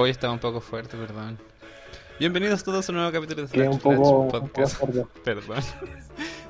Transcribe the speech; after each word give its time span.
Hoy 0.00 0.10
estaba 0.10 0.32
un 0.32 0.38
poco 0.38 0.60
fuerte, 0.60 0.96
perdón. 0.96 1.36
Bienvenidos 2.20 2.62
todos 2.62 2.88
a 2.88 2.92
un 2.92 2.98
nuevo 2.98 3.10
capítulo 3.10 3.42
de 3.42 3.48
Flash 3.48 3.66
un 3.68 3.78
poco, 3.80 4.30
Flash 4.30 4.42
un 4.42 4.48
Podcast. 4.48 4.78
poco. 4.78 5.08
Perdón. 5.24 5.64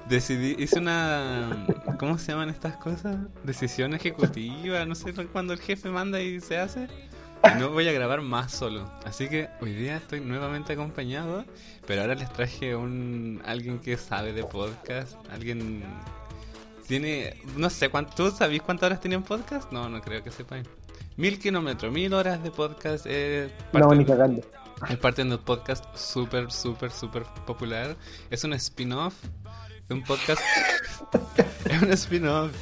Decidí, 0.06 0.62
hice 0.62 0.78
una. 0.78 1.66
¿Cómo 1.98 2.18
se 2.18 2.32
llaman 2.32 2.50
estas 2.50 2.76
cosas? 2.76 3.16
Decisión 3.44 3.94
ejecutiva. 3.94 4.84
No 4.84 4.94
sé 4.94 5.14
cuando 5.32 5.54
el 5.54 5.60
jefe 5.60 5.88
manda 5.88 6.20
y 6.20 6.42
se 6.42 6.58
hace. 6.58 6.88
Y 7.42 7.58
no 7.58 7.70
voy 7.70 7.88
a 7.88 7.92
grabar 7.92 8.20
más 8.20 8.52
solo. 8.52 8.92
Así 9.06 9.30
que 9.30 9.48
hoy 9.62 9.72
día 9.72 9.96
estoy 9.96 10.20
nuevamente 10.20 10.74
acompañado. 10.74 11.46
Pero 11.86 12.02
ahora 12.02 12.16
les 12.16 12.30
traje 12.30 12.76
un. 12.76 13.40
Alguien 13.46 13.78
que 13.78 13.96
sabe 13.96 14.34
de 14.34 14.44
podcast. 14.44 15.16
Alguien. 15.30 15.84
Tiene. 16.86 17.40
No 17.56 17.70
sé, 17.70 17.88
¿cuánto, 17.88 18.12
¿tú 18.14 18.30
sabés 18.30 18.60
cuántas 18.60 18.88
horas 18.88 19.00
tiene 19.00 19.16
un 19.16 19.22
podcast? 19.22 19.72
No, 19.72 19.88
no 19.88 20.02
creo 20.02 20.22
que 20.22 20.30
sepan. 20.30 20.64
Mil 21.18 21.40
kilómetros, 21.40 21.92
mil 21.92 22.14
horas 22.14 22.40
de 22.44 22.52
podcast. 22.52 23.04
Eh, 23.08 23.50
No, 23.72 23.92
ni 23.92 24.04
cagando. 24.04 24.40
es 24.88 24.96
parte 24.98 25.24
de 25.24 25.32
un 25.32 25.38
podcast 25.38 25.84
súper, 25.96 26.52
súper, 26.52 26.92
súper 26.92 27.24
popular. 27.44 27.96
Es 28.30 28.44
un 28.44 28.52
spin-off 28.52 29.14
de 29.88 29.94
un 29.94 30.04
podcast. 30.04 30.40
es 31.68 31.82
un 31.82 31.90
spin-off. 31.90 32.52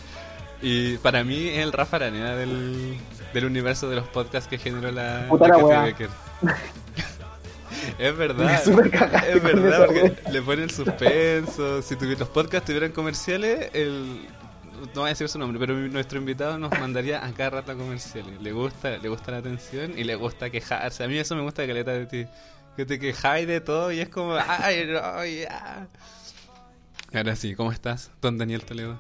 Y 0.63 0.97
para 0.97 1.23
mí 1.23 1.49
es 1.49 1.59
el 1.59 1.71
Rafa 1.71 1.97
Araneda 1.97 2.35
del, 2.35 2.97
del 3.35 3.45
universo 3.45 3.91
de 3.91 3.97
los 3.97 4.09
podcasts 4.09 4.49
que 4.49 4.57
generó 4.57 4.91
la, 4.91 5.27
Puta 5.29 5.49
la. 5.49 5.83
Becker. 5.83 6.09
es 7.99 8.17
verdad. 8.17 8.55
Es 8.55 9.43
verdad, 9.43 9.85
porque 9.85 10.17
le 10.33 10.41
ponen 10.41 10.71
suspenso. 10.71 11.83
Si 11.83 11.95
los 11.95 12.29
podcasts 12.31 12.65
tuvieran 12.65 12.93
comerciales, 12.93 13.69
el, 13.75 14.27
no 14.77 15.01
voy 15.01 15.07
a 15.07 15.09
decir 15.09 15.29
su 15.29 15.39
nombre, 15.39 15.59
pero 15.59 15.75
nuestro 15.75 16.19
invitado 16.19 16.59
nos 16.59 16.71
mandaría 16.79 17.25
a 17.25 17.33
cada 17.33 17.51
rato 17.51 17.73
a 17.73 17.75
comerciales. 17.77 18.41
Le 18.41 18.53
gusta, 18.53 18.97
le 18.99 19.09
gusta 19.09 19.33
la 19.33 19.39
atención 19.39 19.99
y 19.99 20.05
le 20.05 20.15
gusta 20.15 20.51
quejarse. 20.51 21.05
A 21.05 21.09
mí 21.09 21.19
eso 21.19 21.35
me 21.35 21.43
gusta 21.43 21.67
caleta 21.67 21.93
de 21.93 22.07
ti. 22.07 22.27
Que 22.77 22.85
te 22.85 22.99
quejáis 22.99 23.47
de 23.47 23.61
todo 23.61 23.91
y 23.91 24.01
es 24.01 24.09
como, 24.09 24.35
ay, 24.35 24.87
no, 24.87 25.25
ya. 25.25 25.89
Ahora 27.15 27.37
sí, 27.37 27.55
¿cómo 27.55 27.73
estás, 27.73 28.11
don 28.21 28.37
Daniel 28.37 28.65
Toledo? 28.65 28.99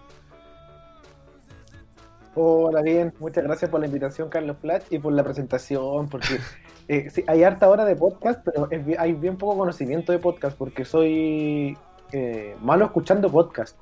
Hola, 2.35 2.83
bien. 2.83 3.15
Muchas 3.19 3.45
gracias 3.45 3.71
por 3.71 3.81
la 3.81 3.87
invitación, 3.87 4.29
Carlos 4.29 4.59
Flash, 4.61 4.85
y 4.91 4.99
por 4.99 5.13
la 5.13 5.25
presentación, 5.25 6.09
porque 6.09 6.39
eh, 6.89 7.09
sí, 7.11 7.25
hay 7.27 7.43
harta 7.43 7.69
hora 7.69 7.85
de 7.85 7.97
podcast, 7.97 8.43
pero 8.45 8.71
es 8.71 8.99
hay 8.99 9.13
bien 9.15 9.37
poco 9.37 9.57
conocimiento 9.57 10.13
de 10.13 10.19
podcast, 10.19 10.57
porque 10.57 10.85
soy 10.85 11.77
eh, 12.13 12.55
malo 12.61 12.85
escuchando 12.85 13.31
podcast. 13.31 13.79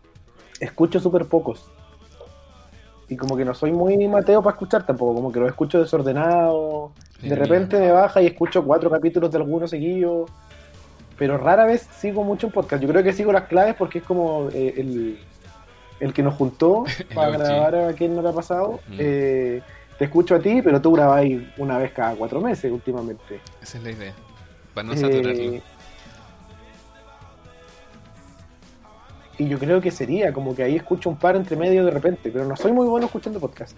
Escucho 0.60 1.00
súper 1.00 1.26
pocos. 1.26 1.68
Y 3.14 3.16
como 3.16 3.36
que 3.36 3.44
no 3.44 3.54
soy 3.54 3.70
muy 3.70 4.08
mateo 4.08 4.42
para 4.42 4.54
escuchar 4.54 4.84
tampoco, 4.84 5.14
como 5.14 5.30
que 5.30 5.38
lo 5.38 5.46
escucho 5.46 5.78
desordenado. 5.78 6.90
De 7.22 7.36
repente 7.36 7.78
me 7.78 7.92
baja 7.92 8.20
y 8.20 8.26
escucho 8.26 8.64
cuatro 8.64 8.90
capítulos 8.90 9.30
de 9.30 9.38
alguno 9.38 9.68
seguido. 9.68 10.26
Pero 11.16 11.38
rara 11.38 11.64
vez 11.64 11.88
sigo 11.96 12.24
mucho 12.24 12.48
un 12.48 12.52
podcast. 12.52 12.82
Yo 12.82 12.88
creo 12.88 13.04
que 13.04 13.12
sigo 13.12 13.32
las 13.32 13.44
claves 13.44 13.76
porque 13.76 13.98
es 13.98 14.04
como 14.04 14.48
eh, 14.52 14.74
el, 14.78 15.20
el 16.00 16.12
que 16.12 16.24
nos 16.24 16.34
juntó 16.34 16.84
para 17.14 17.38
grabar 17.38 17.76
a 17.76 17.92
quien 17.92 18.16
no 18.16 18.22
le 18.22 18.30
ha 18.30 18.32
pasado. 18.32 18.80
Mm. 18.88 18.96
Eh, 18.98 19.62
te 19.96 20.06
escucho 20.06 20.34
a 20.34 20.40
ti, 20.40 20.60
pero 20.60 20.82
tú 20.82 20.90
grabáis 20.90 21.40
una 21.56 21.78
vez 21.78 21.92
cada 21.92 22.16
cuatro 22.16 22.40
meses 22.40 22.72
últimamente. 22.72 23.38
Esa 23.62 23.78
es 23.78 23.84
la 23.84 23.92
idea. 23.92 24.14
Para 24.74 24.88
no 24.88 24.94
Eh, 24.94 25.62
y 29.38 29.48
yo 29.48 29.58
creo 29.58 29.80
que 29.80 29.90
sería 29.90 30.32
como 30.32 30.54
que 30.54 30.62
ahí 30.62 30.76
escucho 30.76 31.08
un 31.10 31.16
par 31.16 31.36
entre 31.36 31.56
medio 31.56 31.84
de 31.84 31.90
repente, 31.90 32.30
pero 32.30 32.44
no 32.44 32.56
soy 32.56 32.72
muy 32.72 32.86
bueno 32.86 33.06
escuchando 33.06 33.40
podcast. 33.40 33.76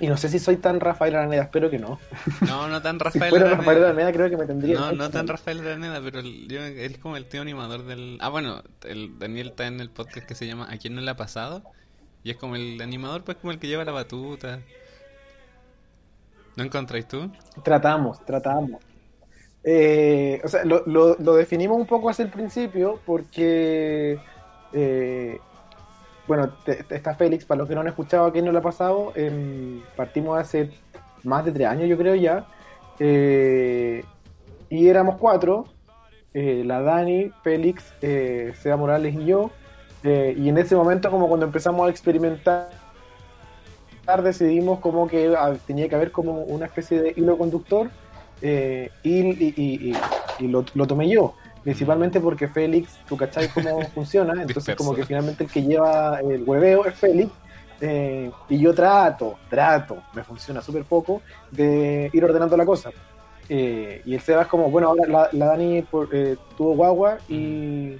Y 0.00 0.06
no 0.06 0.16
sé 0.16 0.30
si 0.30 0.38
soy 0.38 0.56
tan 0.56 0.80
Rafael 0.80 1.14
Araneda, 1.14 1.42
espero 1.42 1.68
que 1.68 1.78
no. 1.78 1.98
No, 2.46 2.68
no 2.68 2.80
tan 2.80 2.98
Si 2.98 3.04
Rafael 3.04 3.28
fuera 3.30 3.44
Araneda. 3.46 3.58
Rafael 3.58 3.84
Araneda 3.84 4.12
creo 4.12 4.30
que 4.30 4.36
me 4.38 4.46
tendría... 4.46 4.78
No, 4.78 4.92
no 4.92 5.10
tan 5.10 5.28
Rafael 5.28 5.60
Araneda, 5.60 6.00
pero 6.02 6.20
el- 6.20 6.48
yo- 6.48 6.62
eres 6.62 6.96
como 6.98 7.16
el 7.18 7.26
tío 7.26 7.42
animador 7.42 7.84
del... 7.84 8.16
Ah, 8.22 8.30
bueno, 8.30 8.62
el 8.88 9.18
Daniel 9.18 9.48
está 9.48 9.66
en 9.66 9.78
el 9.80 9.90
podcast 9.90 10.26
que 10.26 10.34
se 10.34 10.46
llama 10.46 10.68
¿A 10.70 10.78
quién 10.78 10.94
no 10.94 11.02
le 11.02 11.10
ha 11.10 11.16
pasado? 11.16 11.62
Y 12.24 12.30
es 12.30 12.36
como 12.38 12.56
el 12.56 12.80
animador, 12.80 13.24
pues 13.24 13.36
como 13.36 13.50
el 13.52 13.58
que 13.58 13.66
lleva 13.68 13.84
la 13.84 13.92
batuta. 13.92 14.60
¿No 16.56 16.64
encontráis 16.64 17.06
tú? 17.06 17.30
Tratamos, 17.62 18.24
tratamos. 18.24 18.80
Eh, 19.62 20.40
o 20.42 20.48
sea, 20.48 20.64
lo, 20.64 20.82
lo- 20.86 21.16
lo 21.18 21.34
definimos 21.34 21.78
un 21.78 21.86
poco 21.86 22.08
hacia 22.08 22.24
el 22.24 22.30
principio 22.30 23.00
porque, 23.04 24.18
eh, 24.72 25.38
bueno, 26.26 26.50
te- 26.64 26.84
está 26.90 27.14
Félix, 27.14 27.44
para 27.44 27.58
los 27.58 27.68
que 27.68 27.74
no 27.74 27.80
han 27.80 27.88
escuchado 27.88 28.26
a 28.26 28.32
quién 28.32 28.44
no 28.44 28.52
le 28.52 28.58
ha 28.58 28.62
pasado, 28.62 29.12
em, 29.16 29.80
partimos 29.96 30.38
hace 30.38 30.70
más 31.24 31.44
de 31.44 31.52
tres 31.52 31.66
años 31.66 31.88
yo 31.88 31.96
creo 31.98 32.14
ya, 32.14 32.46
eh, 32.98 34.04
y 34.68 34.88
éramos 34.88 35.16
cuatro, 35.18 35.64
eh, 36.32 36.62
la 36.64 36.80
Dani, 36.82 37.32
Félix, 37.42 37.92
eh, 38.02 38.52
Seba 38.56 38.76
Morales 38.76 39.14
y 39.14 39.24
yo, 39.24 39.50
y 40.02 40.48
en 40.48 40.56
ese 40.56 40.76
momento 40.76 41.10
como 41.10 41.28
cuando 41.28 41.44
empezamos 41.44 41.86
a 41.86 41.90
experimentar 41.90 42.70
decidimos 44.22 44.80
como 44.80 45.06
que 45.06 45.34
ah, 45.36 45.52
tenía 45.66 45.88
que 45.88 45.94
haber 45.94 46.10
como 46.10 46.40
una 46.42 46.66
especie 46.66 47.00
de 47.02 47.12
hilo 47.16 47.36
conductor 47.36 47.90
y, 48.40 49.92
lo, 50.40 50.64
lo 50.74 50.86
tomé 50.86 51.08
yo, 51.08 51.34
principalmente 51.62 52.20
porque 52.20 52.48
Félix, 52.48 52.98
tú 53.08 53.16
cachai 53.16 53.48
cómo 53.48 53.80
funciona, 53.94 54.32
entonces 54.32 54.64
como 54.76 54.94
que 54.94 55.04
finalmente 55.06 55.44
el 55.44 55.50
que 55.50 55.62
lleva 55.62 56.20
el 56.20 56.42
hueveo 56.44 56.84
es 56.86 56.94
Félix 56.94 57.30
eh, 57.80 58.30
y 58.48 58.58
yo 58.58 58.74
trato, 58.74 59.38
trato, 59.48 60.02
me 60.14 60.22
funciona 60.24 60.60
súper 60.60 60.84
poco, 60.84 61.22
de 61.50 62.10
ir 62.12 62.24
ordenando 62.24 62.56
la 62.56 62.64
cosa. 62.66 62.90
Eh, 63.48 64.02
y 64.04 64.14
el 64.14 64.20
Seba 64.20 64.42
es 64.42 64.48
como, 64.48 64.70
bueno, 64.70 64.88
ahora 64.88 65.06
la, 65.08 65.28
la 65.32 65.46
Dani 65.46 65.82
por- 65.82 66.08
eh, 66.12 66.36
tuvo 66.56 66.74
guagua 66.76 67.18
y, 67.28 67.96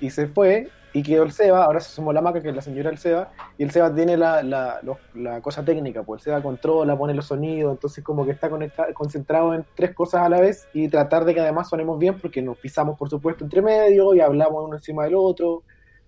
y 0.00 0.10
se 0.10 0.26
fue 0.26 0.68
y 0.94 1.02
quedó 1.02 1.24
el 1.24 1.32
Seba, 1.32 1.64
ahora 1.64 1.80
se 1.80 1.90
sumó 1.90 2.12
la 2.12 2.22
maca 2.22 2.40
que 2.40 2.48
es 2.48 2.54
la 2.54 2.62
señora 2.62 2.88
del 2.88 2.98
Seba 2.98 3.32
y 3.58 3.64
el 3.64 3.70
Seba 3.70 3.94
tiene 3.94 4.16
la, 4.16 4.42
la, 4.42 4.78
los- 4.82 4.96
la 5.14 5.42
cosa 5.42 5.62
técnica, 5.64 6.02
pues 6.04 6.20
el 6.20 6.24
Seba 6.24 6.40
controla, 6.42 6.96
pone 6.96 7.12
los 7.12 7.26
sonidos, 7.26 7.72
entonces 7.72 8.02
como 8.02 8.24
que 8.24 8.30
está 8.30 8.48
conecta- 8.48 8.92
concentrado 8.94 9.52
en 9.54 9.66
tres 9.74 9.92
cosas 9.94 10.22
a 10.22 10.28
la 10.30 10.40
vez 10.40 10.66
y 10.72 10.88
tratar 10.88 11.24
de 11.26 11.34
que 11.34 11.40
además 11.40 11.68
sonemos 11.68 11.98
bien 11.98 12.18
porque 12.18 12.40
nos 12.40 12.56
pisamos 12.56 12.96
por 12.96 13.10
supuesto 13.10 13.44
entre 13.44 13.60
medio 13.60 14.14
y 14.14 14.20
hablamos 14.20 14.64
uno 14.64 14.76
encima 14.76 15.04
del 15.04 15.16
otro. 15.16 15.64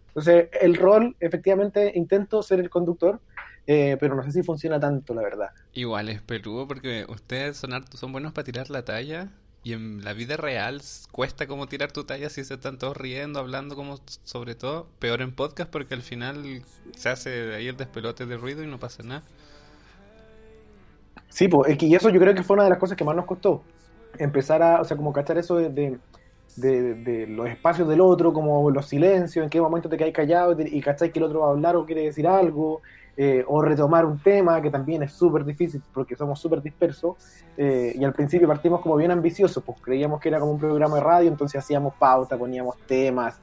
Entonces 0.09 0.49
el 0.61 0.77
rol, 0.77 1.15
efectivamente, 1.21 1.93
intento 1.95 2.43
ser 2.43 2.61
el 2.61 2.71
conductor, 2.71 3.21
eh, 3.67 3.97
pero 3.99 4.15
no 4.15 4.23
sé 4.23 4.31
si 4.31 4.43
funciona 4.45 4.79
tanto, 4.79 5.13
la 5.13 5.23
verdad. 5.23 5.49
Igual 5.73 6.09
es 6.09 6.23
peludo 6.23 6.69
porque 6.69 7.05
ustedes 7.09 7.57
son, 7.57 7.73
son 7.93 8.13
buenos 8.13 8.33
para 8.33 8.45
tirar 8.45 8.71
la 8.71 8.85
talla 8.85 9.29
y 9.67 9.73
en 9.73 10.05
la 10.05 10.13
vida 10.13 10.37
real 10.37 10.81
cuesta 11.11 11.49
como 11.49 11.67
tirar 11.67 11.91
tu 11.91 12.05
talla 12.05 12.31
si 12.31 12.45
se 12.45 12.55
están 12.55 12.79
todos 12.79 12.97
riendo, 12.97 13.41
hablando 13.41 13.75
como 13.75 13.99
sobre 14.23 14.55
todo. 14.55 14.87
Peor 15.01 15.23
en 15.23 15.33
podcast 15.33 15.73
porque 15.73 15.95
al 15.95 16.03
final 16.03 16.63
se 16.95 17.09
hace 17.09 17.53
ahí 17.53 17.67
el 17.67 17.77
despelote 17.77 18.27
de 18.27 18.37
ruido 18.37 18.63
y 18.63 18.69
no 18.69 18.79
pasa 18.79 19.03
nada. 19.03 19.25
Sí, 21.31 21.49
pues, 21.49 21.83
y 21.83 21.95
eso 21.97 22.11
yo 22.11 22.21
creo 22.21 22.33
que 22.33 22.45
fue 22.45 22.55
una 22.55 22.63
de 22.63 22.71
las 22.71 22.79
cosas 22.79 22.97
que 22.97 23.03
más 23.03 23.17
nos 23.17 23.25
costó. 23.25 23.65
Empezar 24.21 24.63
a, 24.63 24.81
o 24.81 24.85
sea, 24.85 24.97
como 24.97 25.13
cachar 25.13 25.37
eso 25.37 25.57
de, 25.57 25.99
de, 26.55 27.27
los 27.27 27.49
espacios 27.49 27.89
del 27.89 28.01
otro, 28.01 28.33
como 28.33 28.71
los 28.71 28.87
silencios, 28.87 29.43
en 29.43 29.51
qué 29.51 29.61
momento 29.61 29.89
te 29.89 29.97
caes 29.97 30.15
callado 30.15 30.55
y, 30.63 30.77
y 30.79 30.81
cachai 30.81 31.11
que 31.11 31.19
el 31.19 31.25
otro 31.25 31.41
va 31.41 31.49
a 31.49 31.51
hablar 31.51 31.75
o 31.75 31.85
quiere 31.85 32.03
decir 32.03 32.29
algo, 32.29 32.83
eh, 33.17 33.45
o 33.47 33.63
retomar 33.63 34.05
un 34.05 34.19
tema, 34.19 34.61
que 34.61 34.71
también 34.71 35.03
es 35.03 35.13
súper 35.13 35.45
difícil 35.45 35.83
porque 35.93 36.17
somos 36.17 36.39
súper 36.41 36.61
dispersos. 36.63 37.17
eh, 37.57 37.93
y 37.99 38.05
al 38.05 38.13
principio 38.13 38.47
partimos 38.47 38.81
como 38.83 38.97
bien 38.97 39.11
ambiciosos, 39.11 39.63
pues 39.65 39.79
creíamos 39.81 40.21
que 40.21 40.29
era 40.29 40.39
como 40.39 40.53
un 40.53 40.59
programa 40.61 40.97
de 40.97 41.03
radio, 41.03 41.29
entonces 41.31 41.59
hacíamos 41.59 41.95
pauta, 41.95 42.37
poníamos 42.37 42.77
temas. 42.87 43.41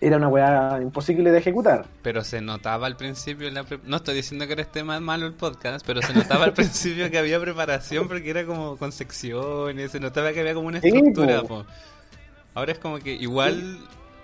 Era 0.00 0.16
una 0.16 0.26
weá 0.28 0.80
imposible 0.82 1.30
de 1.30 1.38
ejecutar. 1.38 1.86
Pero 2.02 2.24
se 2.24 2.40
notaba 2.40 2.88
al 2.88 2.96
principio, 2.96 3.46
en 3.46 3.54
la 3.54 3.62
pre- 3.62 3.78
no 3.84 3.96
estoy 3.98 4.16
diciendo 4.16 4.46
que 4.48 4.54
era 4.54 4.62
este 4.62 4.82
más 4.82 5.00
malo 5.00 5.26
el 5.26 5.32
podcast, 5.34 5.86
pero 5.86 6.02
se 6.02 6.12
notaba 6.12 6.44
al 6.44 6.52
principio 6.52 7.08
que 7.08 7.18
había 7.18 7.38
preparación 7.40 8.08
porque 8.08 8.30
era 8.30 8.44
como 8.44 8.76
con 8.76 8.90
secciones, 8.90 9.92
se 9.92 10.00
notaba 10.00 10.32
que 10.32 10.40
había 10.40 10.54
como 10.54 10.66
una 10.66 10.80
Sí, 10.80 10.88
estructura. 10.88 11.42
po. 11.42 11.48
po. 11.48 11.66
Ahora 12.54 12.72
es 12.72 12.78
como 12.80 12.98
que 12.98 13.12
igual, 13.14 13.78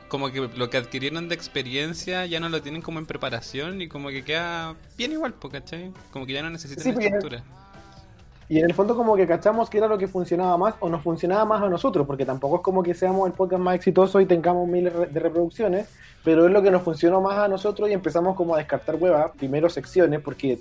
como 0.09 0.31
que 0.31 0.41
lo 0.55 0.71
que 0.71 0.77
adquirieron 0.79 1.29
de 1.29 1.35
experiencia 1.35 2.27
ya 2.27 2.41
no 2.41 2.49
lo 2.49 2.63
tienen 2.63 2.83
como 2.83 2.99
en 2.99 3.07
preparación 3.07 3.81
y 3.83 3.89
como 3.89 4.09
que 4.09 4.25
queda 4.25 4.75
bien 4.97 5.13
igual, 5.13 5.35
¿cachai? 5.51 5.93
Como 6.13 6.27
que 6.27 6.33
ya 6.33 6.43
no 6.43 6.51
necesitan 6.51 6.83
Sí, 6.83 6.91
estructura. 6.91 7.43
Y 8.51 8.59
en 8.61 8.65
el 8.65 8.73
fondo 8.75 8.97
como 8.97 9.15
que 9.15 9.27
cachamos 9.27 9.69
que 9.69 9.77
era 9.77 9.87
lo 9.89 9.99
que 9.99 10.09
funcionaba 10.09 10.57
más 10.57 10.75
o 10.81 10.89
nos 10.89 11.03
funcionaba 11.03 11.45
más 11.45 11.63
a 11.63 11.69
nosotros, 11.69 12.07
porque 12.07 12.25
tampoco 12.25 12.57
es 12.57 12.63
como 12.63 12.83
que 12.83 12.95
seamos 12.95 13.27
el 13.27 13.35
podcast 13.35 13.61
más 13.63 13.75
exitoso 13.75 14.21
y 14.23 14.27
tengamos 14.27 14.67
miles 14.67 14.95
de 15.13 15.21
reproducciones, 15.21 15.87
pero 16.25 16.47
es 16.47 16.53
lo 16.53 16.63
que 16.63 16.71
nos 16.71 16.83
funcionó 16.83 17.21
más 17.21 17.37
a 17.39 17.47
nosotros 17.49 17.91
y 17.91 17.93
empezamos 17.93 18.35
como 18.37 18.55
a 18.55 18.59
descartar 18.59 18.95
huevas, 18.95 19.33
primero 19.37 19.69
secciones, 19.69 20.21
porque 20.23 20.59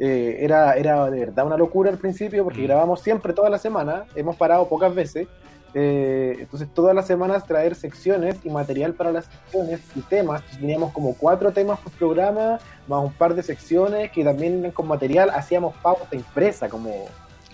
eh, 0.00 0.36
era, 0.40 0.74
era 0.74 1.08
de 1.10 1.20
verdad 1.20 1.46
una 1.46 1.56
locura 1.56 1.90
al 1.90 1.98
principio, 1.98 2.42
porque 2.42 2.60
Mm. 2.62 2.64
grabamos 2.64 3.02
siempre 3.02 3.32
toda 3.32 3.48
la 3.50 3.58
semana, 3.58 4.04
hemos 4.16 4.34
parado 4.34 4.68
pocas 4.68 4.92
veces, 4.92 5.28
eh, 5.74 6.36
entonces 6.40 6.68
todas 6.72 6.94
las 6.94 7.06
semanas 7.06 7.44
traer 7.46 7.74
secciones 7.74 8.36
y 8.44 8.50
material 8.50 8.94
para 8.94 9.12
las 9.12 9.26
secciones 9.26 9.80
y 9.94 10.00
temas, 10.00 10.40
Entonces, 10.40 10.60
teníamos 10.60 10.92
como 10.92 11.14
cuatro 11.14 11.52
temas 11.52 11.78
por 11.80 11.92
programa, 11.92 12.58
más 12.86 13.04
un 13.04 13.12
par 13.12 13.34
de 13.34 13.42
secciones 13.42 14.10
que 14.10 14.24
también 14.24 14.70
con 14.72 14.88
material, 14.88 15.30
hacíamos 15.30 15.74
pauta 15.76 16.14
impresa, 16.16 16.68
como 16.68 17.06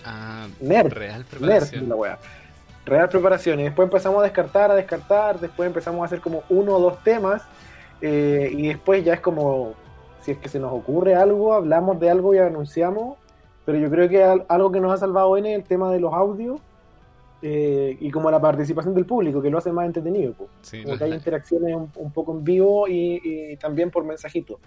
Ah, 0.05 0.47
Nerd. 0.61 0.93
real 0.93 1.19
Nerd, 1.19 1.39
preparación. 1.39 1.89
la 1.89 1.95
wea. 1.95 2.19
Real 2.85 3.09
preparación. 3.09 3.59
Y 3.59 3.63
después 3.63 3.87
empezamos 3.87 4.19
a 4.19 4.23
descartar, 4.23 4.69
a 4.69 4.75
descartar. 4.75 5.39
Después 5.39 5.65
empezamos 5.65 6.03
a 6.03 6.05
hacer 6.05 6.21
como 6.21 6.43
uno 6.49 6.75
o 6.75 6.79
dos 6.79 7.03
temas. 7.03 7.41
eh, 8.01 8.49
y 8.53 8.67
después 8.67 9.03
ya 9.03 9.13
es 9.15 9.19
como, 9.21 9.73
si 10.21 10.31
es 10.31 10.37
que 10.37 10.47
se 10.49 10.59
nos 10.59 10.71
ocurre 10.73 11.15
algo, 11.15 11.53
hablamos 11.53 11.99
de 11.99 12.09
algo 12.11 12.35
y 12.35 12.37
anunciamos. 12.37 13.17
Pero 13.65 13.79
yo 13.79 13.89
creo 13.89 14.07
que 14.09 14.23
al- 14.23 14.45
algo 14.47 14.71
que 14.71 14.79
nos 14.79 14.93
ha 14.93 14.97
salvado 14.97 15.35
N 15.37 15.51
es 15.51 15.57
el 15.57 15.63
tema 15.65 15.91
de 15.91 15.99
los 15.99 16.13
audios. 16.13 16.59
Eh, 17.47 17.95
y 17.99 18.09
como 18.09 18.31
la 18.31 18.41
participación 18.41 18.95
del 18.95 19.05
público, 19.05 19.39
que 19.39 19.51
lo 19.51 19.59
hace 19.59 19.71
más 19.71 19.85
entretenido. 19.85 20.33
Sí, 20.61 20.81
Como 20.81 20.97
que 20.97 21.03
hay 21.03 21.13
interacciones 21.13 21.75
un, 21.75 21.91
un 21.95 22.11
poco 22.11 22.31
en 22.31 22.43
vivo 22.43 22.87
y, 22.87 23.21
y 23.23 23.55
también 23.57 23.91
por 23.91 24.03
mensajito. 24.03 24.59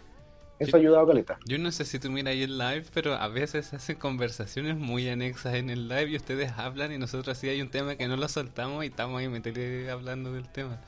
Eso 0.61 0.77
ha 0.77 0.79
ayudado 0.79 1.03
a 1.03 1.09
Caleta. 1.09 1.39
Yo 1.45 1.59
no 1.59 1.73
sé 1.73 1.85
si 1.85 1.99
tú 1.99 2.09
miras 2.09 2.33
ahí 2.35 2.45
el 2.45 2.57
live, 2.57 2.85
pero 2.95 3.15
a 3.15 3.27
veces 3.27 3.75
hacen 3.75 3.97
conversaciones 3.97 4.77
muy 4.77 5.09
anexas 5.09 5.55
en 5.55 5.71
el 5.71 5.89
live 5.89 6.11
y 6.11 6.17
ustedes 6.17 6.53
hablan 6.57 6.93
y 6.93 6.99
nosotros 6.99 7.37
así 7.37 7.49
hay 7.49 7.61
un 7.61 7.69
tema 7.69 7.97
que 7.97 8.07
no 8.07 8.17
lo 8.17 8.29
soltamos 8.29 8.85
y 8.85 8.89
estamos 8.89 9.19
ahí 9.19 9.29
meterle 9.29 9.91
hablando 9.91 10.33
del 10.33 10.49
tema. 10.49 10.79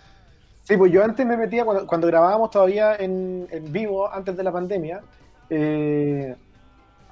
Sí, 0.63 0.77
pues 0.77 0.93
yo 0.93 1.03
antes 1.03 1.27
me 1.27 1.37
metía, 1.37 1.65
cuando, 1.65 1.89
cuando 1.89 2.07
grabábamos 2.07 2.53
todavía 2.53 2.95
en, 2.95 3.49
en 3.51 3.73
vivo, 3.73 4.13
antes 4.13 4.37
de 4.37 4.45
la 4.45 4.53
pandemia, 4.53 5.01
eh, 5.49 6.37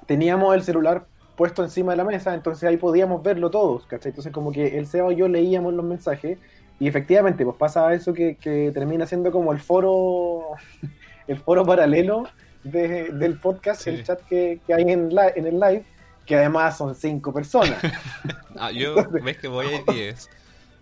teníamos 0.05 0.55
el 0.55 0.63
celular 0.63 1.05
puesto 1.39 1.63
encima 1.63 1.93
de 1.93 1.97
la 1.97 2.03
mesa, 2.03 2.33
entonces 2.33 2.65
ahí 2.67 2.75
podíamos 2.75 3.23
verlo 3.23 3.49
todos, 3.49 3.85
¿cachai? 3.85 4.09
Entonces 4.09 4.33
como 4.33 4.51
que 4.51 4.77
el 4.77 4.85
Seba 4.87 5.13
y 5.13 5.15
yo 5.15 5.29
leíamos 5.29 5.73
los 5.73 5.85
mensajes 5.85 6.37
y 6.81 6.87
efectivamente 6.89 7.45
pues 7.45 7.55
pasa 7.55 7.93
eso 7.93 8.13
que, 8.13 8.35
que 8.35 8.71
termina 8.73 9.05
siendo 9.05 9.31
como 9.31 9.53
el 9.53 9.59
foro, 9.61 10.41
el 11.27 11.37
foro 11.39 11.63
paralelo 11.65 12.23
de- 12.65 13.09
del 13.13 13.39
podcast, 13.39 13.81
Sí. 13.83 13.89
el 13.91 14.03
chat 14.03 14.19
que, 14.27 14.59
que 14.67 14.73
hay 14.73 14.83
en, 14.91 15.15
la- 15.15 15.29
en 15.29 15.47
el 15.47 15.57
live, 15.61 15.85
que 16.25 16.35
además 16.35 16.77
son 16.77 16.93
cinco 16.93 17.33
personas. 17.33 17.79
Ah, 18.61 18.71
yo 18.73 18.95
ves 19.09 19.37
que 19.37 19.47
voy 19.47 19.67
a 19.73 19.89
10. 19.93 20.29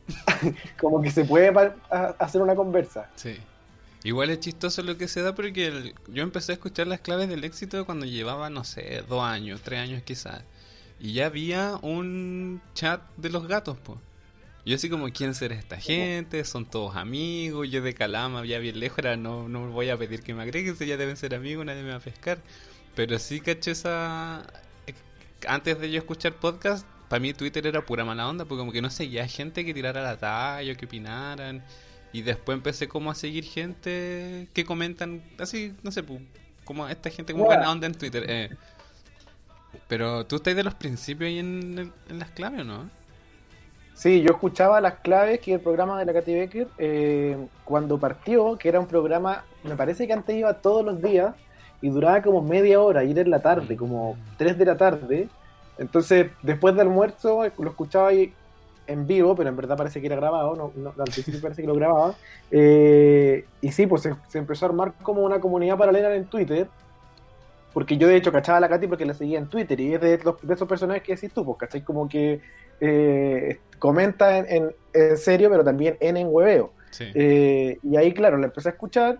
como 0.82 1.00
que 1.02 1.12
se 1.12 1.24
puede 1.26 1.54
hacer 2.18 2.42
una 2.42 2.56
conversa. 2.56 3.08
Sí. 3.16 3.38
Igual 4.08 4.30
es 4.30 4.40
chistoso 4.40 4.82
lo 4.84 4.98
que 4.98 5.08
se 5.08 5.22
da 5.22 5.36
porque 5.36 5.68
el- 5.68 5.96
yo 6.08 6.24
empecé 6.24 6.54
a 6.54 6.56
escuchar 6.56 6.88
las 6.88 7.02
claves 7.02 7.28
del 7.30 7.44
éxito 7.44 7.86
cuando 7.86 8.06
llevaba, 8.06 8.50
no 8.50 8.64
sé, 8.64 9.04
dos 9.10 9.22
años, 9.24 9.62
tres 9.64 9.80
años 9.82 10.02
quizás. 10.04 10.44
Y 11.00 11.14
ya 11.14 11.26
había 11.28 11.76
un 11.82 12.62
chat 12.74 13.02
de 13.18 13.30
los 13.30 13.48
gatos, 13.48 13.78
pues. 13.84 14.00
Yo 14.66 14.76
así 14.76 14.90
como, 14.90 15.10
¿quién 15.12 15.34
será 15.36 15.56
esta 15.56 15.78
gente? 15.78 16.44
Son 16.46 16.66
todos 16.66 16.96
amigos. 16.96 17.70
Yo 17.70 17.82
de 17.82 17.94
Calama, 17.94 18.46
ya 18.46 18.60
bien 18.60 18.80
lejos, 18.80 19.00
era, 19.00 19.18
no, 19.18 19.48
no 19.50 19.70
voy 19.72 19.90
a 19.90 19.98
pedir 19.98 20.24
que 20.24 20.34
me 20.34 20.44
agreguen, 20.44 20.76
si 20.78 20.86
ya 20.88 20.98
deben 20.98 21.18
ser 21.18 21.36
amigos, 21.36 21.66
nadie 21.66 21.84
me 21.84 21.92
va 21.92 21.98
a 21.98 22.00
pescar. 22.02 22.40
Pero 22.96 23.20
sí 23.20 23.42
caché 23.42 23.72
esa... 23.72 24.46
eh, 24.88 24.94
Antes 25.48 25.80
de 25.80 25.92
yo 25.92 26.00
escuchar 26.00 26.34
podcast, 26.36 26.86
para 27.10 27.20
mí 27.22 27.34
Twitter 27.34 27.66
era 27.68 27.86
pura 27.86 28.06
mala 28.06 28.28
onda, 28.30 28.46
porque 28.46 28.60
como 28.60 28.72
que 28.74 28.82
no 28.82 28.90
seguía 28.90 29.28
gente 29.28 29.66
que 29.66 29.74
tirara 29.74 30.02
la 30.04 30.18
talla, 30.18 30.74
o 30.74 30.78
que 30.78 30.86
opinaran. 30.86 31.64
Y 32.18 32.24
después 32.24 32.58
empecé 32.58 32.88
como 32.88 33.12
a 33.12 33.16
seguir 33.16 33.44
gente 33.44 34.48
que 34.54 34.66
comentan, 34.66 35.22
así, 35.38 35.76
no 35.84 35.92
sé, 35.92 36.04
pu- 36.04 36.26
como 36.66 36.88
esta 36.88 37.12
gente 37.12 37.34
como 37.34 37.46
buena 37.46 37.72
onda 37.72 37.86
en 37.86 37.94
Twitter. 37.94 38.26
eh. 38.28 38.50
Pero 39.88 40.26
tú 40.26 40.38
estás 40.38 40.56
de 40.56 40.64
los 40.64 40.74
principios 40.74 41.28
ahí 41.28 41.38
en, 41.38 41.78
el- 41.78 41.92
en 42.10 42.18
las 42.20 42.32
claves, 42.32 42.62
¿o 42.62 42.64
no? 42.64 42.90
Sí, 43.94 44.22
yo 44.22 44.32
escuchaba 44.32 44.82
las 44.82 44.96
claves 44.96 45.40
que 45.42 45.54
el 45.54 45.60
programa 45.60 46.00
de 46.00 46.06
la 46.06 46.14
Katy 46.14 46.34
Becker 46.34 46.68
eh, 46.80 47.38
cuando 47.64 48.00
partió, 48.00 48.58
que 48.58 48.70
era 48.70 48.80
un 48.80 48.88
programa, 48.88 49.44
me 49.64 49.76
parece 49.76 50.08
que 50.08 50.14
antes 50.14 50.36
iba 50.36 50.54
todos 50.56 50.84
los 50.84 51.00
días 51.02 51.36
y 51.82 51.90
duraba 51.90 52.22
como 52.24 52.42
media 52.42 52.82
hora 52.82 53.04
y 53.04 53.12
era 53.12 53.22
en 53.22 53.30
la 53.30 53.42
tarde, 53.44 53.78
como 53.78 54.18
3 54.38 54.58
de 54.58 54.66
la 54.66 54.76
tarde. 54.78 55.30
Entonces, 55.78 56.32
después 56.42 56.74
del 56.76 56.88
almuerzo 56.88 57.44
lo 57.60 57.70
escuchaba 57.70 58.08
ahí 58.10 58.34
en 58.88 59.06
vivo, 59.06 59.36
pero 59.36 59.50
en 59.50 59.56
verdad 59.56 59.78
parece 59.78 60.00
que 60.02 60.08
era 60.08 60.16
grabado, 60.16 60.56
no, 60.56 60.72
no- 60.76 60.90
al 60.98 61.12
principio 61.12 61.40
parece 61.42 61.62
que 61.62 61.68
lo 61.68 61.76
grababa. 61.76 62.16
Eh, 62.52 63.46
y 63.62 63.72
sí, 63.72 63.86
pues 63.88 64.02
se, 64.02 64.14
se 64.30 64.38
empezó 64.40 64.66
a 64.66 64.70
armar 64.70 64.94
como 65.04 65.22
una 65.24 65.40
comunidad 65.40 65.78
paralela 65.78 66.16
en 66.16 66.26
Twitter. 66.26 66.68
Porque 67.74 67.98
yo 67.98 68.08
de 68.08 68.16
hecho 68.16 68.32
cachaba 68.32 68.58
a 68.58 68.62
la 68.62 68.70
Katy 68.70 68.88
porque 68.88 69.06
la 69.06 69.14
seguía 69.14 69.38
en 69.38 69.48
Twitter 69.48 69.80
y 69.80 69.94
es 69.94 70.02
de, 70.02 70.18
los- 70.24 70.42
de 70.42 70.54
esos 70.54 70.68
personajes 70.68 71.04
que 71.04 71.14
decís 71.16 71.32
tú, 71.32 71.46
pues, 71.46 71.58
¿cachai? 71.60 71.82
Como 71.84 72.10
que 72.10 72.42
eh, 72.80 73.60
comenta 73.78 74.38
en, 74.38 74.46
en- 74.50 74.76
en 74.94 75.18
serio, 75.18 75.50
pero 75.52 75.64
también 75.64 75.98
en 76.00 76.18
en 76.18 76.28
hueveo. 76.30 76.72
Sí. 76.92 77.06
Eh, 77.14 77.78
y 77.84 77.96
ahí, 77.98 78.14
claro, 78.14 78.38
la 78.38 78.46
empecé 78.48 78.70
a 78.70 78.72
escuchar. 78.72 79.20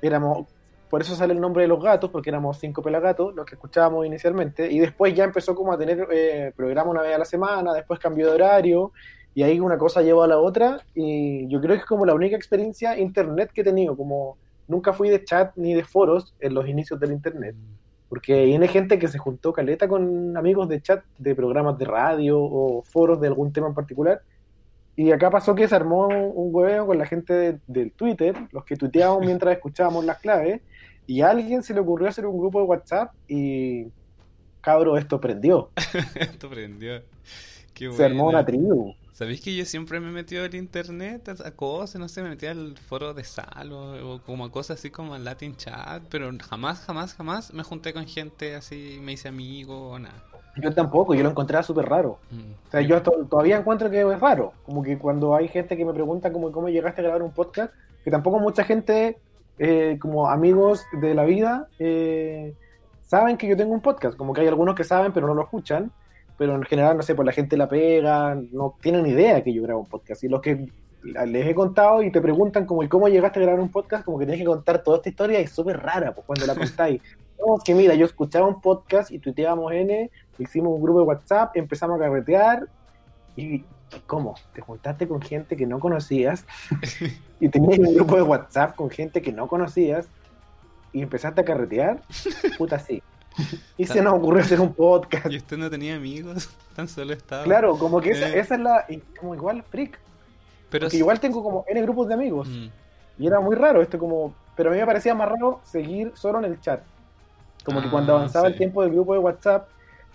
Éramos, 0.00 0.46
por 0.88 1.00
eso 1.02 1.14
sale 1.16 1.32
el 1.34 1.40
nombre 1.40 1.62
de 1.62 1.68
los 1.68 1.82
gatos, 1.82 2.10
porque 2.10 2.30
éramos 2.30 2.58
cinco 2.58 2.82
pelagatos 2.82 3.34
los 3.34 3.44
que 3.46 3.54
escuchábamos 3.54 4.06
inicialmente. 4.06 4.70
Y 4.70 4.78
después 4.78 5.14
ya 5.14 5.24
empezó 5.24 5.54
como 5.54 5.72
a 5.72 5.78
tener 5.78 6.06
eh, 6.10 6.52
programa 6.56 6.90
una 6.90 7.02
vez 7.02 7.14
a 7.14 7.18
la 7.18 7.24
semana, 7.24 7.72
después 7.74 7.98
cambió 7.98 8.26
de 8.26 8.32
horario. 8.34 8.92
Y 9.34 9.42
ahí 9.42 9.60
una 9.60 9.76
cosa 9.76 10.00
llevó 10.02 10.22
a 10.22 10.28
la 10.28 10.38
otra. 10.38 10.80
Y 10.94 11.46
yo 11.48 11.60
creo 11.60 11.74
que 11.74 11.80
es 11.80 11.86
como 11.86 12.06
la 12.06 12.14
única 12.14 12.36
experiencia 12.36 12.98
internet 12.98 13.50
que 13.52 13.60
he 13.60 13.64
tenido. 13.64 13.96
Como 13.96 14.38
nunca 14.68 14.92
fui 14.92 15.08
de 15.10 15.22
chat 15.24 15.52
ni 15.56 15.74
de 15.74 15.84
foros 15.84 16.34
en 16.40 16.54
los 16.54 16.66
inicios 16.68 16.98
del 17.00 17.12
internet. 17.12 17.54
Porque 18.08 18.44
viene 18.44 18.68
gente 18.68 18.98
que 18.98 19.08
se 19.08 19.18
juntó 19.18 19.52
caleta 19.52 19.88
con 19.88 20.36
amigos 20.36 20.68
de 20.68 20.80
chat 20.80 21.04
de 21.18 21.34
programas 21.34 21.76
de 21.76 21.84
radio 21.84 22.38
o 22.40 22.82
foros 22.82 23.20
de 23.20 23.26
algún 23.28 23.52
tema 23.52 23.66
en 23.66 23.74
particular. 23.74 24.22
Y 24.98 25.12
acá 25.12 25.28
pasó 25.28 25.54
que 25.54 25.68
se 25.68 25.74
armó 25.74 26.06
un 26.08 26.54
hueveo 26.54 26.86
con 26.86 26.96
la 26.96 27.04
gente 27.04 27.34
de- 27.34 27.58
del 27.66 27.92
Twitter, 27.92 28.34
los 28.52 28.64
que 28.64 28.76
tuiteábamos 28.76 29.20
mientras 29.26 29.52
escuchábamos 29.54 30.04
las 30.06 30.18
claves, 30.20 30.62
y 31.06 31.20
a 31.20 31.30
alguien 31.30 31.62
se 31.62 31.74
le 31.74 31.80
ocurrió 31.80 32.08
hacer 32.08 32.26
un 32.26 32.38
grupo 32.38 32.60
de 32.60 32.66
WhatsApp 32.66 33.12
y 33.28 33.86
cabro, 34.60 34.96
esto 34.96 35.20
prendió. 35.20 35.70
Esto 36.16 36.50
prendió. 36.50 37.02
Qué 37.72 37.92
Se 37.92 38.04
armó 38.04 38.28
una 38.28 38.44
tribu. 38.44 38.94
¿Sabéis 39.12 39.40
que 39.40 39.54
yo 39.56 39.64
siempre 39.64 40.00
me 40.00 40.08
he 40.08 40.12
metido 40.12 40.44
al 40.44 40.54
internet 40.54 41.28
a, 41.42 41.50
cosas? 41.52 42.00
No 42.00 42.08
sé, 42.08 42.22
me 42.22 42.30
metí 42.30 42.46
al 42.46 42.76
foro 42.76 43.14
de 43.14 43.24
Sal 43.24 43.72
o, 43.72 44.14
o 44.14 44.20
como 44.22 44.44
a 44.44 44.50
cosas 44.50 44.78
así 44.78 44.90
como 44.90 45.14
al 45.14 45.24
Latin 45.24 45.56
Chat, 45.56 46.02
pero 46.10 46.30
jamás, 46.50 46.80
jamás, 46.80 47.14
jamás 47.14 47.54
me 47.54 47.62
junté 47.62 47.94
con 47.94 48.06
gente 48.06 48.54
así, 48.54 48.98
me 49.00 49.12
hice 49.12 49.28
amigo 49.28 49.90
o 49.90 49.98
nada. 49.98 50.22
Yo 50.56 50.72
tampoco, 50.72 51.14
yo 51.14 51.22
lo 51.22 51.30
encontraba 51.30 51.62
súper 51.62 51.86
raro. 51.86 52.18
Mm. 52.30 52.66
O 52.66 52.70
sea, 52.70 52.80
yo 52.80 53.02
to- 53.02 53.26
todavía 53.28 53.58
encuentro 53.58 53.90
que 53.90 54.00
es 54.00 54.20
raro. 54.20 54.52
Como 54.64 54.82
que 54.82 54.98
cuando 54.98 55.34
hay 55.34 55.48
gente 55.48 55.76
que 55.76 55.84
me 55.84 55.92
pregunta 55.92 56.32
como 56.32 56.50
cómo 56.50 56.68
llegaste 56.68 57.00
a 57.00 57.04
grabar 57.04 57.22
un 57.22 57.32
podcast, 57.32 57.72
que 58.04 58.10
tampoco 58.10 58.38
mucha 58.38 58.64
gente, 58.64 59.18
eh, 59.58 59.98
como 60.00 60.28
amigos 60.28 60.84
de 61.00 61.14
la 61.14 61.24
vida, 61.24 61.68
eh, 61.78 62.54
saben 63.02 63.36
que 63.36 63.48
yo 63.48 63.56
tengo 63.56 63.72
un 63.72 63.80
podcast. 63.80 64.16
Como 64.16 64.32
que 64.32 64.42
hay 64.42 64.48
algunos 64.48 64.74
que 64.74 64.84
saben 64.84 65.12
pero 65.12 65.26
no 65.26 65.34
lo 65.34 65.42
escuchan. 65.42 65.92
Pero 66.38 66.54
en 66.54 66.62
general, 66.64 66.96
no 66.96 67.02
sé, 67.02 67.14
pues 67.14 67.24
la 67.24 67.32
gente 67.32 67.56
la 67.56 67.68
pega, 67.68 68.34
no 68.52 68.76
tienen 68.82 69.06
idea 69.06 69.42
que 69.42 69.54
yo 69.54 69.62
grabo 69.62 69.80
un 69.80 69.86
podcast. 69.86 70.22
Y 70.22 70.28
los 70.28 70.42
que 70.42 70.68
les 71.02 71.46
he 71.46 71.54
contado 71.54 72.02
y 72.02 72.10
te 72.10 72.20
preguntan 72.20 72.66
como, 72.66 72.82
¿y 72.82 72.88
cómo 72.88 73.08
llegaste 73.08 73.38
a 73.38 73.42
grabar 73.42 73.60
un 73.60 73.70
podcast? 73.70 74.04
Como 74.04 74.18
que 74.18 74.26
tienes 74.26 74.40
que 74.40 74.46
contar 74.46 74.82
toda 74.82 74.98
esta 74.98 75.08
historia 75.08 75.40
y 75.40 75.44
es 75.44 75.50
súper 75.50 75.80
rara 75.80 76.14
pues, 76.14 76.26
cuando 76.26 76.46
la 76.46 76.54
contáis. 76.58 77.00
No, 77.38 77.56
que 77.64 77.74
mira, 77.74 77.94
yo 77.94 78.06
escuchaba 78.06 78.46
un 78.46 78.60
podcast 78.60 79.10
y 79.10 79.18
tuiteábamos 79.18 79.72
N, 79.72 80.10
hicimos 80.38 80.74
un 80.74 80.82
grupo 80.82 81.00
de 81.00 81.06
WhatsApp, 81.06 81.56
empezamos 81.56 81.98
a 81.98 82.04
carretear 82.04 82.66
y 83.36 83.64
¿cómo? 84.06 84.34
Te 84.52 84.60
juntaste 84.60 85.06
con 85.08 85.20
gente 85.22 85.56
que 85.56 85.66
no 85.66 85.78
conocías 85.80 86.44
y 87.40 87.48
tenías 87.48 87.78
un 87.78 87.94
grupo 87.94 88.16
de 88.16 88.22
WhatsApp 88.22 88.74
con 88.76 88.90
gente 88.90 89.22
que 89.22 89.32
no 89.32 89.46
conocías 89.48 90.06
y 90.92 91.02
empezaste 91.02 91.40
a 91.40 91.44
carretear, 91.44 92.02
puta 92.58 92.78
sí. 92.78 93.02
Y 93.76 93.84
se 93.86 94.00
nos 94.00 94.14
ocurrió 94.14 94.42
hacer 94.42 94.60
un 94.60 94.72
podcast. 94.72 95.30
¿Y 95.30 95.36
usted 95.36 95.58
no 95.58 95.68
tenía 95.68 95.96
amigos? 95.96 96.48
Tan 96.74 96.88
solo 96.88 97.12
estaba. 97.12 97.44
Claro, 97.44 97.76
como 97.78 98.00
que 98.00 98.10
esa, 98.12 98.28
Eh. 98.30 98.38
esa 98.40 98.54
es 98.54 98.60
la, 98.60 98.86
como 99.20 99.34
igual 99.34 99.62
freak, 99.62 99.98
pero 100.70 100.86
porque 100.86 100.96
igual 100.96 101.20
tengo 101.20 101.42
como 101.42 101.64
N 101.68 101.80
grupos 101.82 102.08
de 102.08 102.14
amigos 102.14 102.48
Mm. 102.48 102.66
y 103.18 103.26
era 103.26 103.38
muy 103.40 103.54
raro 103.54 103.82
esto 103.82 103.98
como, 103.98 104.34
pero 104.56 104.70
a 104.70 104.72
mí 104.72 104.78
me 104.80 104.86
parecía 104.86 105.14
más 105.14 105.28
raro 105.28 105.60
seguir 105.64 106.12
solo 106.14 106.38
en 106.38 106.46
el 106.46 106.60
chat. 106.60 106.80
Como 107.64 107.82
que 107.82 107.90
cuando 107.90 108.14
Ah, 108.14 108.16
avanzaba 108.18 108.46
el 108.48 108.56
tiempo 108.56 108.82
del 108.82 108.92
grupo 108.92 109.12
de 109.12 109.18
WhatsApp, 109.18 109.68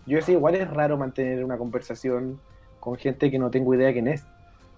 yo 0.08 0.18
decía, 0.18 0.34
igual 0.36 0.56
es 0.56 0.68
raro 0.70 0.98
mantener 0.98 1.44
una 1.44 1.58
conversación 1.58 2.40
con 2.82 2.98
gente 2.98 3.32
que 3.32 3.40
no 3.40 3.50
tengo 3.50 3.74
idea 3.76 3.94
quién 3.94 4.10
es. 4.10 4.26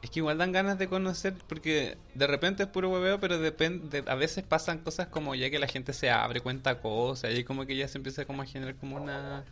Es 0.03 0.09
que 0.11 0.19
igual 0.19 0.37
dan 0.37 0.51
ganas 0.51 0.77
de 0.77 0.89
conocer, 0.89 1.33
porque 1.47 1.97
de 2.13 2.27
repente 2.27 2.63
es 2.63 2.69
puro 2.69 2.89
hueveo, 2.89 3.19
pero 3.21 3.39
depende, 3.39 4.03
a 4.05 4.15
veces 4.15 4.43
pasan 4.43 4.79
cosas 4.79 5.07
como 5.07 5.33
ya 5.33 5.49
que 5.49 5.59
la 5.59 5.67
gente 5.67 5.93
se 5.93 6.09
abre, 6.09 6.41
cuenta 6.41 6.81
cosas, 6.81 7.33
y 7.33 7.45
como 7.45 7.65
que 7.65 7.77
ya 7.77 7.87
se 7.87 7.99
empieza 7.99 8.25
como 8.25 8.41
a 8.41 8.45
generar 8.45 8.75
como 8.75 8.97
una 8.97 9.45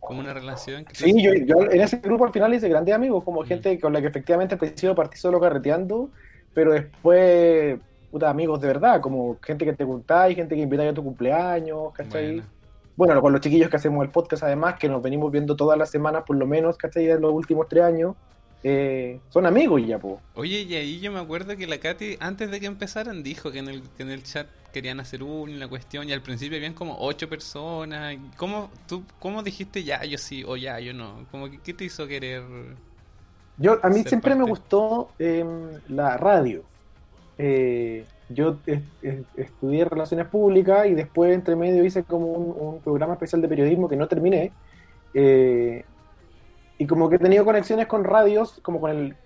como 0.00 0.20
una 0.20 0.32
relación. 0.34 0.84
que 0.84 0.94
Sí, 0.94 1.22
yo, 1.22 1.32
yo 1.34 1.62
en 1.70 1.80
ese 1.80 1.98
grupo 1.98 2.24
al 2.26 2.32
final 2.32 2.54
hice 2.54 2.68
grandes 2.68 2.94
amigos, 2.94 3.24
como 3.24 3.42
Mm. 3.42 3.46
gente 3.46 3.80
con 3.80 3.92
la 3.92 4.00
que 4.00 4.06
efectivamente 4.08 4.54
al 4.54 4.60
principio 4.60 4.94
partí 4.94 5.18
solo 5.18 5.40
carreteando, 5.40 6.10
pero 6.54 6.72
después, 6.72 7.78
puta, 8.10 8.30
amigos 8.30 8.60
de 8.60 8.68
verdad, 8.68 9.00
como 9.00 9.38
gente 9.42 9.64
que 9.64 9.72
te 9.74 9.84
juntáis, 9.84 10.36
gente 10.36 10.54
que 10.54 10.62
invitáis 10.62 10.90
a 10.92 10.94
tu 10.94 11.02
cumpleaños, 11.04 11.92
¿cachai? 11.92 12.36
Bueno. 12.36 12.57
Bueno, 12.98 13.22
con 13.22 13.32
los 13.32 13.40
chiquillos 13.40 13.70
que 13.70 13.76
hacemos 13.76 14.04
el 14.04 14.10
podcast 14.10 14.42
además, 14.42 14.74
que 14.76 14.88
nos 14.88 15.00
venimos 15.00 15.30
viendo 15.30 15.54
todas 15.54 15.78
las 15.78 15.88
semanas 15.88 16.24
por 16.26 16.36
lo 16.36 16.46
menos, 16.48 16.76
¿cachai? 16.76 17.08
En 17.08 17.20
los 17.20 17.32
últimos 17.32 17.68
tres 17.68 17.84
años. 17.84 18.16
eh, 18.64 19.20
son 19.28 19.46
amigos 19.46 19.80
ya, 19.86 20.00
po. 20.00 20.20
Oye, 20.34 20.62
y 20.62 20.74
ahí 20.74 20.98
yo 21.00 21.12
me 21.12 21.20
acuerdo 21.20 21.56
que 21.56 21.68
la 21.68 21.78
Katy, 21.78 22.16
antes 22.18 22.50
de 22.50 22.58
que 22.58 22.66
empezaran, 22.66 23.22
dijo 23.22 23.52
que 23.52 23.60
en 23.60 23.68
el, 23.68 23.82
que 23.96 24.02
en 24.02 24.10
el 24.10 24.24
chat 24.24 24.48
querían 24.72 24.98
hacer 24.98 25.22
una 25.22 25.68
cuestión 25.68 26.08
y 26.08 26.12
al 26.12 26.22
principio 26.22 26.56
habían 26.58 26.74
como 26.74 26.96
ocho 26.98 27.28
personas. 27.28 28.16
¿Cómo, 28.36 28.70
tú, 28.88 29.04
cómo 29.20 29.44
dijiste 29.44 29.84
ya, 29.84 30.04
yo 30.04 30.18
sí 30.18 30.42
o 30.44 30.56
ya, 30.56 30.80
yo 30.80 30.92
no? 30.92 31.26
Como 31.30 31.48
que, 31.50 31.58
¿Qué 31.60 31.72
te 31.74 31.84
hizo 31.84 32.06
querer? 32.08 32.42
Yo, 33.58 33.78
a 33.82 33.88
mí 33.90 34.02
siempre 34.04 34.34
me 34.34 34.44
gustó 34.44 35.14
em, 35.20 35.80
la 35.88 36.16
radio. 36.16 36.64
Eh, 37.38 38.06
yo 38.30 38.56
es- 38.66 38.80
es- 39.02 39.24
estudié 39.36 39.84
Relaciones 39.84 40.26
Públicas 40.26 40.86
y 40.86 40.94
después, 40.94 41.34
entre 41.34 41.56
medio, 41.56 41.84
hice 41.84 42.04
como 42.04 42.26
un, 42.26 42.74
un 42.74 42.80
programa 42.80 43.14
especial 43.14 43.40
de 43.42 43.48
periodismo 43.48 43.88
que 43.88 43.96
no 43.96 44.06
terminé. 44.08 44.52
Eh, 45.14 45.84
y 46.78 46.86
como 46.86 47.08
que 47.08 47.16
he 47.16 47.18
tenido 47.18 47.44
conexiones 47.44 47.86
con 47.86 48.04
radios, 48.04 48.60
como 48.62 48.80
con 48.80 48.90
el... 48.90 49.16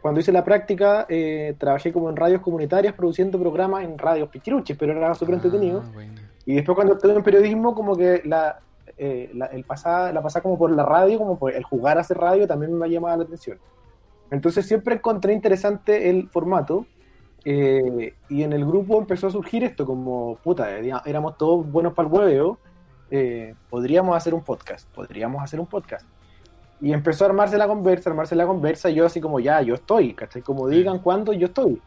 Cuando 0.00 0.20
hice 0.20 0.30
la 0.30 0.44
práctica, 0.44 1.04
eh, 1.08 1.54
trabajé 1.58 1.92
como 1.92 2.08
en 2.10 2.16
radios 2.16 2.40
comunitarias 2.42 2.94
produciendo 2.94 3.40
programas 3.40 3.82
en 3.82 3.98
radios 3.98 4.28
pichiruches, 4.28 4.76
pero 4.78 4.92
era 4.92 5.14
súper 5.14 5.34
entretenido. 5.34 5.82
Ah, 5.84 5.90
bueno. 5.92 6.12
Y 6.46 6.54
después 6.54 6.76
cuando 6.76 6.94
estuve 6.94 7.12
en 7.12 7.22
periodismo, 7.24 7.74
como 7.74 7.96
que 7.96 8.22
la, 8.24 8.60
eh, 8.96 9.30
la, 9.34 9.46
el 9.46 9.64
pasar, 9.64 10.14
la 10.14 10.22
como 10.40 10.56
por 10.56 10.70
la 10.70 10.84
radio, 10.84 11.18
como 11.18 11.38
por 11.38 11.52
el 11.52 11.64
jugar 11.64 11.98
a 11.98 12.02
hacer 12.02 12.18
radio, 12.18 12.46
también 12.46 12.72
me 12.72 12.86
ha 12.86 12.88
llamado 12.88 13.16
la 13.18 13.24
atención. 13.24 13.58
Entonces 14.30 14.64
siempre 14.64 14.94
encontré 14.94 15.32
interesante 15.32 16.08
el 16.08 16.28
formato. 16.28 16.86
Eh, 17.44 18.14
y 18.28 18.42
en 18.42 18.52
el 18.52 18.64
grupo 18.64 18.98
empezó 18.98 19.28
a 19.28 19.30
surgir 19.30 19.64
esto, 19.64 19.86
como, 19.86 20.36
puta, 20.42 20.78
eh, 20.78 20.92
éramos 21.06 21.38
todos 21.38 21.70
buenos 21.70 21.94
para 21.94 22.08
el 22.08 22.14
hueveo, 22.14 22.58
eh, 23.10 23.54
podríamos 23.68 24.16
hacer 24.16 24.34
un 24.34 24.42
podcast, 24.42 24.88
podríamos 24.94 25.42
hacer 25.42 25.58
un 25.58 25.66
podcast. 25.66 26.06
Y 26.80 26.92
empezó 26.92 27.24
a 27.24 27.28
armarse 27.28 27.58
la 27.58 27.66
conversa, 27.66 28.10
armarse 28.10 28.34
la 28.34 28.46
conversa, 28.46 28.88
y 28.88 28.94
yo 28.94 29.06
así 29.06 29.20
como, 29.20 29.40
ya, 29.40 29.60
yo 29.62 29.74
estoy, 29.74 30.14
¿cachai? 30.14 30.42
Como 30.42 30.68
digan 30.68 31.00
cuándo, 31.00 31.32
yo 31.32 31.46
estoy. 31.46 31.80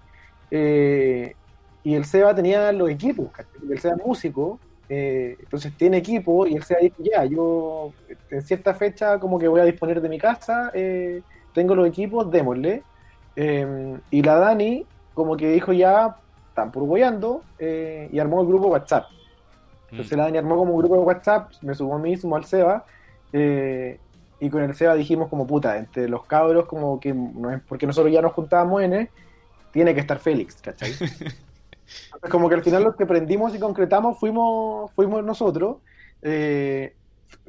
Eh, 0.52 1.36
y 1.84 1.96
el 1.96 2.06
Seba 2.06 2.36
tenía 2.36 2.72
los 2.72 2.90
equipos, 2.90 3.32
¿cachai? 3.32 3.62
El 3.70 3.80
Seba 3.80 3.96
es 3.96 4.06
músico, 4.06 4.60
eh, 4.90 5.38
entonces 5.40 5.76
tiene 5.78 5.98
equipo, 5.98 6.46
y 6.46 6.56
el 6.56 6.64
Seba 6.64 6.82
dijo, 6.82 6.98
ya, 7.00 7.26
yo 7.26 7.92
en 8.30 8.42
cierta 8.42 8.74
fecha 8.74 9.20
como 9.20 9.40
que 9.40 9.48
voy 9.48 9.62
a 9.62 9.66
disponer 9.66 10.02
de 10.02 10.10
mi 10.10 10.20
casa, 10.20 10.72
eh, 10.74 11.22
tengo 11.54 11.74
los 11.76 11.88
equipos, 11.88 12.30
démosle. 12.30 12.84
Y 13.36 14.22
la 14.22 14.36
Dani 14.36 14.86
como 15.14 15.38
que 15.38 15.50
dijo 15.52 15.74
ya, 15.74 16.18
están 16.50 16.72
purgoyando, 16.72 17.42
eh, 17.60 18.10
y 18.12 18.20
armó 18.20 18.42
el 18.42 18.48
grupo 18.48 18.68
WhatsApp. 18.68 19.06
Entonces 19.92 20.14
Mm. 20.14 20.18
la 20.18 20.24
Dani 20.26 20.38
armó 20.40 20.56
como 20.58 20.74
un 20.74 20.80
grupo 20.80 20.96
de 20.96 21.02
WhatsApp, 21.02 21.52
me 21.62 21.76
subo 21.76 21.96
a 21.96 22.00
mí, 22.00 22.18
sumo 22.18 22.36
al 22.36 22.46
Seba, 22.46 22.86
eh, 23.32 24.00
y 24.40 24.50
con 24.50 24.62
el 24.64 24.76
Seba 24.76 24.96
dijimos 24.96 25.30
como 25.30 25.48
puta, 25.48 25.78
entre 25.78 26.10
los 26.10 26.26
cabros, 26.26 26.66
como 26.66 27.00
que, 27.00 27.14
no 27.14 27.52
es 27.52 27.62
porque 27.62 27.88
nosotros 27.88 28.12
ya 28.12 28.22
nos 28.22 28.34
juntábamos 28.34 28.82
en, 28.82 29.10
tiene 29.72 29.94
que 29.94 30.02
estar 30.02 30.20
Félix, 30.20 30.62
¿cachai? 30.62 30.92
Entonces, 32.06 32.30
como 32.30 32.50
que 32.50 32.56
al 32.56 32.64
final 32.64 32.84
los 32.84 32.96
que 32.96 33.06
prendimos 33.06 33.54
y 33.56 33.60
concretamos 33.60 34.20
fuimos, 34.20 34.92
fuimos 34.94 35.24
nosotros. 35.24 35.78
Eh, 36.22 36.96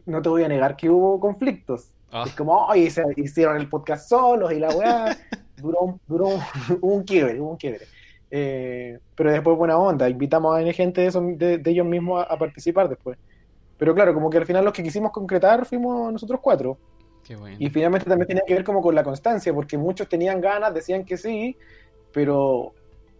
no 0.07 0.21
te 0.21 0.29
voy 0.29 0.45
a 0.45 0.49
negar 0.49 0.77
que 0.77 0.91
hubo 0.91 1.21
conflictos. 1.21 1.94
Ah, 2.17 2.25
Es 2.27 2.35
como, 2.35 2.67
oye, 2.67 2.89
se 2.91 3.03
hicieron 3.17 3.57
el 3.57 3.69
podcast 3.69 4.09
solos 4.09 4.53
y 4.53 4.61
la 4.61 4.69
weá. 4.69 5.17
duró, 5.57 5.81
un- 5.81 6.01
duró 6.07 6.29
un, 6.29 6.41
un 6.81 7.03
quiebre, 7.03 7.41
hubo 7.41 7.51
un 7.51 7.57
quiebre. 7.57 7.87
Eh, 8.31 8.99
pero 9.15 9.31
después 9.33 9.57
buena 9.57 9.77
onda, 9.79 10.09
invitamos 10.09 10.57
a 10.57 10.73
gente 10.73 11.01
de, 11.01 11.07
esos- 11.09 11.39
de- 11.39 11.59
de 11.59 11.71
ellos 11.71 11.87
mismos 11.87 12.25
a, 12.25 12.33
a 12.33 12.39
participar 12.39 12.89
después. 12.89 13.19
Pero 13.77 13.95
claro, 13.95 14.15
como 14.15 14.31
que 14.31 14.39
al 14.39 14.47
final 14.47 14.65
los 14.65 14.73
que 14.73 14.83
quisimos 14.85 15.11
concretar 15.11 15.67
fuimos 15.67 16.13
nosotros 16.13 16.39
cuatro. 16.41 16.79
qué 17.25 17.35
bueno. 17.35 17.57
Y 17.59 17.69
finalmente 17.71 18.09
también 18.09 18.29
tenía 18.29 18.45
que 18.47 18.55
ver 18.55 18.63
como 18.65 18.81
con 18.81 18.95
la 18.95 19.03
constancia, 19.03 19.53
porque 19.53 19.77
muchos 19.77 20.09
tenían 20.09 20.41
ganas, 20.41 20.73
decían 20.73 21.05
que 21.05 21.17
sí, 21.17 21.57
pero 22.13 22.73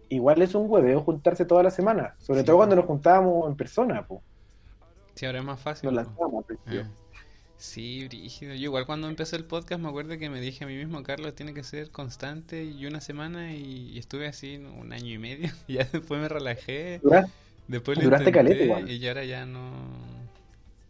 igual 0.07 0.41
es 0.41 0.55
un 0.55 0.69
hueveo 0.69 1.01
juntarse 1.01 1.43
toda 1.45 1.63
la 1.63 1.71
semana, 1.71 2.15
sobre 2.19 2.39
Sí. 2.41 2.45
todo 2.45 2.57
cuando 2.57 2.75
nos 2.77 2.85
juntábamos 2.85 3.49
en 3.49 3.55
persona, 3.57 4.05
pues. 4.07 4.21
Sí, 5.15 5.25
ahora 5.25 5.39
es 5.39 5.45
más 5.45 5.59
fácil. 5.59 5.91
Nos 5.93 6.07
po. 6.09 6.41
principio. 6.43 6.83
Ah. 6.85 6.89
Sí, 7.57 8.05
brígido. 8.07 8.53
Yo 8.53 8.63
igual 8.65 8.85
cuando 8.85 9.07
empecé 9.07 9.35
el 9.37 9.45
podcast 9.47 9.81
me 9.81 9.87
acuerdo 9.89 10.17
que 10.17 10.29
me 10.29 10.41
dije 10.41 10.63
a 10.65 10.67
mí 10.67 10.75
mismo, 10.75 11.01
Carlos, 11.03 11.35
tiene 11.35 11.53
que 11.53 11.63
ser 11.63 11.89
constante 11.91 12.63
y 12.65 12.85
una 12.85 12.99
semana 13.01 13.53
y, 13.55 13.89
y 13.93 13.97
estuve 13.99 14.27
así 14.27 14.57
un 14.57 14.91
año 14.93 15.13
y 15.13 15.17
medio. 15.17 15.49
Y 15.67 15.73
ya 15.75 15.85
después 15.85 16.19
me 16.21 16.27
relajé, 16.29 17.01
después 17.67 17.97
lo 17.97 18.03
Duraste 18.03 18.31
intenté 18.31 18.31
caleta 18.31 18.63
igual. 18.63 18.85
y 18.87 19.07
ahora 19.07 19.25
ya 19.25 19.45
no, 19.45 20.29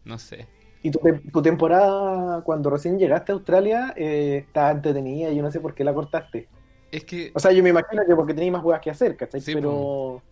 no 0.04 0.18
sé. 0.18 0.48
Y 0.82 0.90
tu, 0.90 1.00
tu 1.32 1.42
temporada, 1.42 2.42
cuando 2.44 2.70
recién 2.70 2.98
llegaste 2.98 3.32
a 3.32 3.34
Australia, 3.34 3.92
eh, 3.96 4.38
estaba 4.46 4.70
entretenida 4.70 5.30
y 5.30 5.36
yo 5.36 5.42
no 5.42 5.50
sé 5.50 5.60
por 5.60 5.74
qué 5.74 5.82
la 5.84 5.94
cortaste. 5.94 6.50
Es 6.90 7.04
que 7.04 7.32
O 7.32 7.40
sea, 7.40 7.52
yo 7.52 7.62
me 7.62 7.70
imagino 7.70 8.02
que 8.06 8.16
porque 8.16 8.34
tenías 8.34 8.52
más 8.54 8.64
huevas 8.64 8.80
que 8.82 8.90
hacer, 8.90 9.16
¿cachai? 9.16 9.42
Sí, 9.42 9.52
pero, 9.52 10.26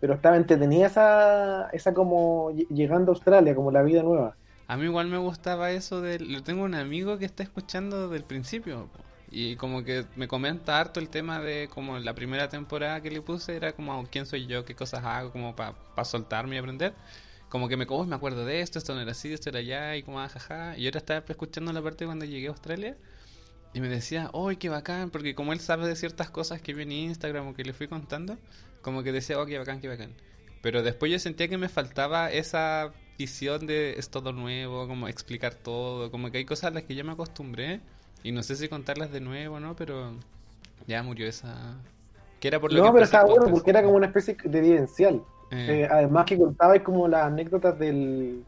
pero 0.00 0.14
estaba 0.14 0.36
entretenida 0.38 0.86
esa, 0.88 1.68
esa 1.72 1.94
como 1.94 2.50
ll- 2.52 2.68
llegando 2.70 3.12
a 3.12 3.14
Australia, 3.14 3.54
como 3.56 3.72
la 3.72 3.82
vida 3.82 4.02
nueva. 4.02 4.38
A 4.66 4.76
mí 4.76 4.84
igual 4.84 5.08
me 5.08 5.18
gustaba 5.18 5.70
eso 5.72 6.00
de... 6.00 6.18
Lo 6.20 6.42
tengo 6.42 6.64
un 6.64 6.74
amigo 6.74 7.18
que 7.18 7.24
está 7.24 7.42
escuchando 7.42 8.08
desde 8.08 8.16
el 8.16 8.24
principio. 8.24 8.88
Y 9.30 9.56
como 9.56 9.84
que 9.84 10.06
me 10.16 10.28
comenta 10.28 10.78
harto 10.78 11.00
el 11.00 11.08
tema 11.08 11.40
de 11.40 11.68
como 11.68 11.98
la 11.98 12.14
primera 12.14 12.48
temporada 12.48 13.00
que 13.00 13.10
le 13.10 13.20
puse 13.20 13.56
era 13.56 13.72
como 13.72 14.06
quién 14.10 14.26
soy 14.26 14.46
yo, 14.46 14.64
qué 14.64 14.74
cosas 14.74 15.04
hago, 15.04 15.32
como 15.32 15.56
para 15.56 15.74
soltarme 16.04 16.56
y 16.56 16.58
aprender. 16.58 16.94
Como 17.48 17.68
que 17.68 17.76
me, 17.76 17.86
oh, 17.88 18.04
me 18.04 18.16
acuerdo 18.16 18.44
de 18.44 18.60
esto, 18.60 18.78
esto 18.78 18.94
no 18.94 19.00
era 19.00 19.12
así, 19.12 19.32
esto 19.32 19.50
era 19.50 19.58
allá, 19.58 19.96
y 19.96 20.02
como 20.02 20.20
ah, 20.20 20.28
jaja. 20.28 20.78
Y 20.78 20.86
ahora 20.86 20.98
estaba 20.98 21.24
escuchando 21.28 21.72
la 21.72 21.82
parte 21.82 22.06
cuando 22.06 22.24
llegué 22.24 22.46
a 22.46 22.50
Australia 22.50 22.96
y 23.74 23.80
me 23.80 23.88
decía, 23.88 24.30
oh, 24.32 24.50
qué 24.58 24.68
bacán, 24.68 25.10
porque 25.10 25.34
como 25.34 25.52
él 25.52 25.60
sabe 25.60 25.86
de 25.88 25.96
ciertas 25.96 26.30
cosas 26.30 26.62
que 26.62 26.72
vi 26.74 26.82
en 26.84 26.92
Instagram 26.92 27.48
o 27.48 27.54
que 27.54 27.64
le 27.64 27.72
fui 27.72 27.88
contando, 27.88 28.38
como 28.82 29.02
que 29.02 29.12
decía, 29.12 29.38
oh, 29.40 29.46
qué 29.46 29.58
bacán, 29.58 29.80
qué 29.80 29.88
bacán. 29.88 30.14
Pero 30.62 30.82
después 30.82 31.10
yo 31.12 31.18
sentía 31.18 31.48
que 31.48 31.58
me 31.58 31.68
faltaba 31.68 32.30
esa 32.30 32.92
visión 33.18 33.66
de 33.66 33.98
es 33.98 34.10
todo 34.10 34.32
nuevo, 34.32 34.86
como 34.88 35.08
explicar 35.08 35.54
todo, 35.54 36.10
como 36.10 36.30
que 36.30 36.38
hay 36.38 36.44
cosas 36.46 36.66
a 36.72 36.74
las 36.74 36.84
que 36.84 36.94
ya 36.94 37.04
me 37.04 37.12
acostumbré 37.12 37.82
y 38.22 38.32
no 38.32 38.42
sé 38.42 38.56
si 38.56 38.68
contarlas 38.68 39.12
de 39.12 39.20
nuevo, 39.20 39.60
¿no? 39.60 39.76
Pero 39.76 40.18
ya 40.86 41.02
murió 41.02 41.26
esa... 41.28 41.84
Que 42.40 42.48
era 42.48 42.60
por 42.60 42.72
lo 42.72 42.80
No, 42.80 42.84
que 42.84 42.92
pero 42.92 43.04
estaba 43.04 43.24
bueno 43.26 43.48
porque 43.50 43.70
era 43.70 43.82
como 43.82 43.96
una 43.96 44.06
especie 44.06 44.36
de 44.44 44.58
evidencial. 44.58 45.26
Eh, 45.50 45.84
Eh, 45.84 45.86
además 45.90 46.26
que 46.26 46.38
contabas 46.38 46.80
como 46.82 47.08
las 47.08 47.24
anécdotas 47.26 47.78
del, 47.78 48.46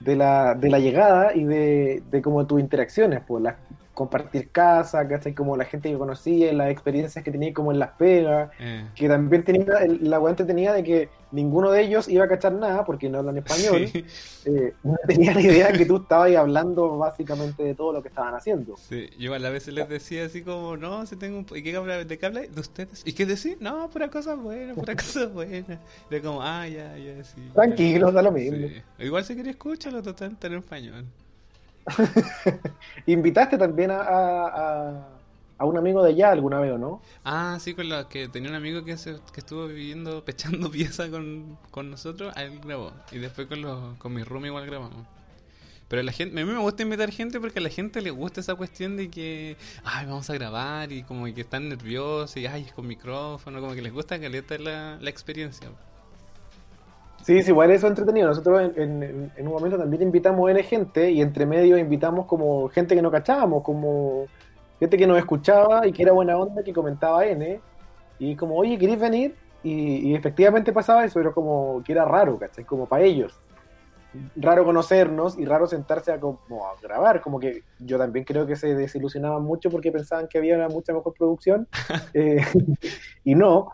de, 0.00 0.16
la, 0.16 0.54
de 0.56 0.70
la 0.70 0.78
llegada 0.80 1.34
y 1.36 1.44
de, 1.44 2.02
de 2.10 2.22
como 2.22 2.46
tus 2.46 2.60
interacciones, 2.60 3.22
pues 3.26 3.42
las 3.44 3.56
compartir 3.94 4.50
casa, 4.50 5.06
¿cachai? 5.06 5.34
Como 5.34 5.56
la 5.56 5.64
gente 5.64 5.90
que 5.90 5.98
conocía, 5.98 6.52
las 6.52 6.70
experiencias 6.70 7.24
que 7.24 7.30
tenía 7.30 7.52
como 7.52 7.72
en 7.72 7.78
las 7.78 7.90
pegas, 7.90 8.50
eh. 8.58 8.86
que 8.94 9.08
también 9.08 9.44
tenía 9.44 9.66
la 10.00 10.20
weá 10.20 10.34
tenía 10.34 10.72
de 10.72 10.82
que 10.82 11.08
ninguno 11.32 11.70
de 11.70 11.82
ellos 11.82 12.08
iba 12.08 12.24
a 12.24 12.28
cachar 12.28 12.52
nada 12.52 12.84
porque 12.84 13.08
no 13.08 13.18
hablan 13.18 13.38
español. 13.38 13.88
Sí, 13.92 14.04
Eh, 14.46 14.72
no 14.82 14.96
tenía 15.06 15.34
la 15.34 15.42
idea 15.42 15.72
que 15.72 15.84
tú 15.84 15.98
estabas 15.98 16.28
ahí 16.28 16.34
hablando 16.34 16.96
básicamente 16.96 17.62
de 17.62 17.74
todo 17.74 17.92
lo 17.92 18.00
que 18.02 18.08
estaban 18.08 18.34
haciendo. 18.34 18.76
sí. 18.76 19.10
Yo 19.18 19.34
a 19.34 19.38
veces 19.38 19.74
les 19.74 19.86
decía 19.86 20.24
así 20.24 20.42
como, 20.42 20.78
no, 20.78 21.04
si 21.04 21.16
tengo 21.16 21.38
un... 21.38 21.46
¿Y 21.54 21.62
qué 21.62 21.76
habla? 21.76 22.04
¿De 22.04 22.18
qué 22.18 22.24
habla? 22.26 22.40
¿De 22.40 22.60
ustedes? 22.60 23.02
¿Y 23.04 23.12
qué 23.12 23.26
decir? 23.26 23.58
No, 23.60 23.90
pura 23.90 24.08
cosa 24.08 24.34
buena, 24.34 24.74
pura 24.74 24.96
cosa 24.96 25.26
buena. 25.26 25.78
Era 26.10 26.22
como, 26.22 26.42
ah, 26.42 26.66
ya, 26.66 26.96
ya, 26.96 27.22
sí. 27.22 27.42
ya". 27.48 27.52
Tranquilo, 27.52 28.10
da 28.12 28.22
lo 28.22 28.32
mismo. 28.32 28.66
Sí. 28.66 28.82
Igual 28.98 29.24
si 29.24 29.36
quería 29.36 29.52
escúchalo, 29.52 30.02
total, 30.02 30.32
está 30.32 30.46
en 30.46 30.54
español. 30.54 31.04
Invitaste 33.06 33.58
también 33.58 33.90
a, 33.90 35.06
a, 35.58 35.64
un 35.64 35.76
amigo 35.76 36.02
de 36.02 36.10
allá 36.10 36.30
alguna 36.30 36.58
vez, 36.60 36.72
¿o 36.72 36.78
no? 36.78 37.02
Ah, 37.24 37.58
sí, 37.60 37.74
con 37.74 37.88
la 37.88 38.08
que 38.08 38.28
tenía 38.28 38.50
un 38.50 38.56
amigo 38.56 38.84
que, 38.84 38.96
se, 38.96 39.16
que 39.32 39.40
estuvo 39.40 39.66
viviendo, 39.66 40.24
pechando 40.26 40.70
pieza 40.70 41.10
con, 41.10 41.58
con 41.70 41.90
nosotros, 41.90 42.34
él 42.36 42.60
grabó. 42.60 42.92
Y 43.12 43.18
después 43.18 43.46
con, 43.46 43.62
los, 43.62 43.98
con 43.98 44.14
mi 44.14 44.22
room 44.22 44.46
igual 44.46 44.66
grabamos. 44.66 45.06
Pero 45.88 46.02
la 46.04 46.12
gente, 46.12 46.40
a 46.40 46.44
mí 46.46 46.52
me 46.52 46.60
gusta 46.60 46.84
invitar 46.84 47.10
gente 47.10 47.40
porque 47.40 47.58
a 47.58 47.62
la 47.62 47.68
gente 47.68 48.00
le 48.00 48.10
gusta 48.10 48.40
esa 48.40 48.54
cuestión 48.54 48.96
de 48.96 49.10
que, 49.10 49.56
ay, 49.82 50.06
vamos 50.06 50.30
a 50.30 50.34
grabar 50.34 50.92
y 50.92 51.02
como 51.02 51.24
que 51.34 51.40
están 51.40 51.68
nerviosos 51.68 52.36
y, 52.36 52.46
ay, 52.46 52.62
es 52.68 52.72
con 52.72 52.86
micrófono, 52.86 53.60
como 53.60 53.74
que 53.74 53.82
les 53.82 53.92
gusta 53.92 54.20
caleta 54.20 54.56
la, 54.58 54.98
la 55.00 55.10
experiencia. 55.10 55.68
Sí, 57.22 57.42
sí, 57.42 57.50
igual 57.50 57.70
eso 57.70 57.86
es 57.86 57.90
entretenido. 57.90 58.28
Nosotros 58.28 58.72
en, 58.76 59.02
en- 59.02 59.32
en 59.36 59.46
un 59.46 59.52
momento 59.52 59.78
también 59.78 60.02
invitamos 60.02 60.50
N 60.50 60.62
gente 60.62 61.10
y 61.10 61.20
entre 61.20 61.46
medio 61.46 61.76
invitamos 61.78 62.26
como 62.26 62.68
gente 62.70 62.94
que 62.94 63.02
no 63.02 63.10
cachábamos, 63.10 63.62
como 63.62 64.30
gente 64.78 64.96
que 64.96 65.06
nos 65.06 65.18
escuchaba 65.18 65.86
y 65.86 65.92
que 65.92 66.02
era 66.02 66.12
buena 66.12 66.38
onda, 66.38 66.62
que 66.64 66.72
comentaba 66.72 67.26
N. 67.26 67.62
Y 68.18 68.36
como, 68.36 68.56
oye, 68.56 68.78
¿queréis 68.78 68.98
venir? 69.00 69.38
Y, 69.62 70.10
y 70.12 70.14
efectivamente 70.14 70.72
pasaba 70.72 71.04
eso, 71.04 71.20
era 71.20 71.32
como 71.32 71.82
que 71.84 71.92
era 71.92 72.04
raro, 72.06 72.38
¿cachai? 72.38 72.64
Como 72.64 72.88
para 72.88 73.04
ellos. 73.04 73.42
Raro 74.34 74.64
conocernos 74.64 75.38
y 75.38 75.44
raro 75.44 75.68
sentarse 75.68 76.12
a, 76.12 76.18
como, 76.20 76.40
a 76.66 76.74
grabar. 76.82 77.20
Como 77.20 77.38
que 77.38 77.62
yo 77.78 77.96
también 77.98 78.24
creo 78.24 78.46
que 78.46 78.56
se 78.56 78.74
desilusionaban 78.74 79.42
mucho 79.44 79.70
porque 79.70 79.92
pensaban 79.92 80.26
que 80.28 80.38
había 80.38 80.56
una 80.56 80.68
mucha 80.68 80.92
mejor 80.92 81.14
producción. 81.14 81.68
Eh, 82.14 82.38
y 83.24 83.34
no. 83.36 83.70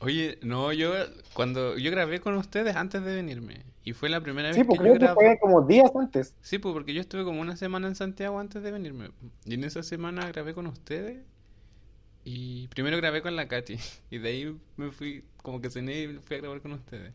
Oye, 0.00 0.38
no, 0.42 0.72
yo 0.72 0.92
cuando 1.32 1.76
yo 1.76 1.90
grabé 1.90 2.20
con 2.20 2.34
ustedes 2.36 2.76
antes 2.76 3.02
de 3.04 3.14
venirme 3.16 3.64
y 3.84 3.92
fue 3.94 4.08
la 4.08 4.20
primera 4.20 4.52
Sí, 4.52 4.62
vez 4.62 4.64
pues 4.64 4.78
que 4.78 4.84
yo 4.84 4.92
creo 4.92 4.98
que 4.98 5.06
grabé. 5.06 5.14
fue 5.14 5.38
como 5.40 5.62
días 5.66 5.90
antes. 5.96 6.34
Sí, 6.40 6.58
pues 6.58 6.72
porque 6.72 6.94
yo 6.94 7.00
estuve 7.00 7.24
como 7.24 7.40
una 7.40 7.56
semana 7.56 7.88
en 7.88 7.94
Santiago 7.96 8.38
antes 8.40 8.62
de 8.62 8.70
venirme. 8.72 9.10
Y 9.44 9.54
en 9.54 9.64
esa 9.64 9.82
semana 9.82 10.26
grabé 10.28 10.54
con 10.54 10.66
ustedes. 10.66 11.18
Y 12.24 12.68
primero 12.68 12.96
grabé 12.98 13.22
con 13.22 13.36
la 13.36 13.48
Katy. 13.48 13.76
Y 14.10 14.18
de 14.18 14.28
ahí 14.28 14.56
me 14.76 14.90
fui, 14.92 15.24
como 15.42 15.60
que 15.60 15.70
cené 15.70 16.02
y 16.04 16.08
fui 16.18 16.36
a 16.36 16.40
grabar 16.40 16.60
con 16.60 16.72
ustedes. 16.72 17.12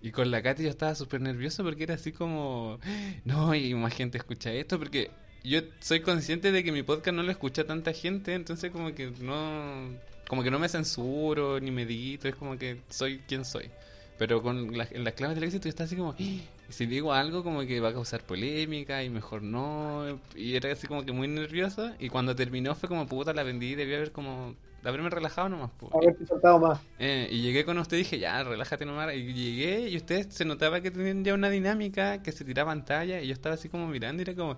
Y 0.00 0.12
con 0.12 0.30
la 0.30 0.42
Katy 0.42 0.64
yo 0.64 0.70
estaba 0.70 0.94
súper 0.94 1.20
nervioso 1.20 1.64
porque 1.64 1.84
era 1.84 1.94
así 1.94 2.12
como, 2.12 2.78
no, 3.24 3.54
y 3.54 3.74
más 3.74 3.94
gente 3.94 4.18
escucha 4.18 4.52
esto. 4.52 4.78
Porque 4.78 5.10
yo 5.44 5.60
soy 5.80 6.00
consciente 6.02 6.52
de 6.52 6.64
que 6.64 6.72
mi 6.72 6.82
podcast 6.82 7.16
no 7.16 7.22
lo 7.22 7.30
escucha 7.32 7.64
tanta 7.66 7.92
gente. 7.92 8.34
Entonces 8.34 8.70
como 8.72 8.94
que 8.94 9.12
no, 9.20 10.00
como 10.28 10.42
que 10.42 10.50
no 10.50 10.58
me 10.58 10.68
censuro 10.68 11.58
ni 11.60 11.70
medito. 11.70 12.28
Es 12.28 12.34
como 12.36 12.56
que 12.58 12.82
soy 12.90 13.18
quien 13.26 13.44
soy. 13.44 13.70
Pero 14.18 14.42
con 14.42 14.76
la- 14.76 14.88
las 14.92 15.14
claves 15.14 15.36
del 15.36 15.44
éxito 15.44 15.64
yo 15.64 15.68
estaba 15.70 15.86
así 15.86 15.96
como, 15.96 16.10
"Ah, 16.18 16.24
si 16.68 16.86
digo 16.86 17.12
algo 17.12 17.42
como 17.44 17.60
que 17.62 17.80
va 17.80 17.88
a 17.90 17.92
causar 17.92 18.22
polémica 18.24 19.02
y 19.04 19.10
mejor 19.10 19.42
no. 19.42 20.20
Y 20.34 20.54
era 20.56 20.72
así 20.72 20.86
como 20.86 21.04
que 21.04 21.12
muy 21.12 21.28
nervioso. 21.28 21.92
Y 21.98 22.08
cuando 22.08 22.34
terminó 22.34 22.74
fue 22.74 22.88
como, 22.88 23.06
puta, 23.06 23.32
la 23.32 23.42
vendí, 23.44 23.74
debía 23.74 23.96
haber 23.96 24.10
como, 24.12 24.54
haberme 24.84 25.08
relajado 25.08 25.48
nomás. 25.48 25.70
po". 25.78 25.88
Haberte 25.94 26.26
soltado 26.26 26.58
más. 26.58 26.80
Eh, 26.98 27.28
y 27.30 27.42
llegué 27.42 27.64
con 27.64 27.78
usted 27.78 27.96
y 27.96 28.00
dije, 28.00 28.18
ya, 28.18 28.42
relájate 28.42 28.84
nomás. 28.84 29.14
Y 29.14 29.32
llegué 29.32 29.88
y 29.88 29.96
usted 29.96 30.28
se 30.30 30.44
notaba 30.44 30.80
que 30.80 30.90
tenían 30.90 31.24
ya 31.24 31.32
una 31.34 31.48
dinámica, 31.48 32.20
que 32.22 32.32
se 32.32 32.44
tiraban 32.44 32.84
talla. 32.84 33.22
Y 33.22 33.28
yo 33.28 33.32
estaba 33.32 33.54
así 33.54 33.68
como 33.68 33.86
mirando 33.86 34.20
y 34.20 34.24
era 34.24 34.34
como, 34.34 34.52
"Ah", 34.52 34.56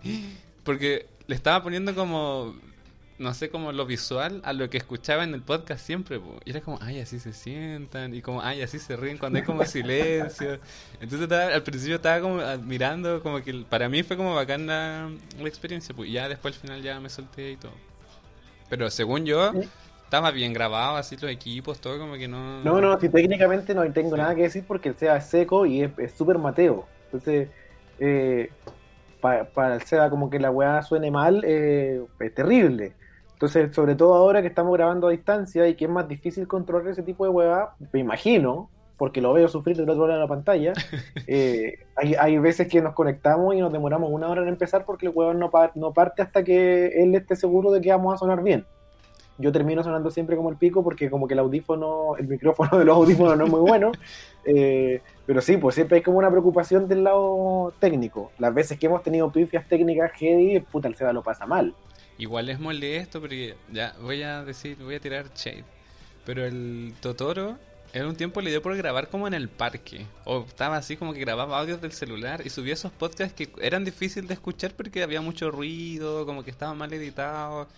porque 0.64 1.06
le 1.26 1.34
estaba 1.36 1.62
poniendo 1.62 1.94
como, 1.94 2.56
no 3.20 3.34
sé, 3.34 3.50
como 3.50 3.72
lo 3.72 3.86
visual 3.86 4.40
a 4.44 4.52
lo 4.52 4.70
que 4.70 4.78
escuchaba 4.78 5.24
en 5.24 5.34
el 5.34 5.42
podcast 5.42 5.84
siempre. 5.86 6.18
po. 6.20 6.38
Y 6.44 6.50
era 6.50 6.60
como, 6.62 6.78
ay, 6.82 7.00
así 7.00 7.20
se 7.20 7.32
sientan. 7.32 8.14
Y 8.14 8.22
como, 8.22 8.42
ay, 8.42 8.62
así 8.62 8.78
se 8.80 8.96
ríen 8.96 9.18
cuando 9.18 9.38
hay 9.38 9.44
como 9.44 9.64
silencio. 9.64 10.58
Entonces 10.94 11.22
estaba- 11.22 11.54
al 11.54 11.62
principio 11.62 11.96
estaba 11.96 12.20
como 12.20 12.40
ah, 12.40 12.56
mirando, 12.58 13.22
como 13.22 13.42
que 13.42 13.54
para 13.68 13.88
mí 13.88 14.02
fue 14.02 14.16
como 14.16 14.34
bacán 14.34 14.66
la, 14.66 15.10
la 15.38 15.48
experiencia. 15.48 15.94
Pues 15.94 16.08
y 16.10 16.12
ya 16.12 16.28
después 16.28 16.54
al 16.56 16.60
final 16.60 16.82
ya 16.82 17.00
me 17.00 17.10
solté 17.10 17.52
y 17.52 17.56
todo. 17.56 17.72
Pero 18.68 18.90
según 18.90 19.26
yo, 19.26 19.52
estaba 20.04 20.30
bien 20.30 20.52
grabado, 20.52 20.96
así 20.96 21.16
los 21.16 21.30
equipos, 21.30 21.80
todo 21.80 21.98
como 21.98 22.14
que 22.14 22.28
no... 22.28 22.62
No, 22.62 22.80
no, 22.80 22.98
si 23.00 23.08
técnicamente 23.08 23.74
no 23.74 23.90
tengo 23.92 24.16
nada 24.16 24.34
que 24.34 24.42
decir 24.42 24.64
porque 24.66 24.90
el 24.90 24.96
SEBA 24.96 25.16
es 25.16 25.26
seco 25.30 25.66
y 25.66 25.82
es 25.82 26.14
súper 26.14 26.38
mateo. 26.38 26.86
Entonces, 27.06 27.48
eh, 27.98 28.50
pa- 29.20 29.44
para 29.52 29.76
el 29.76 29.82
SEBA 29.82 30.10
como 30.10 30.30
que 30.30 30.38
la 30.38 30.50
weá 30.50 30.82
suene 30.82 31.10
mal, 31.10 31.42
eh, 31.46 32.02
es 32.20 32.34
terrible. 32.34 32.96
Entonces, 33.40 33.74
sobre 33.74 33.94
todo 33.94 34.12
ahora 34.14 34.42
que 34.42 34.48
estamos 34.48 34.70
grabando 34.74 35.08
a 35.08 35.12
distancia 35.12 35.66
y 35.66 35.74
que 35.74 35.86
es 35.86 35.90
más 35.90 36.06
difícil 36.06 36.46
controlar 36.46 36.88
ese 36.88 37.02
tipo 37.02 37.24
de 37.24 37.30
weá, 37.30 37.70
me 37.90 38.00
imagino, 38.00 38.68
porque 38.98 39.22
lo 39.22 39.32
veo 39.32 39.48
sufrir 39.48 39.78
del 39.78 39.88
otro 39.88 40.06
lado 40.06 40.18
de 40.20 40.24
la 40.24 40.28
pantalla, 40.28 40.74
eh, 41.26 41.78
hay, 41.96 42.14
hay 42.16 42.38
veces 42.38 42.68
que 42.68 42.82
nos 42.82 42.92
conectamos 42.92 43.54
y 43.54 43.60
nos 43.60 43.72
demoramos 43.72 44.10
una 44.12 44.28
hora 44.28 44.42
en 44.42 44.48
empezar 44.48 44.84
porque 44.84 45.06
el 45.06 45.12
weón 45.14 45.38
no, 45.38 45.50
pa- 45.50 45.72
no 45.74 45.90
parte 45.94 46.20
hasta 46.20 46.44
que 46.44 46.88
él 47.02 47.14
esté 47.14 47.34
seguro 47.34 47.70
de 47.70 47.80
que 47.80 47.90
vamos 47.90 48.12
a 48.12 48.18
sonar 48.18 48.42
bien 48.42 48.66
yo 49.38 49.50
termino 49.52 49.82
sonando 49.82 50.10
siempre 50.10 50.36
como 50.36 50.50
el 50.50 50.56
pico 50.56 50.84
porque 50.84 51.08
como 51.08 51.26
que 51.26 51.32
el 51.32 51.40
audífono, 51.40 52.14
el 52.18 52.28
micrófono 52.28 52.78
de 52.78 52.84
los 52.84 52.94
audífonos 52.94 53.38
no 53.38 53.44
es 53.46 53.50
muy 53.50 53.60
bueno. 53.60 53.90
Eh, 54.46 55.02
pero 55.26 55.42
sí, 55.42 55.58
pues 55.58 55.74
siempre 55.74 55.96
hay 55.96 56.02
como 56.02 56.16
una 56.16 56.30
preocupación 56.30 56.88
del 56.88 57.04
lado 57.04 57.74
técnico. 57.78 58.32
Las 58.38 58.54
veces 58.54 58.78
que 58.78 58.86
hemos 58.86 59.02
tenido 59.02 59.30
pifias 59.30 59.68
técnicas 59.68 60.12
heavy, 60.12 60.60
puta, 60.60 60.88
el 60.88 60.94
Seba 60.94 61.12
lo 61.12 61.22
pasa 61.22 61.44
mal. 61.44 61.74
Igual 62.20 62.50
es 62.50 62.60
molesto 62.60 63.18
porque 63.18 63.56
ya 63.72 63.96
voy 63.98 64.22
a 64.22 64.44
decir, 64.44 64.76
voy 64.76 64.94
a 64.94 65.00
tirar 65.00 65.32
shade. 65.34 65.64
Pero 66.26 66.44
el 66.44 66.94
Totoro 67.00 67.58
en 67.94 68.04
un 68.04 68.14
tiempo 68.14 68.42
le 68.42 68.50
dio 68.50 68.60
por 68.60 68.76
grabar 68.76 69.08
como 69.08 69.26
en 69.26 69.32
el 69.32 69.48
parque. 69.48 70.06
O 70.26 70.44
estaba 70.46 70.76
así 70.76 70.98
como 70.98 71.14
que 71.14 71.20
grababa 71.20 71.58
audios 71.58 71.80
del 71.80 71.92
celular 71.92 72.42
y 72.44 72.50
subía 72.50 72.74
esos 72.74 72.92
podcasts 72.92 73.32
que 73.34 73.50
eran 73.62 73.86
difíciles 73.86 74.28
de 74.28 74.34
escuchar 74.34 74.74
porque 74.76 75.02
había 75.02 75.22
mucho 75.22 75.50
ruido, 75.50 76.26
como 76.26 76.44
que 76.44 76.50
estaban 76.50 76.76
mal 76.76 76.92
editados. 76.92 77.68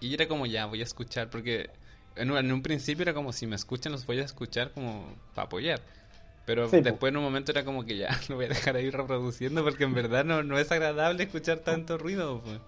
Y 0.00 0.14
era 0.14 0.28
como 0.28 0.46
ya, 0.46 0.66
voy 0.66 0.80
a 0.80 0.84
escuchar 0.84 1.28
porque 1.28 1.68
en 2.14 2.30
un, 2.30 2.38
en 2.38 2.52
un 2.52 2.62
principio 2.62 3.02
era 3.02 3.14
como 3.14 3.32
si 3.32 3.48
me 3.48 3.56
escuchan 3.56 3.90
los 3.90 4.06
voy 4.06 4.20
a 4.20 4.24
escuchar 4.24 4.70
como 4.70 5.12
para 5.34 5.46
apoyar. 5.46 5.80
Pero 6.46 6.68
Sí, 6.68 6.80
después 6.82 7.10
en 7.10 7.16
un 7.16 7.24
momento 7.24 7.50
era 7.50 7.64
como 7.64 7.84
que 7.84 7.96
ya 7.96 8.16
lo 8.28 8.36
voy 8.36 8.44
a 8.44 8.48
dejar 8.48 8.76
ahí 8.76 8.90
reproduciendo 8.90 9.64
porque 9.64 9.84
en 9.84 9.94
verdad 9.94 10.24
no, 10.24 10.44
no 10.44 10.56
es 10.56 10.70
agradable 10.70 11.24
escuchar 11.24 11.58
tanto 11.58 11.98
ruido. 11.98 12.40
Pues. 12.42 12.60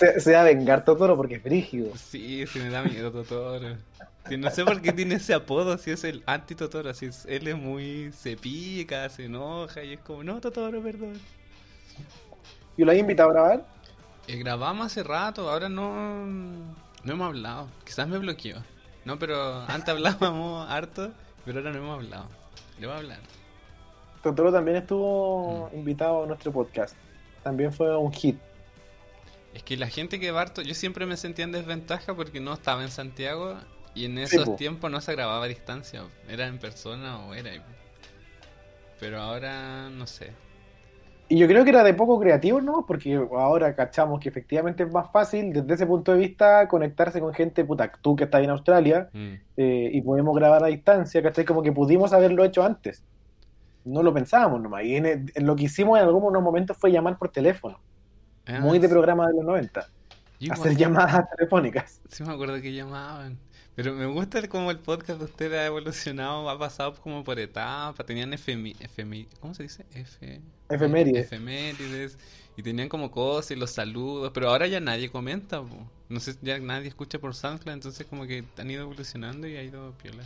Se, 0.00 0.18
se 0.18 0.32
va 0.32 0.40
a 0.40 0.44
vengar 0.44 0.84
Totoro 0.84 1.14
porque 1.14 1.34
es 1.34 1.42
frígido. 1.42 1.94
Sí, 1.96 2.46
sí 2.46 2.58
me 2.58 2.70
da 2.70 2.82
miedo 2.82 3.12
Totoro. 3.12 3.76
Sí, 4.28 4.36
no 4.38 4.50
sé 4.50 4.64
por 4.64 4.80
qué 4.80 4.92
tiene 4.92 5.16
ese 5.16 5.34
apodo, 5.34 5.76
si 5.76 5.90
es 5.90 6.04
el 6.04 6.22
anti-Totoro, 6.26 6.88
así 6.88 7.06
es, 7.06 7.26
él 7.26 7.48
es 7.48 7.56
muy, 7.56 8.10
se 8.12 8.36
pica, 8.36 9.08
se 9.10 9.26
enoja 9.26 9.82
y 9.82 9.94
es 9.94 10.00
como, 10.00 10.24
no, 10.24 10.40
Totoro, 10.40 10.82
perdón. 10.82 11.20
¿Y 12.76 12.84
lo 12.84 12.92
has 12.92 12.98
invitado 12.98 13.30
a 13.30 13.32
grabar? 13.32 13.64
Eh, 14.26 14.36
grabamos 14.38 14.86
hace 14.86 15.02
rato, 15.02 15.50
ahora 15.50 15.68
no, 15.68 16.26
no 16.26 17.12
hemos 17.12 17.26
hablado, 17.26 17.68
quizás 17.84 18.08
me 18.08 18.18
bloqueó. 18.18 18.56
No, 19.04 19.18
pero 19.18 19.62
antes 19.68 19.88
hablábamos 19.94 20.68
harto, 20.70 21.10
pero 21.44 21.58
ahora 21.58 21.72
no 21.72 21.78
hemos 21.78 21.98
hablado. 21.98 22.26
Le 22.78 22.86
voy 22.86 22.96
a 22.96 22.98
hablar. 22.98 23.18
Totoro 24.22 24.52
también 24.52 24.78
estuvo 24.78 25.70
invitado 25.72 26.24
a 26.24 26.26
nuestro 26.26 26.52
podcast. 26.52 26.94
También 27.42 27.72
fue 27.72 27.96
un 27.96 28.12
hit. 28.12 28.38
Es 29.54 29.62
que 29.64 29.76
la 29.76 29.88
gente 29.88 30.20
que 30.20 30.30
va 30.30 30.42
harto, 30.42 30.62
yo 30.62 30.74
siempre 30.74 31.06
me 31.06 31.16
sentía 31.16 31.44
en 31.44 31.52
desventaja 31.52 32.14
porque 32.14 32.40
no 32.40 32.52
estaba 32.54 32.82
en 32.82 32.90
Santiago 32.90 33.56
y 33.94 34.04
en 34.04 34.18
esos 34.18 34.44
po. 34.50 34.54
tiempos 34.56 34.90
no 34.90 35.00
se 35.00 35.12
grababa 35.12 35.44
a 35.44 35.48
distancia, 35.48 36.02
era 36.28 36.46
en 36.46 36.58
persona 36.58 37.18
o 37.26 37.34
era. 37.34 37.50
Pero 39.00 39.20
ahora 39.20 39.88
no 39.90 40.06
sé. 40.06 40.30
Y 41.28 41.38
yo 41.38 41.46
creo 41.46 41.62
que 41.64 41.70
era 41.70 41.84
de 41.84 41.94
poco 41.94 42.18
creativo, 42.18 42.60
¿no? 42.60 42.84
Porque 42.86 43.14
ahora 43.14 43.74
cachamos 43.76 44.20
que 44.20 44.28
efectivamente 44.28 44.82
es 44.82 44.92
más 44.92 45.10
fácil 45.12 45.52
desde 45.52 45.74
ese 45.74 45.86
punto 45.86 46.12
de 46.12 46.18
vista 46.18 46.66
conectarse 46.66 47.20
con 47.20 47.32
gente, 47.32 47.64
puta, 47.64 47.90
tú 48.00 48.16
que 48.16 48.24
estás 48.24 48.42
en 48.42 48.50
Australia, 48.50 49.08
Mm. 49.12 49.32
eh, 49.56 49.90
y 49.92 50.00
podemos 50.02 50.34
grabar 50.34 50.64
a 50.64 50.66
distancia, 50.66 51.22
¿cachai? 51.22 51.44
Como 51.44 51.62
que 51.62 51.70
pudimos 51.72 52.12
haberlo 52.12 52.44
hecho 52.44 52.64
antes. 52.64 53.04
No 53.84 54.02
lo 54.02 54.12
pensábamos 54.12 54.60
nomás. 54.60 54.84
Y 54.84 54.96
en, 54.96 55.06
el- 55.06 55.32
en 55.34 55.46
lo 55.46 55.54
que 55.56 55.64
hicimos 55.64 55.98
en 55.98 56.04
algunos 56.04 56.42
momentos 56.42 56.76
fue 56.76 56.90
llamar 56.90 57.16
por 57.16 57.28
teléfono. 57.30 57.78
Muy 58.58 58.78
de 58.78 58.88
programa 58.88 59.28
de 59.28 59.34
los 59.34 59.44
90. 59.44 59.88
Yo 60.40 60.52
Hacer 60.52 60.76
llamadas 60.76 61.28
telefónicas. 61.36 62.00
Sí 62.08 62.24
me 62.24 62.32
acuerdo 62.32 62.60
que 62.60 62.72
llamaban. 62.72 63.38
Pero 63.76 63.94
me 63.94 64.06
gusta 64.06 64.46
cómo 64.48 64.70
el 64.70 64.78
podcast 64.78 65.20
de 65.20 65.24
ustedes 65.26 65.58
ha 65.58 65.66
evolucionado, 65.66 66.50
ha 66.50 66.58
pasado 66.58 66.94
como 66.94 67.22
por 67.22 67.38
etapas, 67.38 68.04
tenían 68.04 68.32
FM, 68.32 68.74
FM, 68.80 69.28
¿cómo 69.40 69.54
se 69.54 69.62
dice? 69.62 69.86
F, 69.94 70.40
Efemérides. 70.68 71.26
efemérides, 71.26 72.18
y 72.56 72.62
tenían 72.62 72.88
como 72.88 73.10
cosas 73.10 73.52
y 73.52 73.56
los 73.56 73.70
saludos, 73.70 74.32
pero 74.34 74.50
ahora 74.50 74.66
ya 74.66 74.80
nadie 74.80 75.10
comenta, 75.10 75.62
po. 75.62 75.88
no 76.08 76.20
sé, 76.20 76.36
ya 76.42 76.58
nadie 76.58 76.88
escucha 76.88 77.18
por 77.18 77.34
SoundCloud, 77.34 77.72
entonces 77.72 78.06
como 78.06 78.26
que 78.26 78.44
han 78.58 78.70
ido 78.70 78.82
evolucionando 78.82 79.46
y 79.46 79.56
ha 79.56 79.62
ido 79.62 79.92
piola. 80.02 80.24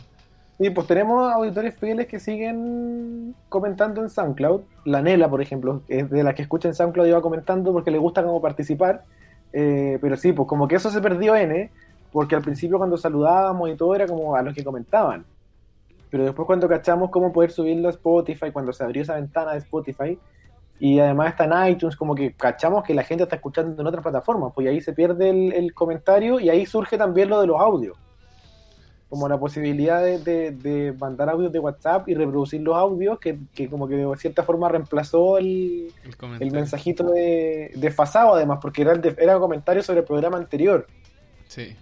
Y 0.57 0.69
pues 0.69 0.87
tenemos 0.87 1.31
auditores 1.33 1.75
fieles 1.75 2.07
que 2.07 2.17
siguen 2.17 3.35
comentando 3.49 4.01
en 4.01 4.09
SoundCloud. 4.09 4.61
La 4.85 5.01
Nela, 5.01 5.29
por 5.29 5.41
ejemplo, 5.41 5.81
es 5.89 6.09
de 6.09 6.23
las 6.23 6.33
que 6.33 6.43
escucha 6.43 6.69
en 6.69 6.75
SoundCloud 6.75 7.07
y 7.07 7.11
va 7.11 7.21
comentando 7.21 7.73
porque 7.73 7.91
le 7.91 7.97
gusta 7.97 8.23
como 8.23 8.41
participar. 8.41 9.03
Eh, 9.51 9.97
pero 10.01 10.15
sí, 10.15 10.31
pues 10.31 10.47
como 10.47 10.67
que 10.67 10.75
eso 10.75 10.89
se 10.89 11.01
perdió 11.01 11.35
N, 11.35 11.69
porque 12.11 12.35
al 12.35 12.41
principio 12.41 12.77
cuando 12.77 12.95
saludábamos 12.97 13.69
y 13.69 13.75
todo 13.75 13.95
era 13.95 14.07
como 14.07 14.35
a 14.35 14.41
los 14.41 14.53
que 14.53 14.63
comentaban. 14.63 15.25
Pero 16.09 16.23
después 16.23 16.45
cuando 16.45 16.69
cachamos 16.69 17.09
cómo 17.09 17.33
poder 17.33 17.51
subirlo 17.51 17.89
a 17.89 17.91
Spotify, 17.91 18.51
cuando 18.51 18.71
se 18.71 18.83
abrió 18.83 19.01
esa 19.01 19.15
ventana 19.15 19.51
de 19.51 19.57
Spotify, 19.57 20.17
y 20.79 20.99
además 20.99 21.31
está 21.31 21.43
en 21.45 21.73
iTunes, 21.73 21.97
como 21.97 22.15
que 22.15 22.33
cachamos 22.33 22.83
que 22.83 22.93
la 22.93 23.03
gente 23.03 23.23
está 23.23 23.35
escuchando 23.35 23.81
en 23.81 23.87
otras 23.87 24.03
plataformas, 24.03 24.53
pues 24.55 24.67
ahí 24.67 24.79
se 24.79 24.93
pierde 24.93 25.29
el, 25.29 25.53
el 25.53 25.73
comentario 25.73 26.39
y 26.39 26.49
ahí 26.49 26.65
surge 26.65 26.97
también 26.97 27.29
lo 27.29 27.41
de 27.41 27.47
los 27.47 27.59
audios 27.59 27.97
como 29.09 29.29
la 29.29 29.39
posibilidad 29.39 30.03
de, 30.03 30.19
de- 30.19 30.51
de 30.51 30.93
mandar 30.93 31.29
audios 31.29 31.51
de 31.51 31.59
WhatsApp 31.59 32.09
y 32.09 32.15
reproducir 32.15 32.61
los 32.61 32.75
audios, 32.75 33.19
que, 33.19 33.37
que 33.53 33.69
como 33.69 33.87
que 33.87 33.95
de 33.95 34.17
cierta 34.17 34.43
forma 34.43 34.67
reemplazó 34.69 35.37
el, 35.37 35.93
El 36.39 36.51
mensajito 36.51 37.03
de, 37.11 37.71
desfasado 37.75 38.33
además, 38.35 38.59
porque 38.61 38.81
era, 38.81 38.93
el 38.93 39.01
de- 39.01 39.15
era 39.19 39.35
un 39.35 39.41
comentario 39.41 39.83
sobre 39.83 39.99
el 39.99 40.05
programa 40.05 40.37
anterior. 40.37 40.87
Sí. 41.47 41.75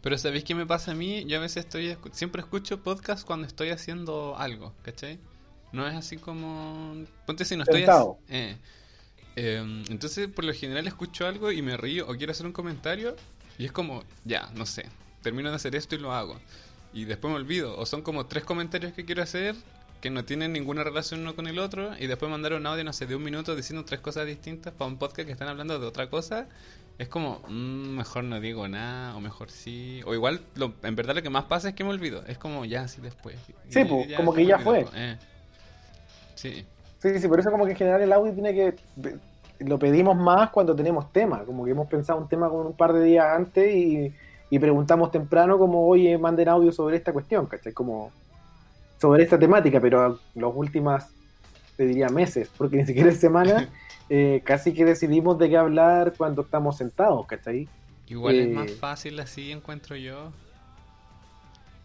Pero 0.00 0.18
¿sabéis 0.18 0.42
qué 0.44 0.54
me 0.54 0.66
pasa 0.66 0.92
a 0.92 0.94
mí? 0.94 1.24
Yo 1.26 1.38
a 1.38 1.40
veces 1.40 1.64
estoy, 1.64 1.96
siempre 2.10 2.40
escucho 2.42 2.82
podcast 2.82 3.24
cuando 3.24 3.46
estoy 3.46 3.68
haciendo 3.70 4.34
algo, 4.36 4.72
¿cachai? 4.82 5.18
No 5.72 5.86
es 5.86 5.94
así 5.94 6.16
como... 6.16 7.04
Ponte 7.26 7.44
si 7.44 7.56
no 7.56 7.62
estoy... 7.62 7.84
Eh. 8.28 8.56
Em, 9.36 9.84
entonces, 9.88 10.28
por 10.28 10.44
lo 10.44 10.52
general 10.52 10.86
escucho 10.86 11.26
algo 11.26 11.52
y 11.52 11.62
me 11.62 11.76
río 11.76 12.06
o 12.08 12.14
quiero 12.16 12.32
hacer 12.32 12.46
un 12.46 12.52
comentario 12.52 13.14
y 13.58 13.64
es 13.64 13.72
como, 13.72 14.02
ya, 14.24 14.50
no 14.54 14.66
sé, 14.66 14.86
termino 15.22 15.50
de 15.50 15.56
hacer 15.56 15.74
esto 15.76 15.94
y 15.94 15.98
lo 15.98 16.12
hago. 16.12 16.38
Y 16.92 17.04
después 17.04 17.32
me 17.32 17.38
olvido. 17.38 17.76
O 17.78 17.86
son 17.86 18.02
como 18.02 18.26
tres 18.26 18.44
comentarios 18.44 18.92
que 18.92 19.04
quiero 19.04 19.22
hacer 19.22 19.54
que 20.02 20.10
no 20.10 20.24
tienen 20.24 20.52
ninguna 20.52 20.82
relación 20.82 21.20
uno 21.20 21.36
con 21.36 21.46
el 21.46 21.60
otro 21.60 21.96
y 21.96 22.08
después 22.08 22.28
mandar 22.30 22.54
un 22.54 22.66
audio, 22.66 22.82
no 22.82 22.92
sé, 22.92 23.06
de 23.06 23.14
un 23.14 23.22
minuto 23.22 23.54
diciendo 23.54 23.84
tres 23.84 24.00
cosas 24.00 24.26
distintas 24.26 24.72
para 24.72 24.90
un 24.90 24.98
podcast 24.98 25.26
que 25.26 25.32
están 25.32 25.46
hablando 25.46 25.78
de 25.78 25.86
otra 25.86 26.10
cosa, 26.10 26.48
es 26.98 27.08
como, 27.08 27.40
mm, 27.48 27.96
mejor 27.96 28.24
no 28.24 28.40
digo 28.40 28.66
nada, 28.66 29.16
o 29.16 29.20
mejor 29.20 29.50
sí. 29.50 30.02
O 30.04 30.12
igual, 30.12 30.40
lo, 30.56 30.74
en 30.82 30.96
verdad 30.96 31.14
lo 31.14 31.22
que 31.22 31.30
más 31.30 31.44
pasa 31.44 31.68
es 31.68 31.74
que 31.76 31.84
me 31.84 31.90
olvido. 31.90 32.24
Es 32.26 32.36
como, 32.36 32.64
ya, 32.64 32.88
sí, 32.88 33.00
después. 33.00 33.36
Sí, 33.68 33.80
Y 33.80 33.84
pues, 33.84 34.08
ya 34.08 34.16
como 34.16 34.34
que 34.34 34.44
ya 34.44 34.56
olvidó, 34.56 34.70
fue. 34.70 34.86
eh. 34.94 35.18
Sí. 36.34 36.66
Sí, 36.98 37.18
sí, 37.20 37.28
por 37.28 37.38
eso 37.40 37.50
como 37.50 37.64
que 37.64 37.72
en 37.72 37.76
general 37.76 38.02
el 38.02 38.12
audio 38.12 38.32
tiene 38.32 38.54
que... 38.54 38.74
Lo 39.60 39.78
pedimos 39.78 40.16
más 40.16 40.50
cuando 40.50 40.74
tenemos 40.74 41.12
tema, 41.12 41.44
como 41.44 41.64
que 41.64 41.70
hemos 41.70 41.88
pensado 41.88 42.18
un 42.18 42.28
tema 42.28 42.48
con 42.48 42.66
un 42.66 42.76
par 42.76 42.92
de 42.92 43.04
días 43.04 43.24
antes 43.36 43.72
y, 43.72 44.12
y 44.52 44.58
preguntamos 44.58 45.10
temprano 45.10 45.56
como, 45.56 45.88
oye, 45.88 46.18
manden 46.18 46.46
audio 46.50 46.70
sobre 46.72 46.98
esta 46.98 47.10
cuestión, 47.10 47.46
¿cachai? 47.46 47.72
Como 47.72 48.12
sobre 48.98 49.22
esta 49.22 49.38
temática, 49.38 49.80
pero 49.80 50.20
los 50.34 50.52
últimas, 50.54 51.08
te 51.78 51.86
diría 51.86 52.10
meses, 52.10 52.50
porque 52.58 52.76
ni 52.76 52.84
siquiera 52.84 53.08
es 53.08 53.18
semana, 53.18 53.70
eh, 54.10 54.42
casi 54.44 54.74
que 54.74 54.84
decidimos 54.84 55.38
de 55.38 55.48
qué 55.48 55.56
hablar 55.56 56.12
cuando 56.18 56.42
estamos 56.42 56.76
sentados, 56.76 57.24
¿cachai? 57.26 57.66
Igual 58.08 58.40
es 58.40 58.48
Eh, 58.48 58.48
más 58.48 58.74
fácil 58.74 59.18
así, 59.20 59.52
encuentro 59.52 59.96
yo. 59.96 60.32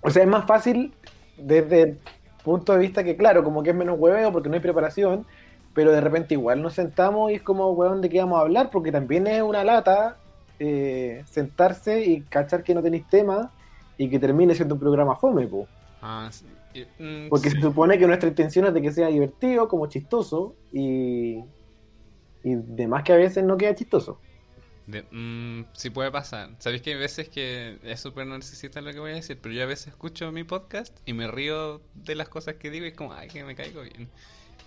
O 0.02 0.10
sea, 0.10 0.24
es 0.24 0.28
más 0.28 0.46
fácil 0.46 0.94
desde 1.38 1.82
el 1.84 2.00
punto 2.44 2.74
de 2.74 2.80
vista 2.80 3.02
que, 3.02 3.16
claro, 3.16 3.46
como 3.46 3.64
que 3.64 3.70
es 3.70 3.78
menos 3.78 3.98
hueveo 3.98 4.34
porque 4.34 4.50
no 4.50 4.56
hay 4.56 4.62
preparación, 4.62 5.26
pero 5.74 5.94
de 5.94 6.02
repente 6.02 6.34
igual 6.34 6.62
nos 6.62 6.74
sentamos 6.74 7.32
y 7.32 7.36
es 7.36 7.42
como, 7.44 7.72
weón, 7.72 8.02
¿de 8.02 8.10
qué 8.10 8.20
vamos 8.20 8.40
a 8.40 8.42
hablar? 8.42 8.72
Porque 8.72 8.92
también 8.92 9.26
es 9.26 9.42
una 9.42 9.64
lata 9.64 10.18
eh, 10.60 11.24
sentarse 11.28 12.04
y 12.04 12.22
cachar 12.24 12.64
que 12.64 12.74
no 12.74 12.82
tenéis 12.82 13.08
tema 13.10 13.52
y 13.98 14.10
que 14.10 14.20
termine 14.20 14.56
siendo 14.56 14.76
un 14.76 14.80
programa 14.80 15.16
fome, 15.16 15.48
po. 15.48 15.68
Ah, 16.02 16.30
sí. 16.32 16.46
Mm, 17.00 17.30
Porque 17.30 17.50
sí. 17.50 17.56
se 17.56 17.62
supone 17.62 17.98
que 17.98 18.06
nuestra 18.08 18.30
intención 18.30 18.66
es 18.66 18.74
de 18.74 18.82
que 18.82 18.92
sea 18.92 19.08
divertido, 19.08 19.68
como 19.68 19.88
chistoso, 19.88 20.56
y, 20.72 21.38
y 22.44 22.56
de 22.56 22.88
más 22.88 23.04
que 23.04 23.14
a 23.14 23.18
veces 23.18 23.44
no 23.44 23.58
queda 23.58 23.74
chistoso. 23.76 24.20
De- 24.86 25.04
mm, 25.12 25.66
sí 25.74 25.90
puede 25.90 26.12
pasar. 26.12 26.50
Sabéis 26.60 26.82
que 26.82 26.92
hay 26.92 27.00
veces 27.00 27.28
que 27.30 27.78
es 27.84 28.00
súper 28.00 28.26
narcisista 28.26 28.80
lo 28.80 28.94
que 28.94 29.00
voy 29.00 29.12
a 29.12 29.16
decir, 29.16 29.38
pero 29.42 29.54
yo 29.54 29.64
a 29.64 29.66
veces 29.66 29.88
escucho 29.88 30.32
mi 30.32 30.44
podcast 30.44 30.98
y 31.06 31.14
me 31.14 31.28
río 31.28 31.82
de 31.94 32.16
las 32.16 32.30
cosas 32.30 32.56
que 32.56 32.70
digo 32.70 32.86
y 32.86 32.90
es 32.90 32.96
como, 32.96 33.14
ay, 33.14 33.28
que 33.28 33.44
me 33.44 33.56
caigo 33.56 33.82
bien. 33.82 34.10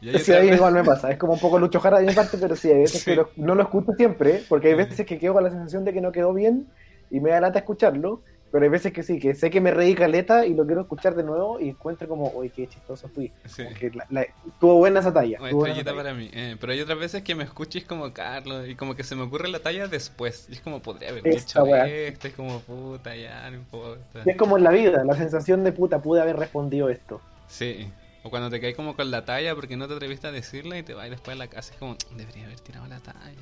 Y 0.01 0.11
Sí, 0.19 0.33
ahí 0.33 0.49
igual 0.51 0.75
me 0.75 0.85
pasa, 0.85 1.11
es 1.11 1.19
como 1.19 1.35
un 1.35 1.41
poco 1.41 1.59
Lucho 1.59 1.81
Jara 1.81 1.99
de 2.01 2.07
mi 2.07 2.13
parte, 2.15 2.39
pero 2.39 2.57
sí, 2.57 2.71
hay 2.71 2.79
veces 2.81 3.01
Sí. 3.03 3.11
que 3.11 3.17
lo- 3.17 3.31
no 3.37 3.55
lo 3.55 3.63
escucho 3.63 3.93
siempre, 3.97 4.43
porque 4.49 4.69
hay 4.69 4.75
veces 4.75 5.05
que 5.07 5.19
quedo 5.19 5.35
con 5.35 5.45
la 5.45 5.51
sensación 5.51 5.85
de 5.85 5.93
que 5.93 6.01
no 6.01 6.13
quedó 6.13 6.33
bien 6.33 6.67
y 7.11 7.21
me 7.21 7.31
da 7.31 7.41
lata 7.41 7.59
escucharlo, 7.59 8.23
pero 8.53 8.65
hay 8.65 8.71
veces 8.71 8.93
que 8.93 9.05
sí, 9.05 9.21
que 9.21 9.35
sé 9.37 9.49
que 9.49 9.61
me 9.61 9.71
reí 9.71 9.95
caleta 9.95 10.45
y 10.45 10.55
lo 10.55 10.67
quiero 10.67 10.81
escuchar 10.81 11.15
de 11.15 11.23
nuevo 11.23 11.61
y 11.61 11.69
encuentro 11.69 12.09
como, 12.09 12.31
uy, 12.35 12.51
qué 12.51 12.67
chistoso 12.67 13.09
fui. 13.09 13.31
Sí. 13.45 13.63
Que 13.79 13.91
la- 13.91 14.07
la- 14.11 14.27
tuvo 14.59 14.75
buena 14.77 14.99
esa 15.01 15.13
talla. 15.13 15.39
Una 15.41 15.51
estrellita 15.51 15.85
talla. 15.93 15.97
para 15.97 16.15
mí. 16.15 16.31
eh, 16.33 16.57
pero 16.61 16.73
hay 16.73 16.81
otras 16.81 16.99
veces 16.99 17.23
que 17.23 17.37
me 17.37 17.45
escuches 17.45 17.85
como 17.85 18.13
Carlos 18.13 18.69
y 18.69 18.75
como 18.75 18.97
que 18.97 19.05
se 19.05 19.15
me 19.15 19.23
ocurre 19.23 19.49
la 19.49 19.61
talla 19.61 19.87
después. 19.87 20.47
Y 20.49 20.55
es 20.55 20.61
como, 20.63 20.81
podría 20.81 21.11
haber 21.11 21.29
Esa 21.29 21.39
dicho 21.63 21.77
esto. 21.77 22.27
Es 22.29 22.35
como, 22.35 22.59
puta, 22.61 23.15
ya, 23.15 23.49
no 23.51 23.57
importa. 23.59 24.23
Y 24.27 24.31
es 24.31 24.37
como 24.37 24.57
en 24.59 24.65
la 24.65 24.71
vida, 24.73 25.05
la 25.05 25.15
sensación 25.15 25.63
de 25.63 25.71
puta, 25.71 26.01
pude 26.01 26.21
haber 26.21 26.37
respondido 26.37 26.89
esto. 26.89 27.21
Sí. 27.47 27.89
O 28.23 28.31
cuando 28.31 28.51
te 28.51 28.61
caes 28.61 28.77
como 28.77 28.95
con 28.97 29.11
la 29.11 29.25
talla 29.25 29.55
porque 29.55 29.77
no 29.77 29.89
te 29.89 29.95
atreviste 29.95 30.27
a 30.27 30.33
decirla 30.33 30.79
y 30.79 30.83
te 30.83 30.95
vas 30.95 31.09
después 31.09 31.35
a 31.35 31.39
la 31.39 31.49
casa. 31.49 31.73
Es 31.73 31.79
como, 31.79 31.97
debería 32.17 32.45
haber 32.47 32.61
tirado 32.61 32.87
la 32.87 32.99
talla. 33.01 33.41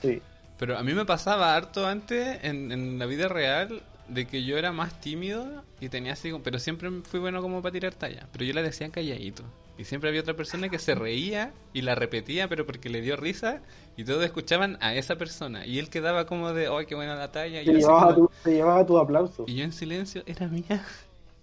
Sí. 0.00 0.22
Pero 0.58 0.78
a 0.78 0.82
mí 0.82 0.94
me 0.94 1.04
pasaba 1.04 1.54
harto 1.54 1.86
antes 1.86 2.38
en, 2.42 2.72
en 2.72 2.98
la 2.98 3.04
vida 3.06 3.28
real 3.28 3.82
de 4.08 4.26
que 4.26 4.44
yo 4.44 4.56
era 4.56 4.72
más 4.72 5.00
tímido 5.00 5.64
y 5.80 5.88
tenía 5.90 6.12
así, 6.14 6.32
pero 6.42 6.58
siempre 6.58 6.90
fui 7.02 7.20
bueno 7.20 7.42
como 7.42 7.60
para 7.60 7.72
tirar 7.72 7.92
talla. 7.94 8.26
Pero 8.32 8.44
yo 8.44 8.54
la 8.54 8.62
decía 8.62 8.88
calladito. 8.90 9.42
Y 9.78 9.84
siempre 9.84 10.08
había 10.08 10.22
otra 10.22 10.32
persona 10.32 10.70
que 10.70 10.78
se 10.78 10.94
reía 10.94 11.52
y 11.74 11.82
la 11.82 11.94
repetía, 11.94 12.48
pero 12.48 12.64
porque 12.64 12.88
le 12.88 13.02
dio 13.02 13.16
risa 13.16 13.60
y 13.98 14.04
todos 14.04 14.24
escuchaban 14.24 14.78
a 14.80 14.94
esa 14.94 15.16
persona. 15.16 15.66
Y 15.66 15.78
él 15.78 15.90
quedaba 15.90 16.24
como 16.24 16.54
de, 16.54 16.68
¡ay, 16.68 16.86
qué 16.86 16.94
buena 16.94 17.14
la 17.16 17.30
talla! 17.30 17.60
Y 17.60 17.66
Te 17.66 17.72
yo, 17.72 17.78
llevaba, 17.80 18.14
como- 18.14 18.28
tu, 18.28 18.34
te 18.44 18.50
llevaba 18.52 18.86
tu 18.86 18.96
aplauso. 18.98 19.44
y 19.46 19.56
yo 19.56 19.64
en 19.64 19.72
silencio, 19.74 20.22
era 20.24 20.46
mía. 20.48 20.82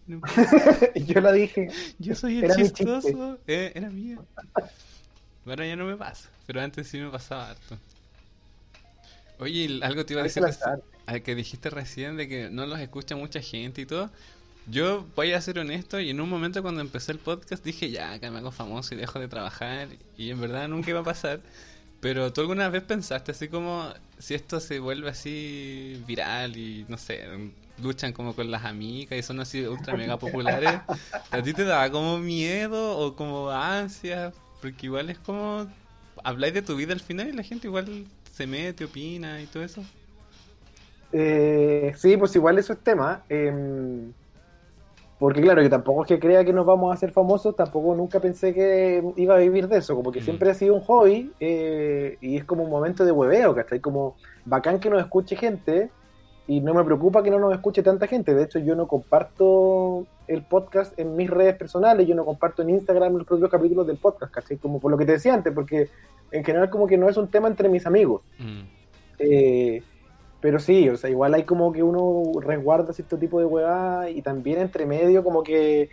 No, 0.06 0.22
yo 0.96 1.22
la 1.22 1.32
dije, 1.32 1.70
yo 1.98 2.16
soy 2.16 2.40
el 2.40 2.46
Era 2.46 2.56
chistoso. 2.56 3.40
Eh, 3.48 3.72
era 3.74 3.90
mía. 3.90 4.18
Ahora 5.46 5.66
ya 5.66 5.76
no 5.76 5.86
me 5.86 5.96
pasa, 5.96 6.30
pero 6.46 6.62
antes 6.62 6.88
sí 6.88 7.00
me 7.00 7.10
pasaba 7.10 7.52
harto. 7.52 7.78
Oye, 9.40 9.80
algo 9.82 10.06
te 10.06 10.14
iba 10.14 10.22
a 10.22 10.24
decir 10.24 10.44
al 11.06 11.22
que 11.22 11.36
dijiste 11.36 11.70
recién 11.70 12.16
de 12.16 12.28
que 12.28 12.50
no 12.50 12.66
los 12.66 12.80
escucha 12.80 13.16
mucha 13.16 13.42
gente 13.42 13.82
y 13.82 13.86
todo. 13.86 14.10
Yo 14.68 15.06
voy 15.16 15.34
a 15.34 15.42
ser 15.42 15.60
honesto 15.60 16.00
y 16.00 16.10
en 16.10 16.22
un 16.22 16.30
momento 16.30 16.62
cuando 16.62 16.80
empecé 16.80 17.12
el 17.12 17.20
podcast 17.20 17.64
dije 17.66 17.90
ya, 17.90 18.18
que 18.20 18.30
me 18.32 18.38
hago 18.38 18.52
famoso 18.52 18.94
y 18.94 18.98
dejo 18.98 19.20
de 19.20 19.28
trabajar 19.28 19.90
y 20.18 20.30
en 20.30 20.40
verdad 20.40 20.70
nunca 20.70 20.92
iba 20.92 21.02
a 21.02 21.04
pasar. 21.04 21.42
Pero 22.00 22.32
tú 22.32 22.42
alguna 22.42 22.70
vez 22.70 22.84
pensaste 22.84 23.32
así 23.32 23.48
como 23.50 23.94
si 24.20 24.34
esto 24.34 24.60
se 24.60 24.80
vuelve 24.80 25.10
así 25.10 26.02
viral 26.08 26.56
y 26.56 26.86
no 26.88 26.98
sé, 26.98 27.26
luchan 27.78 28.14
como 28.14 28.36
con 28.36 28.52
las 28.52 28.66
amigas 28.66 29.18
y 29.20 29.24
son 29.24 29.40
así 29.40 29.66
ultra 29.66 29.96
mega 29.96 30.18
populares, 30.20 30.82
¿a 31.32 31.42
ti 31.42 31.54
te 31.54 31.64
daba 31.66 31.90
como 31.92 32.20
miedo 32.20 32.98
o 32.98 33.16
como 33.16 33.50
ansia? 33.52 34.34
Porque 34.62 34.86
igual 34.88 35.10
es 35.10 35.20
como 35.20 35.68
habláis 36.24 36.54
de 36.54 36.62
tu 36.62 36.76
vida 36.76 36.94
al 36.94 37.00
final 37.02 37.28
y 37.30 37.34
la 37.34 37.44
gente 37.44 37.68
igual 37.68 38.06
se 38.32 38.48
mete, 38.48 38.86
opina 38.86 39.42
y 39.42 39.48
todo 39.48 39.64
eso. 39.64 39.84
Eh, 41.12 41.94
sí, 41.96 42.18
pues 42.18 42.36
igual 42.36 42.58
eso 42.58 42.74
es 42.74 42.84
tema. 42.84 43.26
eh, 43.30 43.52
porque 45.18 45.42
claro, 45.42 45.62
yo 45.62 45.70
tampoco 45.70 46.04
es 46.04 46.08
que 46.10 46.20
crea 46.20 46.44
que 46.44 46.52
nos 46.54 46.66
vamos 46.66 46.92
a 46.92 46.96
hacer 46.96 47.12
famosos, 47.14 47.56
tampoco 47.56 47.96
nunca 47.96 48.20
pensé 48.20 48.54
que 48.54 49.02
iba 49.16 49.36
a 49.36 49.38
vivir 49.38 49.68
de 49.70 49.78
eso, 49.78 49.96
como 49.96 50.12
que 50.12 50.20
Mm. 50.20 50.22
siempre 50.22 50.50
ha 50.52 50.54
sido 50.54 50.76
un 50.76 50.82
hobby 50.82 51.36
eh, 51.40 52.18
y 52.22 52.36
es 52.38 52.44
como 52.46 52.64
un 52.64 52.70
momento 52.70 53.06
de 53.06 53.12
hueveo, 53.14 53.56
¿cachai? 53.56 53.80
Como 53.80 54.18
bacán 54.44 54.80
que 54.80 54.90
nos 54.90 55.02
escuche 55.02 55.36
gente 55.38 55.96
y 56.48 56.60
no 56.60 56.74
me 56.74 56.84
preocupa 56.84 57.24
que 57.24 57.32
no 57.32 57.40
nos 57.40 57.54
escuche 57.54 57.84
tanta 57.84 58.08
gente. 58.08 58.34
De 58.34 58.44
hecho, 58.44 58.60
yo 58.60 58.76
no 58.76 58.88
comparto 58.88 60.06
el 60.28 60.44
podcast 60.44 60.98
en 61.00 61.16
mis 61.16 61.30
redes 61.30 61.56
personales, 61.56 62.08
yo 62.08 62.16
no 62.16 62.26
comparto 62.26 62.62
en 62.62 62.72
Instagram 62.72 63.14
los 63.14 63.28
propios 63.28 63.50
capítulos 63.50 63.88
del 63.88 63.98
podcast, 63.98 64.34
¿cachai? 64.34 64.58
Como 64.58 64.80
por 64.80 64.92
lo 64.92 64.98
que 64.98 65.06
te 65.06 65.14
decía 65.14 65.34
antes, 65.34 65.54
porque 65.54 65.90
en 66.32 66.44
general 66.44 66.70
como 66.70 66.88
que 66.88 66.98
no 66.98 67.10
es 67.10 67.18
un 67.18 67.30
tema 67.30 67.48
entre 67.48 67.70
mis 67.70 67.86
amigos. 67.86 68.24
Mm. 68.40 68.62
Eh, 69.20 69.84
pero 70.42 70.60
sí, 70.60 70.90
o 70.90 70.98
sea, 70.98 71.10
igual 71.10 71.34
hay 71.34 71.44
como 71.44 71.72
que 71.72 71.84
uno 71.84 72.24
resguarda 72.42 72.92
cierto 72.92 73.18
tipo 73.18 73.40
de 73.40 73.46
huevada 73.46 74.10
y 74.10 74.22
también 74.22 74.60
entre 74.60 74.86
medio 74.86 75.24
como 75.24 75.44
que 75.44 75.90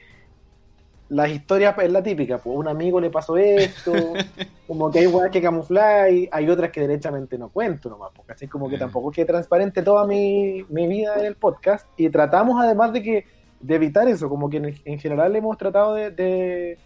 las 1.10 1.28
historias 1.28 1.76
es 1.78 1.92
la 1.92 2.02
típica, 2.02 2.38
pues 2.38 2.56
un 2.56 2.68
amigo 2.68 3.00
le 3.00 3.10
pasó 3.10 3.36
esto, 3.36 3.92
como 4.66 4.90
que 4.90 5.00
hay 5.00 5.06
huevas 5.08 5.30
que 5.30 5.42
camuflar 5.42 6.12
y 6.12 6.28
hay 6.30 6.48
otras 6.48 6.70
que 6.70 6.80
derechamente 6.80 7.36
no 7.36 7.48
cuento 7.48 7.90
nomás, 7.90 8.10
porque 8.14 8.32
así 8.32 8.46
como 8.46 8.68
que 8.70 8.78
tampoco 8.78 9.10
es 9.10 9.16
que 9.16 9.24
transparente 9.24 9.82
toda 9.82 10.06
mi, 10.06 10.64
mi 10.68 10.86
vida 10.86 11.16
en 11.18 11.26
el 11.26 11.34
podcast 11.36 11.86
y 11.96 12.08
tratamos 12.10 12.62
además 12.62 12.92
de 12.92 13.02
que 13.02 13.24
de 13.60 13.74
evitar 13.74 14.08
eso, 14.08 14.28
como 14.28 14.48
que 14.48 14.56
en, 14.58 14.74
en 14.84 14.98
general 14.98 15.34
hemos 15.36 15.58
tratado 15.58 15.94
de, 15.94 16.10
de, 16.12 16.78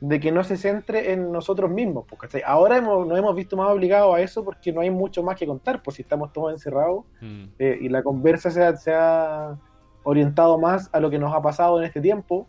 de 0.00 0.20
que 0.20 0.30
no 0.30 0.44
se 0.44 0.56
centre 0.58 1.12
en 1.12 1.32
nosotros 1.32 1.70
mismos, 1.70 2.04
porque 2.08 2.42
ahora 2.44 2.76
hemos, 2.76 3.06
nos 3.06 3.18
hemos 3.18 3.34
visto 3.34 3.56
más 3.56 3.70
obligados 3.70 4.14
a 4.14 4.20
eso 4.20 4.44
porque 4.44 4.70
no 4.70 4.82
hay 4.82 4.90
mucho 4.90 5.22
más 5.22 5.36
que 5.38 5.46
contar, 5.46 5.82
pues 5.82 5.96
si 5.96 6.02
estamos 6.02 6.32
todos 6.32 6.52
encerrados 6.52 7.04
Mm. 7.22 7.44
eh, 7.58 7.78
y 7.80 7.88
la 7.88 8.02
conversa 8.02 8.50
se 8.50 8.62
ha, 8.62 8.76
se 8.76 8.92
ha 8.92 9.56
orientado 10.02 10.58
más 10.58 10.90
a 10.92 11.00
lo 11.00 11.08
que 11.08 11.18
nos 11.18 11.34
ha 11.34 11.40
pasado 11.40 11.78
en 11.78 11.86
este 11.86 12.00
tiempo, 12.00 12.46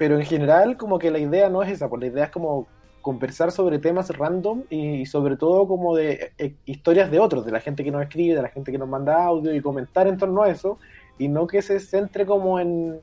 pero 0.00 0.18
en 0.18 0.24
general 0.24 0.78
como 0.78 0.98
que 0.98 1.10
la 1.10 1.18
idea 1.18 1.50
no 1.50 1.62
es 1.62 1.70
esa, 1.70 1.90
pues 1.90 2.00
la 2.00 2.06
idea 2.06 2.24
es 2.24 2.30
como 2.30 2.66
conversar 3.02 3.52
sobre 3.52 3.78
temas 3.78 4.08
random 4.08 4.62
y, 4.70 5.04
sobre 5.04 5.36
todo 5.36 5.68
como 5.68 5.94
de 5.94 6.32
eh, 6.38 6.54
historias 6.64 7.10
de 7.10 7.18
otros, 7.18 7.44
de 7.44 7.52
la 7.52 7.60
gente 7.60 7.84
que 7.84 7.90
nos 7.90 8.00
escribe, 8.00 8.34
de 8.34 8.40
la 8.40 8.48
gente 8.48 8.72
que 8.72 8.78
nos 8.78 8.88
manda 8.88 9.22
audio 9.22 9.54
y 9.54 9.60
comentar 9.60 10.06
en 10.06 10.16
torno 10.16 10.42
a 10.42 10.48
eso, 10.48 10.78
y 11.18 11.28
no 11.28 11.46
que 11.46 11.60
se 11.60 11.78
centre 11.80 12.24
como 12.24 12.58
en 12.58 12.98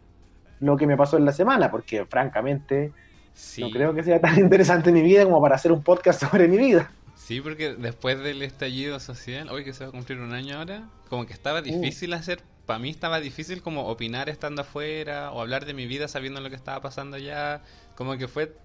lo 0.59 0.75
que 0.75 0.87
me 0.87 0.97
pasó 0.97 1.17
en 1.17 1.25
la 1.25 1.33
semana, 1.33 1.69
porque 1.69 2.03
francamente 2.07 2.91
Sí. 3.35 3.61
no 3.61 3.69
creo 3.69 3.93
que 3.93 4.01
sea 4.01 4.19
tan 4.19 4.39
interesante 4.39 4.91
mi 4.91 5.03
vida 5.03 5.23
como 5.23 5.39
para 5.39 5.53
hacer 5.53 5.71
un 5.71 5.83
podcast 5.83 6.19
sobre 6.31 6.47
mi 6.47 6.57
vida. 6.57 6.89
Sí, 7.13 7.41
porque 7.41 7.75
después 7.75 8.17
del 8.23 8.41
estallido 8.41 8.99
social, 8.99 9.49
hoy 9.51 9.63
que 9.63 9.71
se 9.73 9.83
va 9.83 9.89
a 9.89 9.91
cumplir 9.91 10.19
un 10.19 10.33
año 10.33 10.57
ahora, 10.57 10.89
como 11.11 11.27
que 11.27 11.33
estaba 11.33 11.61
difícil 11.61 12.13
hacer, 12.13 12.39
para 12.67 12.79
mí 12.79 12.89
estaba 12.89 13.19
difícil 13.19 13.63
como 13.63 13.87
opinar 13.87 14.29
estando 14.29 14.61
afuera 14.61 15.31
o 15.31 15.41
hablar 15.41 15.65
de 15.65 15.73
mi 15.73 15.87
vida 15.87 16.07
sabiendo 16.07 16.41
lo 16.41 16.49
que 16.49 16.55
estaba 16.55 16.81
pasando 16.81 17.15
allá, 17.15 17.63
como 17.95 18.17
que 18.17 18.27
fue 18.27 18.55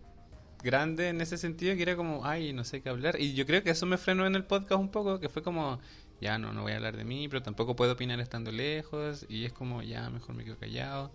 grande 0.62 1.08
en 1.08 1.20
ese 1.20 1.38
sentido 1.38 1.76
que 1.76 1.82
era 1.82 1.96
como, 1.96 2.26
ay, 2.26 2.52
no 2.52 2.64
sé 2.64 2.82
qué 2.82 2.88
hablar. 2.88 3.20
Y 3.20 3.34
yo 3.34 3.46
creo 3.46 3.62
que 3.62 3.70
eso 3.70 3.86
me 3.86 3.96
frenó 3.98 4.26
en 4.26 4.34
el 4.34 4.44
podcast 4.44 4.80
un 4.80 4.90
poco, 4.90 5.20
que 5.20 5.28
fue 5.28 5.42
como, 5.42 5.80
ya 6.20 6.36
no, 6.36 6.52
no 6.52 6.62
voy 6.62 6.72
a 6.72 6.76
hablar 6.76 6.96
de 6.96 7.04
mí, 7.04 7.28
pero 7.28 7.42
tampoco 7.42 7.76
puedo 7.76 7.92
opinar 7.92 8.20
estando 8.20 8.50
lejos 8.50 9.24
y 9.28 9.44
es 9.44 9.52
como, 9.52 9.82
ya, 9.82 10.10
mejor 10.10 10.34
me 10.34 10.44
quedo 10.44 10.58
callado. 10.58 11.12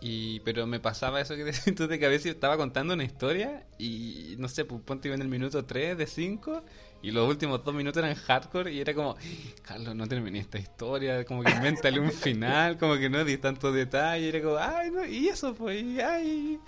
Y, 0.00 0.40
pero 0.40 0.66
me 0.66 0.80
pasaba 0.80 1.20
eso 1.20 1.34
que 1.34 1.52
tú 1.72 1.88
de 1.88 1.98
que 1.98 2.06
a 2.06 2.10
veces 2.10 2.32
estaba 2.32 2.56
contando 2.56 2.94
una 2.94 3.04
historia 3.04 3.66
y 3.78 4.36
no 4.38 4.48
sé, 4.48 4.64
pues 4.64 4.82
ponte 4.82 5.12
en 5.12 5.20
el 5.20 5.28
minuto 5.28 5.64
3 5.64 5.98
de 5.98 6.06
5 6.06 6.62
y 7.04 7.10
los 7.10 7.28
últimos 7.28 7.62
dos 7.62 7.74
minutos 7.74 8.02
eran 8.02 8.14
hardcore 8.14 8.72
y 8.72 8.80
era 8.80 8.94
como, 8.94 9.14
Carlos, 9.62 9.94
no 9.94 10.08
terminé 10.08 10.38
esta 10.38 10.58
historia, 10.58 11.22
como 11.26 11.42
que 11.42 11.50
invéntale 11.50 12.00
un 12.00 12.10
final, 12.10 12.78
como 12.78 12.96
que 12.96 13.10
no 13.10 13.22
di 13.24 13.36
tanto 13.36 13.70
detalle, 13.72 14.24
y 14.24 14.28
era 14.30 14.40
como, 14.42 14.56
ay, 14.56 14.90
no, 14.90 15.04
y 15.04 15.28
eso 15.28 15.54
y, 15.70 16.00
ay. 16.00 16.58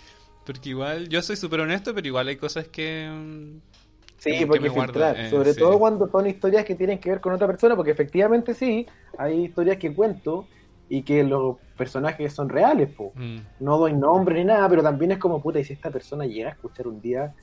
Porque 0.45 0.69
igual, 0.69 1.09
yo 1.09 1.23
soy 1.23 1.37
súper 1.37 1.61
honesto, 1.61 1.95
pero 1.95 2.07
igual 2.07 2.29
hay 2.29 2.37
cosas 2.37 2.69
que... 2.69 3.09
mm, 3.11 3.77
Sí, 4.19 4.39
que 4.39 4.47
porque 4.47 4.71
filtrar, 4.71 5.19
eh, 5.19 5.31
sobre 5.31 5.53
sí. 5.53 5.59
todo 5.61 5.79
cuando 5.79 6.11
son 6.11 6.27
historias 6.27 6.65
que 6.65 6.75
tienen 6.75 6.99
que 6.99 7.11
ver 7.11 7.21
con 7.21 7.33
otra 7.33 7.47
persona, 7.47 7.77
porque 7.77 7.93
efectivamente 7.93 8.55
sí, 8.55 8.87
hay 9.19 9.45
historias 9.45 9.79
que 9.79 9.95
cuento 9.95 10.49
y 10.89 11.03
que 11.03 11.23
los 11.23 11.57
personajes 11.77 12.33
son 12.33 12.49
reales, 12.49 12.91
po. 12.95 13.13
Mm, 13.15 13.39
no 13.61 13.79
doy 13.79 13.93
nombre 13.95 14.35
ni 14.35 14.45
nada, 14.45 14.69
pero 14.69 14.83
también 14.83 15.13
es 15.13 15.19
como, 15.19 15.41
puta, 15.41 15.61
y 15.61 15.65
si 15.65 15.73
esta 15.73 15.91
persona 15.91 16.27
llega 16.27 16.49
a 16.49 16.53
escuchar 16.53 16.89
un 16.89 17.01
día 17.01 17.35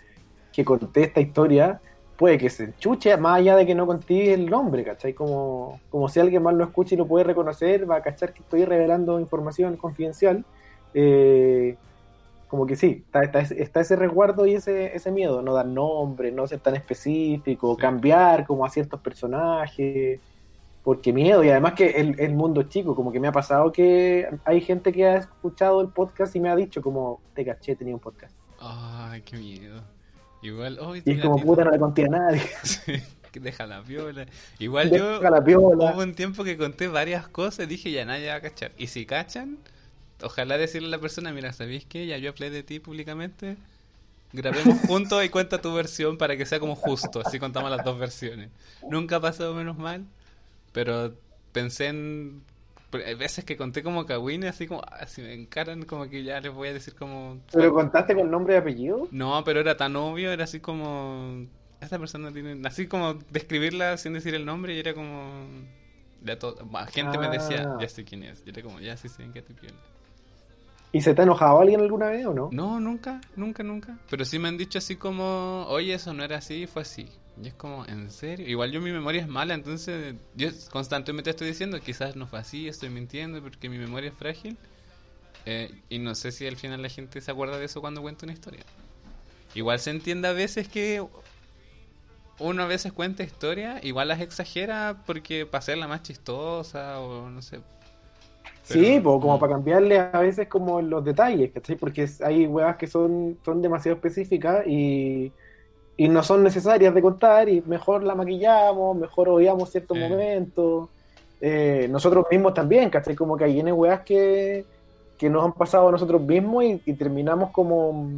que 0.51 0.63
conté 0.63 1.03
esta 1.03 1.21
historia, 1.21 1.81
puede 2.23 2.37
que 2.37 2.49
se 2.49 2.63
enchuche, 2.63 3.17
más 3.17 3.39
allá 3.39 3.57
de 3.57 3.65
que 3.65 3.75
no 3.75 3.85
conté 3.85 4.33
el 4.33 4.45
nombre, 4.49 4.85
¿cachai? 4.85 5.13
Como, 5.13 5.81
como 5.89 6.07
si 6.07 6.21
alguien 6.21 6.41
más 6.41 6.53
lo 6.55 6.63
escuche 6.63 6.95
y 6.95 6.97
lo 6.97 7.05
puede 7.05 7.25
reconocer, 7.25 7.89
va 7.89 7.97
a 7.97 8.01
cachar 8.01 8.31
que 8.31 8.41
estoy 8.41 8.63
revelando 8.63 9.19
información 9.19 9.75
confidencial. 9.75 10.45
Eh, 10.93 11.75
como 12.47 12.65
que 12.65 12.77
sí, 12.77 13.03
está, 13.05 13.23
está, 13.23 13.39
ese- 13.41 13.61
está 13.61 13.81
ese 13.81 13.97
resguardo 13.97 14.45
y 14.45 14.53
ese, 14.53 14.95
ese 14.95 15.11
miedo, 15.11 15.41
no 15.41 15.53
dar 15.53 15.65
nombre, 15.65 16.31
no 16.31 16.47
ser 16.47 16.59
tan 16.61 16.75
específico, 16.75 17.75
Sí. 17.75 17.81
cambiar 17.81 18.45
como 18.45 18.63
a 18.65 18.69
ciertos 18.69 19.01
personajes, 19.01 20.21
porque 20.81 21.11
miedo, 21.11 21.43
y 21.43 21.49
además 21.49 21.73
que 21.73 21.87
el, 21.89 22.17
el 22.21 22.33
mundo 22.33 22.61
es 22.61 22.69
chico, 22.69 22.95
como 22.95 23.11
que 23.11 23.19
me 23.19 23.27
ha 23.27 23.31
pasado 23.33 23.69
que 23.73 24.29
hay 24.45 24.61
gente 24.61 24.93
que 24.93 25.05
ha 25.05 25.17
escuchado 25.17 25.81
el 25.81 25.89
podcast 25.89 26.33
y 26.37 26.39
me 26.39 26.47
ha 26.49 26.55
dicho 26.55 26.81
como, 26.81 27.19
te 27.33 27.43
caché, 27.43 27.75
tenía 27.75 27.95
un 27.95 27.99
podcast. 27.99 28.33
Ay, 28.61 29.21
qué 29.23 29.35
miedo. 29.35 29.81
Igual, 30.43 30.77
oh, 30.81 30.95
Y 30.95 31.01
es 31.05 31.21
como, 31.21 31.41
puta, 31.41 31.63
no 31.63 31.71
le 31.71 31.79
conté 31.79 32.05
a 32.05 32.09
nadie. 32.09 32.41
Sí, 32.63 33.01
deja 33.39 33.65
la 33.65 33.81
viola. 33.81 34.27
Igual 34.59 34.89
Deja 34.91 35.19
yo 35.21 35.21
la 35.21 35.43
piola. 35.43 35.93
hubo 35.95 36.03
un 36.03 36.13
tiempo 36.13 36.43
que 36.43 36.57
conté 36.57 36.87
varias 36.87 37.27
cosas 37.27 37.65
y 37.65 37.67
dije 37.67 37.91
ya 37.91 38.05
nadie 38.05 38.27
va 38.29 38.35
a 38.35 38.41
cachar. 38.41 38.71
Y 38.77 38.87
si 38.87 39.05
cachan, 39.07 39.57
ojalá 40.21 40.57
decirle 40.57 40.89
a 40.89 40.91
la 40.91 40.99
persona, 40.99 41.31
mira, 41.33 41.51
¿sabéis 41.53 41.85
qué? 41.85 42.05
Ya 42.05 42.17
yo 42.17 42.29
hablé 42.29 42.51
de 42.51 42.61
ti 42.61 42.79
públicamente. 42.79 43.57
Grabemos 44.33 44.79
juntos 44.87 45.23
y 45.25 45.29
cuenta 45.29 45.61
tu 45.61 45.73
versión 45.73 46.17
para 46.17 46.37
que 46.37 46.45
sea 46.45 46.59
como 46.59 46.75
justo, 46.75 47.21
así 47.25 47.39
contamos 47.39 47.71
las 47.71 47.83
dos 47.85 47.97
versiones. 47.97 48.49
Nunca 48.89 49.15
ha 49.17 49.21
pasado 49.21 49.53
menos 49.55 49.77
mal, 49.77 50.05
pero 50.73 51.15
pensé 51.53 51.87
en... 51.87 52.43
Hay 52.95 53.15
veces 53.15 53.43
que 53.45 53.57
conté 53.57 53.81
como 53.83 54.05
cagüines, 54.05 54.49
así 54.51 54.67
como, 54.67 54.81
si 55.07 55.21
me 55.21 55.33
encaran, 55.33 55.83
como 55.83 56.09
que 56.09 56.23
ya 56.23 56.39
les 56.41 56.53
voy 56.53 56.69
a 56.69 56.73
decir 56.73 56.95
como... 56.95 57.39
¿Pero 57.51 57.73
contaste 57.73 58.15
con 58.15 58.29
nombre 58.29 58.55
y 58.55 58.57
apellido? 58.57 59.07
No, 59.11 59.43
pero 59.43 59.59
era 59.61 59.75
tan 59.77 59.95
obvio, 59.95 60.31
era 60.31 60.43
así 60.43 60.59
como. 60.59 61.45
Esta 61.81 61.99
persona 61.99 62.31
tiene. 62.31 62.65
Así 62.67 62.87
como 62.87 63.15
describirla 63.31 63.97
sin 63.97 64.13
decir 64.13 64.33
el 64.35 64.45
nombre 64.45 64.73
y 64.75 64.79
era 64.79 64.93
como. 64.93 65.45
Ya 66.23 66.39
todo, 66.39 66.55
gente 66.91 67.17
me 67.17 67.27
decía, 67.29 67.73
Ah. 67.73 67.77
ya 67.81 67.89
sé 67.89 68.05
quién 68.05 68.23
es. 68.23 68.43
Yo 68.45 68.51
era 68.51 68.61
como, 68.61 68.79
ya 68.79 68.95
sí 68.95 69.09
sé 69.09 69.23
en 69.23 69.33
qué 69.33 69.41
te 69.41 69.53
piola. 69.53 69.75
¿Y 70.93 71.01
se 71.01 71.13
te 71.15 71.21
ha 71.21 71.23
enojado 71.23 71.59
alguien 71.59 71.81
alguna 71.81 72.05
vez 72.09 72.25
o 72.25 72.33
no? 72.33 72.49
No, 72.53 72.79
nunca, 72.79 73.19
nunca, 73.35 73.63
nunca. 73.63 73.97
Pero 74.09 74.23
sí 74.23 74.37
me 74.39 74.47
han 74.47 74.57
dicho 74.57 74.77
así 74.77 74.95
como, 74.95 75.65
oye, 75.67 75.93
eso 75.95 76.13
no 76.13 76.23
era 76.23 76.37
así, 76.37 76.67
fue 76.67 76.83
así. 76.83 77.09
Y 77.41 77.47
es 77.47 77.53
como, 77.55 77.85
¿en 77.85 78.11
serio? 78.11 78.47
Igual 78.47 78.71
yo 78.71 78.79
mi 78.79 78.91
memoria 78.91 79.21
es 79.21 79.27
mala, 79.27 79.53
entonces 79.53 80.15
yo 80.35 80.49
constantemente 80.71 81.31
estoy 81.31 81.47
diciendo, 81.47 81.79
quizás 81.79 82.15
no 82.15 82.27
fue 82.27 82.39
así, 82.39 82.67
estoy 82.67 82.89
mintiendo 82.89 83.41
porque 83.41 83.69
mi 83.69 83.77
memoria 83.77 84.09
es 84.09 84.15
frágil. 84.15 84.57
Eh, 85.45 85.73
y 85.89 85.99
no 85.99 86.15
sé 86.15 86.31
si 86.31 86.47
al 86.47 86.55
final 86.55 86.81
la 86.81 86.89
gente 86.89 87.19
se 87.19 87.31
acuerda 87.31 87.57
de 87.57 87.65
eso 87.65 87.81
cuando 87.81 88.01
cuenta 88.01 88.25
una 88.25 88.33
historia. 88.33 88.63
Igual 89.55 89.79
se 89.79 89.89
entiende 89.89 90.27
a 90.27 90.33
veces 90.33 90.67
que 90.67 91.05
uno 92.39 92.63
a 92.63 92.67
veces 92.67 92.93
cuenta 92.93 93.23
historias, 93.23 93.83
igual 93.83 94.07
las 94.07 94.21
exagera 94.21 95.03
porque 95.05 95.45
para 95.45 95.59
hacerla 95.59 95.87
más 95.87 96.03
chistosa 96.03 96.99
o 96.99 97.29
no 97.29 97.41
sé. 97.41 97.59
Sí, 98.63 98.99
po, 99.01 99.19
como 99.19 99.37
para 99.39 99.53
cambiarle 99.53 99.99
a 99.99 100.19
veces 100.19 100.47
como 100.47 100.81
los 100.81 101.03
detalles, 101.03 101.51
¿cachai? 101.51 101.75
Porque 101.75 102.07
hay 102.23 102.47
weas 102.47 102.77
que 102.77 102.87
son, 102.87 103.37
son 103.43 103.61
demasiado 103.61 103.95
específicas 103.97 104.65
y, 104.65 105.31
y 105.97 106.07
no 106.09 106.23
son 106.23 106.43
necesarias 106.43 106.93
de 106.93 107.01
contar 107.01 107.47
y 107.49 107.61
mejor 107.67 108.03
la 108.03 108.15
maquillamos, 108.15 108.97
mejor 108.97 109.29
obviamos 109.29 109.69
ciertos 109.69 109.97
Eh. 109.97 110.09
momentos. 110.09 110.89
Eh, 111.39 111.87
nosotros 111.89 112.25
mismos 112.31 112.53
también, 112.53 112.89
¿cachai? 112.89 113.15
Como 113.15 113.35
que 113.37 113.43
hay 113.43 113.59
N 113.59 113.71
weas 113.73 114.01
que, 114.01 114.65
que 115.17 115.29
nos 115.29 115.43
han 115.43 115.53
pasado 115.53 115.89
a 115.89 115.91
nosotros 115.91 116.21
mismos 116.21 116.63
y, 116.63 116.81
y 116.85 116.93
terminamos 116.93 117.51
como 117.51 118.09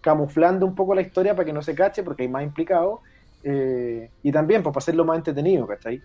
camuflando 0.00 0.66
un 0.66 0.74
poco 0.74 0.94
la 0.94 1.00
historia 1.02 1.34
para 1.34 1.44
que 1.46 1.52
no 1.52 1.62
se 1.62 1.74
cache 1.74 2.02
porque 2.02 2.22
hay 2.24 2.28
más 2.28 2.42
implicados. 2.42 3.00
eh, 3.44 4.10
y 4.22 4.32
también 4.32 4.62
pues, 4.64 4.72
para 4.74 4.78
hacerlo 4.82 5.04
más 5.04 5.18
entretenido, 5.18 5.66
¿cachai? 5.66 6.02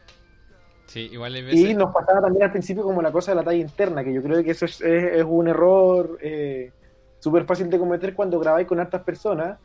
Sí, 0.86 1.10
igual 1.12 1.34
veces. 1.34 1.56
Y 1.60 1.74
nos 1.74 1.92
pasaba 1.94 2.22
también 2.22 2.44
al 2.44 2.52
principio 2.52 2.84
como 2.84 3.02
la 3.02 3.12
cosa 3.12 3.32
de 3.32 3.36
la 3.36 3.44
talla 3.44 3.58
interna, 3.58 4.04
que 4.04 4.14
yo 4.14 4.22
creo 4.22 4.44
que 4.44 4.52
eso 4.52 4.66
es, 4.66 4.80
es- 4.82 5.14
es 5.16 5.24
un 5.28 5.48
error 5.48 6.18
eh, 6.22 6.72
súper 7.20 7.46
fácil 7.46 7.70
de 7.70 7.80
cometer 7.80 8.14
cuando 8.14 8.40
grabáis 8.40 8.68
con 8.68 8.80
hartas 8.80 9.02
personas, 9.02 9.58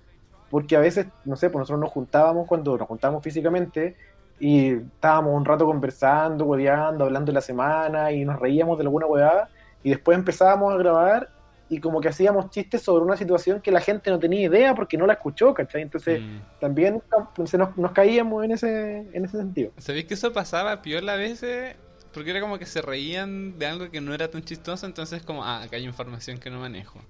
porque 0.51 0.77
a 0.77 0.81
veces, 0.81 1.07
no 1.25 1.37
sé, 1.37 1.51
pues 1.51 1.61
nosotros 1.61 1.81
nos 1.81 1.91
juntábamos 1.91 2.47
cuando 2.47 2.77
nos 2.77 2.89
juntamos 2.89 3.23
físicamente 3.23 3.97
y 4.41 4.69
estábamos 4.71 5.35
un 5.35 5.45
rato 5.45 5.67
conversando, 5.67 6.45
hueveando, 6.45 7.05
hablando 7.05 7.31
de 7.31 7.35
la 7.35 7.41
semana 7.41 8.13
y 8.13 8.25
nos 8.25 8.39
reíamos 8.39 8.79
de 8.79 8.83
alguna 8.85 9.07
huevada 9.07 9.49
y 9.83 9.91
después 9.91 10.17
empezábamos 10.17 10.73
a 10.73 10.77
grabar 10.77 11.29
y 11.71 11.81
como 11.81 12.01
que 12.01 12.09
hacíamos 12.09 12.49
chistes 12.51 12.81
sobre 12.83 13.05
una 13.05 13.17
situación 13.17 13.61
que 13.61 13.71
la 13.71 13.81
gente 13.81 14.11
no 14.11 14.19
tenía 14.19 14.41
idea 14.47 14.75
porque 14.75 14.97
no 14.97 15.07
la 15.07 15.15
escuchó, 15.15 15.53
¿cachai? 15.53 15.83
Entonces 15.83 16.21
Mm. 16.21 16.39
también 16.61 17.03
se 17.45 17.59
nos, 17.59 17.77
nos 17.77 17.93
caíamos 17.93 18.43
en 18.45 18.53
ese, 18.53 18.99
en 19.13 19.25
ese 19.25 19.37
sentido. 19.37 19.73
¿Sabéis 19.77 20.07
que 20.07 20.15
eso 20.15 20.33
pasaba 20.33 20.81
piola 20.81 21.13
a 21.13 21.17
veces? 21.17 21.77
Porque 22.15 22.31
era 22.31 22.41
como 22.41 22.59
que 22.59 22.65
se 22.65 22.81
reían 22.81 23.59
de 23.59 23.67
algo 23.67 23.91
que 23.91 24.01
no 24.01 24.15
era 24.15 24.29
tan 24.29 24.43
chistoso, 24.43 24.87
entonces 24.87 25.23
como, 25.23 25.45
ah, 25.45 25.63
acá 25.63 25.77
hay 25.77 25.85
información 25.85 26.39
que 26.39 26.49
no 26.49 26.59
manejo. 26.61 27.01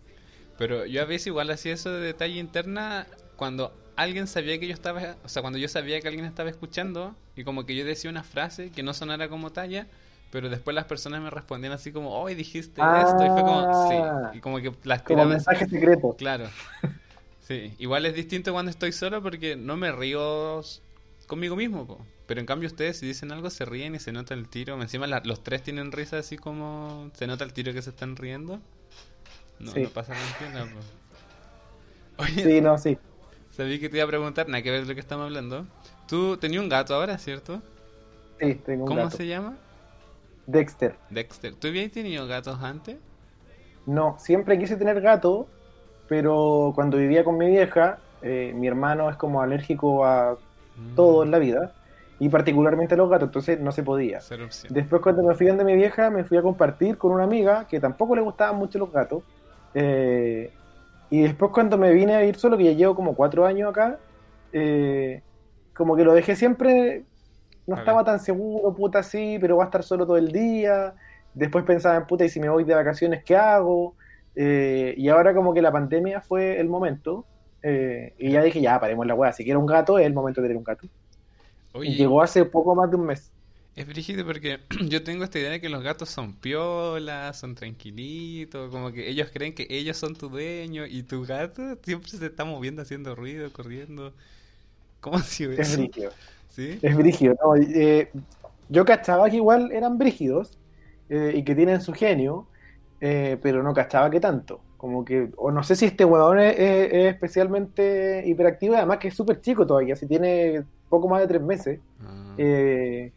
Pero 0.59 0.87
yo 0.87 1.03
a 1.03 1.05
veces 1.05 1.29
igual 1.29 1.51
hacía 1.51 1.75
eso 1.75 1.93
de 1.93 2.01
detalle 2.01 2.41
interna 2.41 3.07
cuando 3.39 3.73
alguien 3.97 4.27
sabía 4.27 4.59
que 4.59 4.67
yo 4.67 4.75
estaba, 4.75 5.17
o 5.25 5.29
sea, 5.29 5.43
cuando 5.43 5.59
yo 5.59 5.69
sabía 5.69 6.01
que 6.01 6.09
alguien 6.09 6.27
estaba 6.27 6.51
escuchando 6.51 7.15
y 7.37 7.45
como 7.45 7.65
que 7.65 7.75
yo 7.77 7.85
decía 7.85 8.11
una 8.11 8.25
frase 8.25 8.71
que 8.71 8.83
no 8.83 8.93
sonara 8.93 9.29
como 9.29 9.51
talla, 9.53 9.87
pero 10.33 10.51
después 10.51 10.75
las 10.75 10.85
personas 10.87 11.23
me 11.23 11.31
respondían 11.31 11.73
así 11.73 11.93
como, 11.93 12.11
hoy 12.21 12.35
dijiste 12.35 12.83
esto, 13.01 13.25
y 13.25 13.29
fue 13.31 13.43
como, 13.43 13.61
Ah. 13.61 14.31
sí, 14.33 14.39
y 14.39 14.41
como 14.41 14.59
que 14.61 14.73
las 14.83 15.03
Como 15.03 15.25
mensaje 15.25 15.67
secreto. 15.69 16.15
Claro. 16.19 16.49
Sí, 17.47 17.73
igual 17.79 18.05
es 18.07 18.15
distinto 18.15 18.53
cuando 18.53 18.71
estoy 18.71 18.93
solo 18.93 19.23
porque 19.23 19.57
no 19.57 19.77
me 19.77 19.91
río 19.93 20.61
conmigo 21.27 21.57
mismo, 21.57 21.87
po. 21.87 22.05
Pero 22.27 22.41
en 22.41 22.47
cambio 22.47 22.67
ustedes 22.67 22.99
si 22.99 23.07
dicen 23.07 23.33
algo 23.33 23.49
se 23.51 23.65
ríen 23.65 23.95
y 23.95 24.01
se 24.01 24.13
nota 24.13 24.35
el 24.35 24.49
tiro. 24.49 24.81
Encima 24.83 25.07
la- 25.07 25.23
los 25.25 25.43
tres 25.43 25.63
tienen 25.63 25.93
risa 25.93 26.19
así 26.19 26.37
como 26.37 27.11
se 27.15 27.27
nota 27.27 27.45
el 27.45 27.55
tiro 27.55 27.73
que 27.73 27.81
se 27.81 27.89
están 27.91 28.17
riendo. 28.17 28.61
No, 29.61 29.73
Sí. 29.73 29.81
no 29.85 29.89
pasa 29.91 30.13
nada. 30.53 30.67
Oye, 32.19 32.45
Sí, 32.45 32.61
no, 32.61 32.77
sí. 32.77 32.99
Sabí 33.59 33.79
que 33.81 33.91
te 33.91 33.99
iba 33.99 34.05
a 34.05 34.09
preguntar, 34.09 34.49
nada 34.49 34.63
que 34.63 34.71
ver 34.71 34.83
de 34.83 34.89
lo 34.89 34.95
que 34.95 35.01
estamos 35.01 35.27
hablando. 35.27 35.67
Tú 36.09 36.39
tenías 36.39 36.63
un 36.63 36.69
gato 36.71 36.95
ahora, 36.95 37.19
¿cierto? 37.19 37.63
Sí, 38.41 38.55
tengo 38.65 38.87
un 38.87 38.93
¿Cómo 38.93 38.95
gato. 38.95 39.19
se 39.19 39.27
llama? 39.27 39.57
Dexter. 40.47 40.99
Dexter. 41.11 41.55
¿Tú 41.55 41.69
habías 41.69 41.93
tenido 41.93 42.27
gatos 42.27 42.63
antes? 42.63 42.97
No, 43.85 44.17
siempre 44.19 44.59
quise 44.59 44.77
tener 44.77 45.01
gato, 45.01 45.55
pero 46.07 46.73
cuando 46.75 46.99
vivía 46.99 47.25
con 47.25 47.39
mi 47.39 47.47
vieja, 47.49 48.05
eh, 48.21 48.53
mi 48.55 48.67
hermano 48.69 49.09
es 49.11 49.17
como 49.17 49.41
alérgico 49.43 50.05
a 50.05 50.43
Mm, 50.79 50.95
todo 50.95 51.23
en 51.25 51.31
la 51.31 51.39
vida, 51.39 51.77
y 52.19 52.29
particularmente 52.29 52.95
a 52.95 52.97
los 52.99 53.09
gatos, 53.11 53.29
entonces 53.29 53.61
no 53.61 53.73
se 53.73 53.83
podía. 53.83 54.27
Después 54.69 55.01
cuando 55.03 55.23
me 55.23 55.35
fui 55.35 55.47
de 55.47 55.65
mi 55.65 55.75
vieja, 55.77 56.11
me 56.11 56.25
fui 56.25 56.37
a 56.39 56.43
compartir 56.43 56.99
con 56.99 57.13
una 57.13 57.25
amiga 57.25 57.67
que 57.67 57.81
tampoco 57.81 58.15
le 58.17 58.23
gustaban 58.23 58.57
mucho 58.57 58.79
los 58.79 58.93
gatos. 58.93 59.25
eh, 59.75 60.58
y 61.11 61.23
después 61.23 61.53
cuando 61.53 61.79
me 61.79 61.93
vine 61.93 62.15
a 62.17 62.25
ir 62.25 62.37
solo, 62.37 62.57
que 62.59 62.65
ya 62.65 62.73
llevo 62.73 62.95
como 62.95 63.17
cuatro 63.17 63.47
años 63.47 63.71
acá, 63.71 64.03
eh, 64.53 65.25
como 65.75 65.97
que 65.97 66.05
lo 66.05 66.15
dejé 66.15 66.37
siempre, 66.37 67.07
no 67.67 67.77
A 67.77 67.79
estaba 67.79 68.03
ver. 68.03 68.05
tan 68.05 68.21
seguro, 68.21 68.75
puta, 68.75 69.03
sí, 69.03 69.39
pero 69.41 69.57
va 69.59 69.65
a 69.65 69.67
estar 69.69 69.83
solo 69.85 70.07
todo 70.07 70.17
el 70.19 70.33
día. 70.33 70.95
Después 71.35 71.65
pensaba 71.65 71.97
en 71.97 72.07
puta, 72.07 72.25
y 72.25 72.29
si 72.31 72.41
me 72.41 72.49
voy 72.51 72.65
de 72.65 72.75
vacaciones, 72.75 73.23
¿qué 73.25 73.37
hago? 73.37 73.97
Eh, 74.35 74.95
y 74.97 75.09
ahora 75.09 75.35
como 75.35 75.55
que 75.55 75.63
la 75.63 75.73
pandemia 75.73 76.21
fue 76.23 76.61
el 76.61 76.69
momento. 76.69 77.29
eh, 77.63 78.15
y 78.19 78.33
ya 78.33 78.43
dije, 78.43 78.61
ya, 78.61 78.81
paremos 78.81 79.07
la 79.07 79.15
weá. 79.15 79.33
Si 79.33 79.45
quiero 79.45 79.61
un 79.61 79.67
gato, 79.67 79.99
es 79.99 80.07
el 80.07 80.15
momento 80.15 80.41
de 80.43 80.49
tener 80.49 80.59
un 80.59 80.65
gato. 80.65 80.89
Oye, 81.73 81.91
Y 81.91 81.97
llegó 81.97 82.23
hace 82.23 82.45
poco 82.45 82.75
más 82.77 82.91
de 82.91 82.97
un 82.97 83.07
mes. 83.07 83.33
Es 83.79 83.87
brígido 83.87 84.25
porque 84.27 84.61
yo 84.89 85.05
tengo 85.05 85.25
esta 85.25 85.39
idea 85.39 85.51
de 85.51 85.61
que 85.61 85.69
los 85.69 85.83
gatos 85.83 86.11
son 86.11 86.35
piolas, 86.41 87.39
son 87.39 87.55
tranquilitos, 87.55 88.71
como 88.71 88.93
que 88.93 89.09
ellos 89.09 89.31
creen 89.33 89.55
que 89.55 89.67
ellos 89.71 89.97
son 89.97 90.17
tu 90.17 90.29
dueño 90.29 90.85
y 90.87 91.05
tu 91.05 91.25
gato 91.25 91.63
siempre 91.85 92.11
se 92.11 92.27
está 92.27 92.45
moviendo, 92.45 92.83
haciendo 92.83 93.15
ruido, 93.15 93.53
corriendo. 93.53 94.15
¿Cómo 95.01 95.19
ha 95.19 95.23
sido 95.23 95.53
Es 95.55 95.71
brígido. 95.71 96.13
¿Sí? 96.49 96.83
Es 96.83 96.97
brígido, 96.97 97.37
¿no? 97.45 97.57
Eh, 97.57 98.13
yo 98.69 98.85
cachaba 98.85 99.31
que 99.31 99.37
igual 99.37 99.73
eran 99.73 99.99
brígidos 99.99 100.61
eh, 101.09 101.33
y 101.37 101.45
que 101.45 101.55
tienen 101.57 101.81
su 101.81 101.93
genio, 101.95 102.51
eh, 103.01 103.39
pero 103.43 103.63
no 103.63 103.75
cachaba 103.75 104.11
que 104.11 104.21
tanto. 104.21 104.67
Como 104.77 105.05
que, 105.05 105.31
o 105.39 105.51
no 105.53 105.63
sé 105.65 105.77
si 105.77 105.87
este 105.87 106.05
huevón 106.05 106.41
es, 106.41 106.55
es- 106.59 106.93
es 106.95 107.15
especialmente 107.15 108.25
hiperactivo, 108.27 108.77
además 108.77 108.99
que 108.99 109.09
es 109.09 109.17
súper 109.17 109.41
chico 109.41 109.67
todavía, 109.67 109.97
si 109.97 110.09
tiene 110.09 110.67
poco 110.89 111.09
más 111.09 111.21
de 111.23 111.29
tres 111.29 111.43
meses. 111.43 111.83
Ah, 112.01 112.39
Eh, 112.39 113.13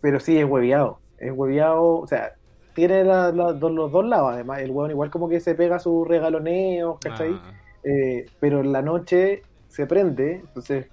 pero 0.00 0.20
sí, 0.20 0.38
es 0.38 0.44
hueviado. 0.44 1.00
Es 1.18 1.32
hueviado, 1.34 1.82
o 2.00 2.06
sea, 2.06 2.32
tiene 2.74 3.04
la- 3.04 3.32
la- 3.32 3.52
dos- 3.54 3.72
los 3.72 3.90
dos 3.90 4.04
lados, 4.04 4.32
además. 4.32 4.60
El 4.60 4.70
weón 4.70 4.90
igual 4.90 5.10
como 5.10 5.28
que 5.28 5.40
se 5.40 5.54
pega 5.54 5.78
sus 5.78 6.06
regaloneos, 6.06 6.98
¿cachai? 7.00 7.32
Ah, 7.32 7.52
Eh, 7.88 8.26
pero 8.40 8.60
en 8.60 8.72
la 8.72 8.82
noche 8.82 9.42
se 9.68 9.86
prende, 9.86 10.40
entonces 10.40 10.86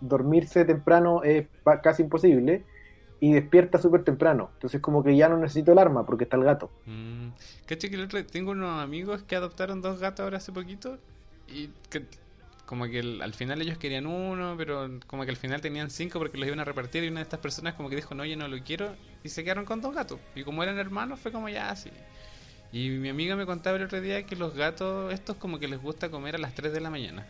dormirse 0.00 0.64
temprano 0.64 1.22
es 1.22 1.46
casi 1.82 2.02
imposible 2.02 2.64
y 3.20 3.32
despierta 3.32 3.78
súper 3.78 4.04
temprano. 4.04 4.50
Entonces 4.54 4.80
como 4.80 5.02
que 5.04 5.16
ya 5.16 5.28
no 5.28 5.36
necesito 5.38 5.72
el 5.72 5.78
arma 5.78 6.04
porque 6.04 6.24
está 6.24 6.36
el 6.36 6.44
gato. 6.44 6.70
mm. 6.86 7.28
Caché 7.66 7.88
que 7.90 7.96
el 7.96 8.02
otro- 8.04 8.24
tengo 8.26 8.50
unos 8.52 8.82
amigos 8.82 9.22
que 9.22 9.36
adoptaron 9.36 9.80
dos 9.82 10.00
gatos 10.00 10.24
ahora 10.24 10.38
hace 10.38 10.52
poquito 10.52 10.98
y 11.48 11.68
que 11.90 12.02
como 12.66 12.86
que 12.88 12.98
el- 13.00 13.22
al 13.22 13.34
final 13.34 13.62
ellos 13.62 13.78
querían 13.78 14.06
uno, 14.06 14.54
pero 14.58 14.90
como 15.06 15.24
que 15.24 15.30
al 15.30 15.36
final 15.36 15.60
tenían 15.60 15.90
cinco 15.90 16.18
porque 16.18 16.38
los 16.38 16.46
iban 16.48 16.60
a 16.60 16.64
repartir 16.64 17.04
y 17.04 17.08
una 17.08 17.20
de 17.20 17.24
estas 17.24 17.40
personas 17.40 17.74
como 17.74 17.88
que 17.90 17.96
dijo, 17.96 18.14
no, 18.14 18.24
yo 18.24 18.36
no 18.36 18.48
lo 18.48 18.58
quiero 18.64 18.96
y 19.24 19.28
se 19.30 19.44
quedaron 19.44 19.64
con 19.64 19.80
dos 19.80 19.94
gatos. 19.94 20.20
Y 20.34 20.44
como 20.44 20.62
eran 20.62 20.78
hermanos 20.78 21.20
fue 21.20 21.32
como 21.32 21.48
ya 21.48 21.70
así. 21.70 21.90
Y 22.72 22.90
mi 22.90 23.08
amiga 23.10 23.36
me 23.36 23.46
contaba 23.46 23.76
el 23.78 23.84
otro 23.84 24.00
día 24.00 24.26
que 24.26 24.36
los 24.36 24.54
gatos, 24.54 25.12
estos 25.14 25.36
como 25.38 25.58
que 25.60 25.68
les 25.68 25.80
gusta 25.80 26.10
comer 26.10 26.36
a 26.36 26.38
las 26.38 26.54
3 26.54 26.72
de 26.72 26.80
la 26.80 26.90
mañana. 26.90 27.26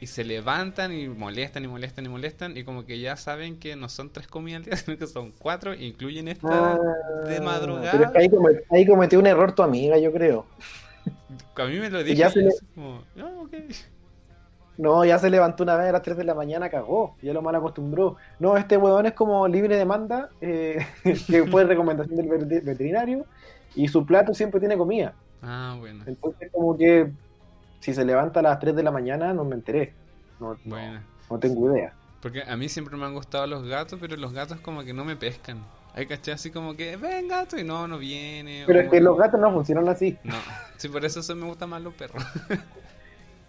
Y 0.00 0.08
se 0.08 0.24
levantan 0.24 0.92
y 0.92 1.06
molestan 1.08 1.64
y 1.64 1.68
molestan 1.68 2.04
y 2.04 2.08
molestan 2.08 2.56
y 2.56 2.64
como 2.64 2.84
que 2.84 2.98
ya 2.98 3.16
saben 3.16 3.58
que 3.60 3.76
no 3.76 3.88
son 3.88 4.10
tres 4.10 4.26
comidas 4.26 4.58
al 4.60 4.64
día, 4.64 4.76
sino 4.76 4.98
que 4.98 5.06
son 5.06 5.30
cuatro, 5.38 5.74
incluyen 5.74 6.26
esta 6.28 6.80
de 7.28 7.40
madrugada. 7.40 7.86
Ah, 7.86 7.90
Pero 7.92 8.04
es 8.04 8.10
que 8.10 8.18
ahí, 8.18 8.28
come- 8.30 8.60
ahí 8.70 8.86
cometió 8.86 9.18
un 9.20 9.26
error 9.26 9.54
tu 9.54 9.62
amiga, 9.62 9.96
yo 9.98 10.12
creo. 10.12 10.46
A 11.56 11.64
mí 11.66 11.78
me 11.78 11.90
lo 11.90 12.02
Y 12.04 12.04
dije 12.04 12.14
ya 12.16 12.28
y 12.28 12.30
se 12.30 12.40
yo 12.40 12.48
le- 12.48 12.54
como, 12.74 13.04
"Ah, 13.16 13.30
ok". 13.42 13.54
No, 14.82 15.04
ya 15.04 15.16
se 15.18 15.30
levantó 15.30 15.62
una 15.62 15.76
vez 15.76 15.88
a 15.88 15.92
las 15.92 16.02
3 16.02 16.16
de 16.16 16.24
la 16.24 16.34
mañana, 16.34 16.68
cagó, 16.68 17.14
ya 17.22 17.32
lo 17.32 17.40
mal 17.40 17.54
acostumbró. 17.54 18.16
No, 18.40 18.56
este 18.56 18.76
huevón 18.76 19.06
es 19.06 19.12
como 19.12 19.46
libre 19.46 19.76
demanda, 19.76 20.30
eh, 20.40 20.84
que 21.28 21.46
fue 21.46 21.62
recomendación 21.62 22.16
del 22.16 22.28
veterinario, 22.62 23.24
y 23.76 23.86
su 23.86 24.04
plato 24.04 24.34
siempre 24.34 24.58
tiene 24.58 24.76
comida. 24.76 25.14
Ah, 25.40 25.76
bueno. 25.78 26.02
Entonces, 26.04 26.50
como 26.52 26.76
que 26.76 27.12
si 27.78 27.94
se 27.94 28.04
levanta 28.04 28.40
a 28.40 28.42
las 28.42 28.58
3 28.58 28.74
de 28.74 28.82
la 28.82 28.90
mañana, 28.90 29.32
no 29.32 29.44
me 29.44 29.54
enteré. 29.54 29.94
No, 30.40 30.54
no- 30.54 30.58
Bueno. 30.64 31.00
no 31.30 31.38
tengo 31.38 31.72
idea. 31.72 31.92
Porque 32.20 32.42
a 32.42 32.56
mí 32.56 32.68
siempre 32.68 32.96
me 32.96 33.04
han 33.06 33.14
gustado 33.14 33.46
los 33.46 33.64
gatos, 33.64 33.98
pero 34.00 34.16
los 34.16 34.32
gatos 34.32 34.58
como 34.60 34.82
que 34.82 34.92
no 34.92 35.04
me 35.04 35.14
pescan. 35.14 35.64
Hay 35.94 36.06
caché 36.06 36.32
así 36.32 36.50
como 36.50 36.74
que, 36.74 36.96
ven 36.96 37.28
gato, 37.28 37.56
y 37.56 37.62
no, 37.64 37.86
no 37.86 37.98
viene. 37.98 38.64
Pero 38.66 38.80
es 38.80 38.88
que 38.90 39.00
los 39.00 39.16
gatos 39.16 39.38
no 39.40 39.52
funcionan 39.52 39.88
así. 39.88 40.18
No, 40.24 40.34
sí, 40.76 40.88
por 40.88 41.04
eso 41.04 41.20
eso 41.20 41.36
me 41.36 41.46
gustan 41.46 41.68
más 41.70 41.82
los 41.82 41.94
perros. 41.94 42.24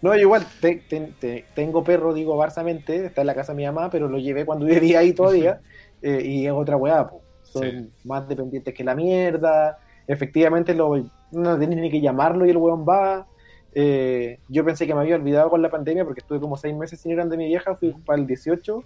No, 0.04 0.14
igual 0.14 0.44
te- 0.60 0.82
te- 0.86 1.12
te- 1.18 1.44
tengo 1.54 1.82
perro, 1.82 2.12
digo, 2.12 2.36
barsamente, 2.36 3.06
está 3.06 3.22
en 3.22 3.26
la 3.26 3.34
casa 3.34 3.52
de 3.52 3.56
mi 3.56 3.64
mamá, 3.64 3.88
pero 3.88 4.06
lo 4.06 4.18
llevé 4.18 4.44
cuando 4.44 4.66
vivía 4.96 4.98
ahí 4.98 5.14
todavía, 5.14 5.60
eh, 6.02 6.20
y 6.22 6.46
es 6.46 6.52
otra 6.52 6.76
weá, 6.76 7.08
po. 7.08 7.22
Son 7.42 7.62
Sí. 7.62 7.90
más 8.04 8.28
dependientes 8.28 8.74
que 8.74 8.84
la 8.84 8.94
mierda. 8.94 9.78
Efectivamente, 10.06 10.74
lo, 10.74 10.94
no 11.32 11.58
tienes 11.58 11.78
ni 11.78 11.90
que 11.90 12.02
llamarlo 12.02 12.44
y 12.44 12.50
el 12.50 12.58
weón 12.58 12.84
va. 12.86 13.26
Eh, 13.74 14.38
yo 14.50 14.62
pensé 14.62 14.86
que 14.86 14.94
me 14.94 15.00
había 15.00 15.16
olvidado 15.16 15.48
con 15.48 15.62
la 15.62 15.70
pandemia 15.70 16.04
porque 16.04 16.20
estuve 16.20 16.38
como 16.38 16.56
seis 16.58 16.74
meses 16.76 17.00
sin 17.00 17.12
ir 17.12 17.18
donde 17.18 17.36
mi 17.38 17.46
vieja, 17.46 17.74
fui 17.74 17.92
para 18.04 18.20
el 18.20 18.26
18 18.26 18.84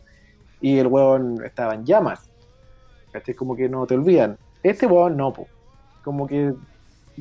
y 0.61 0.79
el 0.79 0.87
weón 0.87 1.45
estaba 1.45 1.75
en 1.75 1.85
llamas. 1.85 2.31
¿Cachai? 3.11 3.35
Como 3.35 3.57
que 3.57 3.69
no 3.69 3.87
te 3.89 3.95
olvidan. 3.95 4.39
Este 4.63 4.87
weón 4.87 5.17
no, 5.17 5.33
po. 5.33 5.49
Como 6.05 6.27
que 6.29 6.53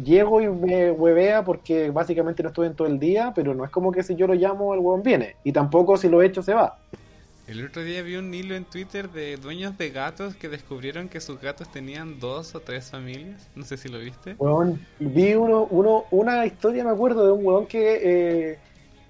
llego 0.03 0.41
y 0.41 0.47
me 0.49 0.91
huevea 0.91 1.43
porque 1.43 1.89
básicamente 1.91 2.43
no 2.43 2.49
estuve 2.49 2.67
en 2.67 2.75
todo 2.75 2.87
el 2.87 2.99
día, 2.99 3.31
pero 3.35 3.53
no 3.53 3.65
es 3.65 3.71
como 3.71 3.91
que 3.91 4.03
si 4.03 4.15
yo 4.15 4.27
lo 4.27 4.33
llamo 4.35 4.73
el 4.73 4.79
huevón 4.79 5.03
viene. 5.03 5.35
Y 5.43 5.51
tampoco 5.51 5.97
si 5.97 6.09
lo 6.09 6.21
echo 6.21 6.41
se 6.43 6.53
va. 6.53 6.77
El 7.47 7.65
otro 7.65 7.81
día 7.83 8.01
vi 8.01 8.15
un 8.17 8.33
hilo 8.33 8.55
en 8.55 8.65
Twitter 8.65 9.09
de 9.09 9.37
dueños 9.37 9.77
de 9.77 9.89
gatos 9.89 10.35
que 10.35 10.49
descubrieron 10.49 11.07
que 11.07 11.21
sus 11.21 11.39
gatos 11.39 11.71
tenían 11.71 12.19
dos 12.19 12.53
o 12.55 12.59
tres 12.59 12.91
familias. 12.91 13.49
No 13.55 13.63
sé 13.63 13.77
si 13.77 13.87
lo 13.87 13.99
viste. 13.99 14.35
Huevón, 14.37 14.85
vi 14.99 15.33
uno, 15.35 15.65
uno, 15.69 16.05
una 16.11 16.45
historia, 16.45 16.83
me 16.83 16.89
acuerdo, 16.91 17.25
de 17.25 17.31
un 17.31 17.45
huevón 17.45 17.65
que 17.67 18.51
eh, 18.51 18.59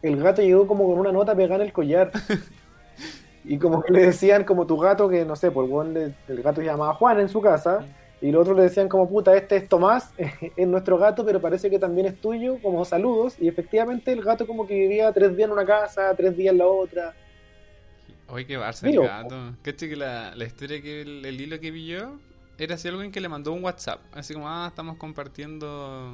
el 0.03 0.21
gato 0.21 0.43
llegó 0.43 0.67
como 0.67 0.85
con 0.87 0.99
una 0.99 1.11
nota 1.11 1.35
pegada 1.35 1.55
en 1.55 1.61
el 1.67 1.73
collar. 1.73 2.11
y 3.43 3.57
como 3.57 3.81
que 3.81 3.91
le 3.93 4.05
decían 4.07 4.43
como 4.43 4.67
tu 4.67 4.77
gato, 4.77 5.09
que 5.09 5.25
no 5.25 5.35
sé, 5.35 5.51
por 5.51 5.65
el, 5.65 5.71
huevón 5.71 5.93
le- 5.93 6.13
el 6.27 6.41
gato 6.43 6.61
se 6.61 6.67
llamaba 6.67 6.93
Juan 6.93 7.19
en 7.19 7.29
su 7.29 7.41
casa. 7.41 7.85
Y 8.19 8.31
los 8.31 8.41
otros 8.41 8.57
le 8.57 8.63
decían 8.63 8.89
como 8.89 9.07
puta, 9.09 9.35
este 9.35 9.57
es 9.57 9.69
Tomás, 9.69 10.13
es 10.55 10.67
nuestro 10.67 10.97
gato, 10.97 11.25
pero 11.25 11.39
parece 11.41 11.69
que 11.69 11.79
también 11.79 12.07
es 12.07 12.19
tuyo, 12.19 12.59
como 12.61 12.83
saludos. 12.85 13.35
Y 13.39 13.47
efectivamente 13.47 14.11
el 14.11 14.23
gato 14.23 14.47
como 14.47 14.65
que 14.67 14.73
vivía 14.75 15.11
tres 15.13 15.35
días 15.35 15.47
en 15.47 15.53
una 15.53 15.65
casa, 15.65 16.15
tres 16.15 16.35
días 16.35 16.51
en 16.53 16.57
la 16.59 16.67
otra. 16.67 17.17
Oye, 18.27 18.45
que 18.45 18.57
Barça 18.59 18.87
el 18.87 18.99
gato. 18.99 19.55
Caché 19.61 19.87
que 19.89 19.95
la, 19.95 20.35
la 20.35 20.45
historia 20.45 20.81
que 20.81 21.01
el, 21.01 21.25
el 21.25 21.39
hilo 21.41 21.59
que 21.59 21.71
vi 21.71 21.87
yo 21.87 22.19
era 22.57 22.75
así 22.75 22.87
alguien 22.87 23.11
que 23.11 23.21
le 23.21 23.29
mandó 23.29 23.53
un 23.53 23.63
WhatsApp. 23.63 24.05
Así 24.11 24.33
como, 24.33 24.49
ah, 24.49 24.65
estamos 24.69 24.97
compartiendo. 24.97 26.13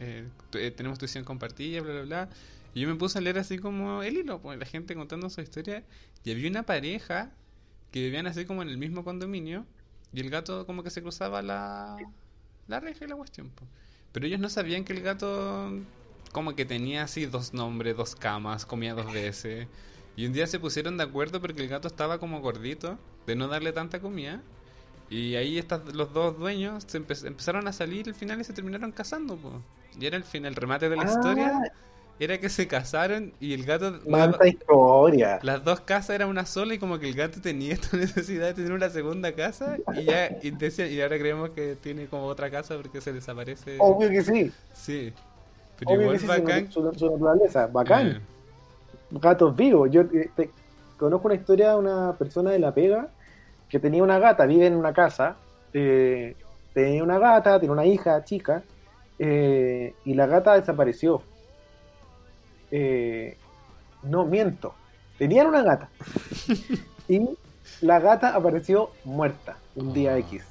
eh, 0.00 0.28
tu- 0.50 0.58
eh, 0.58 0.70
tenemos 0.70 0.98
tu 0.98 1.06
visión 1.06 1.24
compartida, 1.24 1.80
bla, 1.80 1.92
bla, 1.92 2.02
bla. 2.02 2.28
Y 2.74 2.80
yo 2.82 2.88
me 2.88 2.94
puse 2.96 3.18
a 3.18 3.20
leer 3.22 3.38
así 3.38 3.58
como 3.58 4.02
el 4.02 4.16
hilo, 4.18 4.40
pues 4.40 4.58
la 4.58 4.66
gente 4.66 4.94
contando 4.94 5.30
su 5.30 5.40
historia. 5.40 5.84
Y 6.24 6.32
había 6.32 6.50
una 6.50 6.64
pareja 6.64 7.32
que 7.90 8.00
vivían 8.00 8.26
así 8.26 8.44
como 8.44 8.62
en 8.62 8.68
el 8.68 8.78
mismo 8.78 9.04
condominio. 9.04 9.66
Y 10.12 10.20
el 10.20 10.30
gato 10.30 10.66
como 10.66 10.82
que 10.82 10.90
se 10.90 11.02
cruzaba 11.02 11.42
la, 11.42 11.96
la 12.66 12.80
reja 12.80 13.04
y 13.04 13.08
la 13.08 13.16
cuestión. 13.16 13.50
po. 13.50 13.64
Pero 14.12 14.26
ellos 14.26 14.40
no 14.40 14.48
sabían 14.48 14.84
que 14.84 14.92
el 14.94 15.02
gato 15.02 15.70
como 16.32 16.54
que 16.54 16.64
tenía 16.64 17.02
así 17.04 17.26
dos 17.26 17.54
nombres, 17.54 17.96
dos 17.96 18.14
camas, 18.16 18.64
comía 18.66 18.94
dos 18.94 19.12
veces. 19.12 19.66
Y 20.16 20.26
un 20.26 20.32
día 20.32 20.46
se 20.46 20.58
pusieron 20.58 20.96
de 20.96 21.04
acuerdo 21.04 21.40
porque 21.40 21.62
el 21.62 21.68
gato 21.68 21.88
estaba 21.88 22.18
como 22.18 22.40
gordito, 22.40 22.98
de 23.26 23.36
no 23.36 23.48
darle 23.48 23.72
tanta 23.72 24.00
comida. 24.00 24.40
Y 25.10 25.36
ahí 25.36 25.58
estas, 25.58 25.94
los 25.94 26.12
dos 26.12 26.38
dueños 26.38 26.84
se 26.86 27.00
empe- 27.00 27.26
empezaron 27.26 27.66
a 27.68 27.72
salir 27.72 28.08
al 28.08 28.14
final 28.14 28.40
y 28.40 28.44
se 28.44 28.52
terminaron 28.52 28.92
casando. 28.92 29.36
po. 29.36 29.62
Y 29.98 30.06
era 30.06 30.16
el 30.16 30.24
final, 30.24 30.50
el 30.52 30.56
remate 30.56 30.88
de 30.88 30.96
la 30.96 31.02
Ah. 31.02 31.10
historia. 31.10 31.52
Era 32.20 32.38
que 32.38 32.48
se 32.48 32.66
casaron 32.66 33.32
y 33.38 33.54
el 33.54 33.64
gato... 33.64 33.94
Manta 34.08 34.46
historia. 34.48 35.38
Las 35.42 35.62
dos 35.62 35.80
casas 35.82 36.10
eran 36.16 36.28
una 36.28 36.46
sola 36.46 36.74
y 36.74 36.78
como 36.78 36.98
que 36.98 37.08
el 37.08 37.14
gato 37.14 37.40
tenía 37.40 37.74
esta 37.74 37.96
necesidad 37.96 38.46
de 38.48 38.54
tener 38.54 38.72
una 38.72 38.90
segunda 38.90 39.32
casa 39.32 39.76
y 39.94 40.04
ya 40.04 40.36
y, 40.42 40.50
decía- 40.50 40.88
y 40.88 41.00
ahora 41.00 41.16
creemos 41.18 41.50
que 41.50 41.76
tiene 41.76 42.06
como 42.06 42.24
otra 42.26 42.50
casa 42.50 42.76
porque 42.76 43.00
se 43.00 43.12
desaparece. 43.12 43.76
Obvio 43.78 44.10
que 44.10 44.22
sí. 44.22 44.52
Sí. 44.74 45.12
Pero 45.78 45.90
Obvio 45.92 46.00
igual 46.02 46.16
que 46.16 46.20
sí, 46.22 46.26
bacán. 46.26 46.72
Su, 46.72 46.92
su 46.94 47.10
naturaleza. 47.10 47.66
Bacán. 47.68 48.06
Eh, 48.08 48.20
Gatos 49.12 49.54
vivos. 49.54 49.88
Yo 49.90 50.00
eh, 50.02 50.28
te- 50.34 50.50
conozco 50.98 51.28
una 51.28 51.36
historia 51.36 51.70
de 51.70 51.76
una 51.76 52.14
persona 52.18 52.50
de 52.50 52.58
La 52.58 52.74
Pega 52.74 53.08
que 53.68 53.78
tenía 53.78 54.02
una 54.02 54.18
gata, 54.18 54.44
vive 54.46 54.66
en 54.66 54.74
una 54.74 54.92
casa. 54.92 55.36
eh, 55.72 56.34
tenía 56.74 57.02
una 57.04 57.18
gata, 57.20 57.60
tiene 57.60 57.72
una 57.72 57.86
hija 57.86 58.24
chica. 58.24 58.64
eh, 59.20 59.94
y 60.04 60.14
la 60.14 60.26
gata 60.26 60.54
desapareció. 60.54 61.22
Eh, 62.70 63.36
no, 64.02 64.24
miento. 64.24 64.74
Tenían 65.18 65.46
una 65.48 65.62
gata. 65.62 65.88
y 67.08 67.28
la 67.80 68.00
gata 68.00 68.34
apareció 68.34 68.90
muerta 69.04 69.56
un 69.74 69.92
día 69.92 70.14
Ah. 70.14 70.18
X. 70.18 70.44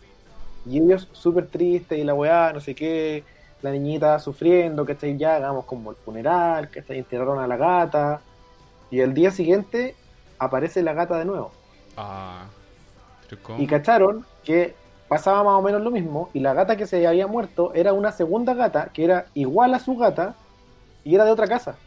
Y 0.66 0.80
ellos 0.80 1.08
súper 1.14 1.48
tristes 1.48 1.98
y 1.98 2.04
la 2.04 2.14
weá, 2.14 2.52
no 2.52 2.60
sé 2.60 2.76
qué, 2.76 3.24
la 3.62 3.72
niñita 3.72 4.20
sufriendo, 4.20 4.86
¿cachai? 4.86 5.18
Ya 5.18 5.36
hagamos 5.38 5.66
como 5.66 5.92
el 5.92 5.98
funeral, 5.98 6.70
¿cachai? 6.70 6.98
Enterraron 6.98 7.40
a 7.40 7.48
la 7.48 7.56
gata. 7.58 8.22
Y 8.92 9.00
el 9.00 9.14
día 9.14 9.32
siguiente 9.32 9.96
aparece 10.40 10.84
la 10.84 10.94
gata 10.94 11.18
de 11.18 11.26
nuevo. 11.26 11.52
Ah. 11.96 12.46
Y 13.58 13.68
cacharon 13.68 14.26
que 14.44 14.76
pasaba 15.08 15.44
más 15.44 15.54
o 15.54 15.62
menos 15.62 15.82
lo 15.82 15.92
mismo. 15.92 16.30
Y 16.34 16.40
la 16.40 16.54
gata 16.54 16.76
que 16.78 16.88
se 16.88 17.06
había 17.08 17.28
muerto 17.28 17.74
era 17.74 17.94
una 17.94 18.12
segunda 18.12 18.54
gata 18.54 18.90
que 18.94 19.06
era 19.06 19.26
igual 19.34 19.74
a 19.74 19.80
su 19.80 19.96
gata 19.98 20.36
y 21.08 21.16
era 21.16 21.24
de 21.24 21.32
otra 21.32 21.48
casa. 21.48 21.78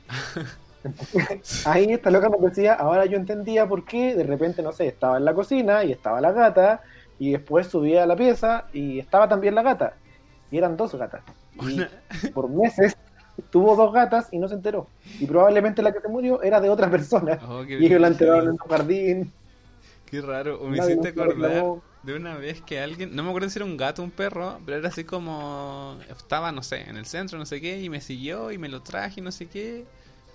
Entonces, 0.83 1.67
ahí 1.67 1.93
esta 1.93 2.11
loca 2.11 2.31
nos 2.31 2.41
decía, 2.41 2.73
ahora 2.73 3.05
yo 3.05 3.19
entendía 3.19 3.69
por 3.69 3.85
qué 3.85 4.15
de 4.15 4.25
repente, 4.25 4.63
no 4.63 4.73
sé, 4.73 4.87
estaba 4.87 5.19
en 5.19 5.27
la 5.27 5.35
cocina 5.35 5.85
y 5.85 5.93
estaba 5.93 6.23
la 6.23 6.33
gata 6.33 6.81
y 7.19 7.33
después 7.33 7.67
subía 7.67 8.05
a 8.05 8.07
la 8.07 8.17
pieza 8.17 8.65
y 8.73 8.99
estaba 8.99 9.29
también 9.29 9.55
la 9.55 9.63
gata. 9.63 9.93
Y 10.51 10.57
eran 10.57 10.79
dos 10.79 10.95
gatas. 10.95 11.23
Y 11.61 12.29
por 12.31 12.49
meses 12.49 12.97
tuvo 13.51 13.77
dos 13.77 13.93
gatas 13.93 14.29
y 14.33 14.39
no 14.39 14.49
se 14.49 14.55
enteró. 14.55 14.87
Y 15.19 15.27
probablemente 15.27 15.83
la 15.83 15.93
que 15.93 16.01
se 16.01 16.09
murió 16.09 16.43
era 16.43 16.59
de 16.59 16.71
otra 16.71 16.91
persona. 16.91 17.39
Oh, 17.47 17.63
Y 17.63 17.75
ellos 17.75 18.01
la 18.01 18.09
brígido. 18.09 18.37
enterraron 18.39 18.49
en 18.49 18.57
su 18.57 18.65
jardín. 18.69 19.33
Qué 20.07 20.23
raro. 20.23 20.63
O 20.63 20.67
me 20.67 20.79
hiciste 20.79 20.97
nunca 20.97 21.11
acordar 21.11 21.51
reclamó. 21.51 21.83
De 22.03 22.15
una 22.15 22.37
vez 22.37 22.63
que 22.63 22.81
alguien, 22.81 23.15
no 23.15 23.23
me 23.23 23.29
acuerdo 23.29 23.51
si 23.51 23.59
era 23.59 23.67
un 23.67 23.77
gato 23.77 24.03
o 24.03 24.05
un 24.07 24.11
perro, 24.11 24.61
pero 24.65 24.79
era 24.79 24.89
así 24.89 25.05
como 25.05 25.99
estaba, 26.09 26.51
no 26.53 26.63
sé, 26.63 26.89
en 26.89 26.97
el 26.97 27.07
centro, 27.07 27.39
no 27.39 27.47
sé 27.47 27.61
qué, 27.61 27.81
y 27.83 27.89
me 27.91 28.01
siguió 28.01 28.53
y 28.53 28.59
me 28.59 28.69
lo 28.69 28.83
traje, 28.83 29.21
y 29.21 29.23
no 29.23 29.33
sé 29.33 29.49
qué. 29.49 29.87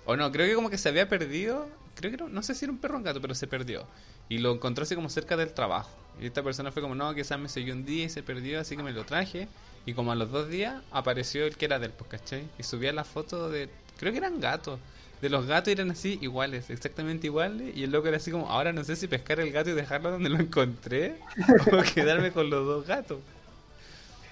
O 0.04 0.16
no, 0.16 0.30
creo 0.32 0.46
que 0.46 0.54
como 0.54 0.70
que 0.70 0.78
se 0.78 0.88
había 0.88 1.08
perdido. 1.08 1.68
Creo 1.94 2.10
que 2.10 2.16
era- 2.16 2.28
no 2.28 2.42
sé 2.42 2.54
si 2.54 2.64
era 2.64 2.72
un 2.72 2.78
perro 2.78 2.94
o 2.94 2.98
un 2.98 3.04
gato, 3.04 3.20
pero 3.20 3.34
se 3.34 3.46
perdió. 3.46 3.86
Y 4.28 4.38
lo 4.38 4.52
encontró 4.52 4.82
así 4.84 4.94
como 4.94 5.08
cerca 5.08 5.36
del 5.36 5.52
trabajo. 5.54 5.90
Y 6.20 6.26
esta 6.26 6.42
persona 6.42 6.70
fue 6.72 6.82
como, 6.82 6.94
no, 6.94 7.14
quizás 7.14 7.38
me 7.38 7.48
siguió 7.48 7.74
un 7.74 7.84
día 7.84 8.04
y 8.04 8.08
se 8.10 8.22
perdió, 8.22 8.60
así 8.60 8.76
que 8.76 8.82
me 8.82 8.92
lo 8.92 9.04
traje. 9.04 9.48
Y 9.84 9.94
como 9.94 10.12
a 10.12 10.14
los 10.16 10.30
dos 10.30 10.48
días 10.48 10.82
apareció 10.90 11.46
el 11.46 11.56
que 11.56 11.64
era 11.66 11.78
del 11.78 11.92
pues, 11.92 12.10
¿cachai? 12.10 12.50
Y 12.58 12.62
subía 12.64 12.92
la 12.92 13.04
foto 13.04 13.50
de, 13.50 13.70
creo 13.96 14.12
que 14.12 14.18
eran 14.18 14.40
gatos. 14.40 14.80
De 15.20 15.30
los 15.30 15.46
gatos 15.46 15.68
eran 15.72 15.90
así 15.90 16.18
iguales, 16.20 16.68
exactamente 16.70 17.26
iguales. 17.26 17.74
Y 17.76 17.84
el 17.84 17.90
loco 17.90 18.08
era 18.08 18.18
así 18.18 18.30
como, 18.30 18.48
ahora 18.50 18.72
no 18.72 18.84
sé 18.84 18.96
si 18.96 19.06
pescar 19.08 19.40
el 19.40 19.50
gato 19.50 19.70
y 19.70 19.74
dejarlo 19.74 20.10
donde 20.10 20.28
lo 20.28 20.38
encontré 20.38 21.16
o 21.72 21.82
quedarme 21.94 22.32
con 22.32 22.50
los 22.50 22.66
dos 22.66 22.86
gatos. 22.86 23.18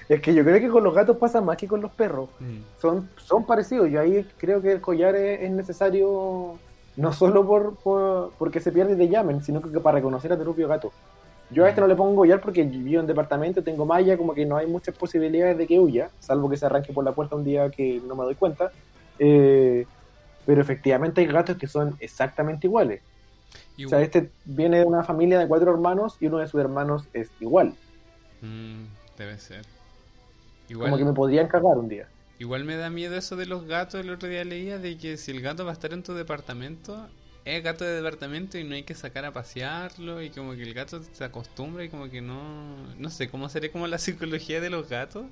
Es 0.09 0.20
que 0.20 0.35
yo 0.35 0.45
creo 0.45 0.61
que 0.61 0.68
con 0.68 0.85
los 0.85 0.95
gatos 0.95 1.16
pasa 1.16 1.41
más 1.41 1.57
que 1.57 1.66
con 1.66 1.80
los 1.80 1.91
perros. 1.91 2.28
Mm. 2.39 2.59
Son, 2.80 3.09
son 3.16 3.47
parecidos. 3.47 3.91
Yo 3.91 4.01
ahí 4.01 4.26
creo 4.37 4.61
que 4.61 4.72
el 4.72 4.80
collar 4.80 5.16
es, 5.16 5.41
es 5.41 5.51
necesario 5.51 6.59
no 6.97 7.12
solo 7.12 7.47
por, 7.47 7.76
por- 7.76 8.32
porque 8.39 8.61
se 8.61 8.70
pierde 8.70 8.93
y 8.95 8.99
te 8.99 9.09
llamen, 9.09 9.43
sino 9.43 9.62
que 9.62 9.80
para 9.80 9.97
reconocer 9.97 10.32
a 10.32 10.37
tu 10.37 10.43
propio 10.45 10.68
gato. 10.68 10.93
Yo 11.51 11.64
a 11.64 11.68
este 11.68 11.80
no 11.80 11.87
le 11.87 11.95
pongo 11.97 12.16
collar 12.16 12.41
porque 12.41 12.62
vivo 12.62 13.01
en 13.01 13.07
departamento, 13.07 13.62
tengo 13.62 13.87
malla, 13.87 14.16
como 14.16 14.35
que 14.35 14.45
no 14.45 14.57
hay 14.57 14.66
muchas 14.66 14.95
posibilidades 14.97 15.57
de 15.57 15.66
que 15.66 15.78
huya, 15.78 16.11
salvo 16.18 16.49
que 16.51 16.57
se 16.57 16.66
arranque 16.66 16.93
por 16.93 17.05
la 17.05 17.12
puerta 17.12 17.37
un 17.37 17.45
día 17.45 17.70
que 17.70 18.01
no 18.07 18.14
me 18.14 18.24
doy 18.24 18.35
cuenta. 18.35 18.70
Eh, 19.18 19.87
pero 20.47 20.61
efectivamente 20.61 21.20
hay 21.20 21.26
gatos 21.26 21.57
que 21.57 21.66
son 21.66 21.97
exactamente 22.01 22.66
iguales. 22.66 23.03
O 23.84 23.88
sea, 23.88 24.01
este 24.01 24.30
viene 24.45 24.78
de 24.78 24.84
una 24.84 25.03
familia 25.03 25.38
de 25.38 25.49
cuatro 25.49 25.72
hermanos 25.72 26.16
y 26.20 26.26
uno 26.26 26.38
de 26.38 26.47
sus 26.47 26.61
hermanos 26.61 27.09
es 27.12 27.30
igual. 27.40 27.74
Mm, 28.40 28.84
debe 29.18 29.38
ser. 29.38 29.64
Como 30.72 30.97
que 30.97 31.05
me 31.05 31.12
podrían 31.12 31.49
cagar 31.49 31.78
un 31.78 31.88
día. 31.88 32.09
igual 32.38 32.64
me 32.64 32.76
da 32.76 32.90
miedo 32.90 33.16
eso 33.16 33.36
de 33.36 33.47
los 33.47 33.66
gatos. 33.66 34.01
El 34.01 34.11
otro 34.11 34.28
día 34.28 34.45
leía 34.45 34.78
de 34.78 34.97
que 34.97 35.16
si 35.16 35.30
el 35.30 35.40
gato 35.40 35.64
va 35.64 35.70
a 35.70 35.74
estar 35.74 35.92
en 35.92 36.03
tu 36.03 36.14
departamento, 36.14 37.09
es 37.45 37.62
gato 37.62 37.84
de 37.84 37.97
departamento 37.97 38.59
y 38.59 38.64
no 38.64 38.74
hay 38.74 38.84
que 38.84 38.95
sacar 38.95 39.24
a 39.24 39.32
pasearlo. 39.32 40.22
Y 40.22 40.30
como 40.30 40.53
que 40.55 40.62
el 40.62 40.74
gato 40.74 41.01
se 41.12 41.24
acostumbra 41.24 41.84
y 41.84 41.88
como 41.88 42.09
que 42.11 42.20
no. 42.20 42.95
No 42.99 43.11
sé 43.11 43.28
cómo 43.28 43.49
sería 43.49 43.72
como 43.72 43.86
la 43.86 43.99
psicología 43.99 44.61
de 44.61 44.70
los 44.70 44.88
gatos. 44.88 45.26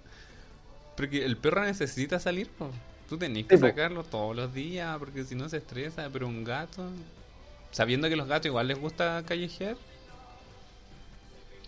Porque 0.97 1.25
el 1.25 1.37
perro 1.37 1.65
necesita 1.65 2.19
salir, 2.19 2.49
po. 2.51 2.71
Tú 3.13 3.19
tenés 3.19 3.45
que 3.47 3.59
Sí, 3.59 3.65
sacarlo 3.65 4.05
todos 4.05 4.35
los 4.35 4.55
días 4.55 4.97
porque 4.99 5.25
si 5.25 5.35
no 5.35 5.47
se 5.51 5.59
estresa. 5.59 6.09
Pero 6.11 6.27
un 6.27 6.45
gato, 6.45 6.83
sabiendo 7.71 8.09
que 8.09 8.17
los 8.17 8.27
gatos 8.27 8.47
igual 8.47 8.69
les 8.69 8.79
gusta 8.79 9.23
callejear. 9.27 9.77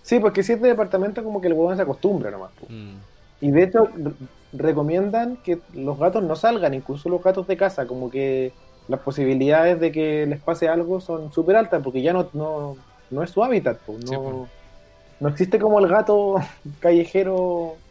Sí, 0.02 0.20
porque 0.20 0.42
si 0.42 0.52
es 0.52 0.60
de 0.60 0.68
departamento 0.68 1.24
como 1.24 1.40
que 1.40 1.48
el 1.48 1.54
huevón 1.54 1.76
se 1.76 1.82
acostumbra 1.82 2.30
nomás. 2.30 2.52
mm, 2.68 2.96
Y 3.40 3.50
de 3.50 3.62
hecho 3.64 3.88
recomiendan 4.52 5.38
que 5.38 5.66
los 5.72 5.98
gatos 5.98 6.22
no 6.22 6.36
salgan, 6.36 6.74
incluso 6.74 7.08
los 7.08 7.22
gatos 7.22 7.46
de 7.46 7.56
casa, 7.56 7.86
como 7.86 8.10
que 8.10 8.58
las 8.86 9.00
posibilidades 9.00 9.80
de 9.80 9.92
que 9.92 10.26
les 10.26 10.42
pase 10.42 10.68
algo 10.68 11.00
son 11.00 11.32
súper 11.32 11.56
altas 11.56 11.82
porque 11.82 12.02
ya 12.02 12.12
no, 12.12 12.30
no, 12.34 12.76
no 13.10 13.22
es 13.22 13.30
su 13.30 13.42
hábitat. 13.42 13.82
No, 13.86 14.04
Sí, 14.04 14.16
no 15.20 15.28
existe 15.28 15.58
como 15.60 15.78
el 15.80 15.88
gato 15.88 16.36
callejero 16.80 17.82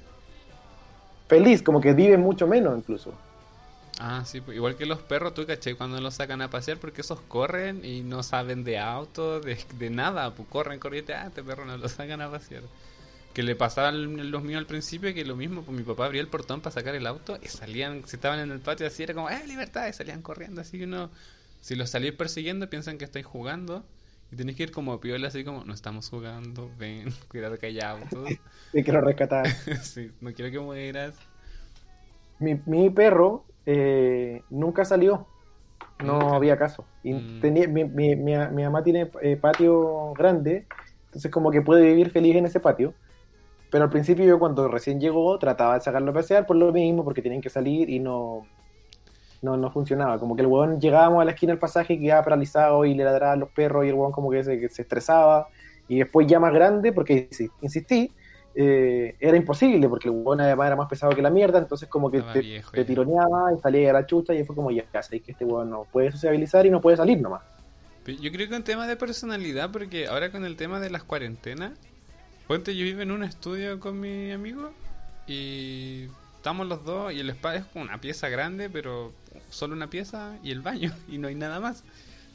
feliz, 1.28 1.64
como 1.64 1.82
que 1.82 1.93
vive 1.93 2.18
mucho 2.18 2.47
menos 2.47 2.78
incluso. 2.78 3.22
Ah, 4.00 4.26
sí, 4.26 4.41
pues, 4.41 4.56
igual 4.58 4.76
que 4.76 4.86
los 4.88 5.04
perros, 5.04 5.34
tú 5.36 5.46
caché 5.46 5.76
cuando 5.76 6.02
los 6.02 6.16
sacan 6.16 6.41
a 6.41 6.50
pasear 6.50 6.80
porque 6.80 7.02
esos 7.02 7.22
corren 7.22 7.86
y 7.86 8.02
no 8.04 8.24
saben 8.24 8.64
de 8.64 8.80
auto, 8.80 9.39
de, 9.39 9.56
de 9.76 9.89
nada, 9.91 10.34
pues 10.36 10.48
corren, 10.50 10.80
corriente, 10.80 11.14
ah, 11.14 11.28
este 11.28 11.44
perro 11.44 11.64
no 11.66 11.78
lo 11.78 11.88
sacan 11.88 12.20
a 12.22 12.30
pasear. 12.32 12.70
Que 13.34 13.44
le 13.44 13.56
pasaban 13.56 14.32
los 14.32 14.44
míos 14.44 14.60
al 14.60 14.68
principio 14.68 15.14
que 15.14 15.26
lo 15.26 15.36
mismo, 15.36 15.66
pues 15.66 15.78
mi 15.78 15.84
papá 15.84 16.06
abría 16.06 16.22
el 16.22 16.30
portón 16.30 16.62
para 16.62 16.74
sacar 16.74 16.96
el 16.96 17.08
auto 17.08 17.39
y 17.41 17.50
salían, 17.50 18.08
si 18.08 18.18
estaban 18.18 18.39
en 18.39 18.52
el 18.52 18.62
patio 18.62 18.88
así, 18.88 19.04
era 19.04 19.14
como, 19.16 19.30
¡eh, 19.30 19.48
libertad! 19.48 19.88
Y 19.88 19.94
salían 19.94 20.22
corriendo, 20.24 20.62
así 20.62 20.78
que 20.80 20.86
uno, 20.86 21.12
si 21.62 21.76
los 21.76 21.89
salís 21.91 22.14
persiguiendo 22.14 22.70
piensan 22.70 22.98
que 22.98 23.06
estáis 23.06 23.26
jugando 23.26 23.86
y 24.32 24.36
tenéis 24.38 24.58
que 24.58 24.64
ir 24.64 24.72
como 24.72 25.00
piola, 25.02 25.28
así 25.30 25.44
como, 25.44 25.66
no 25.66 25.74
estamos 25.74 26.10
jugando, 26.10 26.74
ven, 26.78 27.14
cuidado 27.30 27.58
que 27.60 27.68
hay 27.68 27.80
autos, 27.82 28.39
Te 28.72 28.84
quiero 28.84 29.02
rescatar. 29.02 29.58
sí, 29.84 30.12
no 30.22 30.34
quiero 30.34 30.52
que 30.52 30.60
mueras. 30.60 31.16
mi, 32.39 32.62
mi 32.66 32.89
perro 32.89 33.46
eh, 33.66 34.41
nunca 34.49 34.86
salió. 34.86 35.28
No 35.99 36.14
Nunca. 36.20 36.36
había 36.36 36.57
caso. 36.57 36.86
Y 37.03 37.14
Mm. 37.14 37.39
tenía, 37.41 37.68
mi, 37.68 37.86
mi, 37.86 38.16
mi, 38.16 38.36
mi 38.36 38.64
mamá 38.64 38.84
tiene 38.84 39.09
eh, 39.22 39.38
patio 39.38 40.14
grande, 40.14 40.66
entonces 41.05 41.32
como 41.32 41.51
que 41.51 41.61
puede 41.61 41.86
vivir 41.86 42.09
feliz 42.09 42.36
en 42.36 42.45
ese 42.45 42.59
patio. 42.59 42.93
Pero 43.72 43.86
al 43.86 43.89
principio 43.89 44.26
yo 44.26 44.39
cuando 44.39 44.68
recién 44.68 44.99
llegó 44.99 45.38
trataba 45.39 45.76
de 45.76 45.82
sacarlo 45.82 46.11
a 46.11 46.14
pasear 46.16 46.45
por 46.45 46.55
lo 46.57 46.72
mismo, 46.72 47.03
porque 47.03 47.22
tenían 47.22 47.41
que 47.41 47.49
salir 47.49 47.89
y 47.89 47.99
no, 47.99 48.45
no, 49.41 49.57
no 49.57 49.72
funcionaba. 49.72 50.20
Como 50.20 50.36
que 50.36 50.41
el 50.41 50.47
huevón 50.47 50.80
llegábamos 50.80 51.22
a 51.22 51.26
la 51.26 51.32
esquina 51.32 51.51
del 51.53 51.59
pasaje 51.59 51.93
y 51.93 51.99
quedaba 52.01 52.24
paralizado 52.24 52.86
y 52.86 52.93
le 52.93 53.03
ladraban 53.03 53.39
los 53.39 53.49
perros 53.49 53.86
y 53.86 53.89
el 53.89 53.95
huevón 53.95 54.11
como 54.11 54.30
que 54.30 54.43
se, 54.43 54.59
que 54.59 54.70
se 54.70 54.84
estresaba. 54.84 55.47
Y 55.88 55.99
después 55.99 56.28
ya 56.28 56.39
más 56.39 56.53
grande, 56.53 56.93
porque 56.93 57.30
insi- 57.30 57.51
insistí, 57.61 58.11
eh, 58.56 59.16
era 59.20 59.36
imposible, 59.36 59.89
porque 59.89 60.10
el 60.10 60.16
huevón 60.16 60.41
además 60.41 60.68
era 60.68 60.76
más 60.76 60.88
pesado 60.88 61.16
que 61.16 61.22
la 61.22 61.32
mierda, 61.32 61.58
entonces 61.60 61.89
como 61.89 62.12
que 62.12 62.22
te, 62.22 62.39
viejo 62.39 62.72
te 62.72 62.82
ya. 62.82 62.86
tironeaba 62.86 63.54
y 63.54 63.60
salía 63.60 63.89
a 63.89 63.93
la 63.93 64.06
chucha 64.06 64.34
y 64.34 64.43
fue 64.43 64.56
como 64.56 64.70
ya, 64.70 64.86
sabéis 65.01 65.24
que 65.24 65.32
este 65.32 65.43
huevón 65.43 65.72
no 65.72 65.88
puede 65.91 66.12
sociabilizar 66.12 66.66
y 66.66 66.70
no 66.70 66.80
puede 66.80 66.97
salir 66.97 67.20
nomás. 67.20 67.41
Yo 68.06 68.32
creo 68.32 68.49
que 68.49 68.56
un 68.56 68.64
tema 68.64 68.86
de 68.86 68.95
personalidad, 68.95 69.72
porque 69.72 70.08
ahora 70.08 70.32
con 70.32 70.45
el 70.45 70.56
tema 70.56 70.80
de 70.80 70.89
las 70.89 71.04
cuarentenas, 71.04 71.72
ponte 72.47 72.76
yo 72.76 72.84
vivo 72.84 73.01
en 73.01 73.12
un 73.12 73.24
estudio 73.24 73.80
con 73.80 73.99
mi 73.99 74.32
amigo 74.32 74.72
y 75.26 76.08
estamos 76.36 76.68
los 76.68 76.84
dos 76.84 77.14
y 77.14 77.22
el 77.22 77.30
spa 77.30 77.56
es 77.56 77.66
como 77.66 77.86
una 77.86 78.01
pieza 78.01 78.28
grande, 78.30 78.70
pero 78.70 79.14
solo 79.49 79.74
una 79.74 79.89
pieza 79.89 80.38
y 80.43 80.51
el 80.51 80.62
baño 80.62 80.91
y 81.08 81.18
no 81.18 81.28
hay 81.28 81.36
nada 81.36 81.60
más. 81.60 81.84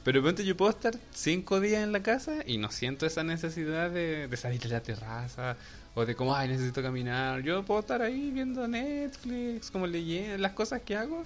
Pero 0.05 0.23
ponte 0.23 0.45
yo 0.45 0.57
puedo 0.57 0.71
estar 0.71 0.95
cinco 1.13 1.61
días 1.61 1.85
en 1.85 1.93
la 1.93 2.03
casa 2.03 2.37
y 2.47 2.57
no 2.57 2.71
siento 2.71 3.05
esa 3.05 3.23
necesidad 3.23 3.91
de, 3.91 4.27
de 4.27 4.37
salir 4.37 4.65
a 4.65 4.69
la 4.69 4.81
terraza 4.81 5.57
o 5.99 6.07
de 6.07 6.15
como, 6.15 6.35
ay, 6.35 6.49
necesito 6.49 6.81
caminar. 6.81 7.43
Yo 7.43 7.65
puedo 7.65 7.81
estar 7.81 8.03
ahí 8.03 8.31
viendo 8.31 8.67
Netflix, 8.69 9.71
como 9.71 9.87
leyendo 9.87 10.39
las 10.39 10.53
cosas 10.53 10.83
que 10.83 10.97
hago. 10.97 11.25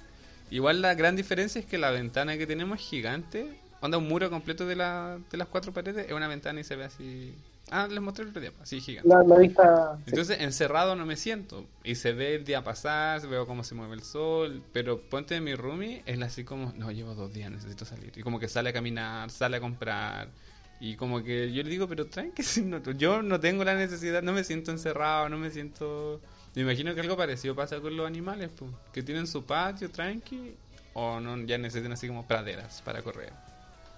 Igual 0.50 0.80
la 0.80 0.94
gran 0.94 1.14
diferencia 1.14 1.60
es 1.60 1.66
que 1.66 1.76
la 1.76 1.90
ventana 1.90 2.38
que 2.38 2.46
tenemos 2.46 2.80
es 2.80 2.86
gigante. 2.86 3.58
Onda 3.80 3.98
un 3.98 4.08
muro 4.08 4.30
completo 4.30 4.64
de, 4.64 4.76
la, 4.76 5.18
de 5.30 5.36
las 5.36 5.48
cuatro 5.48 5.72
paredes 5.72 6.06
es 6.06 6.12
una 6.12 6.28
ventana 6.28 6.60
y 6.60 6.64
se 6.64 6.76
ve 6.76 6.84
así. 6.84 7.34
Ah, 7.70 7.86
les 7.90 8.00
mostré 8.00 8.24
el 8.24 8.30
otro 8.30 8.40
día, 8.40 8.52
así 8.62 8.80
gigante. 8.80 9.08
La, 9.08 9.22
la 9.22 9.38
vista... 9.38 9.96
sí. 9.98 10.10
Entonces 10.10 10.40
encerrado 10.40 10.94
no 10.94 11.04
me 11.04 11.16
siento. 11.16 11.66
Y 11.84 11.96
se 11.96 12.12
ve 12.12 12.36
el 12.36 12.44
día 12.44 12.64
pasar, 12.64 13.26
veo 13.26 13.46
cómo 13.46 13.64
se 13.64 13.74
mueve 13.74 13.94
el 13.94 14.02
sol. 14.02 14.62
Pero 14.72 15.00
ponte 15.00 15.38
mi 15.40 15.54
roomie, 15.54 16.02
es 16.06 16.20
así 16.22 16.44
como, 16.44 16.72
no, 16.76 16.90
llevo 16.92 17.14
dos 17.14 17.32
días, 17.32 17.50
necesito 17.50 17.84
salir. 17.84 18.12
Y 18.16 18.22
como 18.22 18.38
que 18.38 18.48
sale 18.48 18.70
a 18.70 18.72
caminar, 18.72 19.30
sale 19.30 19.58
a 19.58 19.60
comprar. 19.60 20.28
Y 20.82 20.96
como 20.96 21.22
que 21.22 21.52
yo 21.52 21.62
le 21.62 21.70
digo, 21.70 21.86
pero 21.88 22.08
tranqui, 22.08 22.42
si 22.52 22.62
no- 22.62 22.80
yo 22.92 23.22
no 23.22 23.38
tengo 23.40 23.64
la 23.64 23.74
necesidad, 23.74 24.22
no 24.22 24.32
me 24.32 24.44
siento 24.44 24.70
encerrado, 24.72 25.28
no 25.28 25.38
me 25.38 25.50
siento... 25.50 26.20
Me 26.54 26.62
imagino 26.62 26.94
que 26.94 27.00
algo 27.00 27.16
parecido 27.16 27.54
pasa 27.54 27.80
con 27.80 27.96
los 27.96 28.06
animales, 28.06 28.50
pues, 28.56 28.70
que 28.92 29.02
tienen 29.02 29.26
su 29.26 29.46
patio 29.46 29.90
tranqui 29.90 30.58
o 30.94 31.20
no 31.20 31.38
ya 31.46 31.56
necesitan 31.58 31.92
así 31.92 32.08
como 32.08 32.26
praderas 32.26 32.82
para 32.82 33.02
correr. 33.02 33.32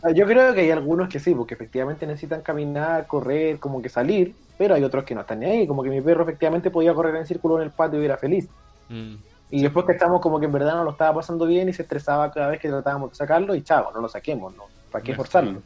Ah, 0.03 0.11
Yo 0.14 0.26
creo 0.26 0.53
que 0.55 0.61
hay 0.61 0.70
algunos 0.70 1.09
que 1.09 1.18
sí, 1.18 1.35
porque 1.35 1.55
efectivamente 1.55 2.07
necesitan 2.07 2.43
caminar, 2.43 3.07
correr, 3.07 3.59
como 3.59 3.80
que 3.80 3.89
salir, 3.89 4.39
pero 4.57 4.74
hay 4.74 4.85
otros 4.85 5.05
que 5.05 5.14
no 5.14 5.22
están 5.22 5.41
ni 5.41 5.47
ahí, 5.47 5.66
como 5.66 5.82
que 5.82 5.89
mi 5.91 6.03
perro 6.03 6.24
efectivamente 6.24 6.70
podía 6.70 6.95
correr 6.95 7.16
en 7.16 7.26
círculo 7.26 7.57
en 7.59 7.64
el 7.64 7.74
patio 7.74 8.03
y 8.03 8.05
era 8.05 8.18
feliz. 8.18 8.53
Mm, 8.91 9.18
Y 9.49 9.62
después 9.62 9.87
que 9.87 9.93
estamos 9.93 10.20
como 10.20 10.41
que 10.41 10.47
en 10.47 10.53
verdad 10.53 10.74
no 10.76 10.85
lo 10.85 10.93
estaba 10.93 11.14
pasando 11.16 11.47
bien 11.47 11.68
y 11.68 11.72
se 11.72 11.82
estresaba 11.82 12.30
cada 12.32 12.49
vez 12.49 12.61
que 12.61 12.68
tratábamos 12.68 13.11
de 13.11 13.16
sacarlo 13.16 13.55
y 13.55 13.62
chavo, 13.62 13.93
no 13.93 14.01
lo 14.01 14.09
saquemos, 14.09 14.55
¿no? 14.55 14.72
¿Para 14.91 15.03
qué 15.05 15.14
forzarlo? 15.14 15.64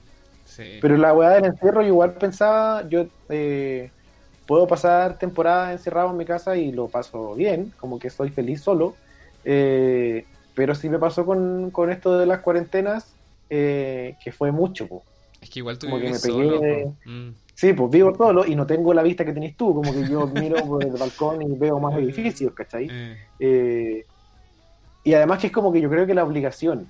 Sí. 0.59 0.79
Pero 0.81 0.97
la 0.97 1.15
weá 1.15 1.31
del 1.31 1.45
encierro 1.47 1.83
yo 1.83 1.89
igual 1.89 2.15
pensaba, 2.15 2.87
yo 2.89 3.07
eh, 3.29 3.91
puedo 4.47 4.67
pasar 4.67 5.19
temporada 5.19 5.73
encerrado 5.73 6.11
en 6.11 6.17
mi 6.17 6.25
casa 6.25 6.57
y 6.57 6.73
lo 6.73 6.89
paso 6.89 7.35
bien, 7.35 7.73
como 7.79 7.99
que 7.99 8.11
soy 8.11 8.31
feliz 8.31 8.61
solo, 8.61 8.97
eh, 9.45 10.25
pero 10.55 10.75
sí 10.75 10.89
me 10.89 10.99
pasó 10.99 11.25
con, 11.25 11.71
con 11.71 11.91
esto 11.91 12.19
de 12.19 12.27
las 12.27 12.41
cuarentenas, 12.41 13.15
eh, 13.49 14.17
que 14.23 14.33
fue 14.33 14.51
mucho, 14.51 14.89
po. 14.89 15.05
Es 15.41 15.49
que 15.49 15.61
igual 15.61 15.79
tú 15.79 15.87
como 15.87 16.01
que 16.01 16.11
me 16.11 16.19
pegué 16.19 16.21
solo. 16.21 16.61
po. 16.61 16.95
Mm, 17.07 17.35
Sí, 17.55 17.73
pues 17.73 17.91
vivo 17.91 18.15
solo 18.15 18.47
y 18.47 18.55
no 18.55 18.65
tengo 18.69 18.95
la 18.95 19.03
vista 19.03 19.25
que 19.25 19.33
tenés 19.33 19.57
tú, 19.57 19.75
como 19.75 19.93
que 19.93 20.09
yo 20.09 20.29
miro 20.29 20.57
por 20.67 20.85
el 20.85 20.93
balcón 20.93 21.43
y 21.43 21.57
veo 21.57 21.81
más 21.81 21.97
edificios, 21.97 22.53
¿cachai? 22.55 22.89
y 25.05 25.15
además 25.15 25.41
que 25.41 25.47
es 25.49 25.53
como 25.53 25.73
que 25.73 25.81
yo 25.81 25.89
creo 25.89 26.07
que 26.07 26.15
la 26.15 26.25
obligación. 26.25 26.89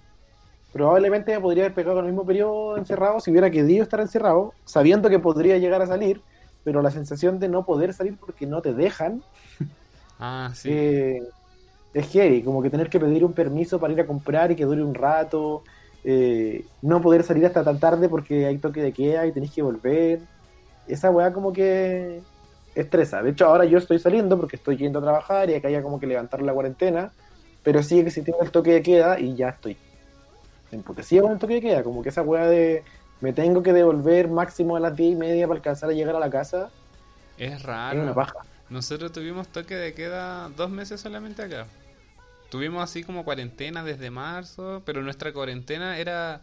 Probablemente 0.72 1.32
me 1.32 1.40
podría 1.40 1.64
haber 1.64 1.74
pegado 1.74 1.98
en 2.00 2.06
el 2.06 2.12
mismo 2.12 2.26
periodo 2.26 2.76
encerrado 2.76 3.20
si 3.20 3.30
hubiera 3.30 3.50
querido 3.50 3.82
estar 3.82 4.00
encerrado, 4.00 4.54
sabiendo 4.64 5.08
que 5.08 5.18
podría 5.18 5.58
llegar 5.58 5.82
a 5.82 5.86
salir, 5.86 6.22
pero 6.64 6.82
la 6.82 6.90
sensación 6.90 7.38
de 7.38 7.48
no 7.48 7.64
poder 7.64 7.94
salir 7.94 8.16
porque 8.18 8.46
no 8.46 8.60
te 8.62 8.74
dejan 8.74 9.22
Ah, 10.18 10.50
sí. 10.54 10.70
eh, 10.70 11.20
es 11.94 12.08
heavy, 12.10 12.42
como 12.42 12.62
que 12.62 12.70
tener 12.70 12.90
que 12.90 13.00
pedir 13.00 13.24
un 13.24 13.32
permiso 13.32 13.80
para 13.80 13.92
ir 13.92 14.00
a 14.00 14.06
comprar 14.06 14.50
y 14.52 14.56
que 14.56 14.64
dure 14.64 14.82
un 14.82 14.94
rato, 14.94 15.64
eh, 16.04 16.66
no 16.82 17.00
poder 17.00 17.22
salir 17.24 17.46
hasta 17.46 17.64
tan 17.64 17.80
tarde 17.80 18.08
porque 18.08 18.46
hay 18.46 18.58
toque 18.58 18.82
de 18.82 18.92
queda 18.92 19.26
y 19.26 19.32
tenés 19.32 19.52
que 19.52 19.62
volver. 19.62 20.20
Esa 20.86 21.10
weá 21.10 21.32
como 21.32 21.52
que 21.52 22.22
estresa. 22.74 23.22
De 23.22 23.30
hecho, 23.30 23.46
ahora 23.46 23.64
yo 23.64 23.78
estoy 23.78 23.98
saliendo 23.98 24.38
porque 24.38 24.56
estoy 24.56 24.76
yendo 24.76 25.00
a 25.00 25.02
trabajar 25.02 25.50
y 25.50 25.54
acá 25.54 25.70
ya 25.70 25.82
como 25.82 26.00
que 26.00 26.06
levantar 26.06 26.42
la 26.42 26.54
cuarentena, 26.54 27.12
pero 27.62 27.82
sigue 27.82 28.02
existiendo 28.02 28.42
el 28.44 28.50
toque 28.50 28.72
de 28.72 28.82
queda 28.82 29.18
y 29.20 29.34
ya 29.36 29.50
estoy 29.50 29.76
emputecido 30.70 31.24
con 31.24 31.32
el 31.32 31.38
toque 31.38 31.54
de 31.54 31.60
queda. 31.62 31.82
Como 31.84 32.02
que 32.02 32.10
esa 32.10 32.22
weá 32.22 32.46
de 32.46 32.84
me 33.20 33.32
tengo 33.32 33.62
que 33.62 33.72
devolver 33.72 34.28
máximo 34.28 34.76
a 34.76 34.80
las 34.80 34.96
diez 34.96 35.12
y 35.14 35.16
media 35.16 35.46
para 35.48 35.58
alcanzar 35.58 35.90
a 35.90 35.92
llegar 35.92 36.16
a 36.16 36.20
la 36.20 36.30
casa 36.30 36.74
Es 37.36 37.62
es 37.90 37.98
raro. 37.98 38.00
una 38.00 38.14
paja. 38.14 38.34
Nosotros 38.68 39.12
tuvimos 39.12 39.50
toque 39.52 39.74
de 39.76 39.94
queda 39.94 40.50
dos 40.50 40.70
meses 40.70 41.00
solamente 41.00 41.42
acá. 41.42 41.68
Tuvimos 42.50 42.82
así 42.84 43.04
como 43.04 43.24
cuarentena 43.24 43.84
desde 43.84 44.10
marzo, 44.10 44.82
pero 44.86 45.02
nuestra 45.02 45.32
cuarentena 45.32 45.98
era 45.98 46.42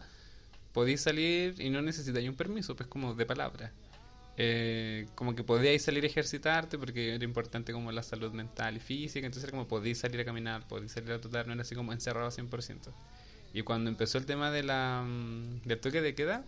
podéis 0.72 1.02
salir 1.02 1.60
y 1.60 1.70
no 1.70 1.82
necesitáis 1.82 2.28
un 2.28 2.36
permiso, 2.36 2.76
pues 2.76 2.88
como 2.88 3.14
de 3.14 3.26
palabra. 3.26 3.74
eh, 4.36 5.10
como 5.16 5.34
que 5.36 5.44
podíais 5.44 5.84
salir 5.84 6.04
a 6.04 6.08
ejercitarte 6.08 6.78
porque 6.78 7.14
era 7.14 7.24
importante 7.24 7.72
como 7.72 7.92
la 7.92 8.02
salud 8.04 8.32
mental 8.34 8.76
y 8.78 8.80
física, 8.80 9.26
entonces 9.26 9.44
era 9.44 9.52
como 9.52 9.68
podíais 9.68 9.98
salir 10.00 10.20
a 10.22 10.26
caminar, 10.26 10.66
podíais 10.68 10.92
salir 10.92 11.12
a 11.12 11.20
trotar, 11.20 11.46
no 11.48 11.54
era 11.54 11.62
así 11.62 11.74
como 11.76 11.92
encerrado 11.92 12.30
100%. 12.32 12.94
Y 13.56 13.62
cuando 13.62 13.88
empezó 13.88 14.18
el 14.18 14.26
tema 14.26 14.50
de 14.50 14.62
la, 14.62 15.02
mm, 15.02 15.62
del 15.64 15.80
toque 15.80 16.02
de 16.02 16.14
queda, 16.14 16.44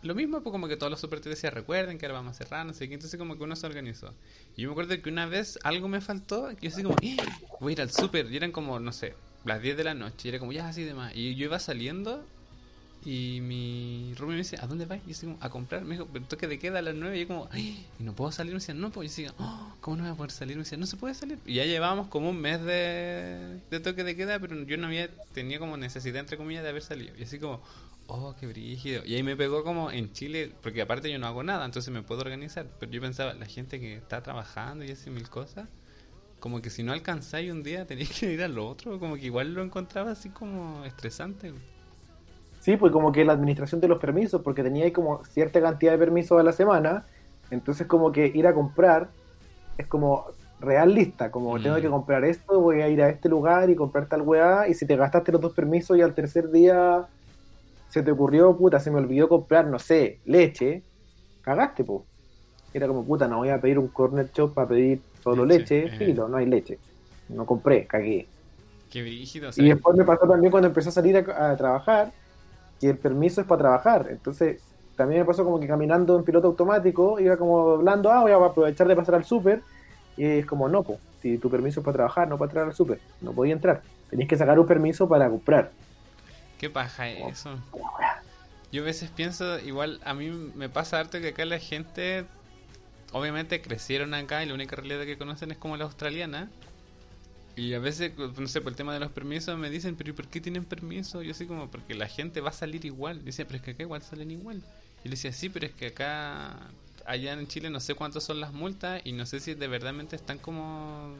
lo 0.00 0.14
mismo, 0.14 0.42
pues 0.42 0.52
como 0.52 0.68
que 0.68 0.78
todos 0.78 0.90
los 0.90 0.98
super 0.98 1.20
decían, 1.20 1.52
recuerden 1.52 1.98
que 1.98 2.06
ahora 2.06 2.20
vamos 2.20 2.40
a 2.40 2.44
cerrar, 2.44 2.64
no 2.64 2.72
sé 2.72 2.88
qué, 2.88 2.94
entonces 2.94 3.18
como 3.18 3.36
que 3.36 3.44
uno 3.44 3.54
se 3.56 3.66
organizó. 3.66 4.14
Y 4.56 4.62
yo 4.62 4.70
me 4.70 4.72
acuerdo 4.72 5.02
que 5.02 5.10
una 5.10 5.26
vez 5.26 5.58
algo 5.64 5.86
me 5.86 6.00
faltó, 6.00 6.48
que 6.56 6.62
yo 6.62 6.68
así 6.70 6.82
como, 6.82 6.96
¡Ah! 6.96 7.26
voy 7.60 7.72
a 7.72 7.74
ir 7.74 7.80
al 7.82 7.90
super, 7.90 8.32
y 8.32 8.38
eran 8.38 8.52
como, 8.52 8.80
no 8.80 8.90
sé, 8.92 9.12
las 9.44 9.60
10 9.60 9.76
de 9.76 9.84
la 9.84 9.92
noche, 9.92 10.16
y 10.24 10.28
era 10.30 10.38
como, 10.38 10.52
ya 10.52 10.66
así 10.66 10.82
de 10.82 10.94
más. 10.94 11.14
Y 11.14 11.34
yo 11.34 11.44
iba 11.44 11.58
saliendo 11.58 12.24
y 13.04 13.40
mi 13.42 14.14
Rubio 14.16 14.32
me 14.32 14.38
dice, 14.38 14.56
¿a 14.60 14.66
dónde 14.66 14.86
vas? 14.86 14.98
Y 15.04 15.08
yo 15.08 15.12
así 15.12 15.26
como, 15.26 15.38
a 15.40 15.50
comprar. 15.50 15.84
Me 15.84 15.94
dijo, 15.94 16.08
pero 16.10 16.24
toque 16.24 16.46
de 16.46 16.58
queda 16.58 16.78
a 16.78 16.82
las 16.82 16.94
9. 16.94 17.16
Y 17.16 17.20
yo 17.20 17.28
como, 17.28 17.48
Ay, 17.50 17.86
¿y 17.98 18.02
no 18.02 18.14
puedo 18.14 18.32
salir? 18.32 18.52
Me 18.52 18.60
decía, 18.60 18.74
no, 18.74 18.90
pues. 18.90 19.14
yo 19.14 19.22
decía, 19.22 19.34
oh, 19.38 19.76
¿cómo 19.80 19.96
no 19.98 20.02
voy 20.04 20.12
a 20.12 20.14
poder 20.14 20.30
salir? 20.30 20.56
Me 20.56 20.62
decía, 20.62 20.78
no 20.78 20.86
se 20.86 20.96
puede 20.96 21.14
salir. 21.14 21.38
Y 21.44 21.54
ya 21.54 21.64
llevábamos 21.64 22.08
como 22.08 22.30
un 22.30 22.40
mes 22.40 22.62
de, 22.62 23.60
toque 23.82 24.04
de 24.04 24.16
queda, 24.16 24.38
pero 24.38 24.62
yo 24.62 24.76
no 24.78 24.86
había 24.86 25.10
tenido 25.34 25.60
como 25.60 25.76
necesidad, 25.76 26.20
entre 26.20 26.38
comillas, 26.38 26.62
de 26.62 26.70
haber 26.70 26.82
salido. 26.82 27.14
Y 27.18 27.24
así 27.24 27.38
como, 27.38 27.62
oh, 28.06 28.34
qué 28.40 28.46
brígido. 28.46 29.04
Y 29.04 29.14
ahí 29.16 29.22
me 29.22 29.36
pegó 29.36 29.64
como 29.64 29.90
en 29.90 30.12
Chile, 30.12 30.52
porque 30.62 30.80
aparte 30.80 31.12
yo 31.12 31.18
no 31.18 31.26
hago 31.26 31.42
nada, 31.42 31.66
entonces 31.66 31.92
me 31.92 32.02
puedo 32.02 32.22
organizar. 32.22 32.66
Pero 32.80 32.90
yo 32.90 33.02
pensaba, 33.02 33.34
la 33.34 33.46
gente 33.46 33.80
que 33.80 33.96
está 33.96 34.22
trabajando 34.22 34.84
y 34.84 34.90
hace 34.90 35.10
mil 35.10 35.28
cosas, 35.28 35.68
como 36.40 36.62
que 36.62 36.70
si 36.70 36.82
no 36.82 36.92
alcanzáis 36.92 37.50
un 37.50 37.62
día 37.62 37.86
tenéis 37.86 38.18
que 38.18 38.32
ir 38.32 38.42
al 38.42 38.58
otro, 38.58 38.98
como 38.98 39.16
que 39.16 39.26
igual 39.26 39.52
lo 39.52 39.62
encontraba 39.62 40.12
así 40.12 40.30
como 40.30 40.84
estresante. 40.84 41.52
Sí, 42.64 42.78
pues 42.78 42.90
como 42.92 43.12
que 43.12 43.26
la 43.26 43.34
administración 43.34 43.78
de 43.82 43.88
los 43.88 43.98
permisos, 43.98 44.40
porque 44.40 44.62
tenía 44.62 44.86
ahí 44.86 44.90
como 44.90 45.22
cierta 45.26 45.60
cantidad 45.60 45.92
de 45.92 45.98
permisos 45.98 46.40
a 46.40 46.42
la 46.42 46.52
semana, 46.52 47.04
entonces 47.50 47.86
como 47.86 48.10
que 48.10 48.26
ir 48.26 48.46
a 48.46 48.54
comprar 48.54 49.08
es 49.76 49.86
como 49.86 50.24
real 50.60 50.94
lista, 50.94 51.30
como 51.30 51.58
Mm. 51.58 51.62
tengo 51.62 51.76
que 51.76 51.90
comprar 51.90 52.24
esto, 52.24 52.58
voy 52.58 52.80
a 52.80 52.88
ir 52.88 53.02
a 53.02 53.10
este 53.10 53.28
lugar 53.28 53.68
y 53.68 53.74
comprar 53.76 54.06
tal 54.06 54.22
weá, 54.22 54.66
y 54.66 54.72
si 54.72 54.86
te 54.86 54.96
gastaste 54.96 55.30
los 55.30 55.42
dos 55.42 55.52
permisos 55.52 55.98
y 55.98 56.00
al 56.00 56.14
tercer 56.14 56.50
día 56.50 57.04
se 57.90 58.02
te 58.02 58.10
ocurrió, 58.12 58.56
puta, 58.56 58.80
se 58.80 58.90
me 58.90 58.96
olvidó 58.98 59.28
comprar, 59.28 59.66
no 59.66 59.78
sé, 59.78 60.20
leche, 60.24 60.82
cagaste, 61.42 61.84
pues. 61.84 62.00
Era 62.72 62.88
como, 62.88 63.04
puta, 63.04 63.28
no 63.28 63.36
voy 63.38 63.50
a 63.50 63.60
pedir 63.60 63.78
un 63.78 63.88
corner 63.88 64.30
shop 64.32 64.54
para 64.54 64.68
pedir 64.68 65.02
solo 65.22 65.44
Leche, 65.44 65.82
leche, 65.82 65.94
eh. 65.96 65.98
filo, 65.98 66.28
no 66.28 66.38
hay 66.38 66.46
leche. 66.46 66.78
No 67.28 67.44
compré, 67.44 67.84
cagué. 67.86 68.26
Qué 68.90 69.02
brígido. 69.02 69.50
o 69.50 69.52
Y 69.54 69.68
después 69.68 69.94
me 69.98 70.04
pasó 70.04 70.26
también 70.26 70.50
cuando 70.50 70.68
empecé 70.68 70.88
a 70.88 70.92
salir 70.92 71.18
a, 71.18 71.50
a 71.50 71.56
trabajar, 71.56 72.10
que 72.80 72.90
el 72.90 72.98
permiso 72.98 73.40
es 73.40 73.46
para 73.46 73.60
trabajar. 73.60 74.08
Entonces, 74.10 74.60
también 74.96 75.20
me 75.20 75.26
pasó 75.26 75.44
como 75.44 75.58
que 75.58 75.66
caminando 75.66 76.16
en 76.16 76.24
piloto 76.24 76.48
automático, 76.48 77.18
iba 77.18 77.36
como 77.36 77.60
doblando, 77.60 78.10
ah, 78.10 78.20
voy 78.20 78.32
a 78.32 78.36
aprovechar 78.36 78.86
de 78.86 78.96
pasar 78.96 79.16
al 79.16 79.24
súper. 79.24 79.62
Y 80.16 80.24
es 80.24 80.46
como, 80.46 80.68
no, 80.68 80.82
pues, 80.82 80.98
si 81.20 81.38
tu 81.38 81.50
permiso 81.50 81.80
es 81.80 81.84
para 81.84 81.96
trabajar, 81.96 82.28
no 82.28 82.38
para 82.38 82.50
entrar 82.50 82.66
al 82.66 82.74
súper. 82.74 83.00
No 83.20 83.32
podía 83.32 83.52
entrar. 83.52 83.82
Tenías 84.10 84.28
que 84.28 84.36
sacar 84.36 84.58
un 84.58 84.66
permiso 84.66 85.08
para 85.08 85.28
comprar. 85.28 85.72
Qué 86.58 86.70
paja 86.70 87.08
eso. 87.08 87.50
Yo 88.70 88.82
a 88.82 88.84
veces 88.84 89.10
pienso, 89.10 89.58
igual 89.60 90.00
a 90.04 90.14
mí 90.14 90.30
me 90.54 90.68
pasa 90.68 90.98
harto 90.98 91.20
que 91.20 91.28
acá 91.28 91.44
la 91.44 91.58
gente, 91.58 92.24
obviamente 93.12 93.60
crecieron 93.60 94.14
acá 94.14 94.42
y 94.42 94.46
la 94.46 94.54
única 94.54 94.76
realidad 94.76 95.04
que 95.04 95.18
conocen 95.18 95.50
es 95.50 95.58
como 95.58 95.76
la 95.76 95.84
australiana. 95.84 96.48
Y 97.56 97.74
a 97.74 97.78
veces, 97.78 98.12
no 98.16 98.48
sé, 98.48 98.60
por 98.60 98.72
el 98.72 98.76
tema 98.76 98.92
de 98.92 99.00
los 99.00 99.12
permisos 99.12 99.56
me 99.56 99.70
dicen, 99.70 99.94
pero 99.96 100.10
¿y 100.10 100.12
por 100.12 100.26
qué 100.26 100.40
tienen 100.40 100.64
permiso? 100.64 101.22
Yo 101.22 101.30
así 101.30 101.46
como, 101.46 101.70
porque 101.70 101.94
la 101.94 102.08
gente 102.08 102.40
va 102.40 102.50
a 102.50 102.52
salir 102.52 102.84
igual. 102.84 103.24
Dice, 103.24 103.44
pero 103.44 103.58
es 103.58 103.62
que 103.62 103.70
acá 103.72 103.82
igual 103.84 104.02
salen 104.02 104.30
igual. 104.32 104.62
Y 105.04 105.08
le 105.08 105.10
decía, 105.10 105.32
sí, 105.32 105.48
pero 105.48 105.66
es 105.66 105.72
que 105.72 105.86
acá, 105.86 106.70
allá 107.06 107.32
en 107.32 107.46
Chile 107.46 107.70
no 107.70 107.78
sé 107.78 107.94
cuántas 107.94 108.24
son 108.24 108.40
las 108.40 108.52
multas 108.52 109.02
y 109.04 109.12
no 109.12 109.24
sé 109.26 109.38
si 109.38 109.54
de 109.54 109.68
verdad 109.68 109.94
están 110.12 110.38
como 110.38 111.14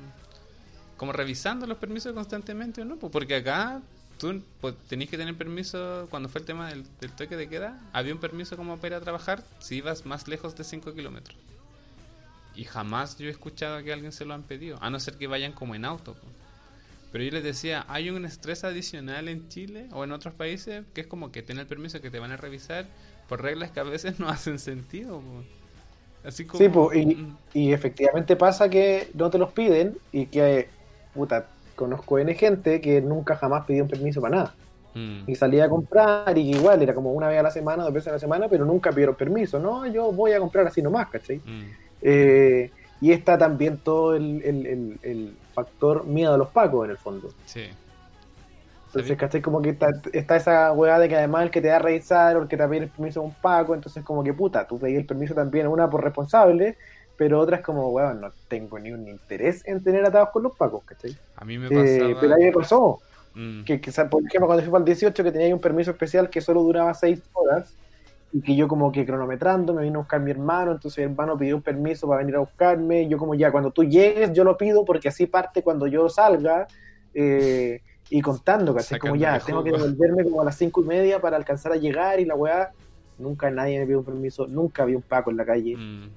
como 0.96 1.12
revisando 1.12 1.66
los 1.66 1.78
permisos 1.78 2.12
constantemente 2.12 2.82
o 2.82 2.84
no, 2.84 2.96
porque 2.96 3.36
acá 3.36 3.82
tú 4.18 4.42
pues, 4.60 4.76
tenías 4.88 5.10
que 5.10 5.18
tener 5.18 5.36
permiso 5.36 6.06
cuando 6.10 6.28
fue 6.28 6.40
el 6.40 6.46
tema 6.46 6.68
del, 6.68 6.84
del 7.00 7.12
toque 7.12 7.36
de 7.36 7.48
queda, 7.48 7.80
había 7.92 8.14
un 8.14 8.20
permiso 8.20 8.56
como 8.56 8.76
para 8.76 8.96
ir 8.96 9.00
a 9.00 9.00
trabajar 9.00 9.44
si 9.58 9.76
ibas 9.76 10.06
más 10.06 10.28
lejos 10.28 10.56
de 10.56 10.64
5 10.64 10.94
kilómetros. 10.94 11.36
Y 12.54 12.64
jamás 12.64 13.18
yo 13.18 13.26
he 13.28 13.30
escuchado 13.30 13.82
que 13.82 13.92
alguien 13.92 14.12
se 14.12 14.24
lo 14.24 14.34
han 14.34 14.44
pedido, 14.46 14.78
a 14.82 14.90
no 14.90 15.00
ser 15.00 15.18
que 15.18 15.26
vayan 15.26 15.52
como 15.52 15.74
en 15.74 15.84
auto. 15.84 16.20
Pero 17.10 17.24
yo 17.24 17.30
les 17.30 17.44
decía, 17.44 17.84
hay 17.88 18.10
un 18.10 18.24
estrés 18.24 18.64
adicional 18.64 19.28
en 19.28 19.48
Chile 19.48 19.88
o 19.92 20.04
en 20.04 20.12
otros 20.12 20.34
países 20.34 20.86
que 20.94 21.02
es 21.02 21.06
como 21.06 21.30
que 21.32 21.42
tener 21.42 21.66
permiso 21.68 22.00
que 22.00 22.10
te 22.10 22.18
van 22.18 22.32
a 22.32 22.36
revisar 22.36 22.92
por 23.28 23.42
reglas 23.42 23.70
que 23.72 23.80
a 23.80 23.84
veces 23.84 24.18
no 24.20 24.28
hacen 24.28 24.58
sentido. 24.58 25.22
Así 26.22 26.46
como... 26.46 26.90
Sí, 26.92 27.00
y, 27.00 27.16
Mm, 27.16 27.38
y 27.52 27.72
efectivamente 27.72 28.36
pasa 28.36 28.68
que 28.70 29.10
no 29.14 29.30
te 29.30 29.38
los 29.38 29.52
piden 29.52 30.00
y 30.12 30.26
que, 30.28 30.74
puta, 31.12 31.56
conozco 31.74 32.18
N 32.18 32.34
gente 32.34 32.80
que 32.80 33.00
nunca 33.02 33.36
jamás 33.36 33.64
pidió 33.66 33.84
un 33.84 33.90
permiso 33.90 34.20
para 34.20 34.36
nada. 34.36 34.58
mm, 34.94 35.24
y 35.26 35.36
salía 35.36 35.66
a 35.66 35.68
comprar 35.70 36.36
y 36.38 36.50
igual 36.52 36.82
era 36.82 36.94
como 36.94 37.12
una 37.12 37.28
vez 37.28 37.38
a 37.40 37.42
la 37.42 37.50
semana, 37.50 37.84
dos 37.84 37.92
veces 37.92 38.08
a 38.08 38.12
la 38.12 38.18
semana, 38.18 38.48
pero 38.48 38.64
nunca 38.66 38.92
pidieron 38.92 39.16
permiso, 39.16 39.58
no, 39.60 39.86
yo 39.86 40.12
voy 40.12 40.32
a 40.32 40.40
comprar 40.40 40.66
así 40.66 40.82
nomás, 40.82 41.08
¿cachai? 41.10 41.44
mm. 41.44 41.76
Eh, 42.04 42.70
y 43.00 43.10
está 43.12 43.36
también 43.36 43.78
todo 43.78 44.14
el, 44.14 44.40
el- 44.44 44.66
el- 44.66 44.98
el 45.02 45.36
factor 45.54 46.06
miedo 46.06 46.34
a 46.34 46.38
los 46.38 46.48
pacos 46.48 46.84
en 46.84 46.92
el 46.92 46.98
fondo. 46.98 47.30
Sí. 47.46 47.64
Entonces, 48.88 49.16
¿cachai? 49.18 49.42
Como 49.42 49.60
que 49.60 49.70
está, 49.70 49.88
está 50.12 50.36
esa 50.36 50.72
weá 50.72 51.00
de 51.00 51.08
que 51.08 51.16
además 51.16 51.42
el 51.42 51.50
que 51.50 51.60
te 51.60 51.66
da 51.68 51.76
a 51.76 51.78
revisar 51.80 52.36
o 52.36 52.42
el 52.42 52.48
que 52.48 52.56
te 52.56 52.68
pedir 52.68 52.84
el 52.84 52.88
permiso 52.90 53.20
es 53.20 53.26
un 53.26 53.34
paco, 53.34 53.74
entonces 53.74 54.04
como 54.04 54.22
que 54.22 54.32
puta, 54.32 54.66
tú 54.68 54.78
pedís 54.78 54.98
el 54.98 55.06
permiso 55.06 55.34
también, 55.34 55.66
una 55.66 55.90
por 55.90 56.04
responsable, 56.04 56.76
pero 57.16 57.40
otra 57.40 57.56
es 57.56 57.62
como, 57.62 57.88
weón, 57.88 58.20
no 58.20 58.30
tengo 58.46 58.78
ni 58.78 58.92
un 58.92 59.08
interés 59.08 59.66
en 59.66 59.82
tener 59.82 60.04
atados 60.04 60.28
con 60.30 60.44
los 60.44 60.56
pacos, 60.56 60.84
¿cachai? 60.84 61.16
A 61.36 61.44
mí 61.44 61.58
me 61.58 61.66
Eh, 61.66 61.98
pasaba... 61.98 62.20
pero 62.20 62.34
ahí 62.36 62.44
me 62.44 62.52
pasó. 62.52 63.00
Mm. 63.34 63.64
que, 63.64 63.80
que, 63.80 63.90
por 63.90 64.22
ejemplo 64.24 64.46
cuando 64.46 64.62
fui 64.62 64.70
para 64.70 64.78
el 64.82 64.84
18 64.84 65.24
que 65.24 65.32
tenía 65.32 65.52
un 65.52 65.60
permiso 65.60 65.90
especial 65.90 66.30
que 66.30 66.40
solo 66.40 66.62
duraba 66.62 66.94
6 66.94 67.20
horas 67.32 67.74
y 68.34 68.40
que 68.40 68.56
yo 68.56 68.66
como 68.66 68.90
que 68.90 69.06
cronometrando 69.06 69.72
me 69.72 69.84
vino 69.84 70.00
a 70.00 70.02
buscar 70.02 70.20
mi 70.20 70.32
hermano, 70.32 70.72
entonces 70.72 70.98
mi 70.98 71.12
hermano 71.12 71.38
pidió 71.38 71.54
un 71.54 71.62
permiso 71.62 72.08
para 72.08 72.18
venir 72.18 72.34
a 72.34 72.40
buscarme, 72.40 73.06
yo 73.08 73.16
como 73.16 73.36
ya 73.36 73.52
cuando 73.52 73.70
tú 73.70 73.84
llegues 73.84 74.32
yo 74.32 74.42
lo 74.42 74.56
pido 74.56 74.84
porque 74.84 75.06
así 75.06 75.26
parte 75.26 75.62
cuando 75.62 75.86
yo 75.86 76.08
salga 76.08 76.66
eh, 77.14 77.80
y 78.10 78.20
contando, 78.20 78.74
¿cachai? 78.74 78.98
Como 78.98 79.14
ya, 79.14 79.38
tengo 79.38 79.62
que 79.62 79.70
devolverme 79.70 80.24
como 80.24 80.42
a 80.42 80.44
las 80.44 80.56
5 80.56 80.82
y 80.82 80.84
media 80.84 81.20
para 81.20 81.36
alcanzar 81.36 81.70
a 81.70 81.76
llegar 81.76 82.18
y 82.18 82.24
la 82.24 82.34
weá, 82.34 82.72
nunca 83.18 83.48
nadie 83.52 83.78
me 83.78 83.84
pidió 83.84 84.00
un 84.00 84.04
permiso, 84.04 84.48
nunca 84.48 84.84
vi 84.84 84.96
un 84.96 85.02
paco 85.02 85.30
en 85.30 85.36
la 85.36 85.44
calle, 85.44 85.76
Mm. 85.76 86.10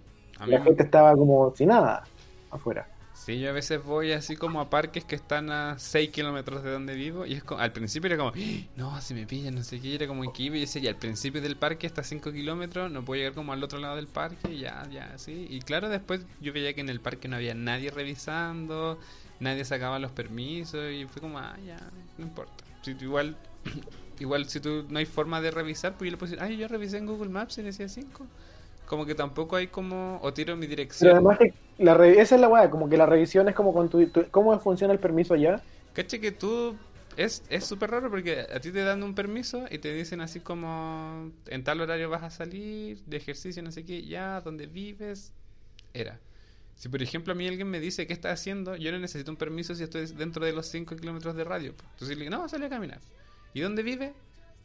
La 0.48 0.62
gente 0.62 0.84
estaba 0.84 1.16
como 1.16 1.54
sin 1.56 1.70
nada 1.70 2.04
afuera. 2.52 2.88
Sí, 3.28 3.42
yo 3.42 3.50
a 3.50 3.52
veces 3.52 3.84
voy 3.84 4.14
así 4.14 4.38
como 4.38 4.62
a 4.62 4.70
parques 4.70 5.04
que 5.04 5.16
están 5.16 5.52
a 5.52 5.78
6 5.80 6.12
kilómetros 6.12 6.64
de 6.64 6.72
donde 6.72 6.96
vivo 6.96 7.26
y 7.26 7.34
es 7.34 7.44
como, 7.44 7.60
al 7.60 7.74
principio 7.74 8.08
era 8.08 8.16
como, 8.16 8.30
"Ah, 8.30 8.68
no, 8.78 9.02
si 9.02 9.14
me 9.14 9.28
pillan, 9.28 9.54
no 9.54 9.64
sé 9.66 9.82
qué, 9.82 9.90
y 9.90 9.96
era 9.96 10.08
como 10.08 10.24
en 10.24 10.32
iba 10.38 10.56
y 10.56 10.62
decía, 10.62 10.82
y 10.82 10.88
al 10.88 10.96
principio 10.96 11.42
del 11.42 11.58
parque 11.58 11.88
hasta 11.88 12.04
5 12.06 12.32
kilómetros, 12.32 12.90
no 12.90 13.04
puedo 13.04 13.20
llegar 13.20 13.34
como 13.34 13.52
al 13.52 13.62
otro 13.62 13.80
lado 13.80 13.98
del 13.98 14.08
parque, 14.08 14.54
y 14.54 14.60
ya, 14.60 14.88
ya, 14.90 15.12
así. 15.14 15.46
Y 15.50 15.60
claro, 15.60 15.90
después 15.90 16.22
yo 16.40 16.54
veía 16.54 16.74
que 16.74 16.80
en 16.80 16.88
el 16.88 17.02
parque 17.02 17.28
no 17.28 17.36
había 17.36 17.54
nadie 17.54 17.92
revisando, 17.92 18.98
nadie 19.42 19.66
sacaba 19.66 20.00
los 20.00 20.14
permisos 20.14 20.90
y 20.94 21.04
fue 21.04 21.22
como, 21.22 21.38
ah, 21.40 21.58
ya, 21.66 21.76
no 22.18 22.24
importa. 22.24 22.64
Si 22.82 22.96
tú 22.96 23.04
igual, 23.04 23.36
igual 24.22 24.48
si 24.48 24.62
tú 24.62 24.86
no 24.88 25.00
hay 25.00 25.06
forma 25.06 25.42
de 25.42 25.52
revisar, 25.52 25.98
pues 25.98 26.08
yo 26.08 26.12
le 26.12 26.18
puedo 26.18 26.32
decir, 26.32 26.42
ay, 26.42 26.56
yo 26.56 26.70
revisé 26.70 26.96
en 26.96 27.08
Google 27.08 27.28
Maps 27.30 27.58
y 27.58 27.62
decía 27.62 27.90
5. 27.90 28.26
Como 28.88 29.06
que 29.06 29.16
tampoco 29.16 29.56
hay 29.56 29.68
como, 29.68 30.20
o 30.24 30.34
tiro 30.34 30.56
mi 30.56 30.66
Pero 31.00 31.12
dirección. 31.12 31.14
además 31.14 31.38
que 31.40 31.54
la 31.78 31.94
re- 31.96 32.20
esa 32.22 32.36
es 32.36 32.42
la 32.42 32.48
weá, 32.50 32.70
como 32.70 32.90
que 32.90 32.98
la 32.98 33.06
revisión 33.06 33.48
es 33.50 33.56
como 33.56 33.74
con 33.74 33.90
tu, 33.90 34.08
tu- 34.10 34.30
cómo 34.32 34.58
funciona 34.60 34.94
el 34.94 35.00
permiso 35.00 35.34
allá. 35.34 35.62
Caché 35.94 36.20
que 36.22 36.32
tú 36.32 36.78
es 37.16 37.44
es 37.50 37.66
súper 37.66 37.90
raro 37.92 38.10
porque 38.10 38.42
a 38.42 38.60
ti 38.60 38.72
te 38.72 38.84
dan 38.84 39.02
un 39.04 39.16
permiso 39.16 39.66
y 39.72 39.80
te 39.80 39.94
dicen 39.94 40.22
así 40.22 40.40
como 40.42 41.32
en 41.48 41.64
tal 41.64 41.82
horario 41.82 42.10
vas 42.10 42.24
a 42.24 42.30
salir 42.30 43.04
de 43.06 43.18
ejercicio, 43.18 43.64
no 43.64 43.72
sé 43.72 43.84
qué, 43.86 44.04
ya 44.06 44.42
donde 44.42 44.68
vives 44.68 45.34
era. 45.94 46.20
Si 46.76 46.90
por 46.90 47.02
ejemplo 47.04 47.34
a 47.34 47.36
mí 47.36 47.48
alguien 47.48 47.70
me 47.70 47.80
dice 47.80 48.08
qué 48.08 48.14
está 48.14 48.32
haciendo, 48.32 48.76
yo 48.76 48.92
no 48.92 49.00
necesito 49.00 49.32
un 49.32 49.38
permiso 49.38 49.76
si 49.76 49.84
estoy 49.84 50.06
dentro 50.08 50.46
de 50.46 50.54
los 50.54 50.68
5 50.68 50.96
kilómetros 50.96 51.36
de 51.36 51.44
radio. 51.44 51.76
Entonces 51.94 52.18
le 52.18 52.26
digo, 52.26 52.38
no, 52.38 52.50
sale 52.50 52.68
a 52.68 52.70
caminar. 52.70 53.02
¿Y 53.54 53.62
dónde 53.62 53.84
vive? 53.84 54.16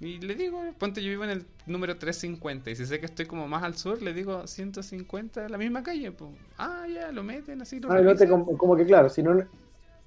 Y 0.03 0.19
le 0.19 0.35
digo, 0.35 0.61
ponte 0.79 1.01
yo 1.01 1.11
vivo 1.11 1.23
en 1.25 1.31
el 1.31 1.47
número 1.65 1.97
350 1.97 2.71
y 2.71 2.77
si 2.77 2.87
sé 2.87 2.99
que 2.99 3.07
estoy 3.07 3.27
como 3.27 3.47
más 3.47 3.63
al 3.63 3.77
sur, 3.77 4.03
le 4.03 4.13
digo 4.13 4.47
150, 4.49 5.49
la 5.49 5.59
misma 5.59 5.83
calle. 5.85 6.11
pues 6.11 6.31
Ah, 6.59 6.87
ya, 6.93 7.13
lo 7.13 7.23
meten 7.23 7.63
así, 7.63 7.79
lo 7.79 7.89
Ah, 7.89 8.01
no 8.01 8.17
te, 8.17 8.27
revisan. 8.27 8.29
como, 8.29 8.59
como 8.59 8.77
que 8.77 8.85
claro, 8.85 9.09
si 9.09 9.23
no, 9.23 9.33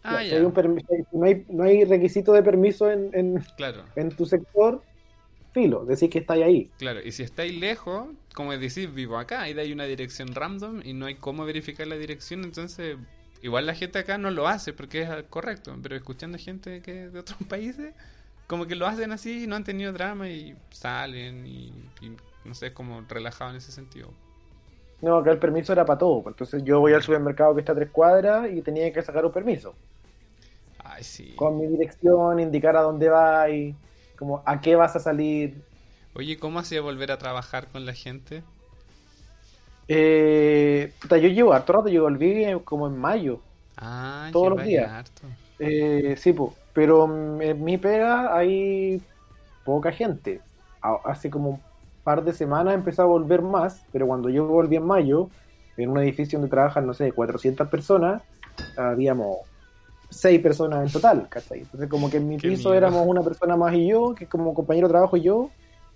Ah, 0.04 0.22
si 0.24 0.36
hay 0.36 0.42
un 0.42 0.54
no, 1.14 1.26
hay, 1.26 1.46
no 1.50 1.64
hay 1.64 1.86
requisito 1.86 2.34
de 2.34 2.44
permiso 2.44 2.92
en, 2.92 3.10
en, 3.14 3.44
claro. 3.56 3.86
en 3.96 4.10
tu 4.16 4.26
sector, 4.26 4.84
filo, 5.54 5.86
decir 5.86 6.10
que 6.10 6.20
estáis 6.20 6.44
ahí. 6.44 6.70
Claro, 6.78 7.00
y 7.02 7.12
si 7.12 7.24
estáis 7.24 7.58
lejos, 7.58 8.10
como 8.36 8.56
decir, 8.58 8.92
vivo 8.92 9.18
acá, 9.18 9.50
y 9.50 9.54
de 9.54 9.62
ahí 9.62 9.72
una 9.72 9.86
dirección 9.86 10.36
random 10.36 10.82
y 10.84 10.94
no 10.94 11.06
hay 11.06 11.16
cómo 11.16 11.46
verificar 11.46 11.88
la 11.88 11.96
dirección, 11.96 12.44
entonces 12.44 12.98
igual 13.42 13.66
la 13.66 13.74
gente 13.74 13.98
acá 14.00 14.18
no 14.18 14.30
lo 14.30 14.48
hace 14.48 14.74
porque 14.74 15.02
es 15.04 15.10
correcto, 15.30 15.76
pero 15.82 15.96
escuchando 15.96 16.38
gente 16.38 16.82
que 16.82 17.08
de 17.10 17.20
otros 17.20 17.40
países, 17.50 17.94
como 18.48 18.68
que 18.68 18.76
lo 18.76 18.88
hacen 18.88 19.12
así 19.12 19.44
y 19.44 19.48
no 19.48 19.56
han 19.56 19.64
tenido 19.64 19.94
drama 19.94 20.30
y 20.30 20.58
salen 20.72 21.46
y, 21.48 21.92
y 22.02 22.18
no 22.44 22.54
sé, 22.56 22.74
como 22.74 23.02
relajado 23.02 23.52
en 23.52 23.58
ese 23.58 23.72
sentido. 23.72 24.14
No, 25.02 25.18
acá 25.18 25.32
el 25.32 25.40
permiso 25.40 25.72
era 25.74 25.86
para 25.86 25.98
todo. 26.00 26.24
pues, 26.24 26.34
Entonces 26.34 26.64
yo 26.64 26.80
voy 26.82 26.94
al 26.94 27.02
supermercado 27.02 27.54
que 27.56 27.62
está 27.62 27.72
a 27.74 27.76
tres 27.76 27.92
cuadras 27.92 28.50
y 28.52 28.62
tenía 28.62 28.92
que 28.92 29.02
sacar 29.02 29.26
un 29.26 29.32
permiso. 29.32 29.78
Ay, 30.80 31.04
sí. 31.04 31.36
Con 31.36 31.58
mi 31.60 31.68
dirección, 31.68 32.40
indicar 32.40 32.76
a 32.78 32.82
dónde 32.82 33.10
vas 33.10 33.50
y 33.52 33.76
como 34.18 34.42
a 34.46 34.62
qué 34.62 34.76
vas 34.76 34.96
a 34.96 35.00
salir. 35.00 35.66
Oye, 36.16 36.40
¿cómo 36.40 36.58
hacía 36.58 36.82
volver 36.82 37.12
a 37.12 37.20
trabajar 37.20 37.70
con 37.70 37.86
la 37.86 37.94
gente? 37.94 38.44
Eh, 39.88 40.96
puta, 41.00 41.18
yo 41.18 41.30
llevo 41.30 41.54
harto 41.54 41.74
rato, 41.74 41.90
yo 41.90 42.04
volví 42.04 42.44
eh, 42.46 42.60
como 42.64 42.88
en 42.88 42.98
mayo. 42.98 43.40
Ah, 43.78 44.32
Todos 44.32 44.50
los 44.52 44.64
días. 44.64 44.92
harto. 44.92 45.28
Eh, 45.60 46.16
sí, 46.18 46.34
po, 46.34 46.56
pero 46.76 47.08
mm, 47.08 47.42
en 47.42 47.64
mi 47.64 47.80
pega 47.80 48.38
hay 48.38 49.02
poca 49.64 49.92
gente. 49.92 50.42
Hace 51.04 51.32
como 51.32 51.50
un 51.50 51.60
par 52.04 52.24
de 52.24 52.34
semanas 52.34 52.76
empezó 52.76 53.02
a 53.02 53.06
volver 53.06 53.42
más, 53.42 53.84
pero 53.92 54.06
cuando 54.06 54.30
yo 54.30 54.46
volví 54.46 54.76
en 54.76 54.86
mayo, 54.86 55.30
en 55.78 55.90
un 55.90 55.98
edificio 55.98 56.38
donde 56.38 56.52
trabajan, 56.52 56.86
no 56.86 56.94
sé, 56.94 57.12
400 57.12 57.68
personas, 57.70 58.22
habíamos 58.78 59.38
6 60.12 60.40
personas 60.42 60.86
en 60.86 60.92
total, 60.92 61.28
¿cachai? 61.28 61.62
Entonces 61.62 61.90
como 61.90 62.12
que 62.12 62.18
en 62.18 62.28
mi 62.28 62.38
Qué 62.38 62.50
piso 62.50 62.76
éramos 62.76 63.08
una 63.08 63.24
persona 63.24 63.56
más 63.56 63.74
y 63.74 63.88
yo, 63.88 64.14
que 64.14 64.28
como 64.28 64.54
compañero 64.54 64.88
de 64.88 64.92
trabajo 64.92 65.18
y 65.18 65.22
yo, 65.22 65.50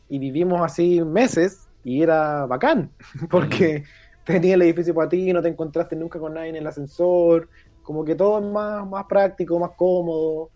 y 0.09 0.17
vivimos 0.17 0.61
así 0.61 1.01
meses 1.01 1.67
y 1.83 2.01
era 2.01 2.47
bacán, 2.47 2.89
porque 3.29 3.83
tenía 4.23 4.55
el 4.55 4.63
edificio 4.63 4.95
para 4.95 5.09
ti, 5.09 5.31
no 5.31 5.41
te 5.43 5.49
encontraste 5.49 5.95
nunca 5.95 6.17
con 6.17 6.33
nadie 6.33 6.49
en 6.49 6.55
el 6.55 6.65
ascensor, 6.65 7.47
como 7.83 8.03
que 8.03 8.15
todo 8.15 8.39
es 8.39 8.45
más, 8.45 8.87
más 8.87 9.05
práctico, 9.05 9.59
más 9.59 9.71
cómodo. 9.75 10.49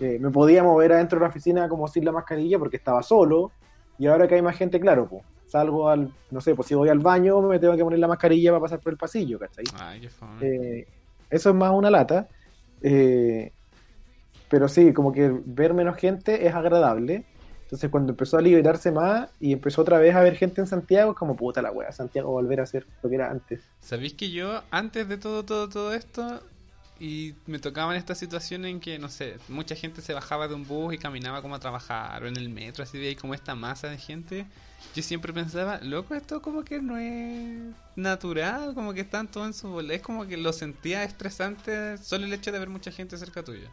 Eh, 0.00 0.18
me 0.18 0.30
podía 0.30 0.62
mover 0.62 0.92
adentro 0.92 1.18
de 1.18 1.24
la 1.24 1.28
oficina 1.28 1.68
como 1.68 1.86
sin 1.88 2.04
la 2.04 2.12
mascarilla 2.12 2.58
porque 2.58 2.76
estaba 2.76 3.02
solo. 3.02 3.52
Y 3.98 4.06
ahora 4.06 4.26
que 4.26 4.36
hay 4.36 4.42
más 4.42 4.56
gente, 4.56 4.80
claro, 4.80 5.06
pues, 5.08 5.22
salgo 5.46 5.88
al, 5.88 6.10
no 6.30 6.40
sé, 6.40 6.54
pues 6.54 6.68
si 6.68 6.74
voy 6.74 6.88
al 6.88 7.00
baño 7.00 7.40
me 7.42 7.58
tengo 7.58 7.76
que 7.76 7.84
poner 7.84 7.98
la 7.98 8.08
mascarilla 8.08 8.50
para 8.52 8.62
pasar 8.62 8.80
por 8.80 8.92
el 8.92 8.98
pasillo, 8.98 9.38
¿cachai? 9.38 9.64
Ay. 9.78 10.08
Eh, 10.40 10.86
eso 11.28 11.50
es 11.50 11.56
más 11.56 11.72
una 11.72 11.90
lata. 11.90 12.28
eh, 12.82 13.52
pero 14.48 14.68
sí, 14.68 14.92
como 14.92 15.12
que 15.12 15.32
ver 15.44 15.74
menos 15.74 15.96
gente 15.96 16.46
es 16.46 16.54
agradable. 16.54 17.24
Entonces 17.62 17.88
cuando 17.88 18.10
empezó 18.10 18.36
a 18.36 18.40
liberarse 18.42 18.90
más 18.90 19.30
y 19.38 19.52
empezó 19.52 19.82
otra 19.82 19.98
vez 19.98 20.16
a 20.16 20.22
ver 20.22 20.34
gente 20.34 20.60
en 20.60 20.66
Santiago, 20.66 21.12
es 21.12 21.16
como 21.16 21.36
puta 21.36 21.62
la 21.62 21.70
wea, 21.70 21.92
Santiago 21.92 22.32
volver 22.32 22.60
a 22.60 22.66
ser 22.66 22.84
lo 23.00 23.08
que 23.08 23.14
era 23.14 23.30
antes. 23.30 23.62
¿Sabéis 23.78 24.14
que 24.14 24.32
yo, 24.32 24.60
antes 24.72 25.08
de 25.08 25.18
todo, 25.18 25.44
todo, 25.44 25.68
todo 25.68 25.94
esto, 25.94 26.40
y 27.00 27.34
me 27.46 27.58
tocaban 27.58 27.96
estas 27.96 28.18
situaciones 28.18 28.70
en 28.70 28.78
que, 28.78 28.98
no 28.98 29.08
sé, 29.08 29.38
mucha 29.48 29.74
gente 29.74 30.02
se 30.02 30.12
bajaba 30.12 30.48
de 30.48 30.54
un 30.54 30.66
bus 30.66 30.92
y 30.92 30.98
caminaba 30.98 31.40
como 31.40 31.54
a 31.54 31.58
trabajar, 31.58 32.22
o 32.22 32.28
en 32.28 32.36
el 32.36 32.50
metro, 32.50 32.84
así 32.84 32.98
de 32.98 33.08
ahí 33.08 33.16
como 33.16 33.32
esta 33.32 33.54
masa 33.54 33.88
de 33.88 33.96
gente, 33.96 34.46
yo 34.94 35.02
siempre 35.02 35.32
pensaba, 35.32 35.80
loco, 35.80 36.14
esto 36.14 36.42
como 36.42 36.62
que 36.62 36.82
no 36.82 36.98
es 36.98 37.74
natural, 37.96 38.74
como 38.74 38.92
que 38.92 39.00
están 39.00 39.28
todos 39.30 39.46
en 39.46 39.54
su 39.54 39.68
bola, 39.68 39.94
es 39.94 40.02
como 40.02 40.26
que 40.26 40.36
lo 40.36 40.52
sentía 40.52 41.02
estresante 41.02 41.96
solo 41.96 42.26
el 42.26 42.32
hecho 42.34 42.52
de 42.52 42.58
ver 42.58 42.68
mucha 42.68 42.92
gente 42.92 43.16
cerca 43.16 43.42
tuya. 43.42 43.70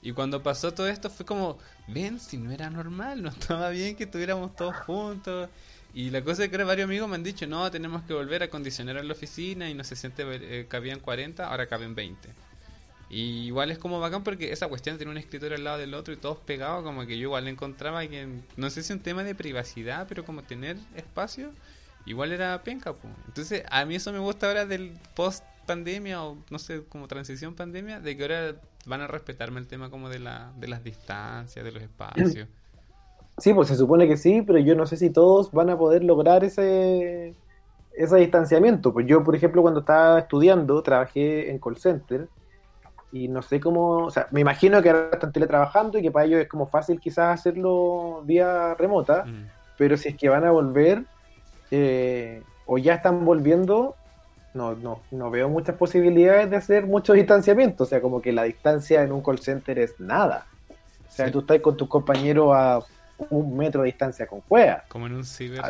Y 0.00 0.12
cuando 0.12 0.40
pasó 0.40 0.72
todo 0.72 0.86
esto 0.86 1.10
fue 1.10 1.26
como, 1.26 1.58
ven, 1.88 2.20
si 2.20 2.36
no 2.38 2.52
era 2.52 2.70
normal, 2.70 3.20
no 3.20 3.30
estaba 3.30 3.70
bien 3.70 3.96
que 3.96 4.04
estuviéramos 4.04 4.54
todos 4.54 4.76
juntos. 4.76 5.50
Y 5.92 6.10
la 6.10 6.22
cosa 6.22 6.44
es 6.44 6.50
que 6.50 6.62
varios 6.62 6.84
amigos 6.84 7.08
me 7.08 7.16
han 7.16 7.24
dicho, 7.24 7.48
no, 7.48 7.68
tenemos 7.68 8.04
que 8.04 8.14
volver 8.14 8.42
a 8.42 8.44
acondicionar 8.46 8.96
en 8.96 9.08
la 9.08 9.12
oficina 9.12 9.68
y 9.68 9.74
no 9.74 9.82
se 9.82 9.96
siente, 9.96 10.24
eh, 10.26 10.66
cabían 10.68 11.00
40, 11.00 11.48
ahora 11.48 11.66
caben 11.66 11.96
20. 11.96 12.28
Y 13.10 13.46
igual 13.46 13.72
es 13.72 13.78
como 13.78 13.98
bacán 13.98 14.22
porque 14.22 14.52
esa 14.52 14.68
cuestión 14.68 14.96
tener 14.96 15.10
un 15.10 15.18
escritorio 15.18 15.56
al 15.56 15.64
lado 15.64 15.78
del 15.78 15.94
otro 15.94 16.14
y 16.14 16.16
todos 16.16 16.38
pegados, 16.38 16.84
como 16.84 17.04
que 17.06 17.18
yo 17.18 17.24
igual 17.24 17.48
encontraba 17.48 18.06
que, 18.06 18.28
no 18.56 18.70
sé 18.70 18.84
si 18.84 18.92
un 18.92 19.00
tema 19.00 19.24
de 19.24 19.34
privacidad, 19.34 20.06
pero 20.08 20.24
como 20.24 20.42
tener 20.44 20.76
espacio, 20.94 21.50
igual 22.06 22.30
era 22.30 22.62
penca, 22.62 22.92
po. 22.92 23.08
Entonces, 23.26 23.64
a 23.68 23.84
mí 23.84 23.96
eso 23.96 24.12
me 24.12 24.20
gusta 24.20 24.46
ahora 24.46 24.64
del 24.64 24.92
post 25.16 25.44
pandemia 25.66 26.22
o 26.22 26.38
no 26.50 26.58
sé, 26.60 26.84
como 26.88 27.08
transición 27.08 27.56
pandemia, 27.56 27.98
de 27.98 28.16
que 28.16 28.22
ahora 28.22 28.54
van 28.86 29.00
a 29.00 29.08
respetarme 29.08 29.58
el 29.58 29.66
tema 29.66 29.90
como 29.90 30.08
de, 30.08 30.20
la, 30.20 30.52
de 30.56 30.68
las 30.68 30.84
distancias, 30.84 31.64
de 31.64 31.72
los 31.72 31.82
espacios. 31.82 32.46
Sí, 33.38 33.52
pues 33.52 33.68
se 33.68 33.76
supone 33.76 34.06
que 34.06 34.18
sí, 34.18 34.42
pero 34.42 34.60
yo 34.60 34.76
no 34.76 34.86
sé 34.86 34.96
si 34.96 35.10
todos 35.10 35.50
van 35.50 35.70
a 35.70 35.76
poder 35.76 36.04
lograr 36.04 36.44
ese, 36.44 37.34
ese 37.92 38.16
distanciamiento. 38.18 38.92
Pues 38.92 39.06
yo, 39.06 39.24
por 39.24 39.34
ejemplo, 39.34 39.62
cuando 39.62 39.80
estaba 39.80 40.20
estudiando, 40.20 40.80
trabajé 40.82 41.50
en 41.50 41.58
call 41.58 41.76
center 41.76 42.28
y 43.12 43.28
no 43.28 43.42
sé 43.42 43.58
cómo, 43.60 44.04
o 44.04 44.10
sea, 44.10 44.26
me 44.30 44.40
imagino 44.40 44.80
que 44.82 44.90
ahora 44.90 45.10
están 45.12 45.32
teletrabajando 45.32 45.98
y 45.98 46.02
que 46.02 46.10
para 46.10 46.26
ellos 46.26 46.40
es 46.40 46.48
como 46.48 46.66
fácil 46.66 47.00
quizás 47.00 47.40
hacerlo 47.40 48.22
vía 48.24 48.74
remota, 48.74 49.24
Mm. 49.24 49.48
pero 49.76 49.96
si 49.96 50.08
es 50.10 50.16
que 50.16 50.28
van 50.28 50.44
a 50.44 50.50
volver 50.50 51.04
eh, 51.70 52.42
o 52.66 52.78
ya 52.78 52.94
están 52.94 53.24
volviendo, 53.24 53.94
no, 54.54 54.74
no, 54.74 55.00
no 55.10 55.30
veo 55.30 55.48
muchas 55.48 55.76
posibilidades 55.76 56.50
de 56.50 56.56
hacer 56.56 56.86
mucho 56.86 57.12
distanciamiento. 57.12 57.84
O 57.84 57.86
sea, 57.86 58.00
como 58.00 58.20
que 58.20 58.32
la 58.32 58.44
distancia 58.44 59.02
en 59.02 59.12
un 59.12 59.22
call 59.22 59.38
center 59.38 59.78
es 59.78 59.98
nada. 60.00 60.46
O 60.68 61.12
sea, 61.12 61.26
Sí. 61.26 61.32
tú 61.32 61.40
estás 61.40 61.60
con 61.60 61.76
tus 61.76 61.88
compañeros 61.88 62.50
a 62.54 62.80
un 63.30 63.56
metro 63.56 63.82
de 63.82 63.86
distancia 63.86 64.26
con 64.26 64.40
cueva. 64.40 64.82
Como 64.88 65.06
en 65.06 65.14
un 65.14 65.24
ciber. 65.24 65.60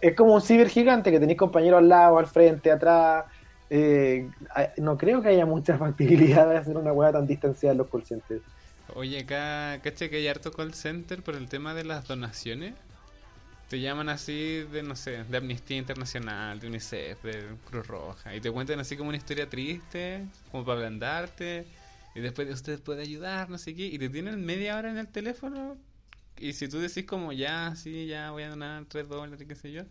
Es 0.00 0.14
como 0.14 0.34
un 0.34 0.40
ciber 0.42 0.68
gigante 0.68 1.10
que 1.10 1.18
tenéis 1.18 1.38
compañeros 1.38 1.78
al 1.78 1.88
lado, 1.88 2.18
al 2.18 2.26
frente, 2.26 2.70
atrás. 2.70 3.24
Eh, 3.68 4.30
no 4.78 4.96
creo 4.96 5.22
que 5.22 5.28
haya 5.28 5.46
mucha 5.46 5.76
factibilidad 5.76 6.48
de 6.48 6.56
hacer 6.56 6.76
una 6.76 6.92
hueá 6.92 7.12
tan 7.12 7.26
distanciada 7.26 7.74
los 7.74 7.88
call. 7.88 8.04
Oye, 8.94 9.20
acá, 9.20 9.80
caché 9.82 10.08
que 10.08 10.16
hay 10.16 10.28
harto 10.28 10.52
call 10.52 10.72
center 10.74 11.22
por 11.22 11.34
el 11.34 11.48
tema 11.48 11.74
de 11.74 11.84
las 11.84 12.06
donaciones. 12.06 12.74
Te 13.68 13.80
llaman 13.80 14.08
así 14.08 14.62
de, 14.70 14.82
no 14.84 14.94
sé, 14.94 15.24
de 15.24 15.36
Amnistía 15.36 15.76
Internacional, 15.76 16.60
de 16.60 16.68
UNICEF, 16.68 17.22
de 17.24 17.56
Cruz 17.64 17.86
Roja. 17.86 18.34
Y 18.36 18.40
te 18.40 18.50
cuentan 18.52 18.78
así 18.78 18.96
como 18.96 19.08
una 19.08 19.18
historia 19.18 19.48
triste, 19.50 20.28
como 20.52 20.64
para 20.64 20.78
ablandarte. 20.78 21.66
Y 22.14 22.20
después 22.20 22.46
de 22.46 22.54
usted 22.54 22.80
puede 22.80 23.02
ayudar, 23.02 23.50
no 23.50 23.58
sé 23.58 23.74
qué. 23.74 23.86
Y 23.86 23.98
te 23.98 24.08
tienen 24.08 24.44
media 24.46 24.76
hora 24.78 24.88
en 24.88 24.98
el 24.98 25.08
teléfono. 25.08 25.76
Y 26.38 26.52
si 26.52 26.68
tú 26.68 26.78
decís 26.78 27.04
como 27.06 27.32
ya, 27.32 27.74
sí, 27.74 28.06
ya 28.06 28.30
voy 28.30 28.44
a 28.44 28.50
donar 28.50 28.84
3 28.86 29.08
dólares, 29.08 29.44
qué 29.48 29.54
sé 29.56 29.72
yo. 29.72 29.82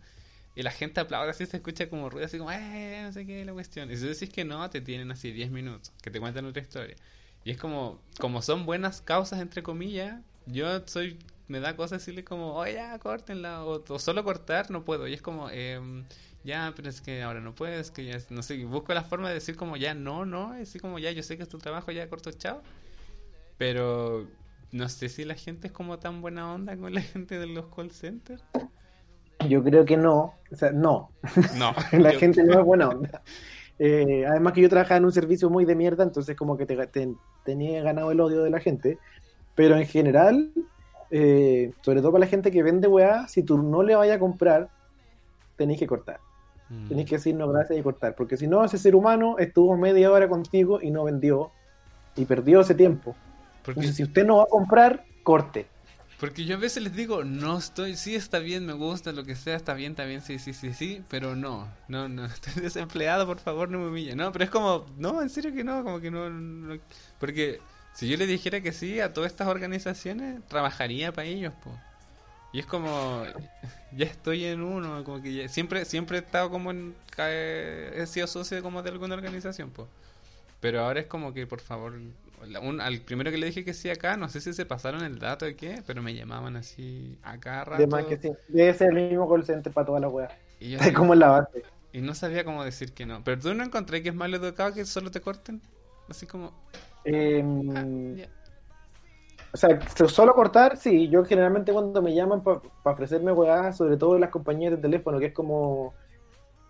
Y 0.56 0.62
la 0.62 0.70
gente 0.70 1.00
aplaude 1.00 1.30
así, 1.30 1.44
se 1.44 1.58
escucha 1.58 1.90
como 1.90 2.08
ruido, 2.08 2.24
así 2.24 2.38
como, 2.38 2.50
eh, 2.50 3.00
no 3.02 3.12
sé 3.12 3.26
qué, 3.26 3.44
la 3.44 3.52
cuestión. 3.52 3.90
Y 3.90 3.96
si 3.98 4.06
decís 4.06 4.30
que 4.30 4.42
no, 4.42 4.68
te 4.70 4.80
tienen 4.80 5.10
así 5.10 5.30
10 5.30 5.50
minutos, 5.50 5.92
que 6.02 6.10
te 6.10 6.18
cuentan 6.18 6.46
otra 6.46 6.62
historia. 6.62 6.96
Y 7.44 7.50
es 7.50 7.58
como, 7.58 8.00
como 8.18 8.40
son 8.40 8.64
buenas 8.64 9.02
causas, 9.02 9.40
entre 9.40 9.62
comillas, 9.62 10.18
yo 10.46 10.80
soy, 10.86 11.18
me 11.46 11.60
da 11.60 11.76
cosa 11.76 11.96
decirle 11.96 12.24
como, 12.24 12.54
oye, 12.54 12.72
ya, 12.72 12.98
córtenla, 12.98 13.66
o, 13.66 13.98
solo 13.98 14.24
cortar, 14.24 14.70
no 14.70 14.82
puedo. 14.82 15.06
Y 15.06 15.12
es 15.12 15.20
como, 15.20 15.50
em, 15.50 16.06
ya, 16.42 16.72
pero 16.74 16.88
es 16.88 17.02
que 17.02 17.22
ahora 17.22 17.40
no 17.40 17.54
puedes, 17.54 17.90
que 17.90 18.06
ya, 18.06 18.18
no 18.30 18.42
sé, 18.42 18.64
busco 18.64 18.94
la 18.94 19.04
forma 19.04 19.28
de 19.28 19.34
decir 19.34 19.56
como, 19.56 19.76
ya, 19.76 19.92
no, 19.92 20.24
no, 20.24 20.52
así 20.52 20.78
como, 20.78 20.98
ya, 20.98 21.10
yo 21.10 21.22
sé 21.22 21.36
que 21.36 21.42
es 21.42 21.50
tu 21.50 21.58
trabajo, 21.58 21.92
ya, 21.92 22.08
corto, 22.08 22.32
chao. 22.32 22.62
Pero 23.58 24.26
no 24.72 24.88
sé 24.88 25.10
si 25.10 25.26
la 25.26 25.34
gente 25.34 25.66
es 25.66 25.72
como 25.74 25.98
tan 25.98 26.22
buena 26.22 26.50
onda 26.52 26.76
con 26.78 26.94
la 26.94 27.02
gente 27.02 27.38
de 27.38 27.46
los 27.46 27.66
call 27.74 27.90
centers. 27.90 28.42
Yo 29.48 29.62
creo 29.62 29.84
que 29.84 29.96
no. 29.96 30.34
O 30.50 30.56
sea, 30.56 30.70
no. 30.72 31.10
No, 31.58 31.74
La 31.92 32.12
yo- 32.12 32.18
gente 32.18 32.42
no 32.44 32.58
es 32.58 32.64
buena 32.64 32.88
onda. 32.88 33.22
Eh, 33.78 34.24
además 34.26 34.54
que 34.54 34.62
yo 34.62 34.68
trabajaba 34.70 34.96
en 34.98 35.04
un 35.04 35.12
servicio 35.12 35.50
muy 35.50 35.64
de 35.66 35.74
mierda, 35.74 36.02
entonces 36.02 36.34
como 36.36 36.56
que 36.56 36.64
te, 36.66 36.76
te- 36.86 37.14
tenía 37.44 37.82
ganado 37.82 38.10
el 38.10 38.20
odio 38.20 38.42
de 38.42 38.50
la 38.50 38.60
gente. 38.60 38.98
Pero 39.54 39.76
en 39.76 39.86
general, 39.86 40.50
eh, 41.10 41.72
sobre 41.82 42.00
todo 42.00 42.12
para 42.12 42.24
la 42.24 42.30
gente 42.30 42.50
que 42.50 42.62
vende 42.62 42.88
weá, 42.88 43.28
si 43.28 43.42
tú 43.42 43.58
no 43.58 43.82
le 43.82 43.94
vayas 43.94 44.16
a 44.16 44.20
comprar, 44.20 44.68
tenéis 45.56 45.78
que 45.78 45.86
cortar. 45.86 46.20
Mm. 46.68 46.88
Tenéis 46.88 47.08
que 47.08 47.16
decir 47.16 47.34
no 47.34 47.48
gracias 47.48 47.78
y 47.78 47.82
cortar. 47.82 48.14
Porque 48.14 48.36
si 48.36 48.46
no, 48.46 48.64
ese 48.64 48.78
ser 48.78 48.94
humano 48.94 49.36
estuvo 49.38 49.76
media 49.76 50.10
hora 50.10 50.28
contigo 50.28 50.80
y 50.80 50.90
no 50.90 51.04
vendió. 51.04 51.50
Y 52.16 52.24
perdió 52.24 52.60
ese 52.60 52.74
tiempo. 52.74 53.14
Porque, 53.62 53.80
Entonces, 53.80 53.96
si 53.96 54.02
usted 54.04 54.24
no 54.26 54.38
va 54.38 54.44
a 54.44 54.46
comprar, 54.46 55.04
corte. 55.22 55.66
Porque 56.18 56.44
yo 56.46 56.56
a 56.56 56.58
veces 56.58 56.82
les 56.82 56.94
digo, 56.94 57.24
no 57.24 57.58
estoy, 57.58 57.96
sí 57.96 58.14
está 58.14 58.38
bien, 58.38 58.64
me 58.66 58.72
gusta, 58.72 59.12
lo 59.12 59.24
que 59.24 59.36
sea, 59.36 59.56
está 59.56 59.74
bien, 59.74 59.92
está 59.92 60.04
bien, 60.04 60.22
sí, 60.22 60.38
sí, 60.38 60.54
sí, 60.54 60.72
sí, 60.72 61.04
pero 61.08 61.36
no, 61.36 61.68
no, 61.88 62.08
no, 62.08 62.24
estoy 62.26 62.62
desempleado, 62.62 63.26
por 63.26 63.38
favor, 63.40 63.68
no 63.70 63.78
me 63.78 63.88
humille. 63.88 64.16
No, 64.16 64.32
pero 64.32 64.44
es 64.44 64.50
como, 64.50 64.86
no, 64.96 65.20
en 65.22 65.30
serio 65.30 65.52
que 65.52 65.64
no, 65.64 65.84
como 65.84 66.00
que 66.00 66.10
no, 66.10 66.78
porque 67.18 67.60
si 67.92 68.08
yo 68.08 68.16
le 68.16 68.26
dijera 68.26 68.60
que 68.60 68.72
sí 68.72 69.00
a 69.00 69.12
todas 69.12 69.30
estas 69.32 69.48
organizaciones, 69.48 70.40
trabajaría 70.48 71.12
para 71.12 71.26
ellos, 71.28 71.54
po. 71.54 71.78
Y 72.52 72.60
es 72.60 72.66
como, 72.66 73.24
ya 73.90 74.06
estoy 74.06 74.44
en 74.46 74.62
uno, 74.62 75.04
como 75.04 75.20
que 75.22 75.34
ya- 75.34 75.48
siempre, 75.48 75.84
siempre 75.84 76.18
he 76.18 76.20
estado 76.22 76.50
como 76.50 76.70
en, 76.70 76.96
he 77.18 78.06
sido 78.06 78.26
socio 78.26 78.62
como 78.62 78.82
de 78.82 78.90
alguna 78.90 79.14
organización, 79.14 79.70
pues. 79.70 79.88
Pero 80.60 80.80
ahora 80.82 81.00
es 81.00 81.06
como 81.06 81.32
que, 81.34 81.46
por 81.46 81.60
favor, 81.60 82.00
un- 82.62 82.80
al 82.80 83.00
primero 83.00 83.30
que 83.30 83.38
le 83.38 83.46
dije 83.46 83.64
que 83.64 83.74
sí 83.74 83.90
acá, 83.90 84.16
no 84.16 84.28
sé 84.28 84.40
si 84.40 84.52
se 84.52 84.66
pasaron 84.66 85.02
el 85.02 85.18
dato 85.18 85.44
de 85.44 85.56
qué, 85.56 85.82
pero 85.86 86.02
me 86.02 86.14
llamaban 86.14 86.56
así 86.56 87.18
a 87.22 87.38
cada 87.38 87.64
rato. 87.64 87.74
Además 87.76 88.04
que 88.06 88.16
sí, 88.18 88.30
debe 88.48 88.74
ser 88.74 88.96
el 88.96 89.08
mismo 89.08 89.28
call 89.28 89.44
center 89.44 89.72
para 89.72 89.86
toda 89.86 90.00
la 90.00 90.08
weá. 90.08 90.28
y, 90.60 90.70
yo 90.70 90.78
como 90.94 91.12
en 91.14 91.20
la 91.20 91.28
base. 91.28 91.62
y 91.92 92.00
no 92.00 92.14
sabía 92.14 92.44
cómo 92.44 92.64
decir 92.64 92.92
que 92.92 93.06
no. 93.06 93.22
Pero 93.24 93.40
tú 93.40 93.54
no 93.54 93.64
encontré 93.64 94.02
que 94.02 94.10
es 94.10 94.14
mal 94.14 94.32
educado 94.34 94.72
que 94.74 94.84
solo 94.84 95.10
te 95.10 95.20
corten. 95.20 95.62
Así 96.08 96.26
como, 96.26 96.52
Eh, 97.04 97.42
ah. 97.74 97.84
O 99.52 99.56
sea, 99.56 99.78
so- 99.96 100.08
solo 100.08 100.34
cortar, 100.34 100.76
sí. 100.76 101.08
Yo 101.08 101.24
generalmente 101.24 101.72
cuando 101.72 102.02
me 102.02 102.14
llaman 102.14 102.42
para 102.42 102.60
ofrecerme 102.84 103.32
weá, 103.32 103.72
sobre 103.72 103.96
todo 103.96 104.18
las 104.18 104.30
compañías 104.30 104.72
de 104.72 104.78
teléfono, 104.78 105.18
que 105.18 105.26
es 105.26 105.32
como 105.32 105.94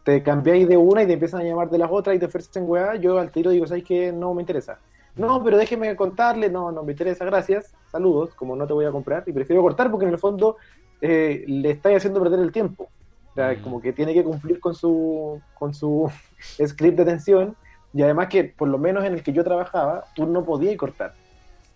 te 0.04 0.22
cambiáis 0.22 0.68
de 0.68 0.76
una 0.76 1.02
y 1.02 1.06
te 1.06 1.14
empiezan 1.14 1.40
a 1.42 1.44
llamar 1.44 1.70
de 1.70 1.78
las 1.78 1.90
otras 1.90 2.16
y 2.16 2.18
te 2.20 2.26
ofrecen 2.26 2.64
weá, 2.68 2.96
yo 2.96 3.18
al 3.18 3.32
tiro 3.32 3.50
digo, 3.50 3.66
¿sabes 3.66 3.84
qué? 3.84 4.12
No 4.12 4.34
me 4.34 4.42
interesa. 4.42 4.80
No, 5.16 5.42
pero 5.42 5.56
déjeme 5.56 5.94
contarle, 5.96 6.50
no, 6.50 6.70
no 6.70 6.82
me 6.82 6.92
interesa, 6.92 7.24
gracias, 7.24 7.72
saludos, 7.90 8.34
como 8.34 8.54
no 8.54 8.66
te 8.66 8.72
voy 8.74 8.84
a 8.84 8.90
comprar, 8.90 9.24
y 9.26 9.32
prefiero 9.32 9.62
cortar 9.62 9.90
porque 9.90 10.06
en 10.06 10.12
el 10.12 10.18
fondo 10.18 10.56
eh, 11.00 11.44
le 11.46 11.70
estáis 11.70 11.96
haciendo 11.98 12.20
perder 12.22 12.40
el 12.40 12.52
tiempo. 12.52 12.88
O 13.30 13.34
sea, 13.34 13.52
Mm. 13.52 13.62
como 13.62 13.80
que 13.80 13.92
tiene 13.92 14.14
que 14.14 14.24
cumplir 14.24 14.60
con 14.60 14.74
su, 14.74 15.40
con 15.54 15.74
su 15.74 16.10
script 16.66 16.96
de 16.96 17.02
atención, 17.02 17.56
y 17.92 18.02
además 18.02 18.28
que, 18.28 18.44
por 18.44 18.68
lo 18.68 18.78
menos 18.78 19.04
en 19.04 19.14
el 19.14 19.22
que 19.22 19.32
yo 19.32 19.42
trabajaba, 19.42 20.04
tú 20.14 20.26
no 20.26 20.44
podías 20.44 20.76
cortar. 20.76 21.14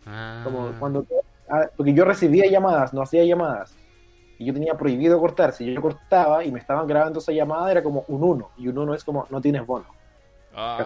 Ah, 0.06 0.40
Como 0.44 0.72
cuando, 0.78 1.06
ah, 1.48 1.66
porque 1.76 1.94
yo 1.94 2.04
recibía 2.04 2.46
llamadas, 2.50 2.92
no 2.92 3.00
hacía 3.02 3.24
llamadas. 3.24 3.74
Y 4.38 4.46
yo 4.46 4.54
tenía 4.54 4.74
prohibido 4.74 5.20
cortar. 5.20 5.52
Si 5.52 5.70
yo 5.72 5.80
cortaba 5.82 6.42
y 6.44 6.50
me 6.50 6.58
estaban 6.58 6.86
grabando 6.86 7.18
esa 7.18 7.30
llamada, 7.32 7.70
era 7.70 7.82
como 7.82 8.04
un 8.08 8.24
1. 8.24 8.50
Y 8.56 8.68
un 8.68 8.78
1 8.78 8.94
es 8.94 9.04
como, 9.04 9.26
no 9.28 9.38
tienes 9.40 9.66
bono. 9.66 9.84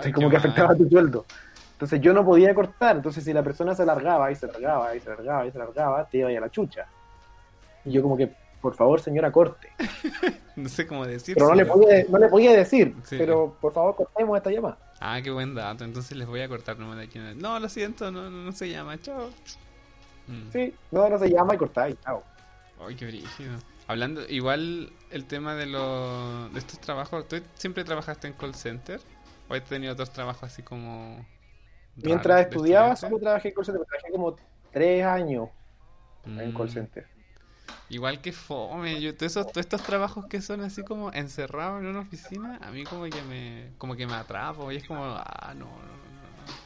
Qué 0.03 0.13
Como 0.13 0.29
que 0.29 0.37
afectaba 0.37 0.75
tu 0.75 0.89
sueldo. 0.89 1.25
Entonces 1.85 2.01
yo 2.01 2.15
no 2.15 2.25
podía 2.25 2.55
cortar. 2.55 2.97
Entonces 2.97 3.23
si 3.23 3.33
la 3.35 3.43
persona 3.43 3.75
se 3.75 3.83
alargaba 3.83 4.31
y 4.31 4.35
se 4.35 4.47
alargaba 4.47 4.97
y 4.97 5.01
se 5.01 5.11
alargaba 5.11 5.47
y 5.47 5.51
se 5.51 5.59
alargaba, 5.59 6.05
te 6.07 6.19
iba 6.19 6.29
a 6.31 6.41
la 6.41 6.51
chucha. 6.51 6.87
Y 7.85 7.93
yo 7.93 8.01
como 8.01 8.17
que, 8.17 8.33
por 8.63 8.75
favor, 8.75 9.01
señora, 9.01 9.31
corte. 9.31 9.69
No 10.57 10.69
sé 10.69 10.87
cómo 10.87 11.05
decir. 11.05 11.35
Pero 11.35 11.49
no 11.49 11.55
le 11.57 11.67
podía, 11.67 12.05
no 12.09 12.17
le 12.17 12.29
podía 12.29 12.53
decir. 12.53 12.95
Sí. 13.03 13.17
Pero 13.19 13.57
por 13.61 13.73
favor, 13.73 13.97
cortemos 13.97 14.37
esta 14.37 14.53
llamada. 14.53 14.79
Ah, 15.01 15.21
qué 15.21 15.33
buen 15.33 15.53
dato. 15.53 15.85
Entonces 15.85 16.17
les 16.17 16.29
voy 16.29 16.43
a 16.43 16.49
cortar 16.49 16.79
nomás 16.79 16.97
de 16.97 17.05
aquí. 17.05 17.19
No, 17.19 17.59
lo 17.59 17.69
siento, 17.69 18.13
no, 18.13 18.31
no, 18.31 18.45
no 18.45 18.53
se 18.53 18.71
llama. 18.71 18.97
Chao. 19.03 19.31
Mm. 20.29 20.53
Sí, 20.53 20.73
no, 20.93 21.09
no 21.09 21.19
se 21.19 21.29
llama 21.29 21.55
y 21.55 21.59
cortáis. 21.59 21.97
Chao. 22.05 22.23
Ay, 22.87 22.95
qué 22.95 23.07
brígido. 23.07 23.59
Hablando, 23.89 24.23
igual 24.29 24.93
el 25.11 25.25
tema 25.27 25.57
de 25.57 25.67
los 25.67 26.53
de 26.53 26.59
estos 26.61 26.81
trabajos, 26.81 27.27
¿tú 27.27 27.43
siempre 27.55 27.83
trabajaste 27.83 28.29
en 28.29 28.35
call 28.35 28.55
center? 28.55 29.01
¿O 29.49 29.55
has 29.55 29.65
tenido 29.65 29.93
otros 29.93 30.11
trabajos 30.11 30.45
así 30.45 30.63
como... 30.63 31.27
Mientras 32.03 32.41
raros 32.49 32.49
de 32.49 32.59
estudiaba, 32.59 32.95
solo 32.97 33.19
trabajé 33.19 33.49
en 33.49 33.55
call 33.55 33.65
center. 33.65 33.85
Trabajé 33.87 34.11
como 34.13 34.37
tres 34.71 35.05
años 35.05 35.51
en 36.37 36.53
Mm, 36.53 36.55
call 36.55 36.71
center. 36.71 37.09
Igual 37.89 38.21
que 38.23 38.33
fome, 38.33 39.01
yo 39.01 39.15
todos 39.17 39.33
esos, 39.33 39.53
todos 39.53 39.65
estos 39.67 39.85
trabajos 39.85 40.27
que 40.27 40.41
son 40.43 40.61
así 40.63 40.85
como 40.85 41.13
encerrados 41.13 41.81
en 41.83 41.87
una 41.89 42.01
oficina, 42.01 42.59
a 42.63 42.71
mí 42.71 42.87
como 42.87 43.05
que 43.05 43.23
me 43.23 43.73
como 43.79 43.95
que 43.97 44.07
me 44.07 44.15
atrapo 44.15 44.73
y 44.73 44.77
es 44.77 44.85
como, 44.85 45.05
ah, 45.05 45.53
no, 45.57 45.67
no, 45.67 45.97
no, 45.97 46.31
no. 46.37 46.59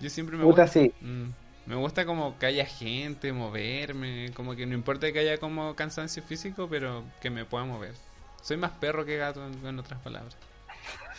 Yo 0.00 0.10
siempre 0.10 0.36
me 0.36 0.44
Puta, 0.44 0.66
gusta, 0.66 0.66
sí. 0.66 0.94
mm, 1.00 1.28
me 1.66 1.74
gusta 1.76 2.04
como 2.06 2.38
que 2.38 2.46
haya 2.46 2.66
gente, 2.66 3.32
moverme, 3.32 4.30
como 4.34 4.54
que 4.54 4.66
no 4.66 4.74
importa 4.74 5.10
que 5.12 5.18
haya 5.20 5.38
como 5.38 5.74
cansancio 5.74 6.22
físico, 6.22 6.68
pero 6.68 7.04
que 7.20 7.30
me 7.30 7.44
pueda 7.44 7.64
mover. 7.64 7.94
Soy 8.42 8.56
más 8.56 8.72
perro 8.72 9.04
que 9.04 9.16
gato, 9.16 9.46
en, 9.46 9.66
en 9.66 9.78
otras 9.78 10.00
palabras. 10.00 10.36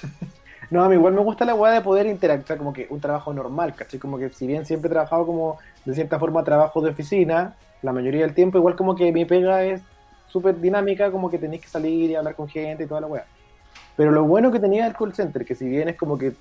No, 0.70 0.84
a 0.84 0.90
mí 0.90 0.96
igual 0.96 1.14
me 1.14 1.22
gusta 1.22 1.46
la 1.46 1.56
weá 1.56 1.72
de 1.72 1.82
poder 1.82 2.08
interactuar, 2.08 2.58
como 2.58 2.74
que 2.74 2.88
un 2.90 3.00
trabajo 3.00 3.34
normal, 3.34 3.74
¿cachai? 3.76 4.00
Como 4.00 4.18
que 4.18 4.30
si 4.30 4.48
bien 4.48 4.66
siempre 4.66 4.90
he 4.90 4.92
trabajado 4.92 5.26
como 5.26 5.58
de 5.86 5.94
cierta 5.94 6.20
forma 6.20 6.44
trabajo 6.44 6.82
de 6.82 6.92
oficina, 6.92 7.56
la 7.82 7.94
mayoría 7.94 8.22
del 8.22 8.34
tiempo 8.34 8.58
igual 8.58 8.76
como 8.76 8.96
que 8.96 9.12
mi 9.12 9.26
pega 9.26 9.64
es 9.64 9.82
súper 10.28 10.60
dinámica, 10.60 11.12
como 11.12 11.30
que 11.30 11.38
tenéis 11.38 11.62
que 11.62 11.70
salir 11.70 12.10
y 12.10 12.16
hablar 12.16 12.36
con 12.36 12.48
gente 12.48 12.84
y 12.84 12.88
toda 12.88 13.02
la 13.02 13.08
weá. 13.08 13.26
Pero 13.96 14.12
lo 14.12 14.24
bueno 14.26 14.52
que 14.52 14.60
tenía 14.60 14.86
el 14.86 14.94
call 14.94 15.14
center, 15.14 15.46
que 15.46 15.56
si 15.56 15.68
bien 15.68 15.90
es 15.90 15.96
como 15.96 16.18
que 16.18 16.34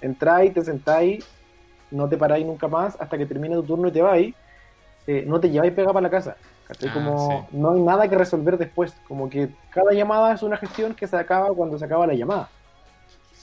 entráis, 0.00 0.52
te 0.52 0.62
sentáis, 0.62 1.24
no 1.90 2.08
te 2.08 2.16
paráis 2.16 2.44
nunca 2.44 2.68
más 2.68 2.96
hasta 3.00 3.16
que 3.16 3.26
termine 3.26 3.54
tu 3.54 3.62
turno 3.62 3.88
y 3.88 3.92
te 3.92 4.02
vais, 4.02 4.34
eh, 5.06 5.24
no 5.26 5.40
te 5.40 5.50
lleváis 5.50 5.72
pega 5.72 5.92
para 5.92 6.02
la 6.02 6.10
casa. 6.10 6.36
¿cachai? 6.66 6.90
Ah, 6.90 6.94
como 6.94 7.46
sí. 7.50 7.56
no 7.56 7.72
hay 7.72 7.80
nada 7.80 8.08
que 8.08 8.16
resolver 8.16 8.58
después, 8.58 8.94
como 9.08 9.30
que 9.30 9.48
cada 9.70 9.92
llamada 9.92 10.34
es 10.34 10.42
una 10.42 10.56
gestión 10.56 10.94
que 10.94 11.06
se 11.06 11.16
acaba 11.16 11.48
cuando 11.54 11.78
se 11.78 11.84
acaba 11.84 12.06
la 12.06 12.14
llamada. 12.14 12.50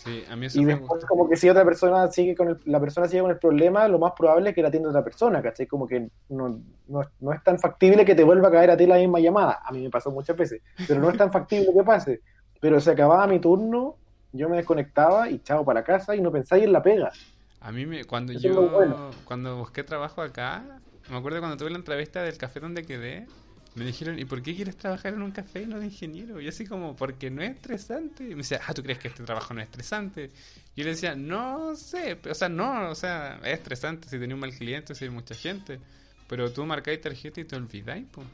Sí, 0.06 0.24
a 0.30 0.36
mí 0.36 0.46
eso 0.46 0.62
Y 0.62 0.66
me 0.66 0.74
después, 0.74 1.02
gusta. 1.02 1.08
como 1.08 1.28
que 1.28 1.36
si 1.36 1.50
otra 1.50 1.66
persona 1.66 2.10
sigue 2.12 2.36
con 2.36 2.50
el, 2.50 2.60
la 2.66 2.80
persona 2.80 3.08
sigue 3.08 3.22
con 3.24 3.32
el 3.32 3.40
problema, 3.40 3.88
lo 3.88 3.98
más 4.00 4.14
probable 4.14 4.50
es 4.50 4.56
que 4.56 4.62
la 4.62 4.68
atienda 4.68 4.90
otra 4.90 5.04
persona, 5.04 5.42
¿cachai? 5.42 5.66
Como 5.68 5.88
que 5.88 6.10
no, 6.30 6.62
no, 6.88 7.02
no 7.20 7.34
es 7.34 7.44
tan 7.44 7.60
factible 7.60 8.06
que 8.06 8.14
te 8.16 8.24
vuelva 8.24 8.50
a 8.50 8.52
caer 8.52 8.72
a 8.72 8.78
ti 8.78 8.86
la 8.86 8.98
misma 8.98 9.20
llamada. 9.20 9.62
A 9.66 9.72
mí 9.72 9.82
me 9.82 9.90
pasó 9.90 10.12
muchas 10.12 10.38
veces, 10.38 10.62
pero 10.88 11.02
no 11.02 11.10
es 11.10 11.18
tan 11.18 11.32
factible 11.32 11.74
que 11.74 11.84
pase. 11.84 12.22
Pero 12.60 12.80
se 12.80 12.92
acababa 12.92 13.26
mi 13.28 13.40
turno, 13.40 13.98
yo 14.32 14.48
me 14.50 14.58
desconectaba 14.58 15.30
y 15.30 15.40
chao 15.42 15.66
para 15.66 15.84
casa 15.84 16.16
y 16.16 16.22
no 16.22 16.32
pensáis 16.32 16.64
en 16.66 16.74
la 16.74 16.84
pega. 16.84 17.12
A 17.60 17.72
mí 17.72 17.86
me, 17.86 18.06
cuando 18.06 18.34
Eso 18.34 18.48
yo 18.50 18.70
bueno. 18.70 19.10
cuando 19.24 19.58
busqué 19.58 19.84
trabajo 19.84 20.22
acá, 20.22 20.82
me 21.10 21.18
acuerdo 21.18 21.40
cuando 21.40 21.58
tuve 21.58 21.70
la 21.72 21.78
entrevista 21.78 22.22
del 22.22 22.38
café 22.38 22.60
donde 22.60 22.86
quedé, 22.86 23.28
me 23.76 23.86
dijeron, 23.86 24.18
¿y 24.20 24.26
por 24.26 24.42
qué 24.42 24.56
quieres 24.56 24.78
trabajar 24.78 25.14
en 25.14 25.22
un 25.22 25.32
café 25.32 25.64
y 25.64 25.68
no 25.68 25.80
de 25.80 25.86
ingeniero? 25.88 26.40
Y 26.42 26.48
así 26.48 26.66
como, 26.66 26.96
porque 26.96 27.30
no 27.32 27.42
es 27.44 27.52
estresante. 27.52 28.24
Y 28.26 28.30
me 28.30 28.38
decía, 28.38 28.62
ah, 28.68 28.74
¿tú 28.74 28.82
crees 28.84 29.00
que 29.00 29.10
este 29.10 29.24
trabajo 29.24 29.54
no 29.54 29.62
es 29.62 29.66
estresante? 29.68 30.32
Y 30.76 30.82
yo 30.82 30.86
le 30.86 30.92
decía, 30.92 31.16
no 31.16 31.76
sé, 31.76 32.20
o 32.30 32.34
sea, 32.34 32.50
no, 32.50 32.90
o 32.90 32.96
sea, 32.96 33.40
es 33.44 33.54
estresante 33.54 34.08
si 34.10 34.18
tenés 34.20 34.34
un 34.36 34.40
mal 34.42 34.54
cliente, 34.54 34.96
si 34.96 35.06
hay 35.06 35.10
mucha 35.12 35.36
gente. 35.36 35.82
Pero 36.28 36.52
tú 36.54 36.66
marcáis 36.66 37.02
tarjeta 37.02 37.42
y 37.42 37.46
te 37.46 37.56
olvidáis, 37.56 38.06
po. 38.08 38.32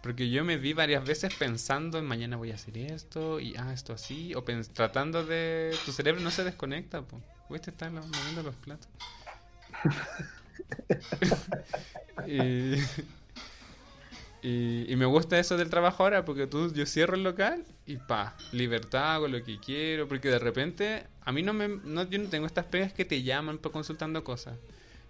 Porque 0.00 0.30
yo 0.30 0.44
me 0.44 0.56
vi 0.58 0.72
varias 0.74 1.04
veces 1.04 1.32
pensando 1.32 1.98
en 1.98 2.04
mañana 2.06 2.36
voy 2.36 2.52
a 2.52 2.54
hacer 2.54 2.78
esto 2.78 3.40
y 3.40 3.54
ah, 3.56 3.72
esto 3.72 3.92
así, 3.92 4.34
o 4.34 4.44
tratando 4.72 5.24
de... 5.24 5.80
Tu 5.84 5.92
cerebro 5.92 6.20
no 6.22 6.30
se 6.30 6.44
desconecta, 6.44 7.02
po. 7.06 7.22
Pudiste 7.48 7.70
estar 7.70 7.92
la- 7.92 8.02
moviendo 8.06 8.42
los 8.42 8.56
platos. 8.56 8.88
y, 12.24 12.76
y, 14.42 14.86
y 14.92 14.96
me 14.96 15.06
gusta 15.06 15.38
eso 15.38 15.56
del 15.56 15.70
trabajo 15.70 16.04
ahora 16.04 16.24
porque 16.24 16.46
tú, 16.46 16.72
yo 16.72 16.86
cierro 16.86 17.14
el 17.16 17.22
local 17.24 17.64
y 17.86 17.96
pa, 17.96 18.36
libertad, 18.52 19.14
hago 19.14 19.28
lo 19.28 19.42
que 19.42 19.58
quiero, 19.58 20.06
porque 20.08 20.28
de 20.28 20.38
repente 20.38 21.04
a 21.22 21.32
mí 21.32 21.42
no 21.42 21.52
me, 21.52 21.68
no, 21.68 22.08
yo 22.08 22.18
no 22.18 22.28
tengo 22.28 22.46
estas 22.46 22.66
pegas 22.66 22.92
que 22.92 23.04
te 23.04 23.22
llaman 23.22 23.58
por 23.58 23.72
consultando 23.72 24.22
cosas. 24.24 24.56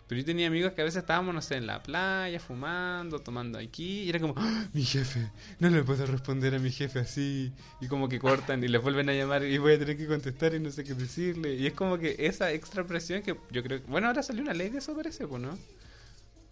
Pero 0.07 0.21
yo 0.21 0.25
tenía 0.25 0.47
amigos 0.47 0.73
que 0.73 0.81
a 0.81 0.85
veces 0.85 1.01
estábamos, 1.03 1.35
no 1.35 1.43
sé, 1.43 1.57
en 1.57 1.67
la 1.67 1.83
playa, 1.83 2.41
fumando, 2.41 3.19
tomando 3.21 3.59
aquí, 3.59 4.05
y 4.05 4.09
era 4.09 4.19
como, 4.19 4.33
"Ah, 4.39 4.67
mi 4.73 4.83
jefe, 4.83 5.31
no 5.59 5.69
le 5.69 5.83
puedo 5.85 6.07
responder 6.07 6.55
a 6.55 6.59
mi 6.59 6.71
jefe 6.71 7.01
así. 7.01 7.53
Y 7.83 7.89
como 7.89 8.09
que 8.09 8.19
cortan 8.19 8.65
y 8.65 8.69
les 8.69 8.81
vuelven 8.81 9.11
a 9.11 9.13
llamar 9.13 9.45
y 9.45 9.59
voy 9.59 9.75
a 9.75 9.79
tener 9.79 9.99
que 9.99 10.07
contestar 10.07 10.55
y 10.55 10.61
no 10.61 10.71
sé 10.71 10.83
qué 10.85 10.95
decirle. 10.95 11.57
Y 11.57 11.67
es 11.67 11.75
como 11.75 11.99
que 11.99 12.17
esa 12.21 12.51
extra 12.53 12.87
presión 12.87 13.23
que 13.23 13.37
yo 13.51 13.63
creo 13.63 13.81
bueno, 13.87 14.07
ahora 14.07 14.23
salió 14.23 14.41
una 14.43 14.55
ley 14.55 14.71
de 14.71 14.79
eso, 14.79 14.97
parece, 14.97 15.27
pues, 15.29 15.43
¿no? 15.43 15.59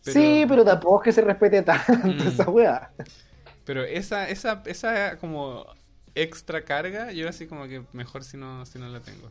Pero- 0.07 0.21
Sí, 0.21 0.45
pero 0.49 0.65
tampoco 0.65 0.99
es 1.01 1.05
que 1.05 1.13
se 1.13 1.21
respete 1.21 1.63
tanto 1.63 1.93
Mm. 2.25 2.29
esa 2.29 2.49
weá. 2.51 2.91
Pero 3.65 3.83
esa, 3.83 4.29
esa, 4.29 4.63
esa 4.67 5.17
como 5.19 5.67
extra 6.15 6.63
carga, 6.63 7.13
yo 7.13 7.29
así 7.29 7.47
como 7.47 7.67
que 7.67 7.83
mejor 7.93 8.25
si 8.25 8.37
no, 8.39 8.65
si 8.65 8.79
no 8.79 8.89
la 8.89 9.01
tengo. 9.01 9.29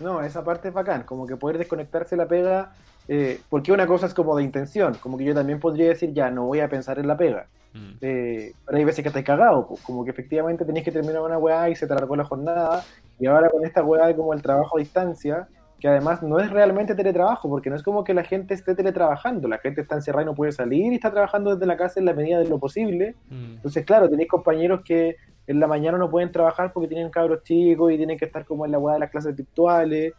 No, 0.00 0.22
esa 0.22 0.44
parte 0.44 0.68
es 0.68 0.74
bacán, 0.74 1.02
como 1.04 1.26
que 1.26 1.36
poder 1.36 1.58
desconectarse 1.58 2.14
la 2.16 2.26
pega, 2.28 2.72
eh, 3.08 3.40
porque 3.48 3.72
una 3.72 3.86
cosa 3.86 4.06
es 4.06 4.14
como 4.14 4.36
de 4.36 4.42
intención, 4.44 4.94
como 5.00 5.16
que 5.18 5.24
yo 5.24 5.34
también 5.34 5.58
podría 5.60 5.88
decir, 5.88 6.12
ya, 6.12 6.30
no 6.30 6.44
voy 6.44 6.60
a 6.60 6.68
pensar 6.68 6.98
en 6.98 7.08
la 7.08 7.16
pega. 7.16 7.46
Mm. 7.74 7.92
Eh, 8.00 8.52
pero 8.64 8.78
hay 8.78 8.84
veces 8.84 9.02
que 9.02 9.08
estás 9.08 9.24
cagado, 9.24 9.66
pues, 9.68 9.80
como 9.82 10.04
que 10.04 10.10
efectivamente 10.10 10.64
tenés 10.64 10.84
que 10.84 10.92
terminar 10.92 11.22
una 11.22 11.38
weá 11.38 11.68
y 11.68 11.74
se 11.76 11.86
te 11.86 11.92
alargó 11.94 12.14
la 12.16 12.24
jornada, 12.24 12.84
y 13.18 13.26
ahora 13.26 13.48
con 13.50 13.64
esta 13.64 13.82
weá 13.82 14.06
de 14.06 14.14
como 14.16 14.34
el 14.34 14.42
trabajo 14.42 14.76
a 14.76 14.80
distancia, 14.80 15.48
que 15.80 15.88
además 15.88 16.22
no 16.22 16.40
es 16.40 16.50
realmente 16.50 16.94
teletrabajo, 16.94 17.48
porque 17.48 17.70
no 17.70 17.76
es 17.76 17.82
como 17.82 18.02
que 18.02 18.12
la 18.12 18.24
gente 18.24 18.54
esté 18.54 18.74
teletrabajando, 18.74 19.46
la 19.46 19.58
gente 19.58 19.80
está 19.80 19.94
encerrada 19.94 20.22
y 20.22 20.26
no 20.26 20.34
puede 20.34 20.52
salir 20.52 20.92
y 20.92 20.96
está 20.96 21.10
trabajando 21.10 21.54
desde 21.54 21.66
la 21.66 21.76
casa 21.76 22.00
en 22.00 22.06
la 22.06 22.14
medida 22.14 22.38
de 22.38 22.48
lo 22.48 22.58
posible. 22.58 23.14
Mm. 23.28 23.54
Entonces, 23.56 23.84
claro, 23.84 24.08
tenéis 24.08 24.28
compañeros 24.28 24.80
que 24.84 25.16
en 25.46 25.60
la 25.60 25.66
mañana 25.66 25.96
no 25.96 26.10
pueden 26.10 26.32
trabajar 26.32 26.72
porque 26.72 26.88
tienen 26.88 27.10
cabros 27.10 27.42
chicos 27.44 27.92
y 27.92 27.96
tienen 27.96 28.18
que 28.18 28.24
estar 28.24 28.44
como 28.44 28.66
en 28.66 28.72
la 28.72 28.78
weá 28.78 28.94
de 28.94 29.00
las 29.00 29.10
clases 29.10 29.36
virtuales. 29.36 30.12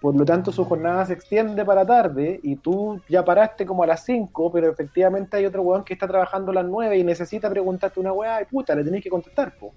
Por 0.00 0.16
lo 0.16 0.24
tanto, 0.24 0.50
su 0.50 0.64
jornada 0.64 1.06
se 1.06 1.12
extiende 1.12 1.64
para 1.64 1.86
tarde 1.86 2.40
y 2.42 2.56
tú 2.56 3.00
ya 3.08 3.24
paraste 3.24 3.64
como 3.64 3.84
a 3.84 3.86
las 3.86 4.04
5, 4.04 4.50
pero 4.50 4.68
efectivamente 4.68 5.36
hay 5.36 5.46
otro 5.46 5.62
weón 5.62 5.84
que 5.84 5.94
está 5.94 6.08
trabajando 6.08 6.50
a 6.50 6.54
las 6.54 6.66
9 6.66 6.98
y 6.98 7.04
necesita 7.04 7.48
preguntarte 7.48 8.00
una 8.00 8.12
weá 8.12 8.42
y 8.42 8.46
puta, 8.46 8.74
le 8.74 8.82
tenés 8.82 9.00
que 9.00 9.08
contestar, 9.08 9.56
po. 9.56 9.72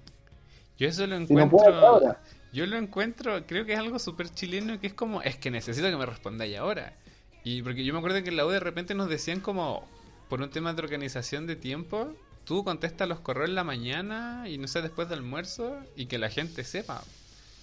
Yo 0.76 0.88
eso 0.88 1.06
lo 1.06 1.24
Si 1.24 1.32
no 1.32 1.48
puedes 1.48 1.74
encuentro... 1.74 2.16
Yo 2.56 2.66
lo 2.66 2.76
encuentro, 2.78 3.46
creo 3.46 3.64
que 3.66 3.72
es 3.74 3.78
algo 3.78 3.98
súper 3.98 4.30
chileno 4.30 4.80
que 4.80 4.86
es 4.88 4.94
como, 4.94 5.22
es 5.22 5.36
que 5.36 5.50
necesito 5.50 5.88
que 5.90 5.96
me 5.96 6.06
respondáis 6.06 6.56
ahora. 6.56 6.98
Y 7.42 7.62
porque 7.62 7.84
yo 7.84 7.92
me 7.92 7.98
acuerdo 7.98 8.22
que 8.22 8.30
en 8.30 8.36
la 8.36 8.46
U 8.46 8.50
de 8.50 8.60
repente 8.60 8.94
nos 8.94 9.08
decían 9.08 9.40
como, 9.40 9.92
por 10.28 10.40
un 10.42 10.50
tema 10.50 10.72
de 10.74 10.82
organización 10.82 11.46
de 11.46 11.56
tiempo, 11.56 12.16
tú 12.44 12.64
contestas 12.64 13.08
los 13.08 13.20
correos 13.20 13.50
en 13.50 13.54
la 13.56 13.64
mañana 13.64 14.44
y 14.48 14.58
no 14.58 14.68
sé, 14.68 14.80
después 14.82 15.08
del 15.08 15.18
almuerzo 15.20 15.86
y 15.94 16.06
que 16.06 16.18
la 16.18 16.30
gente 16.30 16.64
sepa. 16.64 17.06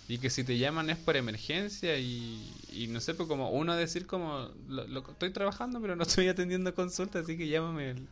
Y 0.07 0.19
que 0.19 0.29
si 0.29 0.43
te 0.43 0.57
llaman 0.57 0.89
es 0.89 0.97
por 0.97 1.15
emergencia 1.17 1.97
y, 1.97 2.87
no 2.89 2.99
sé, 2.99 3.13
pues 3.15 3.27
como 3.29 3.49
uno 3.51 3.75
decir 3.75 4.05
como, 4.05 4.51
lo- 4.67 4.85
lo- 4.87 5.09
estoy 5.11 5.31
trabajando 5.31 5.81
pero 5.81 5.95
no 5.95 6.03
estoy 6.03 6.27
atendiendo 6.27 6.75
consultas, 6.75 7.23
así 7.23 7.37
que 7.37 7.47
llámame 7.47 7.91
el- 7.91 8.09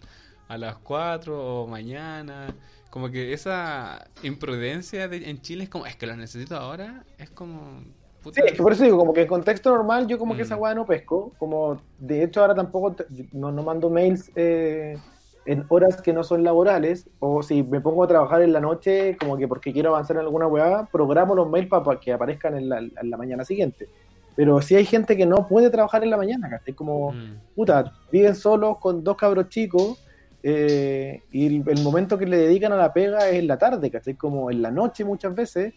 a 0.52 0.58
las 0.58 0.78
4 0.80 1.62
o 1.64 1.68
mañana. 1.68 2.54
Como 2.90 3.10
que 3.10 3.32
esa 3.32 4.06
imprudencia 4.22 5.08
de- 5.08 5.30
en 5.30 5.42
Chile 5.42 5.64
es 5.64 5.70
como, 5.70 5.86
es 5.86 5.96
que 5.96 6.06
lo 6.08 6.16
necesito 6.18 6.58
ahora, 6.58 7.06
es 7.18 7.30
como... 7.30 7.84
puta, 8.22 8.42
Sí, 8.42 8.48
es 8.48 8.54
que 8.58 8.62
por 8.62 8.74
eso 8.74 8.84
digo, 8.84 8.98
como 8.98 9.14
que 9.14 9.22
en 9.22 9.28
contexto 9.28 9.70
normal 9.74 10.08
yo 10.08 10.20
como 10.20 10.36
que 10.36 10.42
Mm. 10.42 10.46
esa 10.46 10.58
weá 10.58 10.76
no 10.76 10.86
pesco, 10.86 11.32
como 11.40 11.82
de 11.98 12.24
hecho 12.24 12.42
ahora 12.42 12.54
tampoco 12.54 12.94
te- 12.94 13.06
no, 13.32 13.50
no 13.52 13.64
mando 13.64 13.90
mails 13.90 14.30
eh, 14.36 14.98
en 15.46 15.66
horas 15.70 16.02
que 16.02 16.12
no 16.12 16.24
son 16.24 16.44
laborales, 16.44 17.10
o 17.20 17.42
si 17.42 17.64
me 17.64 17.80
pongo 17.80 18.04
a 18.04 18.08
trabajar 18.08 18.42
en 18.42 18.52
la 18.52 18.60
noche, 18.60 19.16
como 19.18 19.38
que 19.38 19.48
porque 19.48 19.72
quiero 19.72 19.90
avanzar 19.92 20.18
en 20.18 20.24
alguna 20.24 20.48
weá, 20.48 20.86
programo 20.92 21.34
los 21.34 21.50
mails 21.50 21.70
para 21.70 21.98
que 22.00 22.12
aparezcan 22.12 22.58
en 22.58 22.68
la, 22.68 22.80
en 22.80 23.10
la 23.10 23.16
mañana 23.18 23.46
siguiente. 23.46 23.88
Pero 24.36 24.62
si 24.62 24.76
hay 24.76 24.86
gente 24.86 25.16
que 25.18 25.26
no 25.26 25.48
puede 25.48 25.70
trabajar 25.70 26.04
en 26.04 26.10
la 26.10 26.18
mañana, 26.18 26.50
¿cachai? 26.50 26.74
Como, 26.74 27.14
Mm. 27.14 27.40
puta, 27.56 27.94
viven 28.12 28.36
solos 28.36 28.78
con 28.80 29.02
dos 29.04 29.16
cabros 29.16 29.48
chicos 29.50 29.98
eh, 30.44 31.22
y 31.32 31.48
el, 31.48 31.64
el 31.68 31.84
momento 31.84 32.18
que 32.18 32.26
le 32.26 32.38
dedican 32.38 32.72
a 32.74 32.78
la 32.78 32.94
pega 32.94 33.30
es 33.30 33.36
en 33.36 33.48
la 33.48 33.58
tarde, 33.58 33.92
¿cachai? 33.92 34.16
Como 34.16 34.50
en 34.52 34.62
la 34.62 34.72
noche 34.72 35.06
muchas 35.06 35.36
veces 35.36 35.74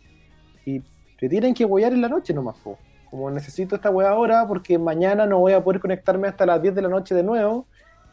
y 0.64 0.80
te 1.18 1.28
tienen 1.28 1.54
que 1.54 1.64
huear 1.64 1.92
en 1.92 2.00
la 2.00 2.08
noche 2.08 2.32
nomás, 2.32 2.56
po. 2.58 2.78
Como 3.10 3.30
necesito 3.30 3.76
esta 3.76 3.90
hueá 3.90 4.10
ahora 4.10 4.46
porque 4.48 4.78
mañana 4.78 5.26
no 5.26 5.38
voy 5.38 5.52
a 5.52 5.62
poder 5.62 5.80
conectarme 5.80 6.28
hasta 6.28 6.46
las 6.46 6.60
10 6.60 6.74
de 6.74 6.82
la 6.82 6.88
noche 6.88 7.14
de 7.14 7.22
nuevo 7.22 7.66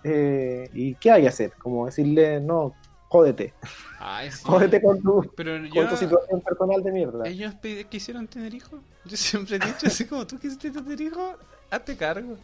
eh, 0.04 0.70
y 0.74 0.95
¿qué 0.95 1.12
hay 1.12 1.22
que 1.24 1.28
hacer? 1.30 1.54
Como 1.58 1.86
decirle, 1.86 2.39
no, 2.39 2.74
jódete, 3.08 3.54
Ay, 3.99 4.30
sí. 4.32 4.43
jódete 4.45 4.82
con 4.82 5.02
tu, 5.02 5.32
Pero 5.36 5.54
con 5.74 5.89
tu 5.89 5.95
situación 5.95 6.41
personal 6.41 6.84
de 6.84 6.91
mierda. 6.91 7.28
ellos 7.28 7.56
quisieron 7.89 8.28
tener 8.28 8.54
hijos. 8.54 8.80
Yo 9.06 9.18
siempre 9.18 9.56
he 9.56 9.60
dicho 9.60 9.88
así 9.88 10.06
como 10.06 10.28
tú 10.28 10.38
quisiste 10.38 10.70
tener 10.70 10.99
hijos, 11.02 11.36
hazte 11.70 11.95
cargo. 11.95 12.36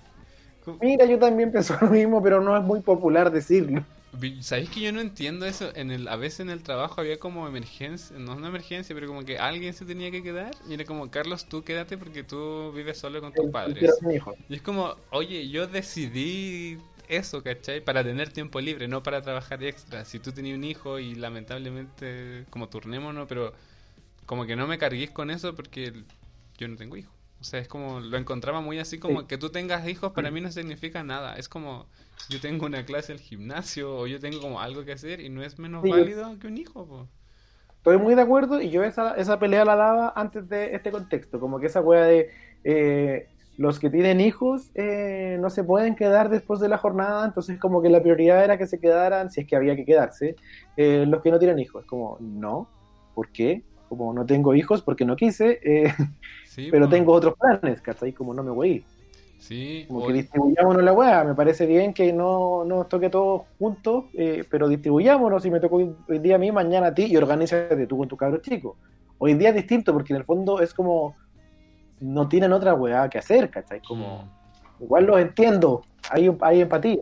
Mira, 0.81 1.05
yo 1.05 1.17
también 1.17 1.51
pienso 1.51 1.77
lo 1.79 1.87
mismo, 1.87 2.21
pero 2.21 2.41
no 2.41 2.57
es 2.57 2.63
muy 2.63 2.81
popular 2.81 3.31
decirlo. 3.31 3.85
¿Sabéis 4.41 4.69
que 4.69 4.79
yo 4.81 4.91
no 4.93 5.01
entiendo 5.01 5.45
eso? 5.45 5.71
En 5.75 5.91
el, 5.91 6.07
a 6.07 6.15
veces 6.15 6.39
en 6.39 6.49
el 6.49 6.63
trabajo 6.63 7.01
había 7.01 7.19
como 7.19 7.47
emergencia, 7.47 8.17
no 8.17 8.35
una 8.35 8.47
emergencia, 8.47 8.95
pero 8.95 9.07
como 9.07 9.25
que 9.25 9.37
alguien 9.37 9.73
se 9.73 9.85
tenía 9.85 10.09
que 10.11 10.23
quedar. 10.23 10.57
Y 10.67 10.73
era 10.73 10.85
como, 10.85 11.11
Carlos, 11.11 11.47
tú 11.49 11.63
quédate 11.63 11.97
porque 11.97 12.23
tú 12.23 12.71
vives 12.73 12.97
solo 12.97 13.21
con 13.21 13.33
tus 13.33 13.45
El- 13.45 13.51
padres. 13.51 14.03
Y 14.49 14.55
es 14.55 14.61
como, 14.61 14.95
oye, 15.11 15.49
yo 15.49 15.67
decidí 15.67 16.79
eso, 17.09 17.43
¿cachai? 17.43 17.81
Para 17.83 18.03
tener 18.03 18.31
tiempo 18.31 18.59
libre, 18.61 18.87
no 18.87 19.03
para 19.03 19.21
trabajar 19.21 19.63
extra. 19.63 20.05
Si 20.05 20.19
tú 20.19 20.31
tenías 20.31 20.57
un 20.57 20.63
hijo 20.63 20.99
y 20.99 21.15
lamentablemente, 21.15 22.45
como 22.49 22.69
turnémonos, 22.69 23.27
pero 23.27 23.53
como 24.25 24.45
que 24.47 24.55
no 24.57 24.67
me 24.67 24.77
cargues 24.79 25.11
con 25.11 25.31
eso 25.31 25.55
porque 25.55 26.05
yo 26.57 26.67
no 26.69 26.77
tengo 26.77 26.97
hijos. 26.97 27.16
O 27.39 27.43
sea, 27.43 27.59
es 27.59 27.67
como, 27.67 27.99
lo 27.99 28.17
encontraba 28.17 28.61
muy 28.61 28.79
así 28.79 28.99
como 28.99 29.21
Sí. 29.21 29.27
que 29.27 29.37
tú 29.37 29.49
tengas 29.51 29.87
hijos 29.87 30.11
para 30.13 30.31
mí 30.31 30.41
no 30.41 30.51
significa 30.51 31.03
nada. 31.03 31.35
Es 31.35 31.47
como, 31.49 31.85
yo 32.29 32.39
tengo 32.39 32.65
una 32.65 32.83
clase 32.85 33.11
al 33.13 33.19
gimnasio 33.19 33.95
o 33.95 34.07
yo 34.07 34.19
tengo 34.19 34.41
como 34.41 34.59
algo 34.59 34.83
que 34.85 34.93
hacer 34.93 35.19
y 35.21 35.29
no 35.29 35.43
es 35.43 35.59
menos 35.59 35.83
Sí, 35.83 35.89
yo- 35.89 35.95
válido 35.95 36.39
que 36.39 36.47
un 36.47 36.57
hijo, 36.57 36.85
po. 36.87 37.07
Estoy 37.77 37.97
muy 37.99 38.15
de 38.15 38.21
acuerdo 38.21 38.61
y 38.61 38.69
yo 38.69 38.83
esa, 38.83 39.13
esa 39.15 39.39
pelea 39.39 39.63
la 39.63 39.75
daba 39.75 40.13
antes 40.15 40.49
de 40.49 40.75
este 40.75 40.91
contexto, 40.91 41.39
como 41.39 41.59
que 41.59 41.67
esa 41.67 41.79
wea 41.81 42.03
de 42.03 42.29
eh, 42.63 43.29
los 43.57 43.79
que 43.79 43.89
tienen 43.89 44.19
hijos 44.19 44.71
eh, 44.75 45.37
no 45.39 45.49
se 45.49 45.63
pueden 45.63 45.95
quedar 45.95 46.29
después 46.29 46.59
de 46.59 46.67
la 46.69 46.77
jornada, 46.77 47.25
entonces 47.25 47.57
como 47.59 47.81
que 47.81 47.89
la 47.89 48.01
prioridad 48.01 48.43
era 48.43 48.57
que 48.57 48.67
se 48.67 48.79
quedaran, 48.79 49.31
si 49.31 49.41
es 49.41 49.47
que 49.47 49.55
había 49.55 49.75
que 49.77 49.85
quedarse, 49.85 50.35
eh, 50.75 51.05
los 51.07 51.21
que 51.23 51.31
no 51.31 51.39
tienen 51.39 51.59
hijos. 51.59 51.85
Como, 51.85 52.17
no, 52.19 52.73
¿por 53.13 53.31
qué? 53.31 53.63
Como 53.89 54.13
no 54.13 54.25
tengo 54.25 54.53
hijos 54.55 54.81
porque 54.81 55.05
no 55.05 55.15
quise, 55.15 55.59
eh, 55.63 55.93
Sí, 56.45 56.69
pero 56.71 56.85
po. 56.85 56.91
tengo 56.91 57.13
otros 57.13 57.35
planes, 57.39 57.81
¿cachai? 57.81 58.11
Como 58.13 58.33
no 58.33 58.43
me 58.43 58.51
voy 58.51 58.69
a 58.69 58.71
ir. 58.73 58.83
Sí, 59.39 59.85
Como 59.87 60.05
que 60.07 60.13
distribuyámonos 60.13 60.83
la 60.83 60.93
weá, 60.93 61.23
me 61.23 61.35
parece 61.35 61.65
bien 61.67 61.93
que 61.93 62.11
no 62.11 62.65
nos 62.65 62.89
toque 62.89 63.09
todos 63.09 63.43
juntos, 63.59 64.05
eh, 64.13 64.43
pero 64.49 64.67
distribuyámonos, 64.67 65.43
si 65.43 65.51
me 65.51 65.59
tocó 65.59 65.77
hoy 65.77 65.95
hoy 66.09 66.19
día 66.19 66.35
a 66.35 66.39
mí, 66.39 66.51
mañana 66.51 66.87
a 66.87 66.93
ti, 66.93 67.05
y 67.05 67.15
organízate 67.15 67.85
tú 67.87 67.97
con 67.99 68.07
tu 68.07 68.17
cabro 68.17 68.39
chico. 68.39 68.75
Hoy 69.19 69.35
día 69.35 69.49
es 69.49 69.55
distinto, 69.55 69.93
porque 69.93 70.13
en 70.13 70.17
el 70.17 70.25
fondo 70.25 70.59
es 70.59 70.73
como, 70.73 71.15
no 71.99 72.27
tienen 72.27 72.51
otra 72.51 72.73
weá 72.73 73.07
que 73.09 73.19
hacer, 73.19 73.49
¿cachai? 73.49 73.79
Como, 73.87 74.23
Mm. 74.79 74.83
igual 74.83 75.05
los 75.05 75.19
entiendo, 75.19 75.83
hay, 76.09 76.35
hay 76.41 76.61
empatía. 76.61 76.99